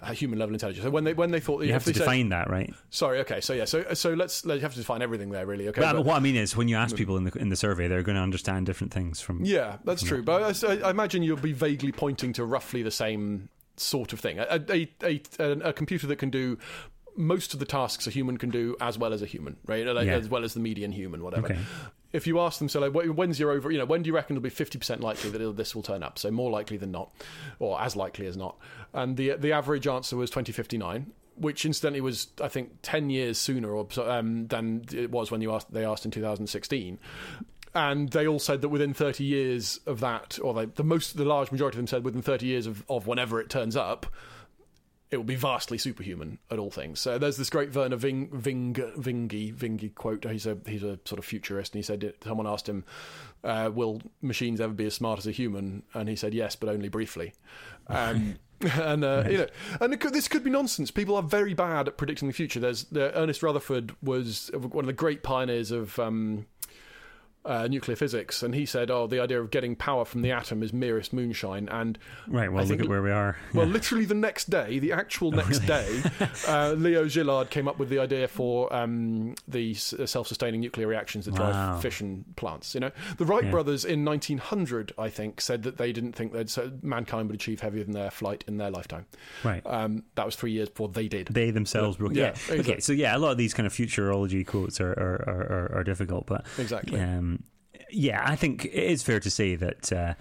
uh, 0.00 0.12
human 0.12 0.38
level 0.38 0.54
intelligence. 0.54 0.84
So 0.84 0.90
when 0.90 1.04
they 1.04 1.14
when 1.14 1.30
they 1.30 1.40
thought 1.40 1.64
You 1.64 1.72
have 1.72 1.82
to 1.84 1.90
they 1.92 1.98
said- 1.98 2.04
define 2.04 2.28
that, 2.28 2.48
right? 2.50 2.72
sorry, 2.90 3.18
okay, 3.20 3.40
so 3.40 3.52
yeah, 3.52 3.64
so 3.64 3.84
so 3.94 4.14
let's 4.14 4.44
let's 4.44 4.62
have 4.62 4.72
to 4.74 4.78
define 4.78 5.02
everything 5.02 5.30
there, 5.30 5.46
really. 5.46 5.68
Okay, 5.68 5.80
But, 5.80 5.90
um, 5.90 5.96
but- 5.96 6.06
what 6.06 6.16
I 6.16 6.20
mean 6.20 6.36
is, 6.36 6.56
when 6.56 6.68
you 6.68 6.76
ask 6.76 6.94
mm. 6.94 6.98
people 6.98 7.16
in 7.16 7.24
the 7.24 7.32
in 7.38 7.48
the 7.48 7.56
survey, 7.56 7.88
they're 7.88 8.02
going 8.02 8.16
to 8.16 8.22
understand 8.22 8.66
different 8.66 8.92
things 8.92 9.20
from. 9.20 9.44
Yeah, 9.44 9.78
that's 9.84 10.02
true. 10.02 10.22
But 10.22 10.62
I, 10.64 10.74
I 10.86 10.90
imagine 10.90 11.22
you'll 11.22 11.36
be 11.36 11.52
vaguely 11.52 11.90
pointing 11.92 12.32
to 12.34 12.44
roughly 12.44 12.82
the 12.82 12.90
same 12.90 13.48
sort 13.76 14.12
of 14.12 14.20
thing. 14.20 14.38
A, 14.38 14.60
a, 14.70 14.88
a, 15.02 15.22
a, 15.38 15.50
a 15.68 15.72
computer 15.72 16.06
that 16.08 16.16
can 16.16 16.30
do 16.30 16.58
most 17.16 17.52
of 17.52 17.58
the 17.58 17.66
tasks 17.66 18.06
a 18.06 18.10
human 18.10 18.36
can 18.36 18.50
do 18.50 18.76
as 18.80 18.96
well 18.96 19.12
as 19.12 19.22
a 19.22 19.26
human, 19.26 19.56
right? 19.66 19.84
Like, 19.86 20.06
Yeah. 20.06 20.14
As 20.16 20.28
well 20.28 20.44
as 20.44 20.54
the 20.54 20.60
median 20.60 20.92
human, 20.92 21.22
whatever. 21.22 21.46
Okay. 21.46 21.58
If 22.12 22.26
you 22.26 22.40
ask 22.40 22.58
them, 22.58 22.68
so 22.68 22.80
like, 22.80 22.92
when's 22.92 23.38
your 23.38 23.50
over, 23.50 23.70
you 23.70 23.78
know, 23.78 23.84
when 23.84 24.02
do 24.02 24.08
you 24.08 24.14
reckon 24.14 24.36
it'll 24.36 24.42
be 24.42 24.50
50% 24.50 25.00
likely 25.00 25.30
that 25.30 25.56
this 25.56 25.74
will 25.74 25.82
turn 25.82 26.02
up? 26.02 26.18
So 26.18 26.30
more 26.30 26.50
likely 26.50 26.76
than 26.76 26.90
not, 26.90 27.10
or 27.58 27.80
as 27.80 27.96
likely 27.96 28.26
as 28.26 28.36
not. 28.36 28.56
And 28.94 29.16
the 29.16 29.34
the 29.34 29.52
average 29.52 29.86
answer 29.86 30.16
was 30.16 30.30
2059. 30.30 31.12
Which 31.36 31.64
incidentally 31.64 32.00
was, 32.00 32.26
I 32.42 32.48
think, 32.48 32.78
ten 32.82 33.10
years 33.10 33.38
sooner 33.38 33.72
or 33.72 33.86
um, 33.98 34.48
than 34.48 34.84
it 34.92 35.12
was 35.12 35.30
when 35.30 35.40
you 35.40 35.52
asked. 35.52 35.72
They 35.72 35.84
asked 35.84 36.04
in 36.04 36.10
2016 36.10 36.98
and 37.74 38.08
they 38.10 38.26
all 38.26 38.38
said 38.38 38.60
that 38.62 38.70
within 38.70 38.92
30 38.92 39.24
years 39.24 39.78
of 39.86 40.00
that, 40.00 40.38
or 40.42 40.54
they, 40.54 40.64
the 40.66 40.84
most, 40.84 41.16
the 41.16 41.24
large 41.24 41.52
majority 41.52 41.76
of 41.76 41.78
them 41.78 41.86
said 41.86 42.04
within 42.04 42.22
30 42.22 42.46
years 42.46 42.66
of, 42.66 42.84
of 42.88 43.06
whenever 43.06 43.40
it 43.40 43.50
turns 43.50 43.76
up, 43.76 44.06
it 45.10 45.16
will 45.16 45.24
be 45.24 45.36
vastly 45.36 45.78
superhuman 45.78 46.38
at 46.50 46.58
all 46.58 46.70
things. 46.70 47.00
So 47.00 47.18
there's 47.18 47.36
this 47.36 47.48
great 47.48 47.72
Vernor 47.72 47.96
Ving, 47.96 48.28
Ving, 48.32 48.74
Vinge 48.74 49.94
quote. 49.94 50.24
He's 50.24 50.46
a 50.46 50.58
he's 50.66 50.82
a 50.82 50.98
sort 51.04 51.18
of 51.18 51.24
futurist, 51.24 51.72
and 51.72 51.78
he 51.78 51.82
said 51.82 52.12
someone 52.22 52.46
asked 52.46 52.68
him, 52.68 52.84
uh, 53.42 53.70
"Will 53.72 54.02
machines 54.20 54.60
ever 54.60 54.72
be 54.72 54.86
as 54.86 54.94
smart 54.94 55.18
as 55.18 55.26
a 55.26 55.30
human?" 55.30 55.82
And 55.94 56.08
he 56.08 56.16
said, 56.16 56.34
"Yes, 56.34 56.56
but 56.56 56.68
only 56.68 56.88
briefly." 56.88 57.32
Um, 57.86 58.36
and 58.60 59.04
uh, 59.04 59.24
you 59.30 59.38
know, 59.38 59.46
and 59.80 59.98
could, 59.98 60.12
this 60.12 60.28
could 60.28 60.44
be 60.44 60.50
nonsense. 60.50 60.90
People 60.90 61.16
are 61.16 61.22
very 61.22 61.54
bad 61.54 61.88
at 61.88 61.96
predicting 61.96 62.28
the 62.28 62.34
future. 62.34 62.60
There's 62.60 62.84
the, 62.84 63.16
Ernest 63.16 63.42
Rutherford 63.42 63.94
was 64.02 64.50
one 64.52 64.84
of 64.84 64.86
the 64.86 64.92
great 64.92 65.22
pioneers 65.22 65.70
of. 65.70 65.98
Um, 65.98 66.46
uh, 67.44 67.66
nuclear 67.68 67.96
physics, 67.96 68.42
and 68.42 68.54
he 68.54 68.66
said, 68.66 68.90
"Oh, 68.90 69.06
the 69.06 69.20
idea 69.20 69.40
of 69.40 69.50
getting 69.50 69.74
power 69.76 70.04
from 70.04 70.22
the 70.22 70.30
atom 70.32 70.62
is 70.62 70.72
merest 70.72 71.12
moonshine." 71.12 71.68
And 71.68 71.98
Right. 72.26 72.52
Well, 72.52 72.62
I 72.62 72.66
look 72.66 72.80
at 72.80 72.88
where 72.88 73.02
we 73.02 73.10
are. 73.10 73.36
well, 73.54 73.66
literally 73.66 74.04
the 74.04 74.14
next 74.14 74.50
day, 74.50 74.78
the 74.78 74.92
actual 74.92 75.30
next 75.32 75.60
day, 75.60 76.02
uh, 76.46 76.72
Leo 76.72 77.04
Szilard 77.06 77.50
came 77.50 77.66
up 77.68 77.78
with 77.78 77.88
the 77.88 77.98
idea 77.98 78.28
for 78.28 78.72
um, 78.74 79.34
the 79.46 79.74
self-sustaining 79.74 80.60
nuclear 80.60 80.86
reactions 80.86 81.24
that 81.26 81.34
drive 81.34 81.54
Wow. 81.54 81.80
fission 81.80 82.24
plants. 82.36 82.74
You 82.74 82.80
know, 82.80 82.90
the 83.16 83.24
Wright 83.24 83.44
Yeah. 83.44 83.50
brothers 83.50 83.84
in 83.84 84.04
1900, 84.04 84.92
I 84.98 85.08
think, 85.08 85.40
said 85.40 85.62
that 85.62 85.78
they 85.78 85.92
didn't 85.92 86.12
think 86.12 86.32
that 86.32 86.50
so 86.50 86.72
mankind 86.82 87.28
would 87.28 87.34
achieve 87.36 87.60
heavier 87.60 87.84
than 87.84 87.92
their 87.94 88.10
flight 88.10 88.44
in 88.46 88.58
their 88.58 88.70
lifetime. 88.70 89.06
right. 89.44 89.62
Um, 89.64 90.04
that 90.16 90.26
was 90.26 90.36
three 90.36 90.52
years 90.52 90.68
before 90.68 90.88
they 90.88 91.08
did. 91.08 91.28
they 91.28 91.50
themselves 91.50 91.96
broke. 91.96 92.14
Yeah, 92.14 92.24
Yeah. 92.24 92.28
exactly. 92.30 92.58
Okay. 92.60 92.80
So 92.80 92.92
yeah, 92.92 93.16
a 93.16 93.18
lot 93.18 93.32
of 93.32 93.38
these 93.38 93.54
kind 93.54 93.66
of 93.66 93.72
futurology 93.72 94.46
quotes 94.46 94.80
are 94.80 94.92
are, 94.92 95.24
are, 95.26 95.42
are, 95.72 95.78
are 95.78 95.84
difficult, 95.84 96.26
but 96.26 96.44
Exactly. 96.58 96.98
um, 97.00 97.37
yeah, 97.90 98.22
I 98.26 98.36
think 98.36 98.64
it 98.66 98.72
is 98.72 99.02
fair 99.02 99.20
to 99.20 99.30
say 99.30 99.54
that. 99.56 99.92
Uh, 99.92 100.14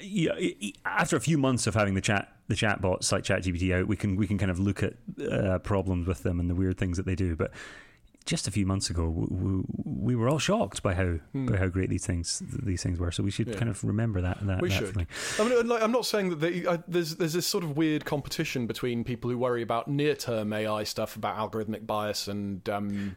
i- 0.00 0.28
i- 0.62 0.72
after 0.84 1.16
a 1.16 1.20
few 1.20 1.38
months 1.38 1.66
of 1.66 1.74
having 1.74 1.94
the 1.94 2.00
chat 2.00 2.30
the 2.48 2.54
chatbots 2.54 3.10
like 3.10 3.24
ChatGPT 3.24 3.74
out, 3.74 3.88
we 3.88 3.96
can 3.96 4.16
we 4.16 4.26
can 4.26 4.36
kind 4.36 4.50
of 4.50 4.58
look 4.58 4.82
at 4.82 4.94
uh, 5.30 5.58
problems 5.60 6.06
with 6.06 6.22
them 6.22 6.38
and 6.38 6.50
the 6.50 6.54
weird 6.54 6.76
things 6.76 6.98
that 6.98 7.06
they 7.06 7.14
do. 7.14 7.34
But 7.34 7.50
just 8.26 8.46
a 8.46 8.50
few 8.50 8.66
months 8.66 8.90
ago, 8.90 9.08
we, 9.08 9.62
we 9.84 10.14
were 10.16 10.28
all 10.28 10.38
shocked 10.38 10.82
by 10.82 10.92
how 10.94 11.18
by 11.32 11.56
how 11.56 11.68
great 11.68 11.88
these 11.88 12.04
things 12.04 12.42
these 12.62 12.82
things 12.82 12.98
were. 12.98 13.10
So 13.10 13.22
we 13.22 13.30
should 13.30 13.46
Hmm. 13.46 13.52
Yeah. 13.54 13.58
kind 13.60 13.70
of 13.70 13.82
remember 13.82 14.20
that. 14.20 14.46
that 14.46 14.60
We 14.60 14.68
that 14.68 14.74
should. 14.74 14.88
feeling. 14.90 15.06
I 15.40 15.44
mean, 15.48 15.68
like, 15.68 15.82
I'm 15.82 15.92
not 15.92 16.04
saying 16.04 16.28
that 16.30 16.40
they, 16.40 16.66
I, 16.66 16.80
there's 16.86 17.16
there's 17.16 17.32
this 17.32 17.46
sort 17.46 17.64
of 17.64 17.74
weird 17.76 18.04
competition 18.04 18.66
between 18.66 19.04
people 19.04 19.30
who 19.30 19.38
worry 19.38 19.62
about 19.62 19.88
near-term 19.88 20.52
AI 20.52 20.84
stuff, 20.84 21.16
about 21.16 21.38
algorithmic 21.38 21.86
bias 21.86 22.28
and 22.28 22.68
um, 22.68 23.16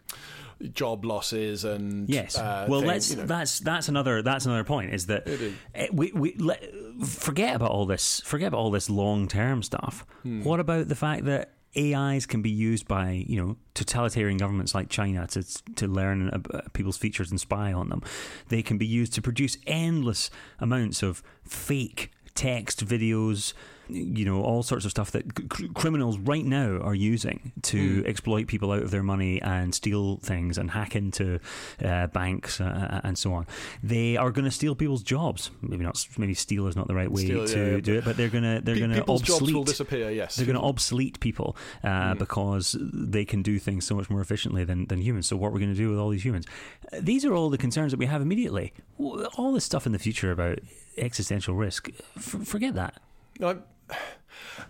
job 0.73 1.05
losses 1.05 1.63
and 1.63 2.09
Yes. 2.09 2.37
Uh, 2.37 2.65
well, 2.69 2.81
things, 2.81 2.87
let's. 2.87 3.11
you 3.11 3.17
know. 3.17 3.25
That's 3.25 3.59
that's 3.59 3.87
another 3.89 4.21
that's 4.21 4.45
another 4.45 4.63
point. 4.63 4.93
Is 4.93 5.07
that 5.07 5.27
is. 5.27 5.53
eh, 5.75 5.87
we 5.91 6.11
we 6.13 6.33
let, 6.35 6.63
forget 7.05 7.55
about 7.55 7.71
all 7.71 7.85
this. 7.85 8.21
Forget 8.21 8.49
about 8.49 8.59
all 8.59 8.71
this 8.71 8.89
long 8.89 9.27
term 9.27 9.63
stuff. 9.63 10.05
Hmm. 10.23 10.43
What 10.43 10.59
about 10.59 10.87
the 10.87 10.95
fact 10.95 11.25
that 11.25 11.53
AIs 11.77 12.25
can 12.25 12.41
be 12.41 12.49
used 12.49 12.87
by 12.87 13.23
you 13.27 13.39
know 13.39 13.57
totalitarian 13.73 14.37
governments 14.37 14.73
like 14.73 14.89
China 14.89 15.27
to 15.27 15.43
to 15.75 15.87
learn 15.87 16.29
about 16.29 16.73
people's 16.73 16.97
features 16.97 17.29
and 17.31 17.39
spy 17.39 17.71
on 17.71 17.89
them? 17.89 18.01
They 18.49 18.61
can 18.63 18.77
be 18.77 18.87
used 18.87 19.13
to 19.13 19.21
produce 19.21 19.57
endless 19.67 20.29
amounts 20.59 21.03
of 21.03 21.21
fake 21.43 22.11
text, 22.35 22.85
videos, 22.85 23.53
you 23.89 24.25
know, 24.25 24.41
all 24.41 24.63
sorts 24.63 24.85
of 24.85 24.91
stuff 24.91 25.11
that 25.11 25.23
c- 25.57 25.69
criminals 25.73 26.17
right 26.17 26.45
now 26.45 26.77
are 26.79 26.95
using 26.95 27.51
to 27.63 28.03
exploit 28.05 28.47
people 28.47 28.71
out 28.71 28.81
of 28.81 28.91
their 28.91 29.03
money 29.03 29.41
and 29.41 29.73
steal 29.73 30.17
things 30.17 30.57
and 30.57 30.71
hack 30.71 30.95
into 30.95 31.39
uh, 31.83 32.07
banks 32.07 32.59
uh, 32.61 33.01
and 33.03 33.17
so 33.17 33.33
on. 33.33 33.45
They 33.83 34.17
are 34.17 34.31
going 34.31 34.45
to 34.45 34.51
steal 34.51 34.75
people's 34.75 35.03
jobs. 35.03 35.51
Maybe 35.61 35.83
not. 35.83 36.05
Maybe 36.17 36.33
steal 36.33 36.67
is 36.67 36.75
not 36.75 36.87
the 36.87 36.95
right 36.95 37.11
way 37.11 37.25
Steal, 37.25 37.47
to 37.47 37.71
yeah, 37.75 37.79
do 37.79 37.97
it, 37.99 38.05
but 38.05 38.17
they're 38.17 38.29
going 38.29 38.43
to 38.43 38.61
they're 38.63 38.75
Pe- 38.75 38.79
going 38.79 38.91
to 38.91 38.97
jobs 39.05 39.29
will 39.29 39.37
obsolete. 39.39 39.65
disappear. 39.67 40.11
Yes, 40.11 40.35
They're 40.35 40.45
going 40.45 40.57
to 40.57 40.63
obsolete 40.63 41.19
people 41.19 41.55
uh, 41.83 42.13
Hmm. 42.13 42.17
because 42.19 42.75
they 42.79 43.25
can 43.25 43.41
do 43.41 43.59
things 43.59 43.85
so 43.85 43.95
much 43.95 44.09
more 44.09 44.21
efficiently 44.21 44.63
than, 44.63 44.85
than 44.87 45.01
humans. 45.01 45.27
So, 45.27 45.35
what 45.37 45.51
we're 45.51 45.59
going 45.59 45.73
to 45.73 45.77
do 45.77 45.89
with 45.89 45.99
all 45.99 46.09
these 46.09 46.23
humans? 46.25 46.45
Uh, 46.91 46.97
These 47.01 47.25
are 47.25 47.33
all 47.33 47.49
the 47.49 47.57
concerns 47.57 47.91
that 47.91 47.97
we 47.99 48.05
have 48.05 48.21
immediately. 48.21 48.73
All 48.99 49.51
this 49.53 49.63
stuff 49.63 49.85
in 49.85 49.91
the 49.91 49.99
future 49.99 50.31
about 50.31 50.59
existential 50.97 51.53
risk, 51.55 51.89
f- 52.15 52.23
forget 52.45 52.73
that. 52.75 52.99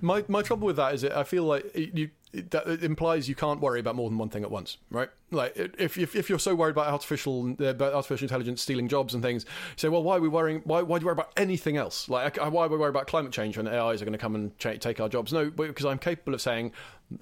My 0.02 0.24
my 0.28 0.42
trouble 0.42 0.68
with 0.68 0.76
that 0.78 0.94
is 0.94 1.02
that 1.02 1.16
I 1.16 1.24
feel 1.24 1.44
like 1.44 1.66
it, 1.76 1.98
you 1.98 2.10
it, 2.34 2.52
that 2.52 2.68
it 2.68 2.84
implies 2.84 3.30
you 3.30 3.36
can't 3.36 3.60
worry 3.62 3.80
about 3.80 3.96
more 3.96 4.10
than 4.10 4.18
one 4.18 4.30
thing 4.30 4.44
at 4.44 4.52
once, 4.52 4.78
right? 4.92 5.10
Like 5.32 5.54
if 5.56 5.98
if, 5.98 6.16
if 6.16 6.30
you're 6.30 6.40
so 6.40 6.56
worried 6.56 6.72
about 6.72 6.88
artificial 6.88 7.56
uh, 7.60 7.66
about 7.66 7.94
artificial 7.94 8.26
intelligence 8.26 8.62
stealing 8.62 8.88
jobs 8.88 9.14
and 9.14 9.24
things, 9.24 9.46
say, 9.76 9.90
well, 9.90 10.04
why 10.04 10.18
are 10.18 10.22
we 10.22 10.28
worrying? 10.28 10.62
Why 10.66 10.82
why 10.82 11.00
do 11.00 11.04
you 11.04 11.08
worry 11.08 11.14
about 11.14 11.32
anything 11.38 11.78
else? 11.78 12.10
Like 12.10 12.38
why 12.38 12.66
are 12.66 12.68
we 12.68 12.78
worried 12.78 12.90
about 12.90 13.08
climate 13.08 13.32
change 13.32 13.58
when 13.58 13.68
AIs 13.68 14.02
are 14.02 14.06
going 14.06 14.14
to 14.14 14.18
come 14.18 14.36
and 14.36 14.58
cha- 14.60 14.74
take 14.74 15.00
our 15.00 15.10
jobs? 15.10 15.32
No, 15.34 15.50
because 15.50 15.86
I'm 15.86 16.00
capable 16.00 16.34
of 16.34 16.42
saying. 16.42 16.72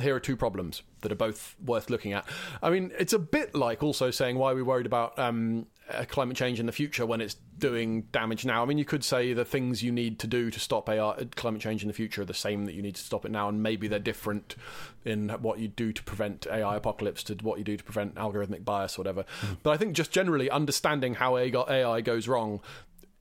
Here 0.01 0.15
are 0.15 0.19
two 0.19 0.35
problems 0.35 0.81
that 1.01 1.11
are 1.11 1.15
both 1.15 1.55
worth 1.63 1.91
looking 1.91 2.11
at. 2.13 2.25
I 2.63 2.71
mean, 2.71 2.91
it's 2.97 3.13
a 3.13 3.19
bit 3.19 3.53
like 3.53 3.83
also 3.83 4.09
saying 4.09 4.35
why 4.35 4.51
are 4.51 4.55
we 4.55 4.63
worried 4.63 4.87
about 4.87 5.19
um, 5.19 5.67
climate 6.07 6.35
change 6.35 6.59
in 6.59 6.65
the 6.65 6.71
future 6.71 7.05
when 7.05 7.21
it's 7.21 7.35
doing 7.57 8.03
damage 8.11 8.43
now. 8.43 8.63
I 8.63 8.65
mean, 8.65 8.77
you 8.77 8.85
could 8.85 9.03
say 9.03 9.33
the 9.33 9.45
things 9.45 9.83
you 9.83 9.91
need 9.91 10.17
to 10.19 10.27
do 10.27 10.49
to 10.49 10.59
stop 10.59 10.89
AI, 10.89 11.27
climate 11.35 11.61
change 11.61 11.83
in 11.83 11.87
the 11.87 11.93
future 11.93 12.23
are 12.23 12.25
the 12.25 12.33
same 12.33 12.65
that 12.65 12.73
you 12.73 12.81
need 12.81 12.95
to 12.95 13.01
stop 13.01 13.23
it 13.23 13.31
now, 13.31 13.49
and 13.49 13.61
maybe 13.61 13.87
they're 13.87 13.99
different 13.99 14.55
in 15.03 15.29
what 15.29 15.59
you 15.59 15.67
do 15.67 15.93
to 15.93 16.03
prevent 16.03 16.47
AI 16.47 16.75
apocalypse 16.75 17.23
to 17.23 17.35
what 17.35 17.59
you 17.59 17.63
do 17.63 17.77
to 17.77 17.83
prevent 17.83 18.15
algorithmic 18.15 18.65
bias 18.65 18.97
or 18.97 19.01
whatever. 19.01 19.25
Hmm. 19.41 19.53
But 19.61 19.71
I 19.71 19.77
think 19.77 19.93
just 19.93 20.11
generally 20.11 20.49
understanding 20.49 21.15
how 21.15 21.37
AI 21.37 22.01
goes 22.01 22.27
wrong 22.27 22.61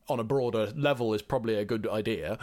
on 0.08 0.18
a 0.18 0.24
broader 0.24 0.72
level 0.74 1.12
is 1.12 1.22
probably 1.22 1.56
a 1.56 1.64
good 1.64 1.86
idea. 1.86 2.38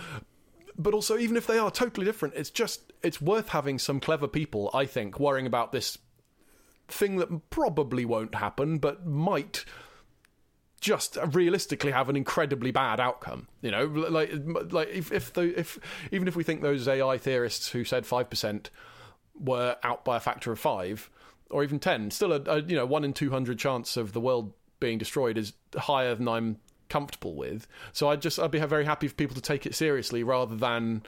But 0.77 0.93
also, 0.93 1.17
even 1.17 1.35
if 1.35 1.47
they 1.47 1.57
are 1.57 1.71
totally 1.71 2.05
different, 2.05 2.35
it's 2.35 2.49
just 2.49 2.93
it's 3.01 3.19
worth 3.19 3.49
having 3.49 3.79
some 3.79 3.99
clever 3.99 4.27
people, 4.27 4.69
I 4.73 4.85
think, 4.85 5.19
worrying 5.19 5.47
about 5.47 5.71
this 5.71 5.97
thing 6.87 7.17
that 7.17 7.49
probably 7.49 8.05
won't 8.05 8.35
happen, 8.35 8.77
but 8.77 9.05
might 9.05 9.65
just 10.81 11.17
realistically 11.31 11.91
have 11.91 12.09
an 12.09 12.17
incredibly 12.17 12.71
bad 12.71 12.99
outcome. 12.99 13.47
You 13.61 13.71
know, 13.71 13.85
like 13.85 14.31
like 14.71 14.89
if 14.89 15.11
if 15.11 15.31
the 15.31 15.57
if 15.57 15.79
even 16.11 16.27
if 16.27 16.35
we 16.35 16.43
think 16.43 16.61
those 16.61 16.87
AI 16.87 17.17
theorists 17.17 17.69
who 17.69 17.85
said 17.85 18.05
five 18.05 18.29
percent 18.29 18.69
were 19.39 19.77
out 19.83 20.03
by 20.03 20.17
a 20.17 20.19
factor 20.19 20.51
of 20.51 20.59
five 20.59 21.09
or 21.49 21.63
even 21.63 21.79
ten, 21.79 22.11
still 22.11 22.33
a, 22.33 22.41
a 22.47 22.61
you 22.61 22.75
know 22.75 22.85
one 22.85 23.05
in 23.05 23.13
two 23.13 23.29
hundred 23.29 23.59
chance 23.59 23.95
of 23.95 24.11
the 24.13 24.19
world 24.19 24.53
being 24.79 24.97
destroyed 24.97 25.37
is 25.37 25.53
higher 25.77 26.15
than 26.15 26.27
I'm 26.27 26.57
comfortable 26.89 27.35
with. 27.35 27.67
So 27.93 28.09
I'd 28.09 28.21
just 28.21 28.39
I'd 28.39 28.51
be 28.51 28.59
very 28.59 28.85
happy 28.85 29.07
for 29.07 29.13
people 29.13 29.35
to 29.35 29.41
take 29.41 29.65
it 29.65 29.75
seriously 29.75 30.23
rather 30.23 30.55
than 30.55 31.03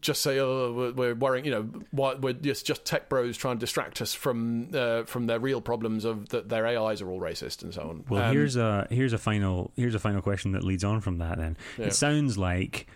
just 0.00 0.22
say, 0.22 0.38
"Oh, 0.38 0.72
we're, 0.72 0.92
we're 0.92 1.14
worrying," 1.14 1.44
you 1.44 1.50
know, 1.50 1.68
why, 1.90 2.14
we're 2.14 2.32
just 2.32 2.66
just 2.66 2.84
tech 2.84 3.08
bros 3.08 3.36
trying 3.36 3.56
to 3.56 3.60
distract 3.60 4.00
us 4.02 4.12
from 4.14 4.70
uh, 4.74 5.04
from 5.04 5.26
their 5.26 5.38
real 5.38 5.60
problems 5.60 6.04
of 6.04 6.28
that 6.30 6.48
their 6.48 6.66
AIs 6.66 7.00
are 7.02 7.08
all 7.08 7.20
racist 7.20 7.62
and 7.62 7.72
so 7.72 7.82
on. 7.82 8.04
Well, 8.08 8.22
Um, 8.24 8.32
here's 8.32 8.56
a 8.56 8.86
here's 8.90 9.12
a 9.12 9.18
final 9.18 9.70
here's 9.76 9.94
a 9.94 10.00
final 10.00 10.20
question 10.22 10.52
that 10.52 10.64
leads 10.64 10.84
on 10.84 11.00
from 11.00 11.18
that. 11.18 11.38
Then 11.38 11.56
Yeah. 11.78 11.86
it 11.86 11.94
sounds 11.94 12.36
like 12.36 12.86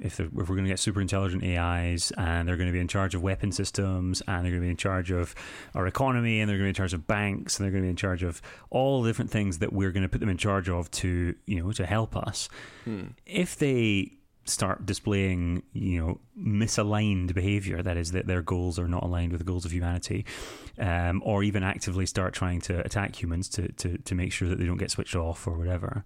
if, 0.00 0.18
if 0.18 0.32
we're 0.32 0.44
going 0.46 0.64
to 0.64 0.68
get 0.70 0.78
super 0.78 1.02
intelligent 1.02 1.44
AIs 1.44 2.10
and 2.16 2.48
they're 2.48 2.56
going 2.56 2.68
to 2.68 2.72
be 2.72 2.80
in 2.80 2.88
charge 2.88 3.14
of 3.14 3.22
weapon 3.22 3.52
systems 3.52 4.22
and 4.26 4.36
they're 4.44 4.50
going 4.52 4.62
to 4.62 4.66
be 4.66 4.70
in 4.70 4.76
charge 4.78 5.10
of 5.10 5.34
our 5.74 5.86
economy 5.86 6.40
and 6.40 6.48
they're 6.48 6.56
going 6.56 6.64
to 6.64 6.68
be 6.68 6.70
in 6.70 6.74
charge 6.74 6.94
of 6.94 7.06
banks 7.06 7.58
and 7.58 7.64
they're 7.64 7.70
going 7.70 7.82
to 7.82 7.86
be 7.86 7.90
in 7.90 7.96
charge 7.96 8.22
of 8.22 8.40
all 8.70 9.02
the 9.02 9.10
different 9.10 9.30
things 9.30 9.58
that 9.58 9.74
we're 9.74 9.90
going 9.90 10.02
to 10.04 10.08
put 10.08 10.20
them 10.20 10.30
in 10.30 10.38
charge 10.38 10.70
of 10.70 10.90
to 10.92 11.34
you 11.46 11.62
know 11.62 11.70
to 11.72 11.84
help 11.84 12.16
us. 12.16 12.48
Hmm. 12.84 13.08
If 13.26 13.58
they 13.58 14.12
start 14.44 14.86
displaying 14.86 15.62
you 15.72 15.98
know 15.98 16.20
misaligned 16.38 17.34
behavior 17.34 17.82
that 17.82 17.96
is 17.96 18.12
that 18.12 18.26
their 18.26 18.42
goals 18.42 18.78
are 18.78 18.88
not 18.88 19.02
aligned 19.02 19.30
with 19.32 19.38
the 19.38 19.44
goals 19.44 19.64
of 19.64 19.72
humanity 19.72 20.24
um, 20.78 21.22
or 21.24 21.42
even 21.42 21.62
actively 21.62 22.06
start 22.06 22.32
trying 22.32 22.60
to 22.60 22.80
attack 22.80 23.20
humans 23.20 23.48
to, 23.48 23.70
to, 23.72 23.98
to 23.98 24.14
make 24.14 24.32
sure 24.32 24.48
that 24.48 24.58
they 24.58 24.64
don't 24.64 24.78
get 24.78 24.90
switched 24.90 25.14
off 25.14 25.46
or 25.46 25.52
whatever 25.52 26.04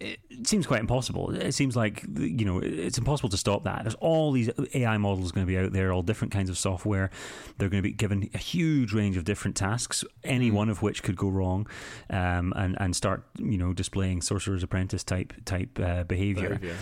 it 0.00 0.46
seems 0.46 0.66
quite 0.66 0.80
impossible. 0.80 1.30
It 1.30 1.52
seems 1.52 1.76
like 1.76 2.04
you 2.16 2.44
know 2.44 2.58
it's 2.58 2.98
impossible 2.98 3.28
to 3.30 3.36
stop 3.36 3.64
that. 3.64 3.82
There's 3.84 3.94
all 3.96 4.32
these 4.32 4.50
AI 4.74 4.96
models 4.98 5.32
going 5.32 5.46
to 5.46 5.50
be 5.50 5.58
out 5.58 5.72
there, 5.72 5.92
all 5.92 6.02
different 6.02 6.32
kinds 6.32 6.50
of 6.50 6.58
software. 6.58 7.10
They're 7.58 7.68
going 7.68 7.82
to 7.82 7.88
be 7.88 7.94
given 7.94 8.28
a 8.34 8.38
huge 8.38 8.92
range 8.92 9.16
of 9.16 9.24
different 9.24 9.56
tasks, 9.56 10.04
any 10.24 10.50
one 10.50 10.68
of 10.68 10.82
which 10.82 11.02
could 11.02 11.16
go 11.16 11.28
wrong, 11.28 11.66
um, 12.10 12.52
and 12.56 12.76
and 12.80 12.94
start 12.94 13.24
you 13.38 13.58
know 13.58 13.72
displaying 13.72 14.22
Sorcerer's 14.22 14.62
Apprentice 14.62 15.04
type 15.04 15.32
type 15.44 15.78
uh, 15.80 16.04
behavior. 16.04 16.56
Behaviour. 16.56 16.76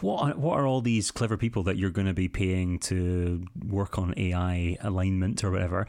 What 0.00 0.38
what 0.38 0.58
are 0.58 0.66
all 0.66 0.82
these 0.82 1.10
clever 1.10 1.36
people 1.36 1.62
that 1.64 1.76
you're 1.76 1.90
going 1.90 2.06
to 2.06 2.14
be 2.14 2.28
paying 2.28 2.78
to 2.80 3.44
work 3.66 3.98
on 3.98 4.14
AI 4.16 4.76
alignment 4.82 5.42
or 5.42 5.50
whatever? 5.50 5.86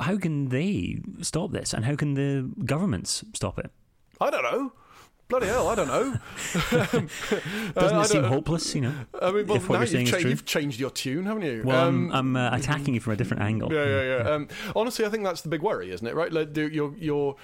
How 0.00 0.18
can 0.18 0.48
they 0.48 1.00
stop 1.22 1.52
this, 1.52 1.72
and 1.72 1.84
how 1.84 1.94
can 1.94 2.14
the 2.14 2.50
governments 2.64 3.24
stop 3.34 3.58
it? 3.58 3.70
I 4.20 4.30
don't 4.30 4.42
know. 4.42 4.72
Bloody 5.30 5.46
hell, 5.46 5.68
I 5.68 5.74
don't 5.76 5.88
know. 5.88 6.16
Doesn't 6.70 7.10
Uh, 7.76 8.00
it 8.02 8.06
seem 8.08 8.24
hopeless? 8.24 8.74
You 8.74 8.80
know. 8.82 8.94
I 9.22 9.30
mean, 9.32 9.46
well, 9.46 9.56
if 9.56 9.68
what 9.68 9.76
now 9.76 9.80
you're 9.80 9.86
saying 9.86 10.06
you've, 10.06 10.08
is 10.08 10.10
cha- 10.10 10.20
true? 10.20 10.30
you've 10.30 10.44
changed 10.44 10.80
your 10.80 10.90
tune, 10.90 11.24
haven't 11.26 11.42
you? 11.44 11.62
Well, 11.64 11.86
Um, 11.88 12.10
I'm, 12.12 12.36
I'm 12.36 12.52
uh, 12.52 12.56
attacking 12.56 12.94
you 12.94 13.00
from 13.00 13.12
a 13.12 13.16
different 13.16 13.42
angle. 13.42 13.72
Yeah, 13.72 13.84
yeah, 13.84 14.02
yeah. 14.24 14.30
Um, 14.30 14.48
honestly, 14.76 15.04
I 15.04 15.08
think 15.08 15.24
that's 15.24 15.40
the 15.42 15.48
big 15.48 15.62
worry, 15.62 15.90
isn't 15.92 16.06
it? 16.06 16.14
Right? 16.14 16.32
Like, 16.32 16.54
you're, 16.56 16.94
you're, 16.96 17.36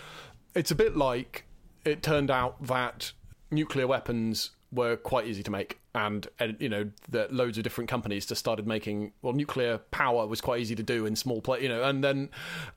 it's 0.55 0.71
a 0.71 0.75
bit 0.75 0.97
like 0.97 1.45
it 1.85 2.03
turned 2.03 2.31
out 2.31 2.63
that 2.67 3.13
nuclear 3.51 3.87
weapons 3.87 4.51
were 4.73 4.97
quite 4.97 5.27
easy 5.27 5.43
to 5.45 5.51
make, 5.51 5.79
and, 5.97 6.29
and 6.39 6.57
you 6.61 6.69
know 6.69 6.91
that 7.09 7.33
loads 7.33 7.59
of 7.59 7.65
different 7.65 7.91
companies 7.91 8.27
just 8.27 8.39
started 8.39 8.67
making. 8.67 9.13
Well, 9.23 9.33
nuclear 9.33 9.79
power 9.91 10.27
was 10.27 10.41
quite 10.41 10.61
easy 10.61 10.75
to 10.77 10.83
do 10.83 11.07
in 11.07 11.17
small 11.17 11.41
play, 11.41 11.63
you 11.63 11.69
know, 11.69 11.83
and 11.83 12.05
then 12.05 12.29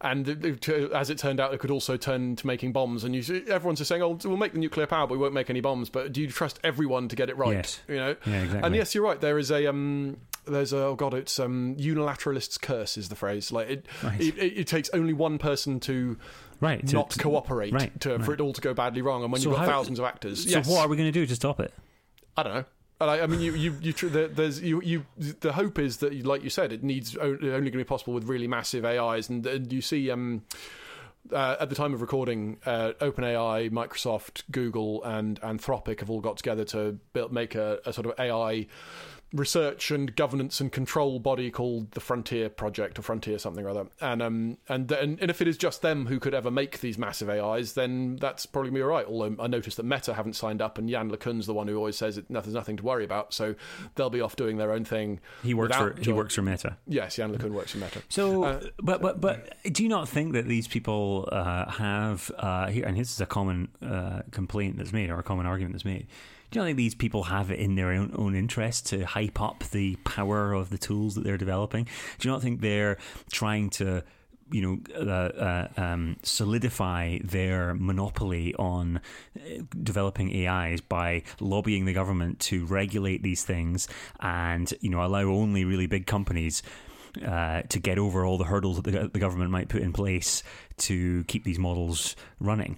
and 0.01 0.27
it- 0.27 0.69
as 0.93 1.09
it 1.09 1.17
turned 1.19 1.39
out, 1.39 1.53
it 1.53 1.59
could 1.59 1.69
also 1.71 1.97
turn 1.97 2.35
to 2.37 2.47
making 2.47 2.71
bombs. 2.71 3.03
And 3.03 3.15
you, 3.15 3.21
everyone's 3.49 3.79
just 3.79 3.89
saying, 3.89 4.01
"Oh, 4.01 4.17
we'll 4.23 4.37
make 4.37 4.53
the 4.53 4.59
nuclear 4.59 4.87
power, 4.87 5.05
but 5.05 5.13
we 5.15 5.19
won't 5.19 5.33
make 5.33 5.49
any 5.49 5.61
bombs." 5.61 5.89
But 5.89 6.13
do 6.13 6.21
you 6.21 6.29
trust 6.29 6.59
everyone 6.63 7.07
to 7.09 7.15
get 7.15 7.29
it 7.29 7.37
right? 7.37 7.53
Yes. 7.55 7.79
You 7.87 7.95
know. 7.97 8.15
Yeah, 8.25 8.41
exactly. 8.41 8.65
And 8.65 8.75
yes, 8.75 8.95
you're 8.95 9.03
right. 9.03 9.19
There 9.19 9.37
is 9.37 9.51
a 9.51 9.67
um, 9.67 10.17
there's 10.47 10.71
a 10.73 10.77
oh 10.85 10.95
god, 10.95 11.13
it's 11.13 11.39
um, 11.39 11.75
unilateralist's 11.77 12.57
curse 12.57 12.97
is 12.97 13.09
the 13.09 13.15
phrase. 13.15 13.51
Like 13.51 13.69
it, 13.69 13.85
Right. 14.03 14.19
it, 14.21 14.37
it, 14.37 14.57
it 14.61 14.67
takes 14.67 14.89
only 14.93 15.13
one 15.13 15.37
person 15.37 15.79
to 15.81 16.17
right. 16.61 16.85
to- 16.87 16.95
not 16.95 17.09
to- 17.11 17.19
cooperate 17.19 17.73
right, 17.73 17.99
to, 18.01 18.17
for 18.19 18.31
right. 18.31 18.39
it 18.39 18.41
all 18.41 18.53
to 18.53 18.61
go 18.61 18.73
badly 18.73 19.01
wrong. 19.01 19.23
And 19.23 19.31
when 19.31 19.41
So 19.41 19.49
you've 19.49 19.57
got 19.57 19.65
how- 19.65 19.71
thousands 19.79 19.99
of 19.99 20.05
actors, 20.05 20.43
So 20.45 20.49
yes, 20.49 20.67
what 20.67 20.79
are 20.85 20.87
we 20.87 20.95
going 20.97 21.11
to 21.11 21.19
do 21.19 21.25
to 21.25 21.35
stop 21.35 21.59
it? 21.59 21.73
I 22.37 22.43
don't 22.43 22.53
know. 22.53 22.65
I, 23.07 23.21
I 23.21 23.27
mean, 23.27 23.39
you, 23.39 23.53
you, 23.53 23.75
you, 23.81 23.93
there's, 23.93 24.61
you, 24.61 24.81
you. 24.81 25.05
The 25.17 25.53
hope 25.53 25.79
is 25.79 25.97
that, 25.97 26.25
like 26.25 26.43
you 26.43 26.49
said, 26.49 26.73
it 26.73 26.83
needs 26.83 27.15
only 27.15 27.37
going 27.49 27.63
to 27.63 27.77
be 27.77 27.83
possible 27.83 28.13
with 28.13 28.25
really 28.25 28.47
massive 28.47 28.83
AIs, 28.83 29.29
and, 29.29 29.45
and 29.47 29.71
you 29.71 29.81
see, 29.81 30.11
um, 30.11 30.43
uh, 31.31 31.55
at 31.59 31.69
the 31.69 31.75
time 31.75 31.93
of 31.93 32.01
recording, 32.01 32.57
uh, 32.65 32.91
OpenAI, 32.99 33.69
Microsoft, 33.71 34.43
Google, 34.51 35.03
and 35.03 35.39
Anthropic 35.41 35.99
have 35.99 36.09
all 36.09 36.21
got 36.21 36.37
together 36.37 36.65
to 36.65 36.99
build, 37.13 37.31
make 37.31 37.55
a, 37.55 37.79
a 37.85 37.93
sort 37.93 38.05
of 38.05 38.19
AI 38.19 38.67
research 39.31 39.91
and 39.91 40.15
governance 40.15 40.59
and 40.59 40.71
control 40.71 41.19
body 41.19 41.51
called 41.51 41.91
the 41.91 41.99
Frontier 41.99 42.49
Project 42.49 42.97
or 42.97 43.03
Frontier 43.03 43.37
something 43.37 43.63
or 43.63 43.69
other. 43.69 43.85
And 44.01 44.21
um 44.21 44.57
and 44.67 44.91
and, 44.91 45.19
and 45.21 45.29
if 45.29 45.41
it 45.41 45.47
is 45.47 45.57
just 45.57 45.81
them 45.81 46.07
who 46.07 46.19
could 46.19 46.33
ever 46.33 46.49
make 46.49 46.79
these 46.79 46.97
massive 46.97 47.29
AIs, 47.29 47.73
then 47.73 48.15
that's 48.15 48.45
probably 48.45 48.71
me 48.71 48.81
all 48.81 48.87
right. 48.87 49.05
Although 49.05 49.35
I 49.41 49.47
noticed 49.47 49.77
that 49.77 49.83
Meta 49.83 50.13
haven't 50.15 50.33
signed 50.35 50.61
up, 50.61 50.77
and 50.77 50.89
Yann 50.89 51.11
LeCun's 51.11 51.45
the 51.45 51.53
one 51.53 51.67
who 51.67 51.77
always 51.77 51.95
says 51.95 52.17
it, 52.17 52.25
there's 52.29 52.47
nothing 52.47 52.77
to 52.77 52.83
worry 52.83 53.05
about. 53.05 53.33
So 53.33 53.55
they'll 53.95 54.09
be 54.09 54.21
off 54.21 54.35
doing 54.35 54.57
their 54.57 54.71
own 54.71 54.83
thing. 54.83 55.19
He 55.43 55.53
works 55.53 55.75
for 55.75 55.89
without 55.89 56.05
he 56.05 56.11
works 56.11 56.35
for 56.35 56.41
Meta. 56.41 56.77
Yes, 56.87 57.17
Yann 57.17 57.35
LeCun 57.35 57.51
works 57.51 57.71
for 57.71 57.77
Meta. 57.77 58.01
So, 58.09 58.43
Uh, 58.43 58.61
but 58.81 59.01
but 59.01 59.21
but 59.21 59.57
do 59.71 59.83
you 59.83 59.89
not 59.89 60.09
think 60.09 60.33
that 60.33 60.45
these 60.45 60.67
people 60.67 61.29
uh, 61.31 61.69
have 61.71 62.31
uh, 62.37 62.67
here? 62.67 62.85
And 62.85 62.97
this 62.97 63.11
is 63.11 63.21
a 63.21 63.25
common 63.25 63.67
uh, 63.81 64.21
complaint 64.31 64.77
that's 64.77 64.93
made, 64.93 65.09
or 65.09 65.19
a 65.19 65.23
common 65.23 65.45
argument 65.45 65.73
that's 65.73 65.85
made. 65.85 66.07
Do 66.51 66.59
you 66.59 66.65
think 66.65 66.77
these 66.77 66.95
people 66.95 67.23
have 67.23 67.51
it 67.51 67.59
in 67.59 67.75
their 67.75 67.91
own, 67.91 68.13
own 68.15 68.35
interest 68.35 68.87
to 68.87 69.05
hype 69.05 69.39
up 69.39 69.63
the 69.71 69.95
power 69.97 70.53
of 70.53 70.69
the 70.69 70.77
tools 70.77 71.15
that 71.15 71.23
they're 71.23 71.37
developing? 71.37 71.87
Do 72.17 72.27
you 72.27 72.33
not 72.33 72.41
think 72.41 72.61
they're 72.61 72.97
trying 73.31 73.69
to 73.71 74.03
you 74.51 74.61
know, 74.61 74.79
uh, 74.95 75.37
uh, 75.37 75.67
um, 75.77 76.17
solidify 76.23 77.19
their 77.23 77.75
monopoly 77.75 78.55
on 78.55 78.99
uh, 79.37 79.61
developing 79.83 80.47
AIs 80.47 80.81
by 80.81 81.23
lobbying 81.39 81.85
the 81.85 81.93
government 81.93 82.39
to 82.39 82.65
regulate 82.65 83.21
these 83.21 83.43
things 83.43 83.87
and 84.19 84.73
you 84.81 84.89
know 84.89 85.05
allow 85.05 85.21
only 85.21 85.65
really 85.65 85.87
big 85.87 86.07
companies 86.07 86.63
uh, 87.25 87.61
to 87.63 87.79
get 87.79 87.97
over 87.97 88.25
all 88.25 88.37
the 88.37 88.43
hurdles 88.43 88.81
that 88.81 88.91
the, 88.91 89.07
the 89.07 89.19
government 89.19 89.51
might 89.51 89.69
put 89.69 89.81
in 89.81 89.93
place 89.93 90.43
to 90.77 91.23
keep 91.25 91.43
these 91.43 91.59
models 91.59 92.15
running. 92.39 92.77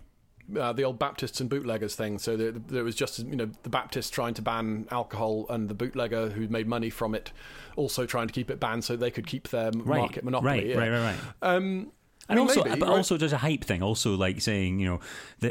Uh, 0.57 0.73
the 0.73 0.83
old 0.83 0.99
Baptists 0.99 1.39
and 1.41 1.49
bootleggers 1.49 1.95
thing. 1.95 2.19
So 2.19 2.35
there, 2.37 2.51
there 2.51 2.83
was 2.83 2.95
just 2.95 3.19
you 3.19 3.35
know 3.35 3.49
the 3.63 3.69
Baptists 3.69 4.09
trying 4.09 4.33
to 4.35 4.41
ban 4.41 4.87
alcohol, 4.91 5.45
and 5.49 5.69
the 5.69 5.73
bootlegger 5.73 6.29
who 6.29 6.47
made 6.47 6.67
money 6.67 6.89
from 6.89 7.15
it 7.15 7.31
also 7.75 8.05
trying 8.05 8.27
to 8.27 8.33
keep 8.33 8.49
it 8.51 8.59
banned 8.59 8.83
so 8.83 8.95
they 8.95 9.11
could 9.11 9.27
keep 9.27 9.47
their 9.49 9.71
Right, 9.73 9.99
market 9.99 10.23
monopoly. 10.23 10.51
right, 10.51 10.65
yeah. 10.67 10.77
right, 10.77 10.89
right, 10.89 11.01
right. 11.01 11.17
Um, 11.41 11.91
I 12.29 12.33
And 12.33 12.39
mean, 12.39 12.47
also, 12.49 12.63
maybe, 12.63 12.79
but 12.79 12.87
right? 12.87 12.95
also, 12.97 13.17
there's 13.17 13.33
a 13.33 13.37
hype 13.39 13.63
thing. 13.63 13.81
Also, 13.83 14.15
like 14.15 14.39
saying, 14.41 14.79
you 14.79 14.87
know, 14.87 14.99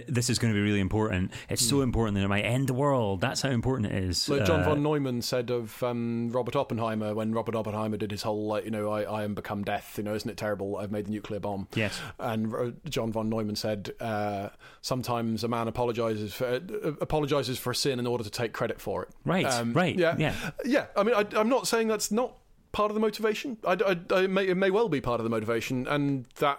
this 0.07 0.31
is 0.31 0.39
going 0.39 0.53
to 0.55 0.57
be 0.59 0.62
really 0.62 0.81
important. 0.81 1.33
It's 1.49 1.62
Hmm. 1.62 1.68
so 1.77 1.81
important 1.83 2.14
that 2.16 2.25
it 2.25 2.29
might 2.29 2.43
end 2.45 2.68
the 2.68 2.75
world. 2.75 3.21
That's 3.21 3.43
how 3.43 3.51
important 3.51 3.93
it 3.93 4.05
is. 4.05 4.29
Like 4.29 4.45
John 4.47 4.61
Uh, 4.61 4.64
von 4.71 4.83
Neumann 4.83 5.21
said 5.21 5.51
of 5.51 5.83
um, 5.83 6.31
Robert 6.31 6.55
Oppenheimer 6.57 7.12
when 7.14 7.33
Robert 7.33 7.55
Oppenheimer 7.57 7.97
did 7.97 8.12
his 8.12 8.23
whole 8.23 8.47
like 8.47 8.64
you 8.64 8.71
know 8.71 8.91
I, 8.91 9.03
I 9.03 9.25
am 9.25 9.35
become 9.35 9.62
death 9.64 9.95
you 9.99 10.05
know 10.05 10.14
isn't 10.14 10.31
it 10.31 10.37
terrible 10.37 10.77
I've 10.77 10.93
made 10.93 11.07
the 11.07 11.11
nuclear 11.11 11.41
bomb 11.41 11.66
Yes. 11.75 12.01
and 12.18 12.55
uh, 12.55 12.71
John 12.89 13.11
von 13.12 13.29
Neumann 13.29 13.57
said 13.57 13.93
uh, 14.01 14.49
sometimes 14.81 15.45
a 15.45 15.49
man 15.49 15.68
apologizes 15.68 16.33
for 16.35 16.47
uh, 16.47 16.61
apologizes 17.01 17.59
for 17.59 17.71
a 17.73 17.75
sin 17.75 17.99
in 17.99 18.07
order 18.07 18.25
to 18.25 18.31
take 18.31 18.53
credit 18.53 18.81
for 18.81 19.03
it 19.03 19.09
Right, 19.25 19.45
Um, 19.47 19.73
right, 19.73 19.97
yeah 19.97 20.14
yeah. 20.18 20.35
yeah 20.64 20.87
I 20.97 21.03
mean 21.03 21.14
I, 21.14 21.27
I'm 21.39 21.49
not 21.49 21.66
saying 21.66 21.89
that's 21.89 22.11
not 22.11 22.37
part 22.73 22.91
of 22.91 22.95
the 22.95 23.01
motivation 23.01 23.57
I, 23.64 23.73
I- 23.73 23.99
I- 24.14 24.23
it, 24.25 24.31
may, 24.31 24.47
it 24.49 24.57
may 24.57 24.71
well 24.71 24.89
be 24.89 25.01
part 25.01 25.21
of 25.21 25.25
the 25.25 25.31
motivation 25.31 25.87
and 25.89 26.27
that 26.37 26.59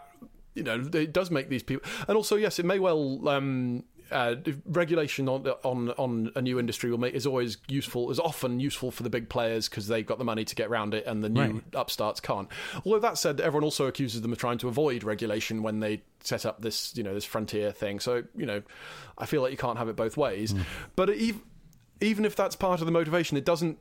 you 0.53 0.63
know 0.63 0.83
it 0.93 1.13
does 1.13 1.31
make 1.31 1.49
these 1.49 1.63
people 1.63 1.89
and 2.07 2.17
also 2.17 2.35
yes 2.35 2.59
it 2.59 2.65
may 2.65 2.79
well 2.79 3.27
um, 3.29 3.83
uh, 4.11 4.35
regulation 4.65 5.29
on 5.29 5.47
on 5.63 5.91
on 5.91 6.29
a 6.35 6.41
new 6.41 6.59
industry 6.59 6.91
will 6.91 6.97
make 6.97 7.13
is 7.13 7.25
always 7.25 7.57
useful 7.69 8.11
is 8.11 8.19
often 8.19 8.59
useful 8.59 8.91
for 8.91 9.03
the 9.03 9.09
big 9.09 9.29
players 9.29 9.69
because 9.69 9.87
they've 9.87 10.05
got 10.05 10.17
the 10.17 10.25
money 10.25 10.43
to 10.43 10.53
get 10.53 10.67
around 10.69 10.93
it 10.93 11.05
and 11.05 11.23
the 11.23 11.29
new 11.29 11.39
Right. 11.41 11.63
upstarts 11.75 12.19
can't. 12.19 12.49
Although 12.85 12.99
that 12.99 13.17
said, 13.17 13.39
everyone 13.39 13.63
also 13.63 13.87
accuses 13.87 14.21
them 14.21 14.33
of 14.33 14.37
trying 14.37 14.57
to 14.57 14.67
avoid 14.67 15.05
regulation 15.05 15.63
when 15.63 15.79
they 15.79 16.01
set 16.19 16.45
up 16.45 16.61
this 16.61 16.91
you 16.97 17.03
know 17.03 17.13
this 17.13 17.23
frontier 17.23 17.71
thing. 17.71 18.01
So 18.01 18.23
you 18.35 18.45
know, 18.45 18.61
I 19.17 19.25
feel 19.27 19.41
like 19.41 19.51
you 19.51 19.57
can't 19.57 19.77
have 19.77 19.87
it 19.87 19.95
both 19.95 20.17
ways. 20.17 20.53
But 20.97 21.11
even 21.11 21.41
even 22.01 22.25
if 22.25 22.35
that's 22.35 22.57
part 22.57 22.81
of 22.81 22.85
the 22.87 22.91
motivation, 22.91 23.37
it 23.37 23.45
doesn't 23.45 23.77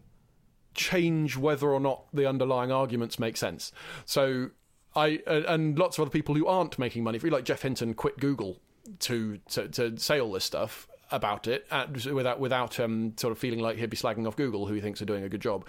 change 0.75 1.37
whether 1.37 1.69
or 1.69 1.81
not 1.81 2.05
the 2.13 2.27
underlying 2.29 2.71
arguments 2.73 3.19
make 3.19 3.37
sense. 3.37 3.73
So 4.05 4.51
I 4.95 5.21
and 5.27 5.79
lots 5.79 5.99
of 5.99 6.03
other 6.03 6.11
people 6.11 6.35
who 6.35 6.47
aren't 6.47 6.79
making 6.79 7.05
money, 7.05 7.17
If 7.17 7.25
you 7.25 7.31
like 7.31 7.45
Geoff 7.45 7.63
Hinton, 7.63 7.95
quit 7.95 8.19
Google 8.19 8.61
to 9.01 9.39
to, 9.51 9.69
to 9.69 9.97
say 9.99 10.21
all 10.21 10.33
this 10.33 10.45
stuff 10.45 10.87
about 11.13 11.49
it 11.49 11.67
and 11.71 11.97
without 12.07 12.39
without 12.39 12.79
um, 12.79 13.15
sort 13.17 13.33
of 13.33 13.39
feeling 13.39 13.59
like 13.61 13.77
he'd 13.77 13.91
be 13.91 13.97
slagging 13.97 14.27
off 14.27 14.37
Google, 14.37 14.67
who 14.67 14.75
he 14.75 14.81
thinks 14.81 15.03
are 15.03 15.07
doing 15.07 15.25
a 15.25 15.29
good 15.29 15.41
job, 15.41 15.67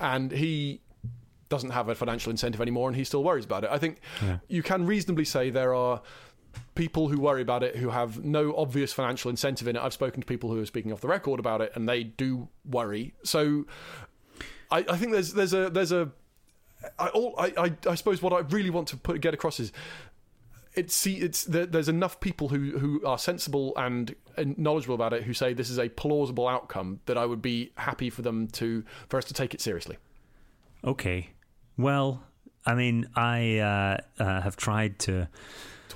and 0.00 0.30
he 0.30 0.80
doesn't 1.48 1.70
have 1.70 1.88
a 1.88 1.94
financial 1.94 2.30
incentive 2.30 2.60
anymore, 2.60 2.88
and 2.88 2.96
he 2.96 3.04
still 3.04 3.22
worries 3.22 3.44
about 3.44 3.62
it. 3.64 3.70
I 3.70 3.78
think 3.78 4.00
Yeah. 4.22 4.38
you 4.48 4.62
can 4.64 4.84
reasonably 4.86 5.24
say 5.24 5.50
there 5.50 5.74
are 5.74 6.02
people 6.74 7.08
who 7.08 7.20
worry 7.20 7.42
about 7.42 7.62
it 7.62 7.76
who 7.76 7.90
have 7.90 8.24
no 8.24 8.56
obvious 8.56 8.92
financial 8.92 9.28
incentive 9.30 9.68
in 9.68 9.76
it. 9.76 9.82
I've 9.82 9.92
spoken 9.92 10.20
to 10.22 10.26
people 10.26 10.50
who 10.50 10.60
are 10.60 10.66
speaking 10.66 10.92
off 10.92 11.00
the 11.00 11.08
record 11.08 11.38
about 11.38 11.60
it, 11.60 11.70
and 11.74 11.88
they 11.88 12.02
do 12.02 12.48
worry. 12.68 13.14
So 13.22 13.66
I, 14.70 14.78
I 14.88 14.96
think 14.96 15.12
there's 15.12 15.32
there's 15.32 15.52
a 15.52 15.70
there's 15.70 15.92
a 15.92 16.10
I, 16.98 17.08
all, 17.08 17.34
I, 17.38 17.52
I 17.56 17.72
I 17.88 17.94
suppose 17.94 18.22
what 18.22 18.32
I 18.32 18.40
really 18.54 18.70
want 18.70 18.88
to 18.88 18.96
put 18.96 19.20
get 19.20 19.34
across 19.34 19.60
is 19.60 19.72
it's 20.74 20.94
see 20.94 21.16
it's 21.16 21.44
there, 21.44 21.66
there's 21.66 21.88
enough 21.88 22.20
people 22.20 22.48
who 22.48 22.78
who 22.78 23.04
are 23.04 23.18
sensible 23.18 23.72
and, 23.76 24.14
and 24.36 24.56
knowledgeable 24.58 24.94
about 24.94 25.12
it 25.12 25.22
who 25.22 25.32
say 25.32 25.54
this 25.54 25.70
is 25.70 25.78
a 25.78 25.88
plausible 25.88 26.46
outcome 26.46 27.00
that 27.06 27.16
I 27.16 27.24
would 27.24 27.42
be 27.42 27.72
happy 27.76 28.10
for 28.10 28.22
them 28.22 28.46
to 28.48 28.84
for 29.08 29.16
us 29.16 29.24
to 29.26 29.34
take 29.34 29.54
it 29.54 29.60
seriously. 29.60 29.96
Okay. 30.84 31.30
Well, 31.78 32.22
I 32.64 32.74
mean, 32.74 33.08
I 33.16 33.58
uh, 33.58 34.22
uh, 34.22 34.40
have 34.42 34.56
tried 34.56 34.98
to 35.00 35.28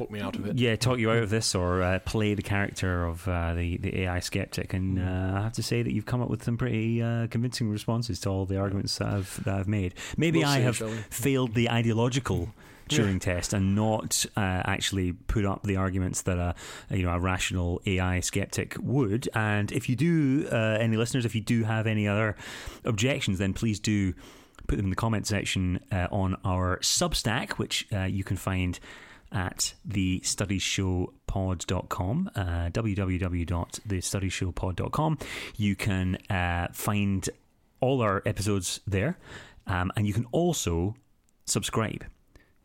talk 0.00 0.10
me 0.10 0.20
out 0.20 0.36
of 0.36 0.46
it. 0.46 0.58
Yeah, 0.58 0.76
talk 0.76 0.98
you 0.98 1.10
out 1.10 1.18
of 1.22 1.30
this 1.30 1.54
or 1.54 1.82
uh, 1.82 1.98
play 2.00 2.34
the 2.34 2.42
character 2.42 3.04
of 3.04 3.26
uh, 3.28 3.54
the 3.54 3.76
the 3.78 4.00
AI 4.02 4.20
skeptic, 4.20 4.72
and 4.74 4.98
Hmm. 4.98 5.06
uh, 5.06 5.38
I 5.38 5.42
have 5.42 5.52
to 5.54 5.62
say 5.62 5.82
that 5.82 5.92
you've 5.92 6.06
come 6.06 6.22
up 6.22 6.30
with 6.30 6.42
some 6.42 6.56
pretty 6.56 7.02
uh, 7.02 7.26
convincing 7.28 7.70
responses 7.70 8.20
to 8.20 8.28
all 8.30 8.46
the 8.46 8.58
arguments 8.58 8.98
that 8.98 9.08
I've 9.08 9.44
that 9.44 9.54
I've 9.58 9.68
made. 9.68 9.94
Maybe 10.16 10.38
We'll 10.40 10.48
I 10.48 10.58
see, 10.58 10.62
have 10.64 10.76
failed 11.10 11.54
the 11.54 11.70
ideological 11.70 12.48
Turing 12.88 13.20
test 13.20 13.52
and 13.52 13.76
not 13.76 14.26
uh, 14.36 14.40
actually 14.64 15.12
put 15.12 15.44
up 15.44 15.62
the 15.62 15.76
arguments 15.76 16.22
that 16.22 16.38
a 16.38 16.54
you 16.90 17.04
know 17.04 17.12
a 17.14 17.20
rational 17.20 17.80
AI 17.86 18.18
skeptic 18.18 18.74
would. 18.80 19.28
And 19.32 19.70
if 19.70 19.88
you 19.88 19.94
do, 19.94 20.48
uh, 20.50 20.56
any 20.80 20.96
listeners, 20.96 21.24
if 21.24 21.32
you 21.36 21.40
do 21.40 21.62
have 21.62 21.86
any 21.86 22.08
other 22.08 22.34
objections, 22.84 23.38
then 23.38 23.52
please 23.54 23.78
do 23.78 24.12
put 24.66 24.74
them 24.76 24.86
in 24.86 24.90
the 24.90 24.96
comment 24.96 25.24
section 25.28 25.78
uh, 25.92 26.08
on 26.10 26.36
our 26.44 26.78
Substack, 26.78 27.52
which 27.58 27.86
uh, 27.92 28.00
you 28.04 28.24
can 28.24 28.36
find 28.36 28.80
at 29.32 29.74
the 29.84 30.20
studiesshowpod.com, 30.20 32.30
uh, 32.34 32.40
www.thestudiesshowpod.com. 32.70 35.18
You 35.56 35.76
can 35.76 36.16
uh, 36.28 36.68
find 36.72 37.30
all 37.80 38.02
our 38.02 38.22
episodes 38.26 38.80
there, 38.86 39.16
um, 39.66 39.90
and 39.96 40.06
you 40.06 40.12
can 40.12 40.26
also 40.32 40.94
subscribe 41.46 42.04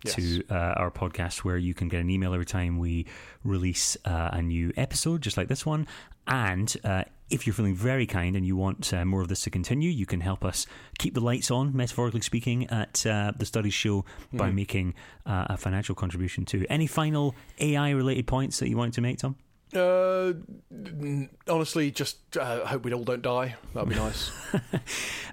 Yes. 0.04 0.16
to 0.16 0.44
uh, 0.52 0.54
our 0.54 0.92
podcast 0.92 1.40
where 1.40 1.58
you 1.58 1.74
can 1.74 1.88
get 1.88 2.00
an 2.00 2.12
email 2.12 2.32
every 2.34 2.46
time 2.46 2.78
we 2.78 3.08
release 3.44 3.98
uh, 4.06 4.30
a 4.34 4.42
new 4.42 4.72
episode, 4.78 5.22
just 5.24 5.36
like 5.36 5.48
this 5.48 5.66
one. 5.66 5.88
And 6.28 6.76
uh, 6.84 7.06
if 7.30 7.48
you're 7.48 7.54
feeling 7.54 7.76
very 7.76 8.06
kind 8.06 8.36
and 8.36 8.46
you 8.46 8.56
want 8.56 8.94
uh, 8.94 9.04
more 9.06 9.22
of 9.22 9.28
this 9.28 9.42
to 9.42 9.50
continue, 9.50 9.90
you 9.90 10.06
can 10.06 10.22
help 10.22 10.46
us 10.46 10.68
keep 11.00 11.14
the 11.14 11.20
lights 11.22 11.50
on, 11.50 11.76
metaphorically 11.76 12.22
speaking, 12.22 12.68
at 12.68 13.06
uh, 13.06 13.32
the 13.38 13.46
Studies 13.46 13.74
Show 13.74 14.06
by 14.34 14.52
making 14.52 14.94
uh, 15.26 15.46
a 15.50 15.58
financial 15.58 15.96
contribution 15.96 16.46
too. 16.46 16.66
Any 16.70 16.88
final 16.88 17.34
AI 17.60 17.90
related 17.92 18.28
points 18.28 18.60
that 18.60 18.70
you 18.70 18.78
wanted 18.78 18.94
to 18.94 19.02
make, 19.02 19.18
Tom? 19.18 19.36
Uh, 19.76 20.34
n- 20.72 21.30
honestly, 21.50 21.90
just 21.92 22.38
uh, 22.38 22.64
hope 22.66 22.86
we 22.86 22.94
all 22.94 23.04
don't 23.04 23.22
die. 23.24 23.56
That'd 23.74 23.90
be 23.90 23.96
nice. 23.96 24.32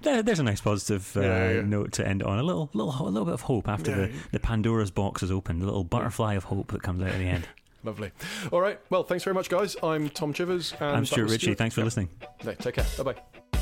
There, 0.03 0.21
there's 0.21 0.41
a 0.41 0.43
nice 0.43 0.61
positive 0.61 1.17
uh, 1.17 1.21
Yeah, 1.21 1.51
yeah. 1.53 1.61
note 1.61 1.93
to 1.93 2.07
end 2.09 2.25
on. 2.25 2.39
A 2.39 2.43
little, 2.43 2.71
little, 2.73 2.93
a 3.07 3.09
little 3.09 3.25
bit 3.25 3.35
of 3.35 3.43
hope 3.43 3.69
after 3.69 3.95
the, 3.95 4.09
Yeah. 4.09 4.21
the 4.33 4.41
Pandora's 4.41 4.91
box 4.91 5.23
is 5.23 5.31
opened. 5.31 5.63
A 5.63 5.65
little 5.65 5.85
butterfly 5.85 6.35
of 6.35 6.43
hope 6.45 6.73
that 6.73 6.83
comes 6.83 7.03
out 7.03 7.11
at 7.11 7.19
the 7.19 7.27
end. 7.27 7.47
Lovely. 7.85 8.13
All 8.53 8.61
right. 8.61 8.79
Well, 8.91 9.03
thanks 9.03 9.25
very 9.25 9.35
much, 9.35 9.49
guys. 9.49 9.77
I'm 9.83 10.09
Tom 10.09 10.33
Chivers. 10.33 10.73
And 10.81 10.97
I'm 10.97 11.05
Stuart 11.07 11.31
Ritchie. 11.31 11.55
Thanks 11.55 11.75
for 11.75 11.81
Yeah. 11.81 11.85
listening. 11.87 12.09
No, 12.45 12.53
take 12.55 12.75
care. 12.77 12.87
Bye 13.03 13.13
bye. 13.13 13.62